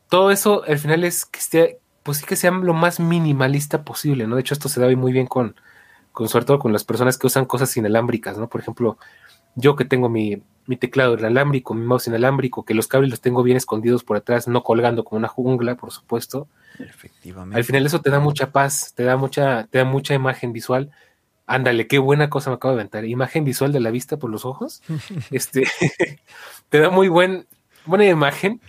todo 0.09 0.31
eso 0.31 0.63
al 0.65 0.79
final 0.79 1.03
es 1.03 1.25
que 1.25 1.39
esté, 1.39 1.79
pues 2.03 2.19
sí 2.19 2.25
que 2.25 2.35
sea 2.35 2.51
lo 2.51 2.73
más 2.73 2.99
minimalista 2.99 3.83
posible, 3.83 4.27
¿no? 4.27 4.35
De 4.35 4.41
hecho, 4.41 4.53
esto 4.53 4.69
se 4.69 4.79
da 4.81 4.93
muy 4.95 5.11
bien 5.11 5.27
con, 5.27 5.55
con 6.11 6.29
sobre 6.29 6.45
todo 6.45 6.59
con 6.59 6.73
las 6.73 6.83
personas 6.83 7.17
que 7.17 7.27
usan 7.27 7.45
cosas 7.45 7.75
inalámbricas, 7.77 8.37
¿no? 8.37 8.49
Por 8.49 8.61
ejemplo, 8.61 8.97
yo 9.55 9.75
que 9.75 9.85
tengo 9.85 10.09
mi, 10.09 10.41
mi 10.67 10.77
teclado 10.77 11.17
inalámbrico, 11.17 11.73
mi 11.73 11.85
mouse 11.85 12.07
inalámbrico, 12.07 12.65
que 12.65 12.73
los 12.73 12.87
cables 12.87 13.09
los 13.11 13.21
tengo 13.21 13.43
bien 13.43 13.57
escondidos 13.57 14.03
por 14.03 14.17
atrás, 14.17 14.47
no 14.47 14.63
colgando 14.63 15.03
como 15.03 15.19
una 15.19 15.27
jungla, 15.29 15.75
por 15.75 15.91
supuesto. 15.91 16.47
Efectivamente. 16.79 17.57
Al 17.57 17.63
final 17.63 17.85
eso 17.85 18.01
te 18.01 18.09
da 18.09 18.19
mucha 18.19 18.51
paz, 18.51 18.93
te 18.95 19.03
da 19.03 19.17
mucha, 19.17 19.67
te 19.67 19.79
da 19.79 19.85
mucha 19.85 20.13
imagen 20.13 20.53
visual. 20.53 20.91
Ándale, 21.45 21.87
qué 21.87 21.97
buena 21.97 22.29
cosa 22.29 22.49
me 22.49 22.55
acabo 22.55 22.73
de 22.73 22.81
inventar. 22.81 23.05
Imagen 23.05 23.45
visual 23.45 23.71
de 23.71 23.79
la 23.79 23.91
vista 23.91 24.17
por 24.17 24.29
los 24.29 24.45
ojos. 24.45 24.81
este 25.31 25.63
te 26.69 26.79
da 26.79 26.89
muy 26.89 27.07
buen, 27.07 27.47
buena 27.85 28.05
imagen. 28.05 28.61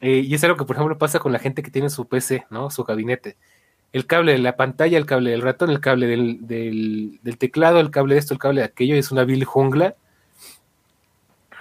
Eh, 0.00 0.22
y 0.24 0.34
es 0.34 0.44
algo 0.44 0.56
que, 0.56 0.64
por 0.64 0.76
ejemplo, 0.76 0.96
pasa 0.96 1.18
con 1.18 1.32
la 1.32 1.38
gente 1.38 1.62
que 1.62 1.70
tiene 1.70 1.90
su 1.90 2.06
PC, 2.06 2.46
¿no? 2.50 2.70
Su 2.70 2.84
gabinete. 2.84 3.36
El 3.92 4.06
cable 4.06 4.32
de 4.32 4.38
la 4.38 4.56
pantalla, 4.56 4.98
el 4.98 5.06
cable 5.06 5.30
del 5.30 5.42
ratón, 5.42 5.70
el 5.70 5.80
cable 5.80 6.06
del, 6.06 6.46
del, 6.46 7.38
teclado, 7.38 7.80
el 7.80 7.90
cable 7.90 8.14
de 8.14 8.20
esto, 8.20 8.34
el 8.34 8.40
cable 8.40 8.60
de 8.60 8.66
aquello, 8.66 8.94
es 8.96 9.10
una 9.10 9.24
vil 9.24 9.44
jungla. 9.44 9.96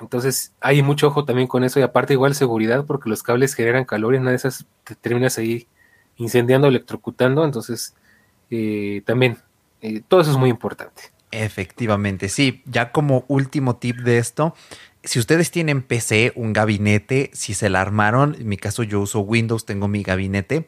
Entonces, 0.01 0.53
hay 0.61 0.81
mucho 0.81 1.07
ojo 1.07 1.25
también 1.25 1.47
con 1.47 1.63
eso. 1.63 1.79
Y 1.79 1.83
aparte, 1.83 2.13
igual 2.13 2.35
seguridad, 2.35 2.85
porque 2.85 3.09
los 3.09 3.23
cables 3.23 3.53
generan 3.53 3.85
calor 3.85 4.15
y 4.15 4.17
una 4.17 4.31
de 4.31 4.35
esas 4.35 4.65
te 4.83 4.95
terminas 4.95 5.37
ahí 5.37 5.67
incendiando, 6.17 6.67
electrocutando. 6.67 7.43
Entonces, 7.45 7.95
eh, 8.49 9.01
también, 9.05 9.37
eh, 9.81 10.01
todo 10.07 10.21
eso 10.21 10.31
es 10.31 10.37
muy 10.37 10.49
importante. 10.49 11.03
Efectivamente, 11.31 12.29
sí. 12.29 12.63
Ya 12.65 12.91
como 12.91 13.25
último 13.27 13.75
tip 13.77 13.97
de 13.97 14.17
esto, 14.17 14.53
si 15.03 15.19
ustedes 15.19 15.51
tienen 15.51 15.81
PC, 15.81 16.33
un 16.35 16.53
gabinete, 16.53 17.29
si 17.33 17.53
se 17.53 17.69
la 17.69 17.81
armaron, 17.81 18.35
en 18.39 18.47
mi 18.47 18.57
caso 18.57 18.83
yo 18.83 19.01
uso 19.01 19.19
Windows, 19.19 19.65
tengo 19.65 19.87
mi 19.87 20.03
gabinete. 20.03 20.67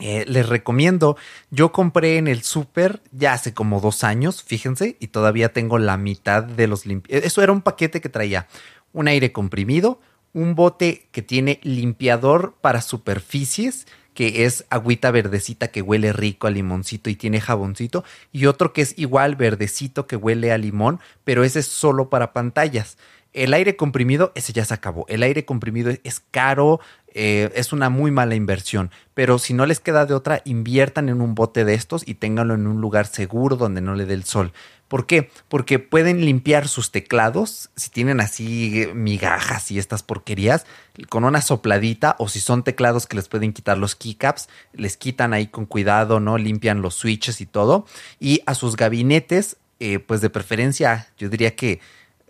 Eh, 0.00 0.24
les 0.26 0.48
recomiendo, 0.48 1.16
yo 1.50 1.72
compré 1.72 2.16
en 2.16 2.26
el 2.26 2.42
super 2.42 3.02
ya 3.12 3.34
hace 3.34 3.52
como 3.52 3.80
dos 3.80 4.02
años, 4.02 4.42
fíjense, 4.42 4.96
y 4.98 5.08
todavía 5.08 5.52
tengo 5.52 5.78
la 5.78 5.96
mitad 5.96 6.42
de 6.42 6.66
los 6.66 6.86
limpiadores. 6.86 7.26
Eso 7.26 7.42
era 7.42 7.52
un 7.52 7.60
paquete 7.60 8.00
que 8.00 8.08
traía 8.08 8.46
un 8.92 9.08
aire 9.08 9.32
comprimido, 9.32 10.00
un 10.32 10.54
bote 10.54 11.08
que 11.12 11.22
tiene 11.22 11.60
limpiador 11.62 12.54
para 12.60 12.80
superficies, 12.80 13.86
que 14.14 14.44
es 14.44 14.64
agüita 14.70 15.10
verdecita 15.10 15.68
que 15.68 15.82
huele 15.82 16.12
rico 16.12 16.46
a 16.46 16.50
limoncito 16.50 17.10
y 17.10 17.14
tiene 17.14 17.40
jaboncito, 17.40 18.04
y 18.32 18.46
otro 18.46 18.72
que 18.72 18.82
es 18.82 18.94
igual 18.98 19.36
verdecito 19.36 20.06
que 20.06 20.16
huele 20.16 20.52
a 20.52 20.58
limón, 20.58 21.00
pero 21.24 21.44
ese 21.44 21.60
es 21.60 21.66
solo 21.66 22.10
para 22.10 22.32
pantallas. 22.32 22.96
El 23.32 23.54
aire 23.54 23.76
comprimido, 23.76 24.32
ese 24.34 24.52
ya 24.52 24.64
se 24.64 24.74
acabó. 24.74 25.06
El 25.08 25.22
aire 25.22 25.44
comprimido 25.44 25.92
es 26.02 26.20
caro, 26.30 26.80
eh, 27.14 27.50
es 27.54 27.72
una 27.72 27.88
muy 27.88 28.10
mala 28.10 28.34
inversión. 28.34 28.90
Pero 29.14 29.38
si 29.38 29.54
no 29.54 29.66
les 29.66 29.80
queda 29.80 30.06
de 30.06 30.14
otra, 30.14 30.42
inviertan 30.44 31.08
en 31.08 31.20
un 31.20 31.34
bote 31.34 31.64
de 31.64 31.74
estos 31.74 32.06
y 32.06 32.14
ténganlo 32.14 32.54
en 32.54 32.66
un 32.66 32.80
lugar 32.80 33.06
seguro 33.06 33.56
donde 33.56 33.80
no 33.80 33.94
le 33.94 34.06
dé 34.06 34.14
el 34.14 34.24
sol. 34.24 34.52
¿Por 34.90 35.06
qué? 35.06 35.30
Porque 35.48 35.78
pueden 35.78 36.24
limpiar 36.24 36.66
sus 36.66 36.90
teclados, 36.90 37.70
si 37.76 37.90
tienen 37.90 38.20
así 38.20 38.88
migajas 38.92 39.70
y 39.70 39.78
estas 39.78 40.02
porquerías, 40.02 40.66
con 41.08 41.22
una 41.22 41.42
sopladita, 41.42 42.16
o 42.18 42.28
si 42.28 42.40
son 42.40 42.64
teclados 42.64 43.06
que 43.06 43.14
les 43.14 43.28
pueden 43.28 43.52
quitar 43.52 43.78
los 43.78 43.94
keycaps, 43.94 44.48
les 44.72 44.96
quitan 44.96 45.32
ahí 45.32 45.46
con 45.46 45.66
cuidado, 45.66 46.18
¿no? 46.18 46.38
Limpian 46.38 46.82
los 46.82 46.96
switches 46.96 47.40
y 47.40 47.46
todo. 47.46 47.86
Y 48.18 48.42
a 48.46 48.54
sus 48.54 48.74
gabinetes, 48.74 49.58
eh, 49.78 50.00
pues 50.00 50.22
de 50.22 50.30
preferencia, 50.30 51.08
yo 51.16 51.28
diría 51.28 51.54
que 51.54 51.78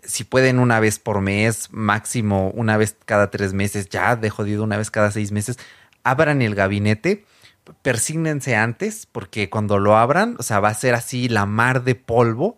si 0.03 0.23
pueden 0.23 0.59
una 0.59 0.79
vez 0.79 0.99
por 0.99 1.21
mes, 1.21 1.69
máximo 1.71 2.51
una 2.55 2.77
vez 2.77 2.95
cada 3.05 3.31
tres 3.31 3.53
meses, 3.53 3.89
ya 3.89 4.15
de 4.15 4.29
jodido 4.29 4.63
una 4.63 4.77
vez 4.77 4.91
cada 4.91 5.11
seis 5.11 5.31
meses, 5.31 5.57
abran 6.03 6.41
el 6.41 6.55
gabinete 6.55 7.25
persígnense 7.81 8.55
antes, 8.55 9.07
porque 9.11 9.49
cuando 9.49 9.79
lo 9.79 9.97
abran, 9.97 10.35
o 10.39 10.43
sea, 10.43 10.59
va 10.59 10.69
a 10.69 10.73
ser 10.73 10.95
así 10.95 11.29
la 11.29 11.45
mar 11.45 11.83
de 11.83 11.95
polvo. 11.95 12.57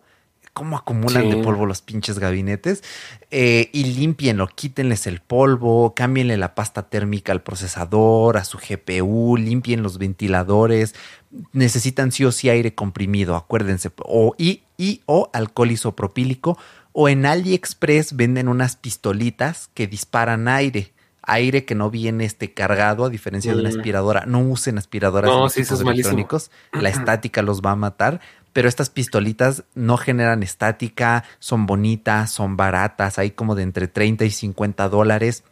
¿Cómo 0.52 0.76
acumulan 0.76 1.28
de 1.30 1.38
polvo 1.38 1.66
los 1.66 1.82
pinches 1.82 2.20
gabinetes? 2.20 2.84
Eh, 3.32 3.70
y 3.72 3.86
limpienlo, 3.94 4.46
quítenles 4.46 5.08
el 5.08 5.20
polvo, 5.20 5.94
cámbienle 5.96 6.36
la 6.36 6.54
pasta 6.54 6.88
térmica 6.88 7.32
al 7.32 7.42
procesador, 7.42 8.36
a 8.36 8.44
su 8.44 8.58
GPU, 8.58 9.36
limpien 9.36 9.82
los 9.82 9.98
ventiladores. 9.98 10.94
Necesitan 11.52 12.12
sí 12.12 12.24
o 12.24 12.30
sí 12.30 12.50
aire 12.50 12.72
comprimido, 12.72 13.34
acuérdense. 13.34 13.90
O, 14.04 14.36
y, 14.38 14.62
y 14.78 15.02
o 15.06 15.28
alcohol 15.32 15.72
isopropílico. 15.72 16.56
O 16.96 17.10
en 17.10 17.26
AliExpress 17.26 18.16
venden 18.16 18.48
unas 18.48 18.76
pistolitas 18.76 19.68
que 19.74 19.86
disparan 19.86 20.48
aire 20.48 20.94
aire 21.26 21.64
que 21.64 21.74
no 21.74 21.90
viene 21.90 22.24
este 22.24 22.52
cargado, 22.52 23.04
a 23.04 23.10
diferencia 23.10 23.54
de 23.54 23.60
una 23.60 23.70
mm. 23.70 23.76
aspiradora. 23.76 24.24
No 24.26 24.40
usen 24.40 24.78
aspiradoras 24.78 25.30
no, 25.30 25.48
sí, 25.48 25.62
electrónicos. 25.62 26.50
La 26.72 26.88
estática 26.90 27.42
los 27.42 27.62
va 27.62 27.72
a 27.72 27.76
matar. 27.76 28.20
Pero 28.52 28.68
estas 28.68 28.88
pistolitas 28.88 29.64
no 29.74 29.96
generan 29.96 30.44
estática, 30.44 31.24
son 31.40 31.66
bonitas, 31.66 32.30
son 32.30 32.56
baratas, 32.56 33.18
hay 33.18 33.32
como 33.32 33.56
de 33.56 33.64
entre 33.64 33.88
30 33.88 34.26
y 34.26 34.30
50 34.30 34.88
dólares. 34.88 35.42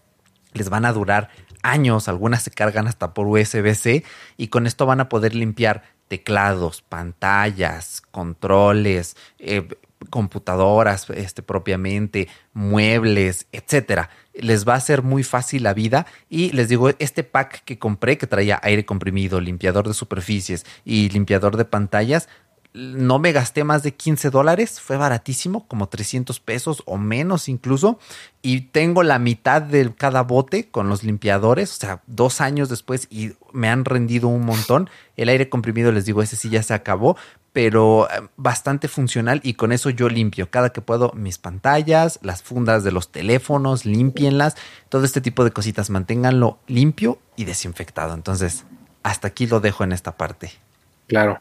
Les 0.53 0.69
van 0.69 0.85
a 0.85 0.93
durar 0.93 1.29
años, 1.63 2.07
algunas 2.07 2.45
se 2.45 2.53
cargan 2.53 2.87
hasta 2.87 3.13
por 3.13 3.27
USB-C 3.27 4.05
y 4.37 4.49
con 4.49 4.69
esto 4.69 4.87
van 4.87 5.01
a 5.01 5.09
poder 5.09 5.35
limpiar 5.35 5.83
teclados, 6.07 6.83
pantallas, 6.83 8.03
controles, 8.13 9.17
eh, 9.39 9.67
computadoras 10.11 11.09
este, 11.11 11.43
propiamente, 11.43 12.29
muebles, 12.53 13.47
etcétera. 13.53 14.11
Les 14.35 14.67
va 14.67 14.75
a 14.75 14.81
ser 14.81 15.03
muy 15.03 15.23
fácil 15.23 15.63
la 15.63 15.75
vida 15.75 16.07
y 16.29 16.51
les 16.53 16.69
digo, 16.69 16.91
este 16.99 17.23
pack 17.23 17.65
que 17.65 17.79
compré 17.79 18.19
que 18.19 18.27
traía 18.27 18.61
aire 18.63 18.85
comprimido, 18.85 19.41
limpiador 19.41 19.89
de 19.89 19.95
superficies 19.95 20.65
y 20.85 21.09
limpiador 21.11 21.57
de 21.57 21.65
pantallas, 21.65 22.29
no 22.75 23.19
me 23.19 23.33
gasté 23.33 23.65
más 23.65 23.83
de 23.83 23.95
15 23.95 24.31
dólares, 24.31 24.81
fue 24.81 24.97
baratísimo, 24.97 25.67
como 25.69 25.89
300 25.89 26.41
pesos 26.41 26.83
o 26.87 26.97
menos 26.97 27.49
incluso, 27.49 27.99
y 28.41 28.63
tengo 28.63 29.03
la 29.03 29.19
mitad 29.19 29.61
de 29.61 29.95
cada 29.95 30.23
bote 30.23 30.69
con 30.71 30.89
los 30.89 31.03
limpiadores, 31.03 31.73
o 31.73 31.81
sea, 31.81 32.03
dos 32.07 32.41
años 32.41 32.69
después 32.69 33.09
y 33.11 33.33
me 33.53 33.69
han 33.69 33.85
rendido 33.85 34.29
un 34.29 34.47
montón. 34.47 34.89
El 35.17 35.29
aire 35.29 35.51
comprimido, 35.51 35.93
les 35.93 36.07
digo, 36.07 36.23
ese 36.23 36.37
sí 36.37 36.49
ya 36.49 36.63
se 36.63 36.73
acabó, 36.73 37.17
pero 37.53 38.09
eh, 38.11 38.29
bastante 38.37 38.89
funcional 38.89 39.41
y 39.43 39.55
con 39.55 39.73
eso 39.73 39.91
yo 39.91 40.09
limpio 40.09 40.51
cada 40.51 40.71
que 40.71 40.81
puedo 40.81 41.13
mis 41.15 41.39
pantallas, 41.39 42.19
las 42.23 42.43
fundas 42.43 42.85
de 42.85 42.93
los 42.93 43.13
teléfonos, 43.13 43.85
limpienlas, 43.85 44.57
todo 44.89 45.05
este 45.05 45.21
tipo 45.21 45.45
de 45.45 45.51
cositas, 45.51 45.91
manténganlo 45.91 46.59
limpio 46.67 47.19
y 47.37 47.45
desinfectado. 47.45 48.15
Entonces, 48.15 48.65
hasta 49.03 49.29
aquí 49.29 49.47
lo 49.47 49.61
dejo 49.61 49.85
en 49.85 49.93
esta 49.93 50.17
parte. 50.17 50.53
Claro. 51.09 51.41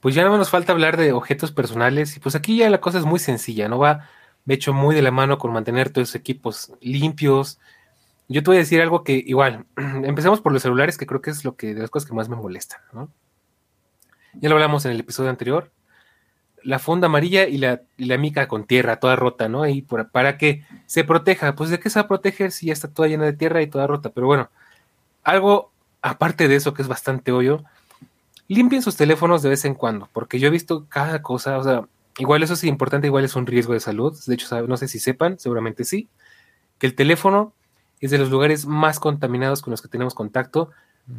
Pues 0.00 0.14
ya 0.14 0.24
no 0.24 0.36
nos 0.36 0.50
falta 0.50 0.72
hablar 0.72 0.96
de 0.96 1.12
objetos 1.12 1.52
personales 1.52 2.16
y 2.16 2.20
pues 2.20 2.34
aquí 2.34 2.56
ya 2.56 2.70
la 2.70 2.80
cosa 2.80 2.98
es 2.98 3.04
muy 3.04 3.20
sencilla, 3.20 3.68
¿no? 3.68 3.78
Va, 3.78 4.08
de 4.44 4.54
hecho, 4.54 4.72
muy 4.72 4.94
de 4.96 5.02
la 5.02 5.12
mano 5.12 5.38
con 5.38 5.52
mantener 5.52 5.90
todos 5.90 6.08
los 6.08 6.14
equipos 6.16 6.72
limpios. 6.80 7.60
Yo 8.28 8.42
te 8.42 8.50
voy 8.50 8.56
a 8.56 8.60
decir 8.60 8.80
algo 8.80 9.04
que 9.04 9.12
igual, 9.12 9.66
empecemos 9.76 10.40
por 10.40 10.52
los 10.52 10.62
celulares, 10.62 10.98
que 10.98 11.06
creo 11.06 11.20
que 11.20 11.30
es 11.30 11.44
lo 11.44 11.56
que 11.56 11.74
de 11.74 11.82
las 11.82 11.90
cosas 11.90 12.08
que 12.08 12.16
más 12.16 12.28
me 12.28 12.36
molestan, 12.36 12.80
¿no? 12.92 13.10
Ya 14.34 14.48
lo 14.48 14.56
hablamos 14.56 14.84
en 14.84 14.92
el 14.92 15.00
episodio 15.00 15.30
anterior. 15.30 15.70
La 16.62 16.78
funda 16.78 17.06
amarilla 17.06 17.48
y 17.48 17.58
la, 17.58 17.80
mica 18.18 18.46
con 18.48 18.64
tierra, 18.64 19.00
toda 19.00 19.16
rota, 19.16 19.48
¿no? 19.48 19.66
Y 19.66 19.82
para 19.82 20.38
que 20.38 20.64
se 20.86 21.04
proteja. 21.04 21.54
Pues 21.54 21.70
de 21.70 21.80
qué 21.80 21.90
se 21.90 21.98
va 21.98 22.04
a 22.04 22.08
proteger 22.08 22.52
si 22.52 22.66
ya 22.66 22.72
está 22.72 22.88
toda 22.88 23.08
llena 23.08 23.24
de 23.24 23.32
tierra 23.32 23.62
y 23.62 23.66
toda 23.66 23.86
rota. 23.86 24.10
Pero 24.10 24.26
bueno, 24.26 24.50
algo 25.24 25.72
aparte 26.02 26.48
de 26.48 26.56
eso 26.56 26.74
que 26.74 26.82
es 26.82 26.88
bastante 26.88 27.32
hoyo, 27.32 27.62
limpien 28.48 28.82
sus 28.82 28.96
teléfonos 28.96 29.42
de 29.42 29.48
vez 29.48 29.64
en 29.64 29.74
cuando, 29.74 30.08
porque 30.12 30.38
yo 30.38 30.48
he 30.48 30.50
visto 30.50 30.86
cada 30.88 31.22
cosa, 31.22 31.56
o 31.58 31.64
sea, 31.64 31.86
igual 32.18 32.42
eso 32.42 32.54
es 32.54 32.64
importante, 32.64 33.06
igual 33.06 33.24
es 33.24 33.36
un 33.36 33.46
riesgo 33.46 33.72
de 33.72 33.80
salud. 33.80 34.18
De 34.26 34.34
hecho, 34.34 34.66
no 34.66 34.76
sé 34.76 34.88
si 34.88 34.98
sepan, 34.98 35.38
seguramente 35.38 35.84
sí, 35.84 36.08
que 36.78 36.86
el 36.86 36.94
teléfono 36.94 37.54
es 38.00 38.10
de 38.10 38.18
los 38.18 38.30
lugares 38.30 38.66
más 38.66 38.98
contaminados 38.98 39.62
con 39.62 39.70
los 39.70 39.80
que 39.80 39.88
tenemos 39.88 40.14
contacto. 40.14 40.70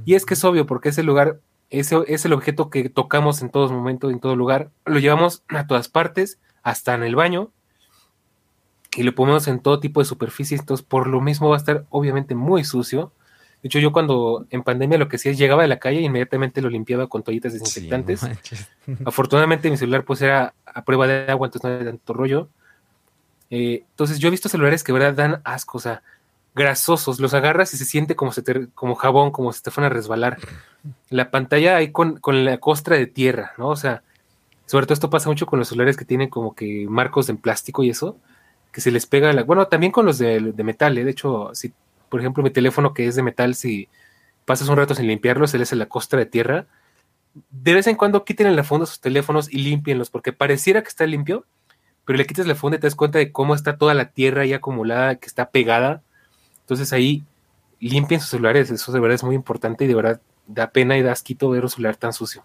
Y 0.05 0.15
es 0.15 0.25
que 0.25 0.33
es 0.33 0.43
obvio, 0.43 0.65
porque 0.65 0.89
es 0.89 0.97
el 0.97 1.05
lugar 1.05 1.39
ese 1.79 2.03
es 2.07 2.23
el 2.23 2.33
objeto 2.33 2.69
que 2.69 2.87
tocamos 2.87 3.41
en 3.41 3.49
todos 3.49 3.71
momentos, 3.71 4.11
en 4.11 4.19
todo 4.19 4.35
lugar. 4.35 4.69
Lo 4.85 4.99
llevamos 4.99 5.43
a 5.49 5.65
todas 5.65 5.89
partes, 5.89 6.39
hasta 6.61 6.93
en 6.93 7.01
el 7.01 7.15
baño, 7.15 7.49
y 8.95 9.01
lo 9.01 9.15
ponemos 9.15 9.47
en 9.47 9.59
todo 9.59 9.79
tipo 9.79 9.99
de 9.99 10.05
superficies. 10.05 10.59
Entonces, 10.59 10.85
por 10.85 11.07
lo 11.07 11.19
mismo 11.19 11.49
va 11.49 11.55
a 11.55 11.57
estar 11.57 11.85
obviamente 11.89 12.35
muy 12.35 12.63
sucio. 12.63 13.11
De 13.63 13.67
hecho, 13.69 13.79
yo 13.79 13.91
cuando 13.91 14.45
en 14.51 14.61
pandemia 14.61 14.99
lo 14.99 15.07
que 15.07 15.15
hacía 15.15 15.31
es 15.31 15.37
llegaba 15.39 15.63
de 15.63 15.67
la 15.67 15.79
calle 15.79 15.97
e 15.97 16.03
inmediatamente 16.03 16.61
lo 16.61 16.69
limpiaba 16.69 17.07
con 17.07 17.23
toallitas 17.23 17.53
desinfectantes. 17.53 18.21
Afortunadamente 19.05 19.71
mi 19.71 19.77
celular 19.77 20.05
pues 20.05 20.21
era 20.21 20.53
a 20.65 20.85
prueba 20.85 21.07
de 21.07 21.31
agua, 21.31 21.47
entonces 21.47 21.63
no 21.63 21.75
había 21.75 21.89
tanto 21.89 22.13
rollo. 22.13 22.49
Eh, 23.49 23.83
entonces 23.89 24.19
yo 24.19 24.27
he 24.27 24.31
visto 24.31 24.47
celulares 24.47 24.83
que 24.83 24.91
verdad 24.91 25.13
dan 25.13 25.41
asco, 25.43 25.79
o 25.79 25.81
sea, 25.81 26.03
grasosos, 26.55 27.19
los 27.19 27.33
agarras 27.33 27.73
y 27.73 27.77
se 27.77 27.85
siente 27.85 28.15
como, 28.15 28.31
se 28.31 28.43
como 28.75 28.95
jabón, 28.95 29.31
como 29.31 29.51
si 29.53 29.61
te 29.61 29.71
fueran 29.71 29.91
a 29.91 29.95
resbalar. 29.95 30.37
La 31.09 31.31
pantalla 31.31 31.77
ahí 31.77 31.91
con, 31.91 32.19
la 32.45 32.57
costra 32.59 32.95
de 32.95 33.07
tierra, 33.07 33.53
¿no? 33.57 33.69
O 33.69 33.75
sea, 33.75 34.03
sobre 34.65 34.85
todo 34.85 34.93
esto 34.93 35.09
pasa 35.09 35.29
mucho 35.29 35.45
con 35.45 35.59
los 35.59 35.69
celulares 35.69 35.97
que 35.97 36.05
tienen 36.05 36.29
como 36.29 36.53
que 36.53 36.85
marcos 36.87 37.29
en 37.29 37.37
plástico 37.37 37.83
y 37.83 37.89
eso, 37.89 38.17
que 38.71 38.81
se 38.81 38.91
les 38.91 39.05
pega. 39.05 39.43
Bueno, 39.43 39.67
también 39.67 39.91
con 39.91 40.05
los 40.05 40.17
de, 40.17 40.53
metal, 40.63 40.97
¿eh? 40.97 41.03
De 41.03 41.11
hecho, 41.11 41.49
si, 41.53 41.73
por 42.09 42.19
ejemplo, 42.19 42.43
mi 42.43 42.51
teléfono 42.51 42.93
que 42.93 43.07
es 43.07 43.15
de 43.15 43.23
metal, 43.23 43.55
si 43.55 43.89
pasas 44.45 44.69
un 44.69 44.77
rato 44.77 44.93
sin 44.93 45.07
limpiarlo, 45.07 45.47
se 45.47 45.57
le 45.57 45.63
hace 45.63 45.75
la 45.75 45.87
costra 45.87 46.19
de 46.19 46.25
tierra. 46.27 46.67
De 47.49 47.73
vez 47.73 47.87
en 47.87 47.95
cuando 47.95 48.25
quiten 48.25 48.55
la 48.55 48.63
funda 48.63 48.85
sus 48.85 49.01
teléfonos 49.01 49.51
y 49.51 49.57
limpienlos, 49.57 50.11
porque 50.11 50.33
pareciera 50.33 50.83
que 50.83 50.89
está 50.89 51.07
limpio, 51.07 51.45
pero 52.05 52.17
le 52.17 52.27
quitas 52.27 52.45
la 52.45 52.53
funda 52.53 52.77
y 52.77 52.79
te 52.79 52.87
das 52.87 52.95
cuenta 52.95 53.17
de 53.17 53.31
cómo 53.31 53.55
está 53.55 53.77
toda 53.77 53.95
la 53.95 54.11
tierra 54.11 54.43
ahí 54.43 54.53
acumulada, 54.53 55.15
que 55.15 55.25
está 55.25 55.49
pegada 55.49 56.03
entonces 56.73 56.93
ahí 56.93 57.23
limpien 57.79 58.21
sus 58.21 58.29
celulares, 58.29 58.71
eso 58.71 58.91
de 58.91 58.99
verdad 58.99 59.15
es 59.15 59.23
muy 59.23 59.35
importante 59.35 59.85
y 59.85 59.87
de 59.87 59.95
verdad 59.95 60.21
da 60.47 60.71
pena 60.71 60.97
y 60.97 61.01
da 61.01 61.11
asquito 61.11 61.49
ver 61.49 61.63
un 61.63 61.69
celular 61.69 61.95
tan 61.95 62.13
sucio. 62.13 62.43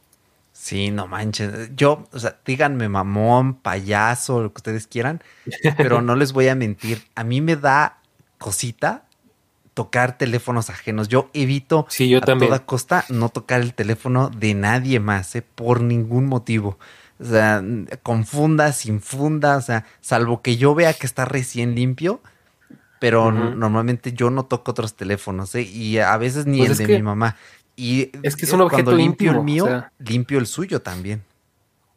Sí, 0.53 0.91
no 0.91 1.07
manches. 1.07 1.71
Yo, 1.77 2.09
o 2.13 2.19
sea, 2.19 2.39
díganme 2.45 2.89
mamón, 2.89 3.55
payaso, 3.55 4.43
lo 4.43 4.53
que 4.53 4.59
ustedes 4.59 4.87
quieran, 4.87 5.23
pero 5.77 6.03
no 6.03 6.17
les 6.17 6.33
voy 6.33 6.49
a 6.49 6.55
mentir. 6.55 7.05
A 7.15 7.23
mí 7.25 7.41
me 7.41 7.57
da 7.57 7.99
cosita 8.39 9.05
tocar 9.75 10.19
teléfonos 10.19 10.71
ajenos. 10.71 11.07
Yo 11.07 11.31
evito 11.33 11.87
sí, 11.89 12.09
yo 12.09 12.19
a 12.19 12.23
toda 12.23 12.67
costa 12.67 13.05
no 13.09 13.29
tocar 13.29 13.61
el 13.61 13.75
teléfono 13.75 14.31
de 14.31 14.55
nadie 14.55 14.99
más, 14.99 15.37
¿eh? 15.37 15.43
por 15.43 15.81
ningún 15.81 16.27
motivo. 16.27 16.79
O 17.21 17.25
sea, 17.25 17.63
con 18.03 18.25
funda, 18.25 18.73
sin 18.73 19.01
funda, 19.01 19.57
o 19.57 19.61
sea, 19.61 19.85
salvo 20.01 20.43
que 20.43 20.57
yo 20.57 20.75
vea 20.75 20.93
que 20.95 21.07
está 21.07 21.25
recién 21.25 21.77
limpio, 21.77 22.21
pero 23.01 23.31
normalmente 23.31 24.13
yo 24.13 24.31
no 24.31 24.47
toco 24.47 24.73
otros 24.73 24.95
teléfonos, 24.95 25.55
¿eh? 25.55 25.63
Y 25.63 25.99
a 25.99 26.17
veces 26.17 26.47
ni 26.47 26.59
pues 26.59 26.81
el 26.81 26.87
de 26.87 26.97
mi 26.97 27.03
mamá. 27.03 27.37
Y 27.77 28.11
es 28.23 28.35
que 28.35 28.45
es 28.45 28.53
un 28.53 28.61
objeto 28.61 28.93
limpio 28.93 29.33
el 29.33 29.43
mío, 29.43 29.85
limpio 29.99 30.39
el 30.39 30.47
suyo 30.47 30.83
también. 30.83 31.23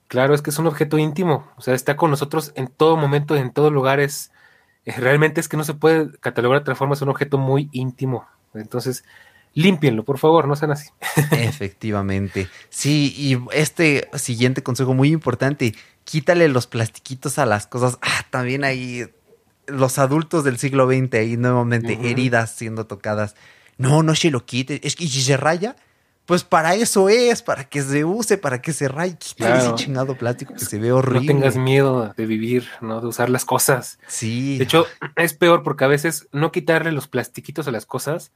Claro, 0.07 0.33
es 0.33 0.41
que 0.41 0.49
es 0.49 0.59
un 0.59 0.67
objeto 0.67 0.97
íntimo, 0.97 1.47
o 1.55 1.61
sea, 1.61 1.73
está 1.73 1.95
con 1.95 2.11
nosotros 2.11 2.51
en 2.55 2.67
todo 2.67 2.97
momento, 2.97 3.35
en 3.35 3.51
todos 3.51 3.71
lugares. 3.71 4.31
Eh, 4.85 4.93
realmente 4.97 5.39
es 5.39 5.47
que 5.47 5.57
no 5.57 5.63
se 5.63 5.73
puede 5.73 6.11
catalogar 6.19 6.59
de 6.59 6.61
otra 6.63 6.75
forma, 6.75 6.95
es 6.95 7.01
un 7.01 7.09
objeto 7.09 7.37
muy 7.37 7.69
íntimo. 7.71 8.27
Entonces, 8.53 9.05
límpienlo, 9.53 10.03
por 10.03 10.17
favor, 10.17 10.47
no 10.47 10.55
sean 10.55 10.71
así. 10.71 10.89
Efectivamente. 11.31 12.49
Sí, 12.69 13.13
y 13.17 13.39
este 13.53 14.09
siguiente 14.15 14.63
consejo 14.63 14.93
muy 14.93 15.11
importante, 15.11 15.73
quítale 16.03 16.47
los 16.47 16.67
plastiquitos 16.67 17.39
a 17.39 17.45
las 17.45 17.67
cosas. 17.67 17.97
Ah, 18.01 18.25
también 18.29 18.63
ahí 18.63 19.05
los 19.71 19.99
adultos 19.99 20.43
del 20.43 20.57
siglo 20.57 20.87
XX 20.87 21.13
ahí 21.15 21.37
nuevamente 21.37 21.97
heridas 22.09 22.51
siendo 22.51 22.85
tocadas. 22.87 23.35
No, 23.77 24.03
no 24.03 24.15
se 24.15 24.31
lo 24.31 24.45
quite. 24.45 24.85
Es 24.85 24.95
que 24.95 25.07
si 25.07 25.21
se 25.21 25.37
raya, 25.37 25.75
pues 26.25 26.43
para 26.43 26.75
eso 26.75 27.09
es, 27.09 27.41
para 27.41 27.65
que 27.65 27.81
se 27.81 28.05
use, 28.05 28.37
para 28.37 28.61
que 28.61 28.73
se 28.73 28.87
raye. 28.87 29.17
Quita 29.17 29.57
ese 29.57 29.75
chingado 29.75 30.15
plástico 30.15 30.53
que 30.53 30.65
se 30.65 30.77
ve 30.77 30.91
horrible. 30.91 31.33
No 31.33 31.39
tengas 31.39 31.57
miedo 31.57 32.13
de 32.15 32.25
vivir, 32.25 32.67
¿no? 32.81 33.01
De 33.01 33.07
usar 33.07 33.29
las 33.29 33.45
cosas. 33.45 33.99
Sí. 34.07 34.57
De 34.57 34.65
hecho, 34.65 34.85
es 35.15 35.33
peor 35.33 35.63
porque 35.63 35.83
a 35.83 35.87
veces 35.87 36.27
no 36.31 36.51
quitarle 36.51 36.91
los 36.91 37.07
plastiquitos 37.07 37.67
a 37.67 37.71
las 37.71 37.85
cosas 37.85 38.31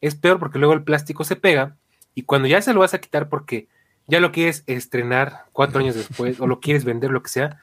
es 0.00 0.14
peor 0.14 0.38
porque 0.38 0.58
luego 0.58 0.74
el 0.74 0.84
plástico 0.84 1.24
se 1.24 1.36
pega 1.36 1.76
y 2.14 2.22
cuando 2.22 2.48
ya 2.48 2.62
se 2.62 2.72
lo 2.72 2.80
vas 2.80 2.94
a 2.94 3.00
quitar 3.00 3.28
porque 3.28 3.68
ya 4.06 4.20
lo 4.20 4.32
quieres 4.32 4.64
estrenar 4.66 5.46
cuatro 5.52 5.80
años 5.80 5.94
después 5.94 6.40
o 6.40 6.46
lo 6.46 6.60
quieres 6.60 6.84
vender, 6.84 7.10
lo 7.10 7.22
que 7.22 7.28
sea, 7.28 7.60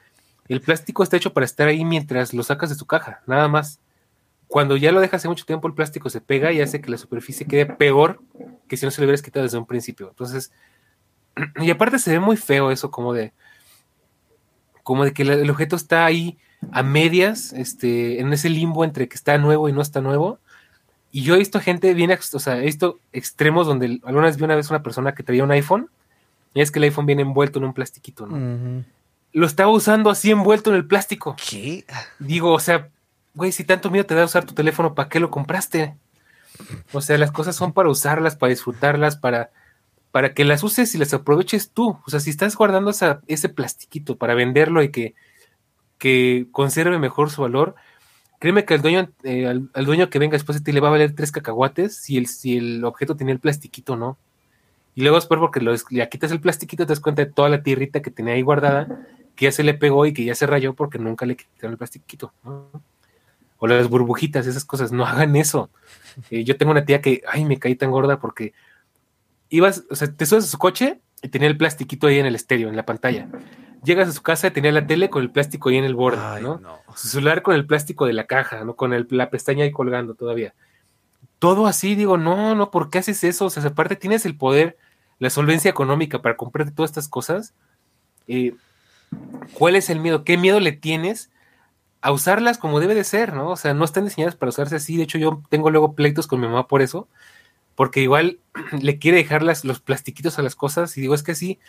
El 0.47 0.61
plástico 0.61 1.03
está 1.03 1.17
hecho 1.17 1.33
para 1.33 1.45
estar 1.45 1.67
ahí 1.67 1.83
mientras 1.85 2.33
lo 2.33 2.43
sacas 2.43 2.69
de 2.69 2.75
su 2.75 2.85
caja, 2.85 3.21
nada 3.25 3.47
más. 3.47 3.79
Cuando 4.47 4.77
ya 4.77 4.91
lo 4.91 4.99
dejas 4.99 5.21
hace 5.21 5.27
mucho 5.27 5.45
tiempo, 5.45 5.67
el 5.67 5.73
plástico 5.73 6.09
se 6.09 6.21
pega 6.21 6.51
y 6.51 6.61
hace 6.61 6.81
que 6.81 6.91
la 6.91 6.97
superficie 6.97 7.47
quede 7.47 7.65
peor 7.65 8.21
que 8.67 8.77
si 8.77 8.85
no 8.85 8.91
se 8.91 9.01
lo 9.01 9.05
hubieras 9.05 9.23
quitado 9.23 9.43
desde 9.43 9.57
un 9.57 9.65
principio. 9.65 10.09
Entonces, 10.09 10.51
y 11.61 11.69
aparte 11.71 11.99
se 11.99 12.11
ve 12.11 12.19
muy 12.19 12.37
feo 12.37 12.69
eso, 12.71 12.91
como 12.91 13.13
de, 13.13 13.33
como 14.83 15.03
de 15.03 15.13
que 15.13 15.23
el 15.23 15.49
objeto 15.49 15.75
está 15.75 16.05
ahí 16.05 16.37
a 16.71 16.83
medias, 16.83 17.53
este, 17.53 18.19
en 18.19 18.31
ese 18.33 18.49
limbo 18.49 18.83
entre 18.83 19.07
que 19.07 19.15
está 19.15 19.37
nuevo 19.37 19.67
y 19.67 19.73
no 19.73 19.81
está 19.81 20.01
nuevo. 20.01 20.39
Y 21.11 21.23
yo 21.23 21.35
he 21.35 21.39
visto 21.39 21.59
gente 21.59 21.93
bien, 21.93 22.11
o 22.11 22.39
sea, 22.39 22.57
he 22.57 22.65
visto 22.65 22.99
extremos 23.13 23.65
donde 23.65 23.99
alguna 24.03 24.27
vez 24.27 24.37
vi 24.37 24.43
una 24.43 24.55
vez 24.55 24.69
una 24.69 24.83
persona 24.83 25.15
que 25.15 25.23
traía 25.23 25.43
un 25.43 25.51
iPhone 25.51 25.89
y 26.53 26.61
es 26.61 26.71
que 26.71 26.79
el 26.79 26.83
iPhone 26.83 27.05
viene 27.05 27.21
envuelto 27.21 27.59
en 27.59 27.65
un 27.65 27.73
plastiquito, 27.73 28.27
¿no? 28.27 28.83
Lo 29.35 29.45
estaba 29.45 29.69
usando 29.69 30.09
así 30.09 30.31
envuelto 30.31 30.69
en 30.69 30.77
el 30.77 30.87
plástico. 30.87 31.35
¿Qué? 31.35 31.83
Digo, 32.19 32.53
o 32.53 32.59
sea, 32.61 32.87
güey, 33.33 33.51
si 33.51 33.65
tanto 33.65 33.91
miedo 33.91 34.05
te 34.05 34.15
da 34.15 34.23
usar 34.23 34.45
tu 34.45 34.53
teléfono, 34.53 34.95
¿para 34.95 35.09
qué 35.09 35.19
lo 35.19 35.29
compraste? 35.29 35.97
O 36.93 37.01
sea, 37.01 37.17
las 37.17 37.33
cosas 37.33 37.53
son 37.53 37.73
para 37.73 37.89
usarlas, 37.89 38.37
para 38.37 38.51
disfrutarlas, 38.51 39.17
para, 39.17 39.51
para 40.11 40.33
que 40.33 40.45
las 40.45 40.63
uses 40.63 40.95
y 40.95 40.97
las 40.97 41.13
aproveches 41.13 41.71
tú. 41.71 41.99
O 42.05 42.09
sea, 42.09 42.21
si 42.21 42.29
estás 42.29 42.55
guardando 42.55 42.93
ese 43.27 43.49
plastiquito 43.49 44.15
para 44.15 44.35
venderlo 44.35 44.81
y 44.81 44.89
que, 44.89 45.15
que 45.97 46.47
conserve 46.53 46.97
mejor 46.97 47.29
su 47.29 47.41
valor, 47.41 47.75
créeme 48.39 48.63
que 48.63 48.75
al 48.75 48.81
dueño, 48.81 49.09
eh, 49.23 49.47
al, 49.47 49.85
dueño 49.85 50.09
que 50.09 50.17
venga 50.17 50.35
después 50.37 50.57
de 50.57 50.63
ti 50.63 50.71
le 50.71 50.79
va 50.79 50.87
a 50.87 50.91
valer 50.91 51.13
tres 51.13 51.33
cacahuates 51.33 51.93
si 51.97 52.15
el, 52.15 52.27
si 52.27 52.55
el 52.55 52.85
objeto 52.85 53.17
tenía 53.17 53.33
el 53.33 53.41
plastiquito 53.41 53.97
no. 53.97 54.17
Y 54.95 55.01
luego 55.01 55.17
es 55.17 55.25
porque 55.25 55.59
lo, 55.59 55.75
le 55.89 56.09
quitas 56.09 56.31
el 56.31 56.39
plastiquito, 56.39 56.85
te 56.85 56.93
das 56.93 57.01
cuenta 57.01 57.25
de 57.25 57.29
toda 57.29 57.49
la 57.49 57.63
tierrita 57.63 58.01
que 58.01 58.11
tenía 58.11 58.35
ahí 58.35 58.41
guardada, 58.41 58.87
que 59.35 59.45
ya 59.45 59.51
se 59.51 59.63
le 59.63 59.73
pegó 59.73 60.05
y 60.05 60.13
que 60.13 60.23
ya 60.23 60.35
se 60.35 60.47
rayó 60.47 60.73
porque 60.73 60.99
nunca 60.99 61.25
le 61.25 61.35
quitaron 61.35 61.73
el 61.73 61.77
plastiquito. 61.77 62.33
O 63.57 63.67
las 63.67 63.89
burbujitas, 63.89 64.47
esas 64.47 64.65
cosas, 64.65 64.91
no 64.91 65.05
hagan 65.07 65.35
eso. 65.35 65.69
Eh, 66.29 66.43
yo 66.43 66.57
tengo 66.57 66.71
una 66.71 66.85
tía 66.85 67.01
que, 67.01 67.21
ay, 67.27 67.45
me 67.45 67.59
caí 67.59 67.75
tan 67.75 67.91
gorda 67.91 68.19
porque 68.19 68.53
ibas, 69.49 69.83
o 69.89 69.95
sea, 69.95 70.11
te 70.11 70.25
subes 70.25 70.45
a 70.45 70.47
su 70.47 70.57
coche 70.57 70.99
y 71.21 71.29
tenía 71.29 71.47
el 71.47 71.57
plastiquito 71.57 72.07
ahí 72.07 72.19
en 72.19 72.25
el 72.25 72.35
estéreo, 72.35 72.69
en 72.69 72.75
la 72.75 72.85
pantalla. 72.85 73.27
Llegas 73.83 74.09
a 74.09 74.13
su 74.13 74.23
casa 74.23 74.47
y 74.47 74.51
tenía 74.51 74.71
la 74.71 74.87
tele 74.87 75.09
con 75.09 75.21
el 75.21 75.29
plástico 75.29 75.69
ahí 75.69 75.77
en 75.77 75.83
el 75.83 75.95
borde, 75.95 76.41
¿no? 76.41 76.59
Su 76.95 77.07
celular 77.07 77.41
con 77.43 77.55
el 77.55 77.65
plástico 77.65 78.05
de 78.05 78.13
la 78.13 78.25
caja, 78.25 78.63
¿no? 78.63 78.75
Con 78.75 78.93
el, 78.93 79.05
la 79.11 79.29
pestaña 79.29 79.63
ahí 79.63 79.71
colgando 79.71 80.15
todavía. 80.15 80.53
Todo 81.37 81.67
así, 81.67 81.93
digo, 81.93 82.17
no, 82.17 82.55
no, 82.55 82.71
¿por 82.71 82.89
qué 82.89 82.99
haces 82.99 83.23
eso? 83.23 83.45
O 83.45 83.49
sea, 83.49 83.63
aparte 83.63 83.95
tienes 83.95 84.25
el 84.25 84.37
poder 84.37 84.77
la 85.19 85.29
solvencia 85.29 85.69
económica 85.69 86.21
para 86.21 86.35
comprarte 86.35 86.71
todas 86.71 86.91
estas 86.91 87.07
cosas, 87.07 87.53
eh, 88.27 88.53
¿cuál 89.53 89.75
es 89.75 89.89
el 89.89 89.99
miedo? 89.99 90.23
¿Qué 90.23 90.37
miedo 90.37 90.59
le 90.59 90.71
tienes 90.71 91.29
a 92.01 92.11
usarlas 92.11 92.57
como 92.57 92.79
debe 92.79 92.95
de 92.95 93.03
ser, 93.03 93.33
¿no? 93.33 93.49
O 93.49 93.55
sea, 93.55 93.73
no 93.73 93.83
están 93.83 94.05
diseñadas 94.05 94.35
para 94.35 94.49
usarse 94.49 94.75
así. 94.75 94.97
De 94.97 95.03
hecho, 95.03 95.17
yo 95.17 95.41
tengo 95.49 95.71
luego 95.71 95.93
pleitos 95.93 96.27
con 96.27 96.39
mi 96.39 96.47
mamá 96.47 96.67
por 96.67 96.81
eso, 96.81 97.07
porque 97.75 98.01
igual 98.01 98.39
le 98.81 98.99
quiere 98.99 99.17
dejar 99.17 99.43
los 99.43 99.79
plastiquitos 99.79 100.37
a 100.37 100.43
las 100.43 100.55
cosas 100.55 100.95
y 100.97 101.01
digo, 101.01 101.15
es 101.15 101.23
que 101.23 101.35
sí, 101.35 101.59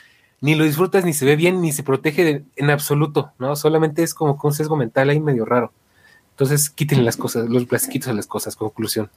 ni 0.41 0.55
lo 0.55 0.65
disfrutas, 0.65 1.05
ni 1.05 1.13
se 1.13 1.25
ve 1.25 1.37
bien, 1.37 1.63
ni 1.63 1.73
se 1.73 1.83
protege 1.83 2.45
en 2.57 2.71
absoluto, 2.71 3.33
¿no? 3.39 3.57
Solamente 3.57 4.03
es 4.03 4.15
como 4.15 4.39
un 4.43 4.53
sesgo 4.53 4.77
mental 4.77 5.09
ahí 5.09 5.21
medio 5.21 5.45
raro. 5.45 5.73
Entonces, 6.31 6.69
quiten 6.69 7.05
las 7.05 7.17
cosas, 7.17 7.49
los 7.49 7.65
plastiquitos 7.65 8.09
a 8.09 8.13
las 8.13 8.27
cosas, 8.27 8.57
conclusión. 8.57 9.11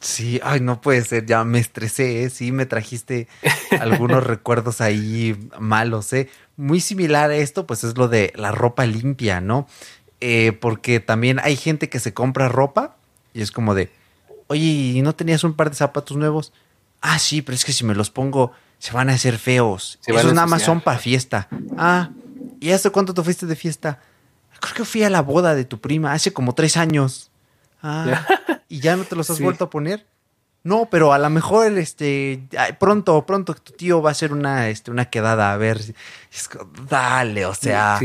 Sí, 0.00 0.40
ay, 0.42 0.60
no 0.60 0.80
puede 0.80 1.02
ser, 1.02 1.26
ya 1.26 1.44
me 1.44 1.58
estresé, 1.58 2.24
¿eh? 2.24 2.30
sí, 2.30 2.52
me 2.52 2.66
trajiste 2.66 3.26
algunos 3.80 4.24
recuerdos 4.26 4.80
ahí 4.80 5.36
malos, 5.58 6.12
¿eh? 6.12 6.28
Muy 6.58 6.80
similar 6.80 7.30
a 7.30 7.36
esto, 7.36 7.66
pues 7.66 7.84
es 7.84 7.96
lo 7.96 8.08
de 8.08 8.34
la 8.36 8.52
ropa 8.52 8.84
limpia, 8.84 9.40
¿no? 9.40 9.66
Eh, 10.20 10.52
porque 10.52 11.00
también 11.00 11.40
hay 11.42 11.56
gente 11.56 11.88
que 11.88 12.00
se 12.00 12.12
compra 12.12 12.48
ropa 12.48 12.96
y 13.32 13.40
es 13.40 13.50
como 13.50 13.74
de, 13.74 13.90
oye, 14.48 14.62
¿y 14.62 15.00
no 15.00 15.14
tenías 15.14 15.44
un 15.44 15.54
par 15.54 15.70
de 15.70 15.76
zapatos 15.76 16.16
nuevos? 16.16 16.52
Ah, 17.00 17.18
sí, 17.18 17.40
pero 17.40 17.54
es 17.54 17.64
que 17.64 17.72
si 17.72 17.84
me 17.84 17.94
los 17.94 18.10
pongo 18.10 18.52
se 18.78 18.92
van 18.92 19.08
a 19.10 19.14
hacer 19.14 19.38
feos. 19.38 19.98
Se 20.00 20.12
Esos 20.12 20.34
nada 20.34 20.46
más 20.46 20.62
son 20.62 20.80
para 20.80 20.98
fiesta. 20.98 21.48
Ah, 21.76 22.10
¿y 22.60 22.70
hace 22.70 22.90
cuánto 22.90 23.14
te 23.14 23.22
fuiste 23.22 23.46
de 23.46 23.56
fiesta? 23.56 24.00
Creo 24.60 24.74
que 24.74 24.84
fui 24.84 25.02
a 25.02 25.10
la 25.10 25.22
boda 25.22 25.54
de 25.54 25.64
tu 25.64 25.80
prima 25.80 26.12
hace 26.12 26.32
como 26.32 26.54
tres 26.54 26.76
años. 26.76 27.30
Ah, 27.82 28.26
¿y 28.68 28.80
ya 28.80 28.96
no 28.96 29.04
te 29.04 29.14
los 29.14 29.30
has 29.30 29.40
vuelto 29.40 29.64
a 29.64 29.70
poner? 29.70 30.06
No, 30.68 30.86
pero 30.90 31.14
a 31.14 31.18
lo 31.18 31.30
mejor 31.30 31.78
este 31.78 32.42
pronto, 32.78 33.24
pronto 33.24 33.54
tu 33.54 33.72
tío 33.72 34.02
va 34.02 34.10
a 34.10 34.12
hacer 34.12 34.34
una, 34.34 34.68
este, 34.68 34.90
una 34.90 35.06
quedada 35.06 35.54
a 35.54 35.56
ver. 35.56 35.78
Dale, 36.90 37.46
o 37.46 37.54
sea, 37.54 37.98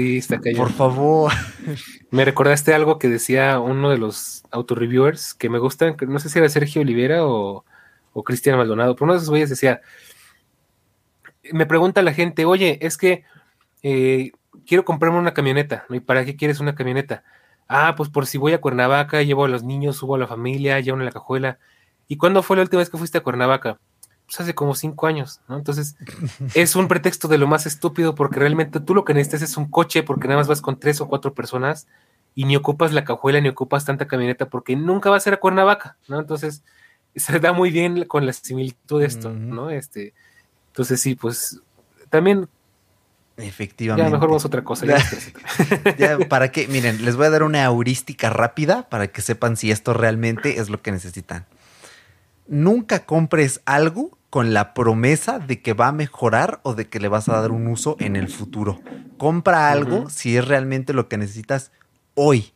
por 0.56 0.72
favor. 0.72 1.34
Me 2.10 2.24
recordaste 2.24 2.74
algo 2.74 3.00
que 3.00 3.10
decía 3.10 3.60
uno 3.60 3.90
de 3.90 3.98
los 3.98 4.44
autorreviewers 4.52 5.34
que 5.34 5.50
me 5.50 5.60
gustan, 5.60 5.98
no 6.08 6.20
sé 6.20 6.30
si 6.30 6.40
era 6.40 6.48
Sergio 6.48 6.82
Olivera 6.82 7.26
o, 7.26 7.66
o 8.14 8.24
Cristian 8.24 8.56
Maldonado, 8.56 8.96
pero 8.96 9.08
uno 9.08 9.14
de 9.14 9.18
esos 9.18 9.30
güeyes 9.30 9.50
decía, 9.50 9.82
me 11.52 11.66
pregunta 11.66 12.02
la 12.02 12.14
gente, 12.14 12.46
oye, 12.46 12.78
es 12.82 12.96
que 12.98 13.26
eh, 13.82 14.32
quiero 14.66 14.86
comprarme 14.86 15.20
una 15.20 15.34
camioneta, 15.34 15.86
¿y 15.90 16.00
para 16.00 16.24
qué 16.24 16.38
quieres 16.38 16.62
una 16.62 16.76
camioneta? 16.76 17.26
Ah, 17.68 17.96
pues 17.98 18.08
por 18.08 18.26
si 18.26 18.38
voy 18.38 18.54
a 18.54 18.62
Cuernavaca, 18.62 19.22
llevo 19.22 19.44
a 19.44 19.50
los 19.50 19.64
niños, 19.64 19.98
subo 19.98 20.16
a 20.16 20.20
la 20.20 20.28
familia, 20.28 20.80
llevo 20.80 21.00
en 21.00 21.06
la 21.06 21.12
cajuela. 21.12 21.60
¿Y 22.08 22.18
cuándo 22.18 22.44
fue 22.44 22.58
la 22.58 22.64
última 22.64 22.80
vez 22.80 22.90
que 22.90 22.98
fuiste 22.98 23.18
a 23.18 23.24
Cuernavaca? 23.24 23.80
Pues 24.26 24.40
hace 24.40 24.56
como 24.56 24.76
cinco 24.76 25.08
años, 25.08 25.42
¿no? 25.48 25.58
Entonces, 25.58 25.96
es 26.54 26.76
un 26.76 26.88
pretexto 26.88 27.28
de 27.28 27.38
lo 27.38 27.48
más 27.48 27.66
estúpido 27.66 28.16
porque 28.16 28.40
realmente 28.40 28.80
tú 28.80 28.96
lo 28.96 29.04
que 29.04 29.14
necesitas 29.14 29.42
es 29.42 29.58
un 29.58 29.70
coche 29.70 30.04
porque 30.04 30.28
nada 30.28 30.40
más 30.40 30.48
vas 30.48 30.62
con 30.62 30.80
tres 30.80 31.02
o 31.02 31.08
cuatro 31.08 31.34
personas 31.34 31.88
y 32.36 32.46
ni 32.46 32.56
ocupas 32.56 32.94
la 32.94 33.04
cajuela 33.04 33.42
ni 33.42 33.50
ocupas 33.50 33.86
tanta 33.86 34.08
camioneta 34.08 34.50
porque 34.50 34.76
nunca 34.76 35.10
vas 35.10 35.26
a 35.26 35.30
ir 35.30 35.34
a 35.36 35.40
Cuernavaca, 35.40 35.98
¿no? 36.08 36.20
Entonces, 36.20 36.64
se 37.16 37.40
da 37.40 37.54
muy 37.54 37.70
bien 37.72 38.06
con 38.06 38.26
la 38.26 38.34
similitud 38.34 39.02
de 39.02 39.08
esto, 39.08 39.30
¿no? 39.30 39.70
Este, 39.70 40.14
entonces 40.70 41.02
sí, 41.02 41.16
pues 41.16 41.60
también 42.10 42.48
Efectivamente. 43.36 44.08
Ya, 44.08 44.14
mejor 44.14 44.30
vamos 44.30 44.44
a 44.46 44.48
otra 44.48 44.64
cosa. 44.64 44.86
Ya, 45.98 46.20
para 46.30 46.52
que, 46.52 46.68
miren, 46.68 47.04
les 47.04 47.16
voy 47.16 47.26
a 47.26 47.30
dar 47.32 47.42
una 47.44 47.64
heurística 47.64 48.30
rápida 48.30 48.88
para 48.90 49.08
que 49.08 49.22
sepan 49.22 49.58
si 49.58 49.72
esto 49.72 49.94
realmente 49.94 50.60
es 50.60 50.70
lo 50.70 50.82
que 50.82 50.92
necesitan. 50.92 51.46
Nunca 52.48 53.06
compres 53.06 53.62
algo 53.66 54.18
con 54.30 54.54
la 54.54 54.74
promesa 54.74 55.38
de 55.38 55.62
que 55.62 55.74
va 55.74 55.90
a 55.90 55.92
mejorar 55.92 56.60
o 56.64 56.74
de 56.74 56.90
que 56.90 57.00
le 57.00 57.08
vas 57.08 57.30
a 57.30 57.40
dar 57.40 57.52
un 57.52 57.68
uso 57.68 57.96
en 58.00 58.16
el 58.16 58.30
futuro. 58.30 58.82
Compra 59.18 59.72
algo 59.72 60.10
si 60.10 60.36
es 60.36 60.48
realmente 60.48 60.92
lo 60.92 61.08
que 61.08 61.18
necesitas 61.18 61.72
hoy, 62.16 62.52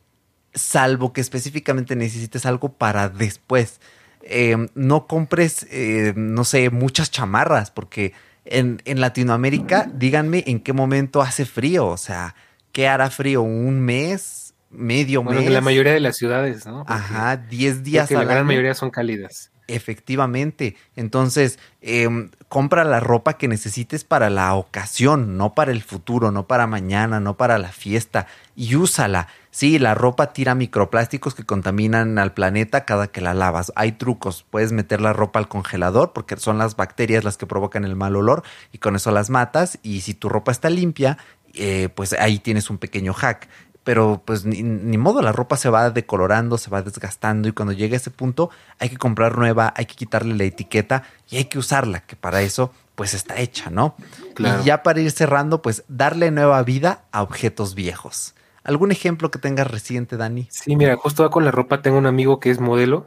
salvo 0.54 1.12
que 1.12 1.20
específicamente 1.20 1.94
necesites 1.94 2.46
algo 2.46 2.72
para 2.72 3.08
después. 3.08 3.80
Eh, 4.22 4.56
no 4.74 5.06
compres, 5.06 5.66
eh, 5.70 6.12
no 6.16 6.44
sé, 6.44 6.70
muchas 6.70 7.10
chamarras, 7.10 7.70
porque 7.70 8.12
en, 8.44 8.80
Latinoamérica, 8.84 9.88
díganme 9.94 10.44
en 10.46 10.60
qué 10.60 10.72
momento 10.72 11.22
hace 11.22 11.44
frío, 11.44 11.86
o 11.86 11.96
sea, 11.96 12.34
¿qué 12.72 12.88
hará 12.88 13.10
frío? 13.10 13.42
¿Un 13.42 13.80
mes? 13.80 14.54
¿Medio 14.70 15.22
mes? 15.22 15.46
En 15.46 15.54
la 15.54 15.60
mayoría 15.60 15.92
de 15.92 16.00
las 16.00 16.16
ciudades, 16.16 16.66
¿no? 16.66 16.84
Ajá, 16.88 17.36
10 17.36 17.84
días. 17.84 18.10
la 18.10 18.24
gran 18.24 18.46
mayoría 18.46 18.74
son 18.74 18.90
cálidas. 18.90 19.52
Efectivamente. 19.68 20.76
Entonces, 20.96 21.58
em, 21.82 22.30
compra 22.48 22.84
la 22.84 23.00
ropa 23.00 23.36
que 23.36 23.48
necesites 23.48 24.02
para 24.02 24.30
la 24.30 24.54
ocasión, 24.54 25.36
no 25.36 25.54
para 25.54 25.72
el 25.72 25.82
futuro, 25.82 26.32
no 26.32 26.46
para 26.46 26.66
mañana, 26.66 27.20
no 27.20 27.36
para 27.36 27.58
la 27.58 27.70
fiesta, 27.70 28.26
y 28.56 28.76
úsala. 28.76 29.28
Sí, 29.50 29.78
la 29.78 29.94
ropa 29.94 30.32
tira 30.32 30.54
microplásticos 30.54 31.34
que 31.34 31.44
contaminan 31.44 32.18
al 32.18 32.32
planeta 32.32 32.86
cada 32.86 33.08
que 33.08 33.20
la 33.20 33.34
lavas. 33.34 33.70
Hay 33.76 33.92
trucos. 33.92 34.46
Puedes 34.48 34.72
meter 34.72 35.02
la 35.02 35.12
ropa 35.12 35.38
al 35.38 35.48
congelador 35.48 36.14
porque 36.14 36.36
son 36.38 36.56
las 36.56 36.74
bacterias 36.74 37.24
las 37.24 37.36
que 37.36 37.46
provocan 37.46 37.84
el 37.84 37.94
mal 37.94 38.16
olor 38.16 38.44
y 38.72 38.78
con 38.78 38.96
eso 38.96 39.10
las 39.10 39.28
matas. 39.28 39.78
Y 39.82 40.00
si 40.00 40.14
tu 40.14 40.30
ropa 40.30 40.50
está 40.50 40.70
limpia, 40.70 41.18
eh, 41.54 41.88
pues 41.94 42.12
ahí 42.14 42.38
tienes 42.38 42.70
un 42.70 42.78
pequeño 42.78 43.12
hack 43.12 43.48
pero 43.84 44.22
pues 44.24 44.44
ni, 44.44 44.98
modo, 44.98 45.22
la 45.22 45.32
ropa 45.32 45.56
se 45.56 45.70
va 45.70 45.90
decolorando, 45.90 46.58
se 46.58 46.70
va 46.70 46.82
desgastando 46.82 47.48
y 47.48 47.52
cuando 47.52 47.72
llega 47.72 47.94
a 47.94 47.96
ese 47.96 48.10
punto 48.10 48.50
hay 48.78 48.90
que 48.90 48.98
comprar 48.98 49.38
nueva, 49.38 49.72
hay 49.76 49.86
que 49.86 49.94
quitarle 49.94 50.34
la 50.34 50.44
etiqueta 50.44 51.04
y 51.30 51.36
hay 51.36 51.46
que 51.46 51.58
usarla, 51.58 52.00
que 52.00 52.14
para 52.14 52.42
eso 52.42 52.70
pues 52.94 53.14
está 53.14 53.38
hecha, 53.38 53.70
¿no? 53.70 53.94
Y 54.38 54.64
ya 54.64 54.82
para 54.82 55.00
ir 55.00 55.10
cerrando, 55.12 55.62
pues 55.62 55.84
darle 55.88 56.30
nueva 56.32 56.62
vida 56.64 57.04
a 57.12 57.22
objetos 57.22 57.74
viejos. 57.74 58.34
¿Algún 58.64 58.92
ejemplo 58.92 59.30
que 59.30 59.38
tengas 59.38 59.70
reciente, 59.70 60.16
Dani? 60.16 60.48
Sí, 60.50 60.76
mira, 60.76 60.96
justo 60.96 61.22
va 61.22 61.30
con 61.30 61.44
la 61.44 61.50
ropa, 61.50 61.80
tengo 61.80 61.96
un 61.96 62.06
amigo 62.06 62.40
que 62.40 62.50
es 62.50 62.60
modelo. 62.60 63.06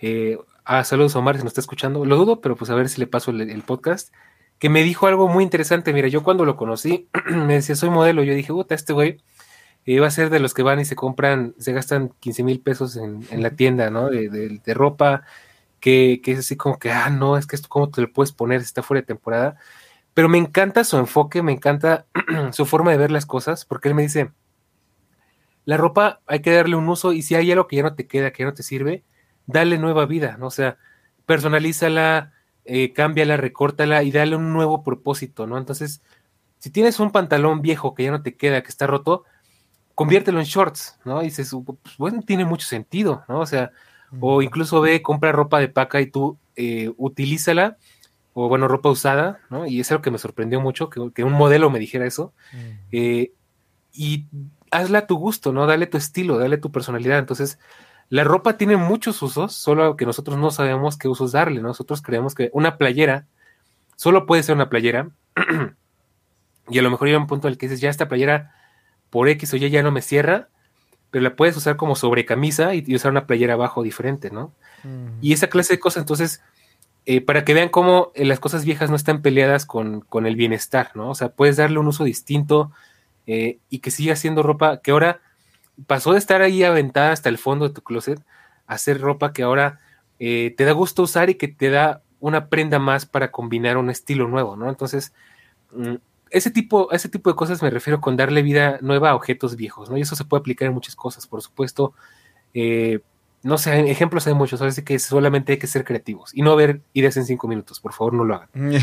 Eh, 0.00 0.38
ah, 0.64 0.84
saludos 0.84 1.16
Omar, 1.16 1.36
si 1.36 1.42
nos 1.42 1.50
está 1.50 1.60
escuchando. 1.60 2.04
Lo 2.04 2.16
dudo, 2.16 2.40
pero 2.40 2.54
pues 2.54 2.70
a 2.70 2.74
ver 2.74 2.88
si 2.88 3.00
le 3.00 3.06
paso 3.08 3.30
el, 3.30 3.62
podcast. 3.62 4.12
Que 4.58 4.68
me 4.68 4.84
dijo 4.84 5.08
algo 5.08 5.26
muy 5.26 5.42
interesante. 5.42 5.92
Mira, 5.92 6.06
yo 6.06 6.22
cuando 6.22 6.44
lo 6.44 6.56
conocí, 6.56 7.08
me 7.26 7.54
decía, 7.54 7.74
soy 7.74 7.90
modelo. 7.90 8.22
Yo 8.22 8.34
dije, 8.34 8.52
puta, 8.52 8.74
este 8.74 8.92
güey 8.92 9.18
va 9.86 10.06
a 10.06 10.10
ser 10.10 10.30
de 10.30 10.40
los 10.40 10.54
que 10.54 10.62
van 10.62 10.80
y 10.80 10.84
se 10.84 10.96
compran, 10.96 11.54
se 11.58 11.72
gastan 11.72 12.10
15 12.20 12.44
mil 12.44 12.60
pesos 12.60 12.96
en, 12.96 13.24
la 13.42 13.50
tienda, 13.50 13.90
¿no? 13.90 14.08
De, 14.10 14.60
ropa, 14.74 15.24
que, 15.80 16.20
es 16.24 16.38
así 16.38 16.56
como 16.56 16.78
que, 16.78 16.92
ah, 16.92 17.10
no, 17.10 17.36
es 17.36 17.46
que 17.46 17.56
esto, 17.56 17.68
¿cómo 17.68 17.90
te 17.90 18.00
lo 18.02 18.12
puedes 18.12 18.32
poner? 18.32 18.60
Está 18.60 18.82
fuera 18.82 19.00
de 19.00 19.06
temporada. 19.06 19.56
Pero 20.14 20.28
me 20.28 20.38
encanta 20.38 20.84
su 20.84 20.98
enfoque, 20.98 21.42
me 21.42 21.52
encanta 21.52 22.06
su 22.52 22.66
forma 22.66 22.92
de 22.92 22.98
ver 22.98 23.10
las 23.10 23.26
cosas, 23.26 23.64
porque 23.64 23.88
él 23.88 23.94
me 23.94 24.02
dice, 24.02 24.32
la 25.64 25.76
ropa 25.76 26.20
hay 26.26 26.40
que 26.40 26.52
darle 26.52 26.76
un 26.76 26.88
uso 26.88 27.12
y 27.12 27.22
si 27.22 27.34
hay 27.34 27.50
algo 27.52 27.66
que 27.66 27.76
ya 27.76 27.82
no 27.82 27.94
te 27.94 28.06
queda, 28.06 28.32
que 28.32 28.42
ya 28.42 28.46
no 28.46 28.54
te 28.54 28.62
sirve, 28.62 29.04
dale 29.46 29.78
nueva 29.78 30.06
vida, 30.06 30.36
¿no? 30.38 30.46
O 30.46 30.50
sea, 30.50 30.78
personalízala, 31.26 32.32
eh, 32.64 32.92
cámbiala, 32.92 33.36
recórtala 33.36 34.02
y 34.02 34.12
dale 34.12 34.36
un 34.36 34.52
nuevo 34.52 34.82
propósito, 34.84 35.46
¿no? 35.46 35.58
Entonces, 35.58 36.02
si 36.58 36.70
tienes 36.70 37.00
un 37.00 37.10
pantalón 37.12 37.62
viejo 37.62 37.94
que 37.94 38.04
ya 38.04 38.10
no 38.12 38.22
te 38.22 38.36
queda, 38.36 38.62
que 38.62 38.68
está 38.68 38.86
roto, 38.86 39.24
conviértelo 39.94 40.38
en 40.38 40.46
shorts, 40.46 40.98
¿no? 41.04 41.22
Y 41.22 41.26
dices, 41.26 41.54
pues, 41.64 41.96
bueno, 41.98 42.22
tiene 42.26 42.44
mucho 42.44 42.66
sentido, 42.66 43.24
¿no? 43.28 43.40
O 43.40 43.46
sea, 43.46 43.72
o 44.20 44.42
incluso 44.42 44.80
ve, 44.80 45.00
compra 45.00 45.32
ropa 45.32 45.58
de 45.58 45.68
paca 45.68 46.00
y 46.00 46.06
tú 46.06 46.38
eh, 46.56 46.92
utilízala, 46.96 47.78
o 48.34 48.48
bueno, 48.48 48.68
ropa 48.68 48.90
usada, 48.90 49.40
¿no? 49.50 49.66
Y 49.66 49.80
es 49.80 49.90
algo 49.90 50.02
que 50.02 50.10
me 50.10 50.18
sorprendió 50.18 50.60
mucho, 50.60 50.90
que, 50.90 51.24
un 51.24 51.32
modelo 51.32 51.70
me 51.70 51.78
dijera 51.78 52.06
eso. 52.06 52.32
Eh, 52.90 53.32
y 53.92 54.26
hazla 54.70 55.00
a 55.00 55.06
tu 55.06 55.16
gusto, 55.16 55.52
¿no? 55.52 55.66
Dale 55.66 55.86
tu 55.86 55.98
estilo, 55.98 56.38
dale 56.38 56.58
tu 56.58 56.70
personalidad. 56.72 57.18
Entonces, 57.18 57.58
la 58.08 58.24
ropa 58.24 58.56
tiene 58.56 58.76
muchos 58.76 59.22
usos, 59.22 59.54
solo 59.54 59.96
que 59.96 60.06
nosotros 60.06 60.36
no 60.36 60.50
sabemos 60.50 60.98
qué 60.98 61.08
usos 61.08 61.32
darle. 61.32 61.60
Nosotros 61.60 62.02
creemos 62.02 62.34
que 62.34 62.50
una 62.52 62.76
playera 62.76 63.26
solo 63.96 64.26
puede 64.26 64.42
ser 64.42 64.54
una 64.54 64.68
playera. 64.68 65.10
y 66.68 66.78
a 66.78 66.82
lo 66.82 66.90
mejor 66.90 67.08
llega 67.08 67.18
un 67.18 67.26
punto 67.26 67.48
en 67.48 67.52
el 67.52 67.58
que 67.58 67.66
dices, 67.66 67.80
ya 67.80 67.90
esta 67.90 68.08
playera 68.08 68.54
por 69.12 69.28
X 69.28 69.52
o 69.52 69.56
Y 69.58 69.68
ya 69.68 69.82
no 69.82 69.90
me 69.90 70.00
cierra, 70.00 70.48
pero 71.10 71.22
la 71.22 71.36
puedes 71.36 71.54
usar 71.54 71.76
como 71.76 71.96
sobrecamisa 71.96 72.74
y, 72.74 72.82
y 72.86 72.96
usar 72.96 73.10
una 73.10 73.26
playera 73.26 73.52
abajo 73.52 73.82
diferente, 73.82 74.30
¿no? 74.30 74.52
Y 75.20 75.34
esa 75.34 75.48
clase 75.48 75.74
de 75.74 75.78
cosas, 75.78 76.00
entonces, 76.00 76.42
eh, 77.04 77.20
para 77.20 77.44
que 77.44 77.52
vean 77.52 77.68
cómo 77.68 78.10
eh, 78.14 78.24
las 78.24 78.40
cosas 78.40 78.64
viejas 78.64 78.88
no 78.88 78.96
están 78.96 79.20
peleadas 79.20 79.66
con, 79.66 80.00
con, 80.00 80.26
el 80.26 80.34
bienestar, 80.34 80.90
¿no? 80.94 81.10
O 81.10 81.14
sea, 81.14 81.28
puedes 81.28 81.58
darle 81.58 81.78
un 81.78 81.86
uso 81.86 82.04
distinto, 82.04 82.72
eh, 83.26 83.58
y 83.68 83.80
que 83.80 83.90
siga 83.90 84.16
siendo 84.16 84.42
ropa 84.42 84.80
que 84.80 84.90
ahora 84.90 85.20
pasó 85.86 86.12
de 86.12 86.18
estar 86.18 86.40
ahí 86.40 86.64
aventada 86.64 87.12
hasta 87.12 87.28
el 87.28 87.38
fondo 87.38 87.68
de 87.68 87.74
tu 87.74 87.82
closet 87.82 88.20
a 88.66 88.78
ser 88.78 89.00
ropa 89.00 89.32
que 89.32 89.42
ahora 89.44 89.80
te 90.18 90.54
da 90.56 90.72
gusto 90.72 91.02
usar 91.02 91.30
y 91.30 91.34
que 91.34 91.48
te 91.48 91.68
da 91.68 92.00
una 92.20 92.46
prenda 92.46 92.78
más 92.78 93.06
para 93.06 93.30
combinar 93.30 93.76
un 93.76 93.90
estilo 93.90 94.28
nuevo, 94.28 94.56
¿no? 94.56 94.68
Entonces, 94.68 95.12
mm, 95.72 95.96
ese 96.32 96.50
tipo, 96.50 96.90
ese 96.92 97.08
tipo 97.08 97.30
de 97.30 97.36
cosas 97.36 97.62
me 97.62 97.70
refiero 97.70 98.00
con 98.00 98.16
darle 98.16 98.42
vida 98.42 98.78
nueva 98.80 99.10
a 99.10 99.14
objetos 99.14 99.54
viejos, 99.54 99.90
¿no? 99.90 99.98
Y 99.98 100.00
eso 100.00 100.16
se 100.16 100.24
puede 100.24 100.40
aplicar 100.40 100.66
en 100.66 100.74
muchas 100.74 100.96
cosas, 100.96 101.26
por 101.26 101.42
supuesto. 101.42 101.92
Eh, 102.54 103.00
no 103.42 103.58
sé, 103.58 103.90
ejemplos 103.90 104.26
hay 104.26 104.34
muchos, 104.34 104.62
así 104.62 104.82
que 104.82 104.98
solamente 104.98 105.52
hay 105.52 105.58
que 105.58 105.66
ser 105.66 105.84
creativos 105.84 106.30
y 106.32 106.42
no 106.42 106.54
ver 106.54 106.80
ideas 106.92 107.16
en 107.16 107.26
cinco 107.26 107.48
minutos, 107.48 107.80
por 107.80 107.92
favor 107.92 108.14
no 108.14 108.24
lo 108.24 108.36
hagan. 108.36 108.48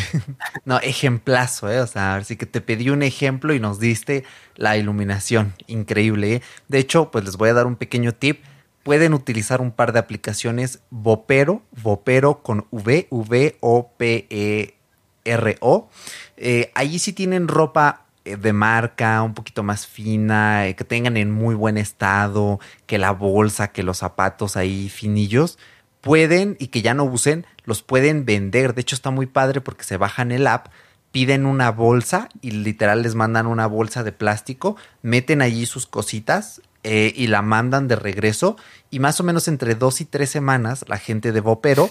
no, 0.66 0.80
ejemplazo, 0.80 1.72
¿eh? 1.72 1.80
O 1.80 1.88
sea, 1.88 2.16
así 2.16 2.36
que 2.36 2.46
te 2.46 2.62
pedí 2.62 2.90
un 2.90 3.02
ejemplo 3.02 3.54
y 3.54 3.60
nos 3.60 3.80
diste 3.80 4.26
la 4.56 4.78
iluminación, 4.78 5.54
increíble. 5.68 6.36
¿eh? 6.36 6.42
De 6.68 6.80
hecho, 6.80 7.10
pues 7.10 7.24
les 7.24 7.38
voy 7.38 7.50
a 7.50 7.54
dar 7.54 7.68
un 7.68 7.78
pequeño 7.78 8.14
tip. 8.14 8.44
Pueden 8.84 9.14
utilizar 9.14 9.62
un 9.62 9.72
par 9.72 9.94
de 9.94 10.00
aplicaciones 10.00 10.82
Vopero, 10.90 11.62
Vopero 11.82 12.42
con 12.42 12.66
V, 12.72 13.08
V, 13.10 13.58
O, 15.36 15.42
P, 15.42 15.52
E, 15.52 15.52
R, 15.52 15.58
O. 15.62 15.90
Eh, 16.38 16.72
allí 16.76 17.00
sí 17.00 17.14
tienen 17.14 17.48
ropa 17.48 18.06
eh, 18.26 18.38
de 18.38 18.54
marca, 18.54 19.22
un 19.24 19.34
poquito 19.34 19.64
más 19.64 19.88
fina, 19.88 20.68
eh, 20.68 20.76
que 20.76 20.84
tengan 20.84 21.18
en 21.18 21.32
muy 21.32 21.56
buen 21.56 21.78
estado, 21.78 22.60
que 22.86 22.98
la 22.98 23.12
bolsa, 23.12 23.70
que 23.70 23.84
los 23.84 24.00
zapatos 24.00 24.58
ahí 24.58 24.90
finillos, 24.90 25.58
pueden 26.02 26.56
y 26.60 26.68
que 26.68 26.82
ya 26.82 26.94
no 26.94 27.04
usen, 27.04 27.46
los 27.66 27.82
pueden 27.82 28.26
vender. 28.26 28.74
De 28.74 28.82
hecho 28.82 28.96
está 28.96 29.12
muy 29.12 29.26
padre 29.26 29.62
porque 29.62 29.84
se 29.84 29.98
bajan 29.98 30.32
el 30.32 30.48
app, 30.48 30.68
piden 31.11 31.45
una 31.45 31.72
bolsa 31.72 32.30
y 32.41 32.52
literal 32.52 33.02
les 33.02 33.15
mandan 33.15 33.48
una 33.48 33.68
bolsa 33.68 34.03
de 34.03 34.11
plástico, 34.11 34.76
meten 35.02 35.41
allí 35.41 35.65
sus 35.65 35.88
cositas 35.88 36.61
eh, 36.84 37.14
y 37.15 37.27
la 37.27 37.41
mandan 37.41 37.88
de 37.88 37.95
regreso 37.95 38.56
y 38.90 38.99
más 38.99 39.19
o 39.19 39.23
menos 39.23 39.48
entre 39.48 39.76
dos 39.76 40.02
y 40.02 40.06
tres 40.06 40.30
semanas 40.30 40.86
la 40.88 40.98
gente 40.98 41.31
de 41.31 41.41
Vopero 41.41 41.90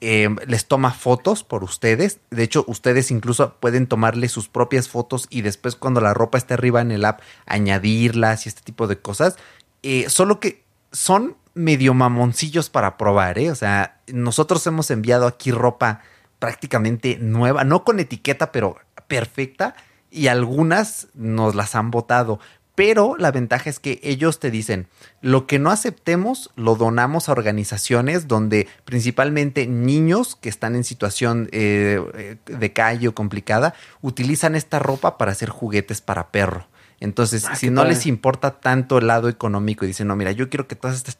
Em, 0.00 0.36
les 0.46 0.66
toma 0.66 0.92
fotos 0.92 1.42
por 1.42 1.64
ustedes. 1.64 2.20
De 2.30 2.44
hecho, 2.44 2.64
ustedes 2.68 3.10
incluso 3.10 3.54
pueden 3.54 3.88
tomarle 3.88 4.28
sus 4.28 4.48
propias 4.48 4.88
fotos 4.88 5.26
y 5.28 5.42
después 5.42 5.74
cuando 5.74 6.00
la 6.00 6.14
ropa 6.14 6.38
esté 6.38 6.54
arriba 6.54 6.80
en 6.80 6.92
el 6.92 7.04
app, 7.04 7.20
añadirlas 7.46 8.46
y 8.46 8.48
este 8.48 8.62
tipo 8.62 8.86
de 8.86 8.98
cosas. 8.98 9.36
Eh, 9.82 10.08
solo 10.08 10.38
que 10.38 10.62
son 10.92 11.36
medio 11.54 11.94
mamoncillos 11.94 12.70
para 12.70 12.96
probar, 12.96 13.40
¿eh? 13.40 13.50
O 13.50 13.56
sea, 13.56 14.00
nosotros 14.06 14.64
hemos 14.68 14.92
enviado 14.92 15.26
aquí 15.26 15.50
ropa 15.50 16.02
prácticamente 16.38 17.18
nueva, 17.20 17.64
no 17.64 17.84
con 17.84 18.00
etiqueta, 18.00 18.52
pero 18.52 18.76
perfecta. 19.06 19.74
Y 20.10 20.28
algunas 20.28 21.08
nos 21.14 21.54
las 21.54 21.74
han 21.74 21.90
botado. 21.90 22.40
Pero 22.78 23.16
la 23.18 23.32
ventaja 23.32 23.68
es 23.68 23.80
que 23.80 23.98
ellos 24.04 24.38
te 24.38 24.52
dicen, 24.52 24.86
lo 25.20 25.48
que 25.48 25.58
no 25.58 25.72
aceptemos 25.72 26.52
lo 26.54 26.76
donamos 26.76 27.28
a 27.28 27.32
organizaciones 27.32 28.28
donde 28.28 28.68
principalmente 28.84 29.66
niños 29.66 30.36
que 30.36 30.48
están 30.48 30.76
en 30.76 30.84
situación 30.84 31.48
eh, 31.50 32.36
de 32.46 32.72
calle 32.72 33.08
o 33.08 33.14
complicada 33.16 33.74
utilizan 34.00 34.54
esta 34.54 34.78
ropa 34.78 35.18
para 35.18 35.32
hacer 35.32 35.48
juguetes 35.48 36.00
para 36.00 36.30
perro. 36.30 36.68
Entonces, 37.00 37.46
ah, 37.48 37.56
si 37.56 37.68
no 37.68 37.84
les 37.84 38.06
importa 38.06 38.60
tanto 38.60 38.98
el 38.98 39.08
lado 39.08 39.28
económico 39.28 39.84
y 39.84 39.88
dicen, 39.88 40.06
no, 40.06 40.14
mira, 40.14 40.30
yo 40.30 40.48
quiero 40.48 40.68
que 40.68 40.76
todas 40.76 40.96
estas, 40.96 41.18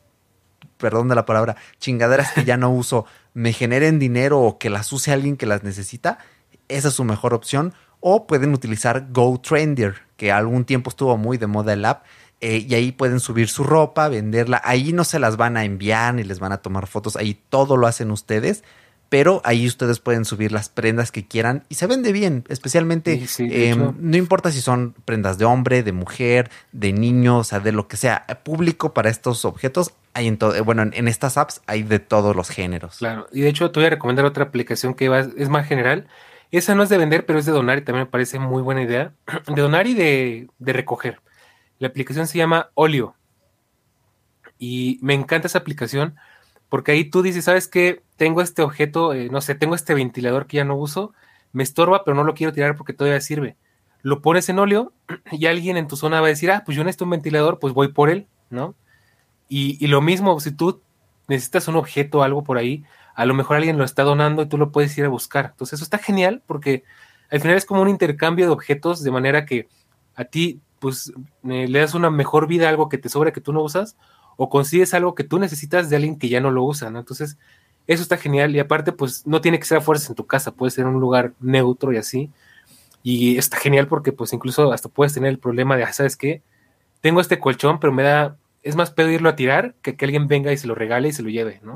perdón 0.76 1.08
de 1.08 1.16
la 1.16 1.26
palabra, 1.26 1.56
chingaderas 1.78 2.32
que 2.32 2.44
ya 2.44 2.56
no 2.56 2.70
uso, 2.70 3.04
me 3.38 3.52
generen 3.52 4.00
dinero 4.00 4.40
o 4.40 4.58
que 4.58 4.68
las 4.68 4.92
use 4.92 5.12
alguien 5.12 5.36
que 5.36 5.46
las 5.46 5.62
necesita, 5.62 6.18
esa 6.66 6.88
es 6.88 6.94
su 6.94 7.04
mejor 7.04 7.34
opción 7.34 7.72
o 8.00 8.26
pueden 8.26 8.52
utilizar 8.52 9.06
GoTrender, 9.12 9.94
que 10.16 10.32
algún 10.32 10.64
tiempo 10.64 10.90
estuvo 10.90 11.16
muy 11.16 11.38
de 11.38 11.46
moda 11.46 11.72
el 11.72 11.84
app. 11.84 12.04
Eh, 12.40 12.66
y 12.68 12.74
ahí 12.74 12.90
pueden 12.90 13.20
subir 13.20 13.48
su 13.48 13.62
ropa, 13.62 14.08
venderla. 14.08 14.60
Ahí 14.64 14.92
no 14.92 15.04
se 15.04 15.20
las 15.20 15.36
van 15.36 15.56
a 15.56 15.64
enviar 15.64 16.14
ni 16.14 16.24
les 16.24 16.40
van 16.40 16.50
a 16.50 16.58
tomar 16.58 16.88
fotos. 16.88 17.14
Ahí 17.14 17.40
todo 17.48 17.76
lo 17.76 17.86
hacen 17.86 18.10
ustedes. 18.10 18.64
Pero 19.08 19.40
ahí 19.44 19.66
ustedes 19.66 20.00
pueden 20.00 20.24
subir 20.24 20.50
las 20.52 20.68
prendas 20.68 21.12
que 21.12 21.26
quieran 21.26 21.64
y 21.68 21.76
se 21.76 21.86
vende 21.86 22.12
bien. 22.12 22.44
Especialmente, 22.48 23.24
em, 23.38 23.94
no 23.98 24.16
importa 24.16 24.50
si 24.50 24.60
son 24.60 24.94
prendas 25.04 25.38
de 25.38 25.46
hombre, 25.46 25.82
de 25.82 25.92
mujer, 25.92 26.50
de 26.72 26.92
niño, 26.92 27.38
o 27.38 27.44
sea, 27.44 27.60
de 27.60 27.72
lo 27.72 27.88
que 27.88 27.96
sea. 27.96 28.26
Público 28.44 28.92
para 28.92 29.08
estos 29.08 29.44
objetos 29.46 29.94
hay 30.18 30.28
en 30.28 30.38
todo. 30.38 30.62
Bueno, 30.64 30.82
en, 30.82 31.08
estas 31.08 31.36
apps 31.36 31.62
hay 31.66 31.82
de 31.82 31.98
todos 31.98 32.36
los 32.36 32.50
géneros. 32.50 32.98
Claro. 32.98 33.26
Y 33.32 33.40
de 33.40 33.48
hecho, 33.48 33.70
te 33.70 33.80
voy 33.80 33.86
a 33.86 33.90
recomendar 33.90 34.24
otra 34.24 34.44
aplicación 34.44 34.94
que 34.94 35.06
es 35.36 35.48
más 35.48 35.66
general 35.66 36.06
esa 36.50 36.74
no 36.74 36.82
es 36.82 36.88
de 36.88 36.98
vender, 36.98 37.26
pero 37.26 37.38
es 37.38 37.46
de 37.46 37.52
donar 37.52 37.78
y 37.78 37.82
también 37.82 38.06
me 38.06 38.10
parece 38.10 38.38
muy 38.38 38.62
buena 38.62 38.82
idea. 38.82 39.12
De 39.54 39.60
donar 39.60 39.86
y 39.86 39.94
de, 39.94 40.48
recoger. 40.60 41.20
La 41.78 41.88
aplicación 41.88 42.26
se 42.26 42.38
llama 42.38 42.70
Olio. 42.74 43.14
Y 44.58 44.98
me 45.02 45.14
encanta 45.14 45.46
esa 45.46 45.58
aplicación 45.58 46.16
porque 46.68 46.92
ahí 46.92 47.04
tú 47.04 47.22
dices, 47.22 47.44
¿sabes 47.44 47.68
qué? 47.68 48.02
Tengo 48.16 48.42
este 48.42 48.62
objeto, 48.62 49.14
eh, 49.14 49.28
no 49.30 49.40
sé, 49.40 49.54
tengo 49.54 49.74
este 49.74 49.94
ventilador 49.94 50.46
que 50.46 50.56
ya 50.56 50.64
no 50.64 50.76
uso, 50.76 51.14
me 51.52 51.62
estorba, 51.62 52.04
pero 52.04 52.16
no 52.16 52.24
lo 52.24 52.34
quiero 52.34 52.52
tirar 52.52 52.76
porque 52.76 52.92
todavía 52.92 53.20
sirve. 53.20 53.56
Lo 54.02 54.20
pones 54.20 54.48
en 54.48 54.58
óleo 54.58 54.92
y 55.30 55.46
alguien 55.46 55.76
en 55.76 55.86
tu 55.86 55.96
zona 55.96 56.20
va 56.20 56.26
a 56.26 56.30
decir, 56.30 56.50
ah, 56.50 56.62
pues 56.64 56.76
yo 56.76 56.82
necesito 56.82 57.04
un 57.04 57.10
ventilador, 57.10 57.58
pues 57.58 57.74
voy 57.74 57.88
por 57.88 58.10
él, 58.10 58.26
¿no? 58.50 58.74
Y, 59.48 59.86
lo 59.86 60.00
mismo, 60.00 60.38
si 60.40 60.52
tú 60.52 60.82
necesitas 61.26 61.68
un 61.68 61.76
objeto, 61.76 62.22
algo 62.22 62.44
por 62.44 62.58
ahí, 62.58 62.84
a 63.14 63.24
lo 63.26 63.34
mejor 63.34 63.56
alguien 63.56 63.78
lo 63.78 63.84
está 63.84 64.02
donando 64.02 64.42
y 64.42 64.46
tú 64.46 64.58
lo 64.58 64.70
puedes 64.70 64.96
ir 64.98 65.04
a 65.04 65.08
buscar. 65.08 65.46
Entonces 65.52 65.74
eso 65.74 65.84
está 65.84 65.98
genial 65.98 66.42
porque 66.46 66.84
al 67.30 67.40
final 67.40 67.56
es 67.56 67.64
como 67.64 67.82
un 67.82 67.88
intercambio 67.88 68.46
de 68.46 68.52
objetos 68.52 69.02
de 69.02 69.10
manera 69.10 69.44
que 69.44 69.68
a 70.14 70.24
ti 70.24 70.60
pues 70.78 71.12
le 71.42 71.78
das 71.78 71.94
una 71.94 72.10
mejor 72.10 72.46
vida 72.46 72.66
a 72.66 72.70
algo 72.70 72.88
que 72.88 72.98
te 72.98 73.08
sobra 73.08 73.32
que 73.32 73.40
tú 73.40 73.52
no 73.52 73.62
usas 73.62 73.96
o 74.36 74.48
consigues 74.48 74.94
algo 74.94 75.14
que 75.14 75.24
tú 75.24 75.38
necesitas 75.38 75.90
de 75.90 75.96
alguien 75.96 76.18
que 76.18 76.28
ya 76.28 76.40
no 76.40 76.52
lo 76.52 76.62
usa, 76.62 76.90
¿no? 76.90 77.00
Entonces 77.00 77.36
eso 77.88 78.02
está 78.02 78.16
genial 78.18 78.54
y 78.54 78.60
aparte 78.60 78.92
pues 78.92 79.26
no 79.26 79.40
tiene 79.40 79.58
que 79.58 79.64
ser 79.64 79.78
a 79.78 79.80
fuerzas 79.80 80.10
en 80.10 80.14
tu 80.14 80.26
casa, 80.26 80.52
puede 80.52 80.70
ser 80.70 80.86
un 80.86 81.00
lugar 81.00 81.32
neutro 81.40 81.92
y 81.92 81.96
así. 81.96 82.30
Y 83.02 83.38
está 83.38 83.56
genial 83.56 83.88
porque 83.88 84.12
pues 84.12 84.32
incluso 84.32 84.72
hasta 84.72 84.88
puedes 84.88 85.14
tener 85.14 85.30
el 85.30 85.38
problema 85.38 85.76
de, 85.76 85.84
ah, 85.84 85.92
¿sabes 85.92 86.16
qué? 86.16 86.42
Tengo 87.00 87.20
este 87.20 87.40
colchón, 87.40 87.80
pero 87.80 87.92
me 87.92 88.02
da, 88.02 88.36
es 88.62 88.76
más 88.76 88.90
pedirlo 88.90 89.28
a 89.28 89.36
tirar 89.36 89.74
que 89.82 89.96
que 89.96 90.04
alguien 90.04 90.28
venga 90.28 90.52
y 90.52 90.56
se 90.56 90.66
lo 90.66 90.74
regale 90.74 91.08
y 91.08 91.12
se 91.12 91.22
lo 91.22 91.28
lleve, 91.28 91.60
¿no? 91.62 91.74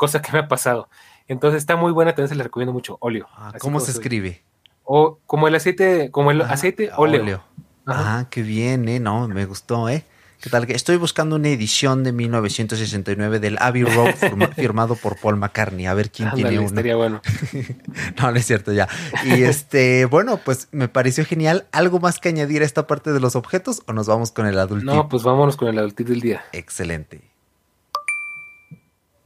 cosa 0.00 0.22
que 0.22 0.32
me 0.32 0.38
ha 0.38 0.48
pasado. 0.48 0.88
Entonces 1.28 1.58
está 1.58 1.76
muy 1.76 1.92
buena, 1.92 2.12
también 2.12 2.30
se 2.30 2.34
la 2.34 2.44
recomiendo 2.44 2.72
mucho, 2.72 2.96
óleo. 3.00 3.28
Ah, 3.36 3.52
¿Cómo 3.60 3.80
se 3.80 3.90
escribe? 3.90 4.42
O 4.82 5.18
como 5.26 5.46
el 5.46 5.54
aceite, 5.54 6.10
como 6.10 6.30
el 6.30 6.40
aceite 6.40 6.90
óleo. 6.96 7.44
Ah, 7.86 8.26
qué 8.30 8.40
bien, 8.40 8.88
eh, 8.88 8.98
no, 8.98 9.28
me 9.28 9.44
gustó, 9.44 9.90
eh. 9.90 10.06
¿Qué 10.40 10.48
tal? 10.48 10.64
Estoy 10.70 10.96
buscando 10.96 11.36
una 11.36 11.48
edición 11.48 12.02
de 12.02 12.12
1969 12.12 13.40
del 13.40 13.58
Abbey 13.60 13.84
Road 13.84 14.14
firmado 14.56 14.96
por 14.96 15.20
Paul 15.20 15.36
McCartney. 15.36 15.84
A 15.84 15.92
ver 15.92 16.10
quién 16.10 16.30
tiene 16.32 16.58
uno. 16.58 16.68
Estaría 16.68 16.96
bueno. 16.96 17.20
no, 18.18 18.30
no 18.30 18.36
es 18.38 18.46
cierto 18.46 18.72
ya. 18.72 18.88
Y 19.22 19.42
este, 19.42 20.06
bueno, 20.06 20.38
pues 20.42 20.68
me 20.72 20.88
pareció 20.88 21.26
genial. 21.26 21.66
¿Algo 21.72 22.00
más 22.00 22.18
que 22.18 22.30
añadir 22.30 22.62
a 22.62 22.64
esta 22.64 22.86
parte 22.86 23.12
de 23.12 23.20
los 23.20 23.36
objetos 23.36 23.82
o 23.86 23.92
nos 23.92 24.06
vamos 24.06 24.32
con 24.32 24.46
el 24.46 24.58
adultito? 24.58 24.94
No, 24.94 25.10
pues 25.10 25.24
vámonos 25.24 25.58
con 25.58 25.68
el 25.68 25.78
adultito 25.78 26.10
del 26.10 26.22
día. 26.22 26.42
Excelente. 26.52 27.20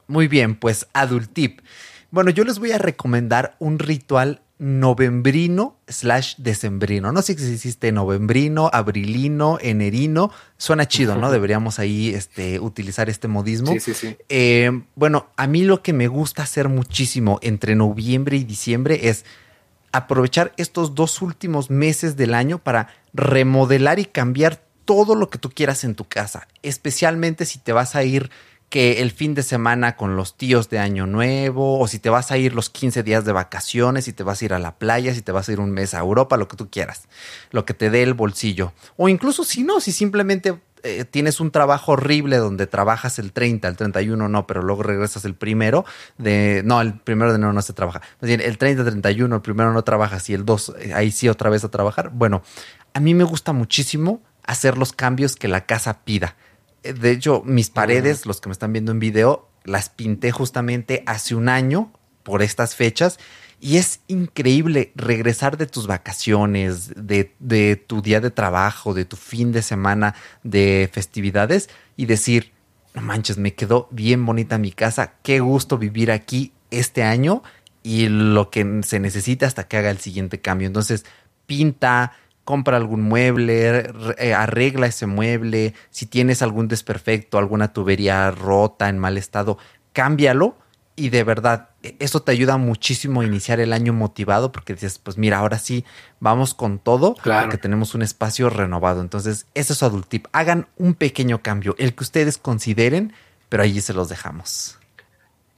Muy 0.09 0.27
bien, 0.27 0.57
pues 0.57 0.89
adultip. 0.95 1.61
Bueno, 2.11 2.31
yo 2.31 2.43
les 2.43 2.59
voy 2.59 2.73
a 2.73 2.79
recomendar 2.79 3.55
un 3.61 3.79
ritual 3.79 4.41
novembrino 4.59 5.77
slash 5.89 6.37
decembrino. 6.39 7.13
No 7.13 7.23
sé 7.23 7.37
si 7.37 7.55
existe 7.55 7.91
novembrino, 7.93 8.71
abrilino, 8.73 9.59
enerino. 9.61 10.31
Suena 10.57 10.87
chido, 10.87 11.17
¿no? 11.17 11.31
Deberíamos 11.33 11.79
ahí 11.79 12.11
este, 12.15 12.61
utilizar 12.61 13.11
este 13.11 13.29
modismo. 13.29 13.73
Sí, 13.73 13.81
sí, 13.81 13.95
sí. 13.95 14.17
Eh, 14.29 14.71
bueno, 14.95 15.27
a 15.37 15.47
mí 15.47 15.63
lo 15.63 15.83
que 15.83 15.93
me 15.93 16.09
gusta 16.09 16.43
hacer 16.43 16.69
muchísimo 16.69 17.39
entre 17.43 17.75
noviembre 17.75 18.37
y 18.37 18.45
diciembre 18.45 19.09
es 19.09 19.25
aprovechar 19.93 20.53
estos 20.57 20.95
dos 20.95 21.23
últimos 21.23 21.71
meses 21.71 22.17
del 22.17 22.35
año 22.35 22.59
para 22.59 22.89
remodelar 23.13 23.99
y 23.99 24.05
cambiar 24.05 24.61
todo 24.85 25.15
lo 25.15 25.31
que 25.31 25.39
tú 25.39 25.51
quieras 25.51 25.85
en 25.85 25.95
tu 25.95 26.05
casa, 26.05 26.49
especialmente 26.63 27.47
si 27.47 27.59
te 27.59 27.73
vas 27.73 27.95
a 27.95 28.05
ir 28.05 28.31
que 28.75 29.03
el 29.03 29.13
fin 29.13 29.35
de 29.35 29.45
semana 29.45 29.95
con 29.95 30.17
los 30.17 30.37
tíos 30.37 30.69
de 30.69 30.81
Año 30.81 31.07
Nuevo, 31.07 31.79
o 31.79 31.87
si 31.87 32.01
te 32.01 32.11
vas 32.11 32.33
a 32.33 32.39
ir 32.39 32.57
los 32.57 32.71
15 32.71 33.05
días 33.05 33.25
de 33.25 33.31
vacaciones, 33.31 34.07
si 34.07 34.13
te 34.13 34.25
vas 34.25 34.43
a 34.43 34.45
ir 34.47 34.53
a 34.53 34.59
la 34.59 34.75
playa, 34.75 35.15
si 35.15 35.23
te 35.23 35.31
vas 35.31 35.49
a 35.49 35.53
ir 35.53 35.61
un 35.61 35.71
mes 35.71 35.95
a 35.95 36.01
Europa, 36.01 36.37
lo 36.37 36.49
que 36.49 36.57
tú 36.57 36.69
quieras, 36.71 37.07
lo 37.53 37.65
que 37.65 37.73
te 37.73 37.89
dé 37.89 38.03
el 38.03 38.15
bolsillo. 38.15 38.73
O 38.97 39.09
incluso 39.09 39.45
si 39.45 39.63
no, 39.63 39.79
si 39.79 39.93
simplemente 39.93 40.59
eh, 40.83 41.05
tienes 41.05 41.39
un 41.39 41.53
trabajo 41.53 41.93
horrible 41.93 42.39
donde 42.39 42.67
trabajas 42.67 43.21
el 43.21 43.31
30, 43.31 43.69
el 43.69 43.77
31 43.77 44.29
no, 44.29 44.47
pero 44.49 44.61
luego 44.61 44.83
regresas 44.83 45.25
el 45.25 45.37
primero 45.37 45.85
de, 46.19 46.63
no, 46.65 46.81
el 46.81 46.95
primero 46.95 47.31
de 47.31 47.37
enero 47.37 47.53
no 47.53 47.63
se 47.63 47.75
trabaja. 47.75 48.03
el 48.23 48.59
30, 48.59 48.83
31, 48.83 49.37
el 49.37 49.41
primero 49.41 49.73
no 49.73 49.85
trabajas 49.85 50.29
y 50.31 50.35
el 50.35 50.45
2, 50.45 50.75
eh, 50.81 50.95
ahí 50.95 51.13
sí 51.13 51.29
otra 51.29 51.49
vez 51.49 51.63
a 51.63 51.71
trabajar. 51.71 52.11
Bueno, 52.13 52.43
a 52.93 52.99
mí 52.99 53.15
me 53.15 53.23
gusta 53.23 53.53
muchísimo 53.53 54.21
hacer 54.43 54.77
los 54.79 54.93
cambios 54.93 55.37
que 55.37 55.47
la 55.47 55.65
casa 55.65 56.01
pida 56.01 56.35
de 56.93 57.11
hecho, 57.11 57.43
mis 57.45 57.71
paredes, 57.71 58.27
los 58.27 58.41
que 58.41 58.49
me 58.49 58.53
están 58.53 58.73
viendo 58.73 58.93
en 58.93 58.99
video, 58.99 59.49
las 59.65 59.89
pinté 59.89 60.31
justamente 60.31 61.03
hace 61.07 61.35
un 61.35 61.49
año 61.49 61.93
por 62.23 62.43
estas 62.43 62.75
fechas. 62.75 63.19
Y 63.61 63.79
es 63.79 64.01
increíble 64.09 64.93
regresar 64.95 65.57
de 65.57 65.67
tus 65.67 65.87
vacaciones, 65.87 66.93
de, 66.97 67.77
tu 67.87 68.03
día 68.03 68.21
de 68.21 68.31
trabajo, 68.31 68.93
de 68.93 69.07
tu 69.07 69.17
fin 69.17 69.53
de 69.53 69.63
semana 69.63 70.15
de 70.43 70.91
festividades 70.93 71.71
y 71.97 72.05
decir, 72.05 72.53
no 72.93 73.01
manches, 73.01 73.39
me 73.39 73.55
quedó 73.55 73.89
bien 73.91 74.27
bonita 74.27 74.59
mi 74.59 74.71
casa, 74.71 75.15
qué 75.23 75.41
gusto 75.41 75.79
vivir 75.79 76.11
aquí 76.11 76.53
este 76.71 77.05
año 77.05 77.43
y 77.83 78.09
lo 78.09 78.51
que 78.51 78.81
se 78.85 79.01
necesita 79.01 79.47
hasta 79.47 79.67
que 79.67 79.79
haga 79.79 79.91
el 79.91 79.99
siguiente 79.99 80.41
cambio. 80.41 80.67
Entonces, 80.67 81.07
pinta, 81.47 82.13
compra 82.45 82.77
algún 82.77 83.03
mueble, 83.03 83.91
eh, 84.19 84.35
arregla 84.35 84.87
ese 84.87 85.07
mueble, 85.07 85.75
si 85.91 86.07
tienes 86.07 86.43
algún 86.43 86.69
desperfecto, 86.69 87.39
alguna 87.39 87.73
tubería 87.73 88.31
rota, 88.31 88.89
en 88.89 88.99
mal 88.99 89.17
estado, 89.19 89.59
cámbialo 89.93 90.57
y 90.97 91.09
de 91.09 91.25
verdad, 91.25 91.71
e, 91.83 91.97
eso 91.99 92.23
te 92.23 92.33
ayuda 92.33 92.57
muchísimo 92.57 93.23
a 93.23 93.25
iniciar 93.25 93.61
el 93.61 93.73
año 93.73 93.93
motivado 93.93 94.53
porque 94.53 94.75
dices, 94.75 94.99
pues 94.99 95.19
mira, 95.19 95.39
ahora 95.39 95.59
sí, 95.59 95.85
vamos 96.21 96.55
con 96.55 96.79
todo 96.79 97.15
claro. 97.15 97.47
porque 97.47 97.59
tenemos 97.59 97.95
un 97.95 98.03
espacio 98.03 98.51
renovado. 98.51 99.01
Entonces, 99.01 99.47
ese 99.55 99.73
es 99.73 99.79
su 99.79 99.85
adult 99.85 100.09
tip. 100.09 100.27
Hagan 100.33 100.69
un 100.77 100.95
pequeño 100.95 101.43
cambio, 101.43 101.75
el 101.79 101.95
que 101.95 102.05
ustedes 102.05 102.39
consideren, 102.39 103.13
pero 103.49 103.63
allí 103.63 103.81
se 103.81 103.93
los 103.93 104.09
dejamos. 104.09 104.79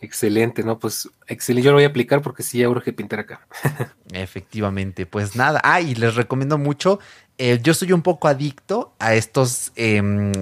Excelente, 0.01 0.63
¿no? 0.63 0.79
Pues 0.79 1.09
excelente, 1.27 1.65
yo 1.65 1.71
lo 1.73 1.79
voy 1.79 1.85
a 1.85 1.89
aplicar 1.89 2.21
porque 2.21 2.43
sí, 2.43 2.59
ya 2.59 2.69
que 2.81 2.93
pintar 2.93 3.21
acá. 3.21 3.47
Efectivamente, 4.13 5.07
pues 5.07 5.37
nada. 5.37 5.61
Ah, 5.65 5.81
y 5.81 5.95
les 5.95 6.15
recomiendo 6.15 6.59
mucho. 6.59 6.99
Eh, 7.39 7.61
yo 7.63 7.75
soy 7.75 7.93
un 7.93 8.03
poco 8.03 8.29
adicto 8.29 8.95
a 8.99 9.15
estos, 9.15 9.73
em, 9.77 10.33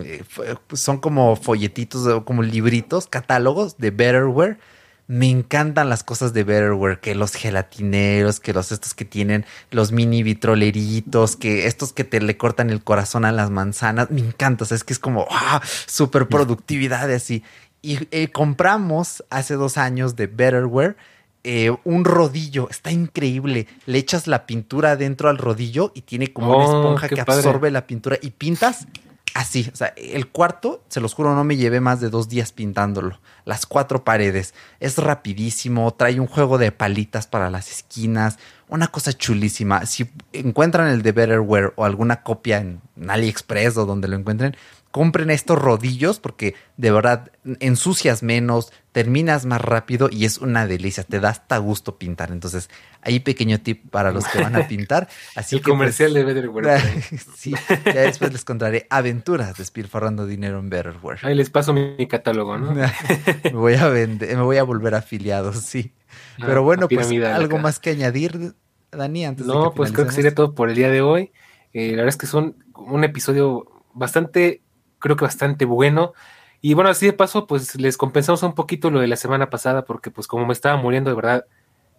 son 0.72 0.98
como 0.98 1.34
folletitos, 1.36 2.22
como 2.24 2.42
libritos, 2.42 3.06
catálogos 3.06 3.78
de 3.78 3.90
Betterware. 3.90 4.58
Me 5.06 5.28
encantan 5.28 5.88
las 5.90 6.02
cosas 6.02 6.32
de 6.32 6.44
Betterware, 6.44 6.98
que 6.98 7.14
los 7.14 7.34
gelatineros, 7.34 8.40
que 8.40 8.54
los 8.54 8.72
estos 8.72 8.94
que 8.94 9.04
tienen 9.04 9.44
los 9.70 9.92
mini 9.92 10.22
vitroleritos, 10.22 11.36
que 11.36 11.66
estos 11.66 11.92
que 11.92 12.04
te 12.04 12.20
le 12.20 12.36
cortan 12.36 12.70
el 12.70 12.82
corazón 12.82 13.24
a 13.24 13.32
las 13.32 13.50
manzanas. 13.50 14.10
Me 14.10 14.20
encanta, 14.20 14.64
o 14.64 14.66
sea, 14.66 14.76
es 14.76 14.84
que 14.84 14.94
es 14.94 14.98
como 14.98 15.26
¡ah! 15.30 15.60
super 15.86 16.26
productividad 16.28 17.10
así. 17.10 17.42
Y 17.84 17.98
eh, 18.12 18.30
compramos 18.32 19.22
hace 19.28 19.56
dos 19.56 19.76
años 19.76 20.16
de 20.16 20.26
Betterware 20.26 20.96
eh, 21.42 21.70
un 21.84 22.06
rodillo. 22.06 22.70
Está 22.70 22.90
increíble. 22.90 23.66
Le 23.84 23.98
echas 23.98 24.26
la 24.26 24.46
pintura 24.46 24.96
dentro 24.96 25.28
al 25.28 25.36
rodillo 25.36 25.92
y 25.94 26.00
tiene 26.00 26.32
como 26.32 26.56
una 26.56 26.64
oh, 26.64 26.78
esponja 26.78 27.08
que 27.10 27.20
absorbe 27.20 27.70
la 27.70 27.86
pintura 27.86 28.16
y 28.22 28.30
pintas 28.30 28.86
así. 29.34 29.68
O 29.70 29.76
sea, 29.76 29.92
el 29.98 30.28
cuarto, 30.28 30.82
se 30.88 31.02
los 31.02 31.12
juro, 31.12 31.34
no 31.34 31.44
me 31.44 31.58
llevé 31.58 31.80
más 31.80 32.00
de 32.00 32.08
dos 32.08 32.30
días 32.30 32.52
pintándolo. 32.52 33.20
Las 33.44 33.66
cuatro 33.66 34.02
paredes. 34.02 34.54
Es 34.80 34.96
rapidísimo. 34.96 35.92
Trae 35.92 36.18
un 36.18 36.26
juego 36.26 36.56
de 36.56 36.72
palitas 36.72 37.26
para 37.26 37.50
las 37.50 37.70
esquinas. 37.70 38.38
Una 38.68 38.86
cosa 38.86 39.12
chulísima. 39.12 39.84
Si 39.84 40.10
encuentran 40.32 40.88
el 40.88 41.02
de 41.02 41.12
Betterware 41.12 41.74
o 41.76 41.84
alguna 41.84 42.22
copia 42.22 42.60
en 42.60 42.80
AliExpress 43.06 43.76
o 43.76 43.84
donde 43.84 44.08
lo 44.08 44.16
encuentren, 44.16 44.56
compren 44.94 45.30
estos 45.30 45.58
rodillos 45.58 46.20
porque 46.20 46.54
de 46.76 46.92
verdad 46.92 47.32
ensucias 47.58 48.22
menos, 48.22 48.72
terminas 48.92 49.44
más 49.44 49.60
rápido 49.60 50.08
y 50.08 50.24
es 50.24 50.38
una 50.38 50.68
delicia, 50.68 51.02
te 51.02 51.18
da 51.18 51.30
hasta 51.30 51.58
gusto 51.58 51.98
pintar. 51.98 52.30
Entonces, 52.30 52.70
ahí 53.02 53.18
pequeño 53.18 53.58
tip 53.60 53.90
para 53.90 54.12
los 54.12 54.24
que 54.28 54.40
van 54.40 54.54
a 54.54 54.68
pintar. 54.68 55.08
Así 55.34 55.56
El 55.56 55.62
comercial 55.62 56.12
pues, 56.12 56.24
de 56.24 56.32
Betterware. 56.32 56.80
sí, 57.36 57.54
ya 57.86 58.02
después 58.02 58.32
les 58.32 58.44
contaré 58.44 58.86
aventuras 58.88 59.58
despilfarrando 59.58 60.26
dinero 60.26 60.60
en 60.60 60.70
Betterware. 60.70 61.18
Ahí 61.22 61.34
les 61.34 61.50
paso 61.50 61.72
mi, 61.72 62.06
catálogo, 62.06 62.56
¿no? 62.56 62.72
me 63.42 63.50
voy 63.50 63.74
a 63.74 63.88
vender, 63.88 64.36
me 64.36 64.44
voy 64.44 64.58
a 64.58 64.62
volver 64.62 64.94
afiliado, 64.94 65.52
sí. 65.54 65.92
Ah, 66.38 66.44
Pero 66.46 66.62
bueno, 66.62 66.86
pues 66.86 67.10
algo 67.10 67.58
más 67.58 67.80
que 67.80 67.90
añadir, 67.90 68.54
Dani, 68.92 69.24
antes 69.24 69.44
no, 69.44 69.74
pues 69.74 69.90
creo 69.90 70.06
que 70.06 70.12
sería 70.12 70.36
todo 70.36 70.54
por 70.54 70.68
el 70.68 70.76
día 70.76 70.88
de 70.88 71.00
hoy. 71.00 71.32
Eh, 71.72 71.90
la 71.90 71.96
verdad 71.96 72.10
es 72.10 72.16
que 72.16 72.28
son 72.28 72.64
un 72.76 73.02
episodio 73.02 73.66
bastante 73.92 74.63
creo 75.04 75.16
que 75.16 75.26
bastante 75.26 75.66
bueno. 75.66 76.14
Y 76.62 76.72
bueno, 76.72 76.88
así 76.88 77.04
de 77.04 77.12
paso, 77.12 77.46
pues 77.46 77.78
les 77.78 77.98
compensamos 77.98 78.42
un 78.42 78.54
poquito 78.54 78.90
lo 78.90 79.00
de 79.00 79.06
la 79.06 79.16
semana 79.16 79.50
pasada, 79.50 79.84
porque 79.84 80.10
pues 80.10 80.26
como 80.26 80.46
me 80.46 80.54
estaba 80.54 80.78
muriendo 80.78 81.10
de 81.10 81.16
verdad, 81.16 81.44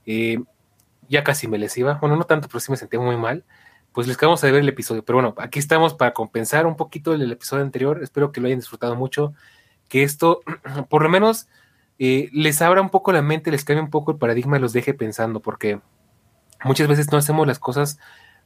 eh, 0.08 0.40
ya 1.08 1.24
casi 1.24 1.48
me 1.48 1.60
les 1.60 1.78
iba. 1.78 2.00
Bueno, 2.02 2.16
no 2.16 2.24
tanto, 2.24 2.48
pero 2.48 2.60
sí 2.60 2.72
me 2.72 2.78
sentía 2.78 3.00
muy 3.00 3.16
mal. 3.16 3.46
Pues 3.94 4.08
les 4.08 4.18
acabamos 4.18 4.42
de 4.42 4.52
ver 4.52 4.62
el 4.62 4.70
episodio. 4.70 5.06
Pero 5.06 5.18
bueno, 5.18 5.36
aquí 5.38 5.60
estamos 5.60 5.94
para 5.94 6.14
compensar 6.14 6.66
un 6.66 6.76
poquito 6.76 7.14
el, 7.14 7.32
episodio 7.32 7.62
anterior. 7.64 8.02
Espero 8.02 8.32
que 8.32 8.42
lo 8.42 8.48
hayan 8.48 8.58
disfrutado 8.58 8.96
mucho. 8.96 9.36
Que 9.88 10.02
esto, 10.02 10.42
por 10.90 11.04
lo 11.04 11.10
menos, 11.10 11.48
eh, 12.00 12.30
les 12.34 12.60
abra 12.64 12.82
un 12.82 12.90
poco 12.90 13.12
la 13.12 13.22
mente, 13.22 13.52
les 13.52 13.64
cambie 13.64 13.84
un 13.84 13.92
poco 13.92 14.14
el 14.14 14.18
paradigma 14.18 14.58
y 14.58 14.62
los 14.62 14.74
deje 14.74 14.96
pensando, 14.96 15.42
porque 15.42 15.80
muchas 16.64 16.88
veces 16.88 17.12
no 17.12 17.20
hacemos 17.20 17.46
las 17.46 17.60
cosas 17.60 18.00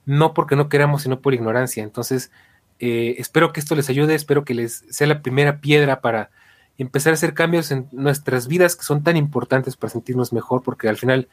no 0.05 0.33
porque 0.33 0.55
no 0.57 0.67
queramos, 0.67 1.03
sino 1.03 1.21
por 1.21 1.33
ignorancia. 1.33 1.81
Entonces, 1.83 2.31
eh, 2.79 3.15
espero 3.17 3.51
que 3.51 3.59
esto 3.59 3.75
les 3.75 3.89
ayude, 3.89 4.15
espero 4.15 4.45
que 4.45 4.53
les 4.53 4.85
sea 4.89 5.07
la 5.07 5.21
primera 5.21 5.59
piedra 5.59 6.01
para 6.01 6.31
empezar 6.77 7.11
a 7.11 7.15
hacer 7.15 7.33
cambios 7.33 7.71
en 7.71 7.87
nuestras 7.91 8.47
vidas 8.47 8.75
que 8.75 8.83
son 8.83 9.03
tan 9.03 9.17
importantes 9.17 9.75
para 9.75 9.91
sentirnos 9.91 10.31
mejor, 10.31 10.63
porque 10.63 10.87
al 10.87 10.97
final, 10.97 11.27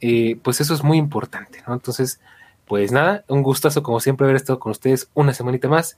eh, 0.00 0.38
pues 0.42 0.60
eso 0.60 0.74
es 0.74 0.82
muy 0.82 0.98
importante, 0.98 1.62
¿no? 1.66 1.74
Entonces, 1.74 2.20
pues 2.66 2.90
nada, 2.90 3.24
un 3.28 3.42
gustazo 3.42 3.82
como 3.82 4.00
siempre 4.00 4.24
haber 4.24 4.36
estado 4.36 4.58
con 4.58 4.72
ustedes 4.72 5.08
una 5.14 5.32
semanita 5.32 5.68
más 5.68 5.96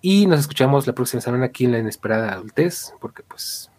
y 0.00 0.26
nos 0.26 0.40
escuchamos 0.40 0.86
la 0.86 0.94
próxima 0.94 1.20
semana 1.20 1.46
aquí 1.46 1.64
en 1.64 1.72
la 1.72 1.78
inesperada 1.78 2.32
adultez, 2.32 2.94
porque 3.00 3.22
pues 3.22 3.69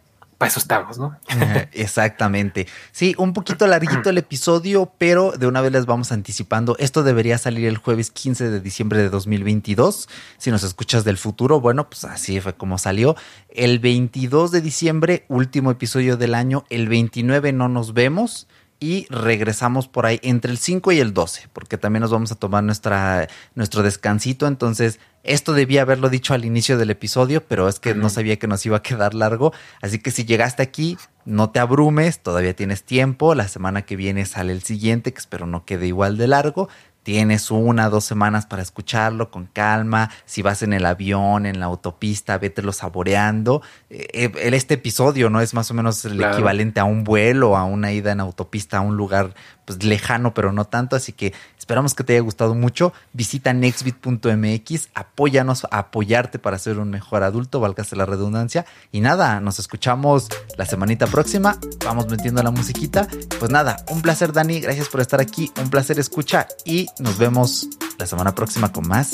para 0.42 0.50
eso 0.50 0.60
estamos, 0.60 0.98
¿no? 0.98 1.16
Exactamente. 1.72 2.66
Sí, 2.92 3.14
un 3.20 3.34
poquito 3.34 3.68
larguito 3.68 4.10
el 4.10 4.18
episodio, 4.18 4.92
pero 4.98 5.34
de 5.34 5.46
una 5.46 5.62
vez 5.62 5.72
les 5.72 5.86
vamos 5.86 6.12
anticipando. 6.12 6.76
Esto 6.80 7.04
debería 7.04 7.38
salir 7.38 7.68
el 7.68 7.78
jueves 7.78 8.10
15 8.10 8.50
de 8.50 8.60
diciembre 8.60 8.98
de 8.98 9.12
2022. 9.12 10.10
Si 10.40 10.50
nos 10.50 10.64
escuchas 10.64 11.04
del 11.04 11.20
futuro, 11.20 11.62
bueno, 11.62 11.88
pues 11.88 12.06
así 12.06 12.42
fue 12.42 12.56
como 12.56 12.80
salió. 12.80 13.16
El 13.50 13.78
22 13.78 14.50
de 14.50 14.62
diciembre, 14.62 15.26
último 15.28 15.70
episodio 15.70 16.18
del 16.18 16.34
año. 16.34 16.66
El 16.72 16.90
29 16.90 17.54
no 17.54 17.70
nos 17.70 17.94
vemos 17.94 18.48
y 18.82 19.06
regresamos 19.12 19.88
por 19.88 20.08
ahí 20.08 20.20
entre 20.24 20.52
el 20.52 20.58
5 20.58 20.92
y 20.92 21.00
el 21.00 21.14
12, 21.14 21.50
porque 21.54 21.78
también 21.78 22.02
nos 22.02 22.10
vamos 22.10 22.32
a 22.32 22.36
tomar 22.36 22.64
nuestra, 22.64 23.28
nuestro 23.54 23.84
descansito. 23.84 24.48
Entonces, 24.48 25.00
esto 25.24 25.54
debía 25.54 25.84
haberlo 25.84 26.10
dicho 26.10 26.34
al 26.34 26.46
inicio 26.46 26.80
del 26.80 26.90
episodio, 26.90 27.46
pero 27.46 27.70
es 27.70 27.80
que 27.80 27.94
no 27.94 28.10
sabía 28.10 28.40
que 28.40 28.48
nos 28.48 28.66
iba 28.66 28.78
a 28.78 28.82
quedar 28.82 29.14
largo. 29.14 29.54
Así 29.84 30.00
que 30.00 30.10
si 30.10 30.26
llegaste 30.26 30.64
aquí, 30.64 30.98
no 31.26 31.52
te 31.52 31.60
abrumes, 31.60 32.24
todavía 32.24 32.56
tienes 32.56 32.84
tiempo. 32.84 33.36
La 33.36 33.48
semana 33.48 33.84
que 33.84 33.96
viene 33.96 34.26
sale 34.26 34.52
el 34.52 34.64
siguiente, 34.64 35.14
que 35.14 35.20
espero 35.20 35.46
no 35.46 35.64
quede 35.64 35.86
igual 35.86 36.18
de 36.18 36.28
largo. 36.28 36.68
Tienes 37.04 37.50
una, 37.50 37.90
dos 37.90 38.06
semanas 38.06 38.46
para 38.46 38.62
escucharlo 38.62 39.32
con 39.32 39.46
calma. 39.48 40.12
Si 40.26 40.42
vas 40.42 40.62
en 40.62 40.74
el 40.74 40.86
avión, 40.86 41.48
en 41.48 41.60
la 41.60 41.66
autopista, 41.66 42.38
vételo 42.38 42.74
saboreando. 42.74 43.64
Eh, 43.90 44.08
eh, 44.14 44.50
este 44.54 44.76
episodio 44.76 45.30
no 45.32 45.42
es 45.42 45.56
más 45.56 45.72
o 45.72 45.74
menos 45.74 46.06
el 46.06 46.22
equivalente 46.22 46.80
a 46.80 46.84
un 46.84 47.04
vuelo, 47.04 47.58
a 47.58 47.64
una 47.64 47.92
ida 47.92 48.12
en 48.12 48.20
autopista 48.20 48.78
a 48.78 48.82
un 48.82 48.98
lugar 48.98 49.34
pues, 49.66 49.84
lejano, 49.84 50.34
pero 50.34 50.52
no 50.52 50.66
tanto. 50.66 50.96
Así 50.96 51.14
que 51.14 51.34
esperamos 51.58 51.94
que 51.94 52.04
te 52.04 52.14
haya 52.14 52.22
gustado 52.22 52.56
mucho. 52.56 52.94
Visita 53.14 53.54
nextbit.mx, 53.54 54.90
apóyanos 54.94 55.66
a 55.66 55.80
apoyarte 55.80 56.40
para 56.40 56.58
ser 56.60 56.80
un 56.80 56.90
mejor 56.90 57.24
adulto, 57.24 57.60
valgase 57.60 57.96
la 57.96 58.06
redundancia. 58.06 58.66
Y 58.92 59.02
nada, 59.02 59.40
nos 59.40 59.60
escuchamos 59.60 60.30
la 60.58 60.66
semanita 60.66 61.08
próxima 61.08 61.58
vamos 61.84 62.08
metiendo 62.08 62.44
la 62.44 62.52
musiquita. 62.52 63.08
Pues 63.40 63.52
nada, 63.52 63.84
un 63.90 64.02
placer 64.02 64.34
Dani, 64.34 64.60
gracias 64.60 64.90
por 64.90 65.02
estar 65.02 65.22
aquí, 65.22 65.52
un 65.62 65.70
placer 65.70 66.00
escucha 66.00 66.48
y 66.66 66.88
nos 67.00 67.18
vemos 67.18 67.68
la 67.98 68.06
semana 68.06 68.34
próxima 68.34 68.72
con 68.72 68.88
más 68.88 69.14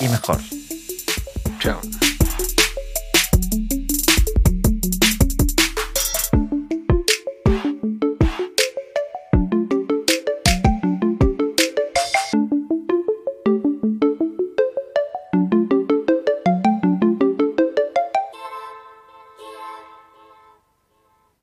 y 0.00 0.08
mejor. 0.08 0.38
Chao. 1.60 1.80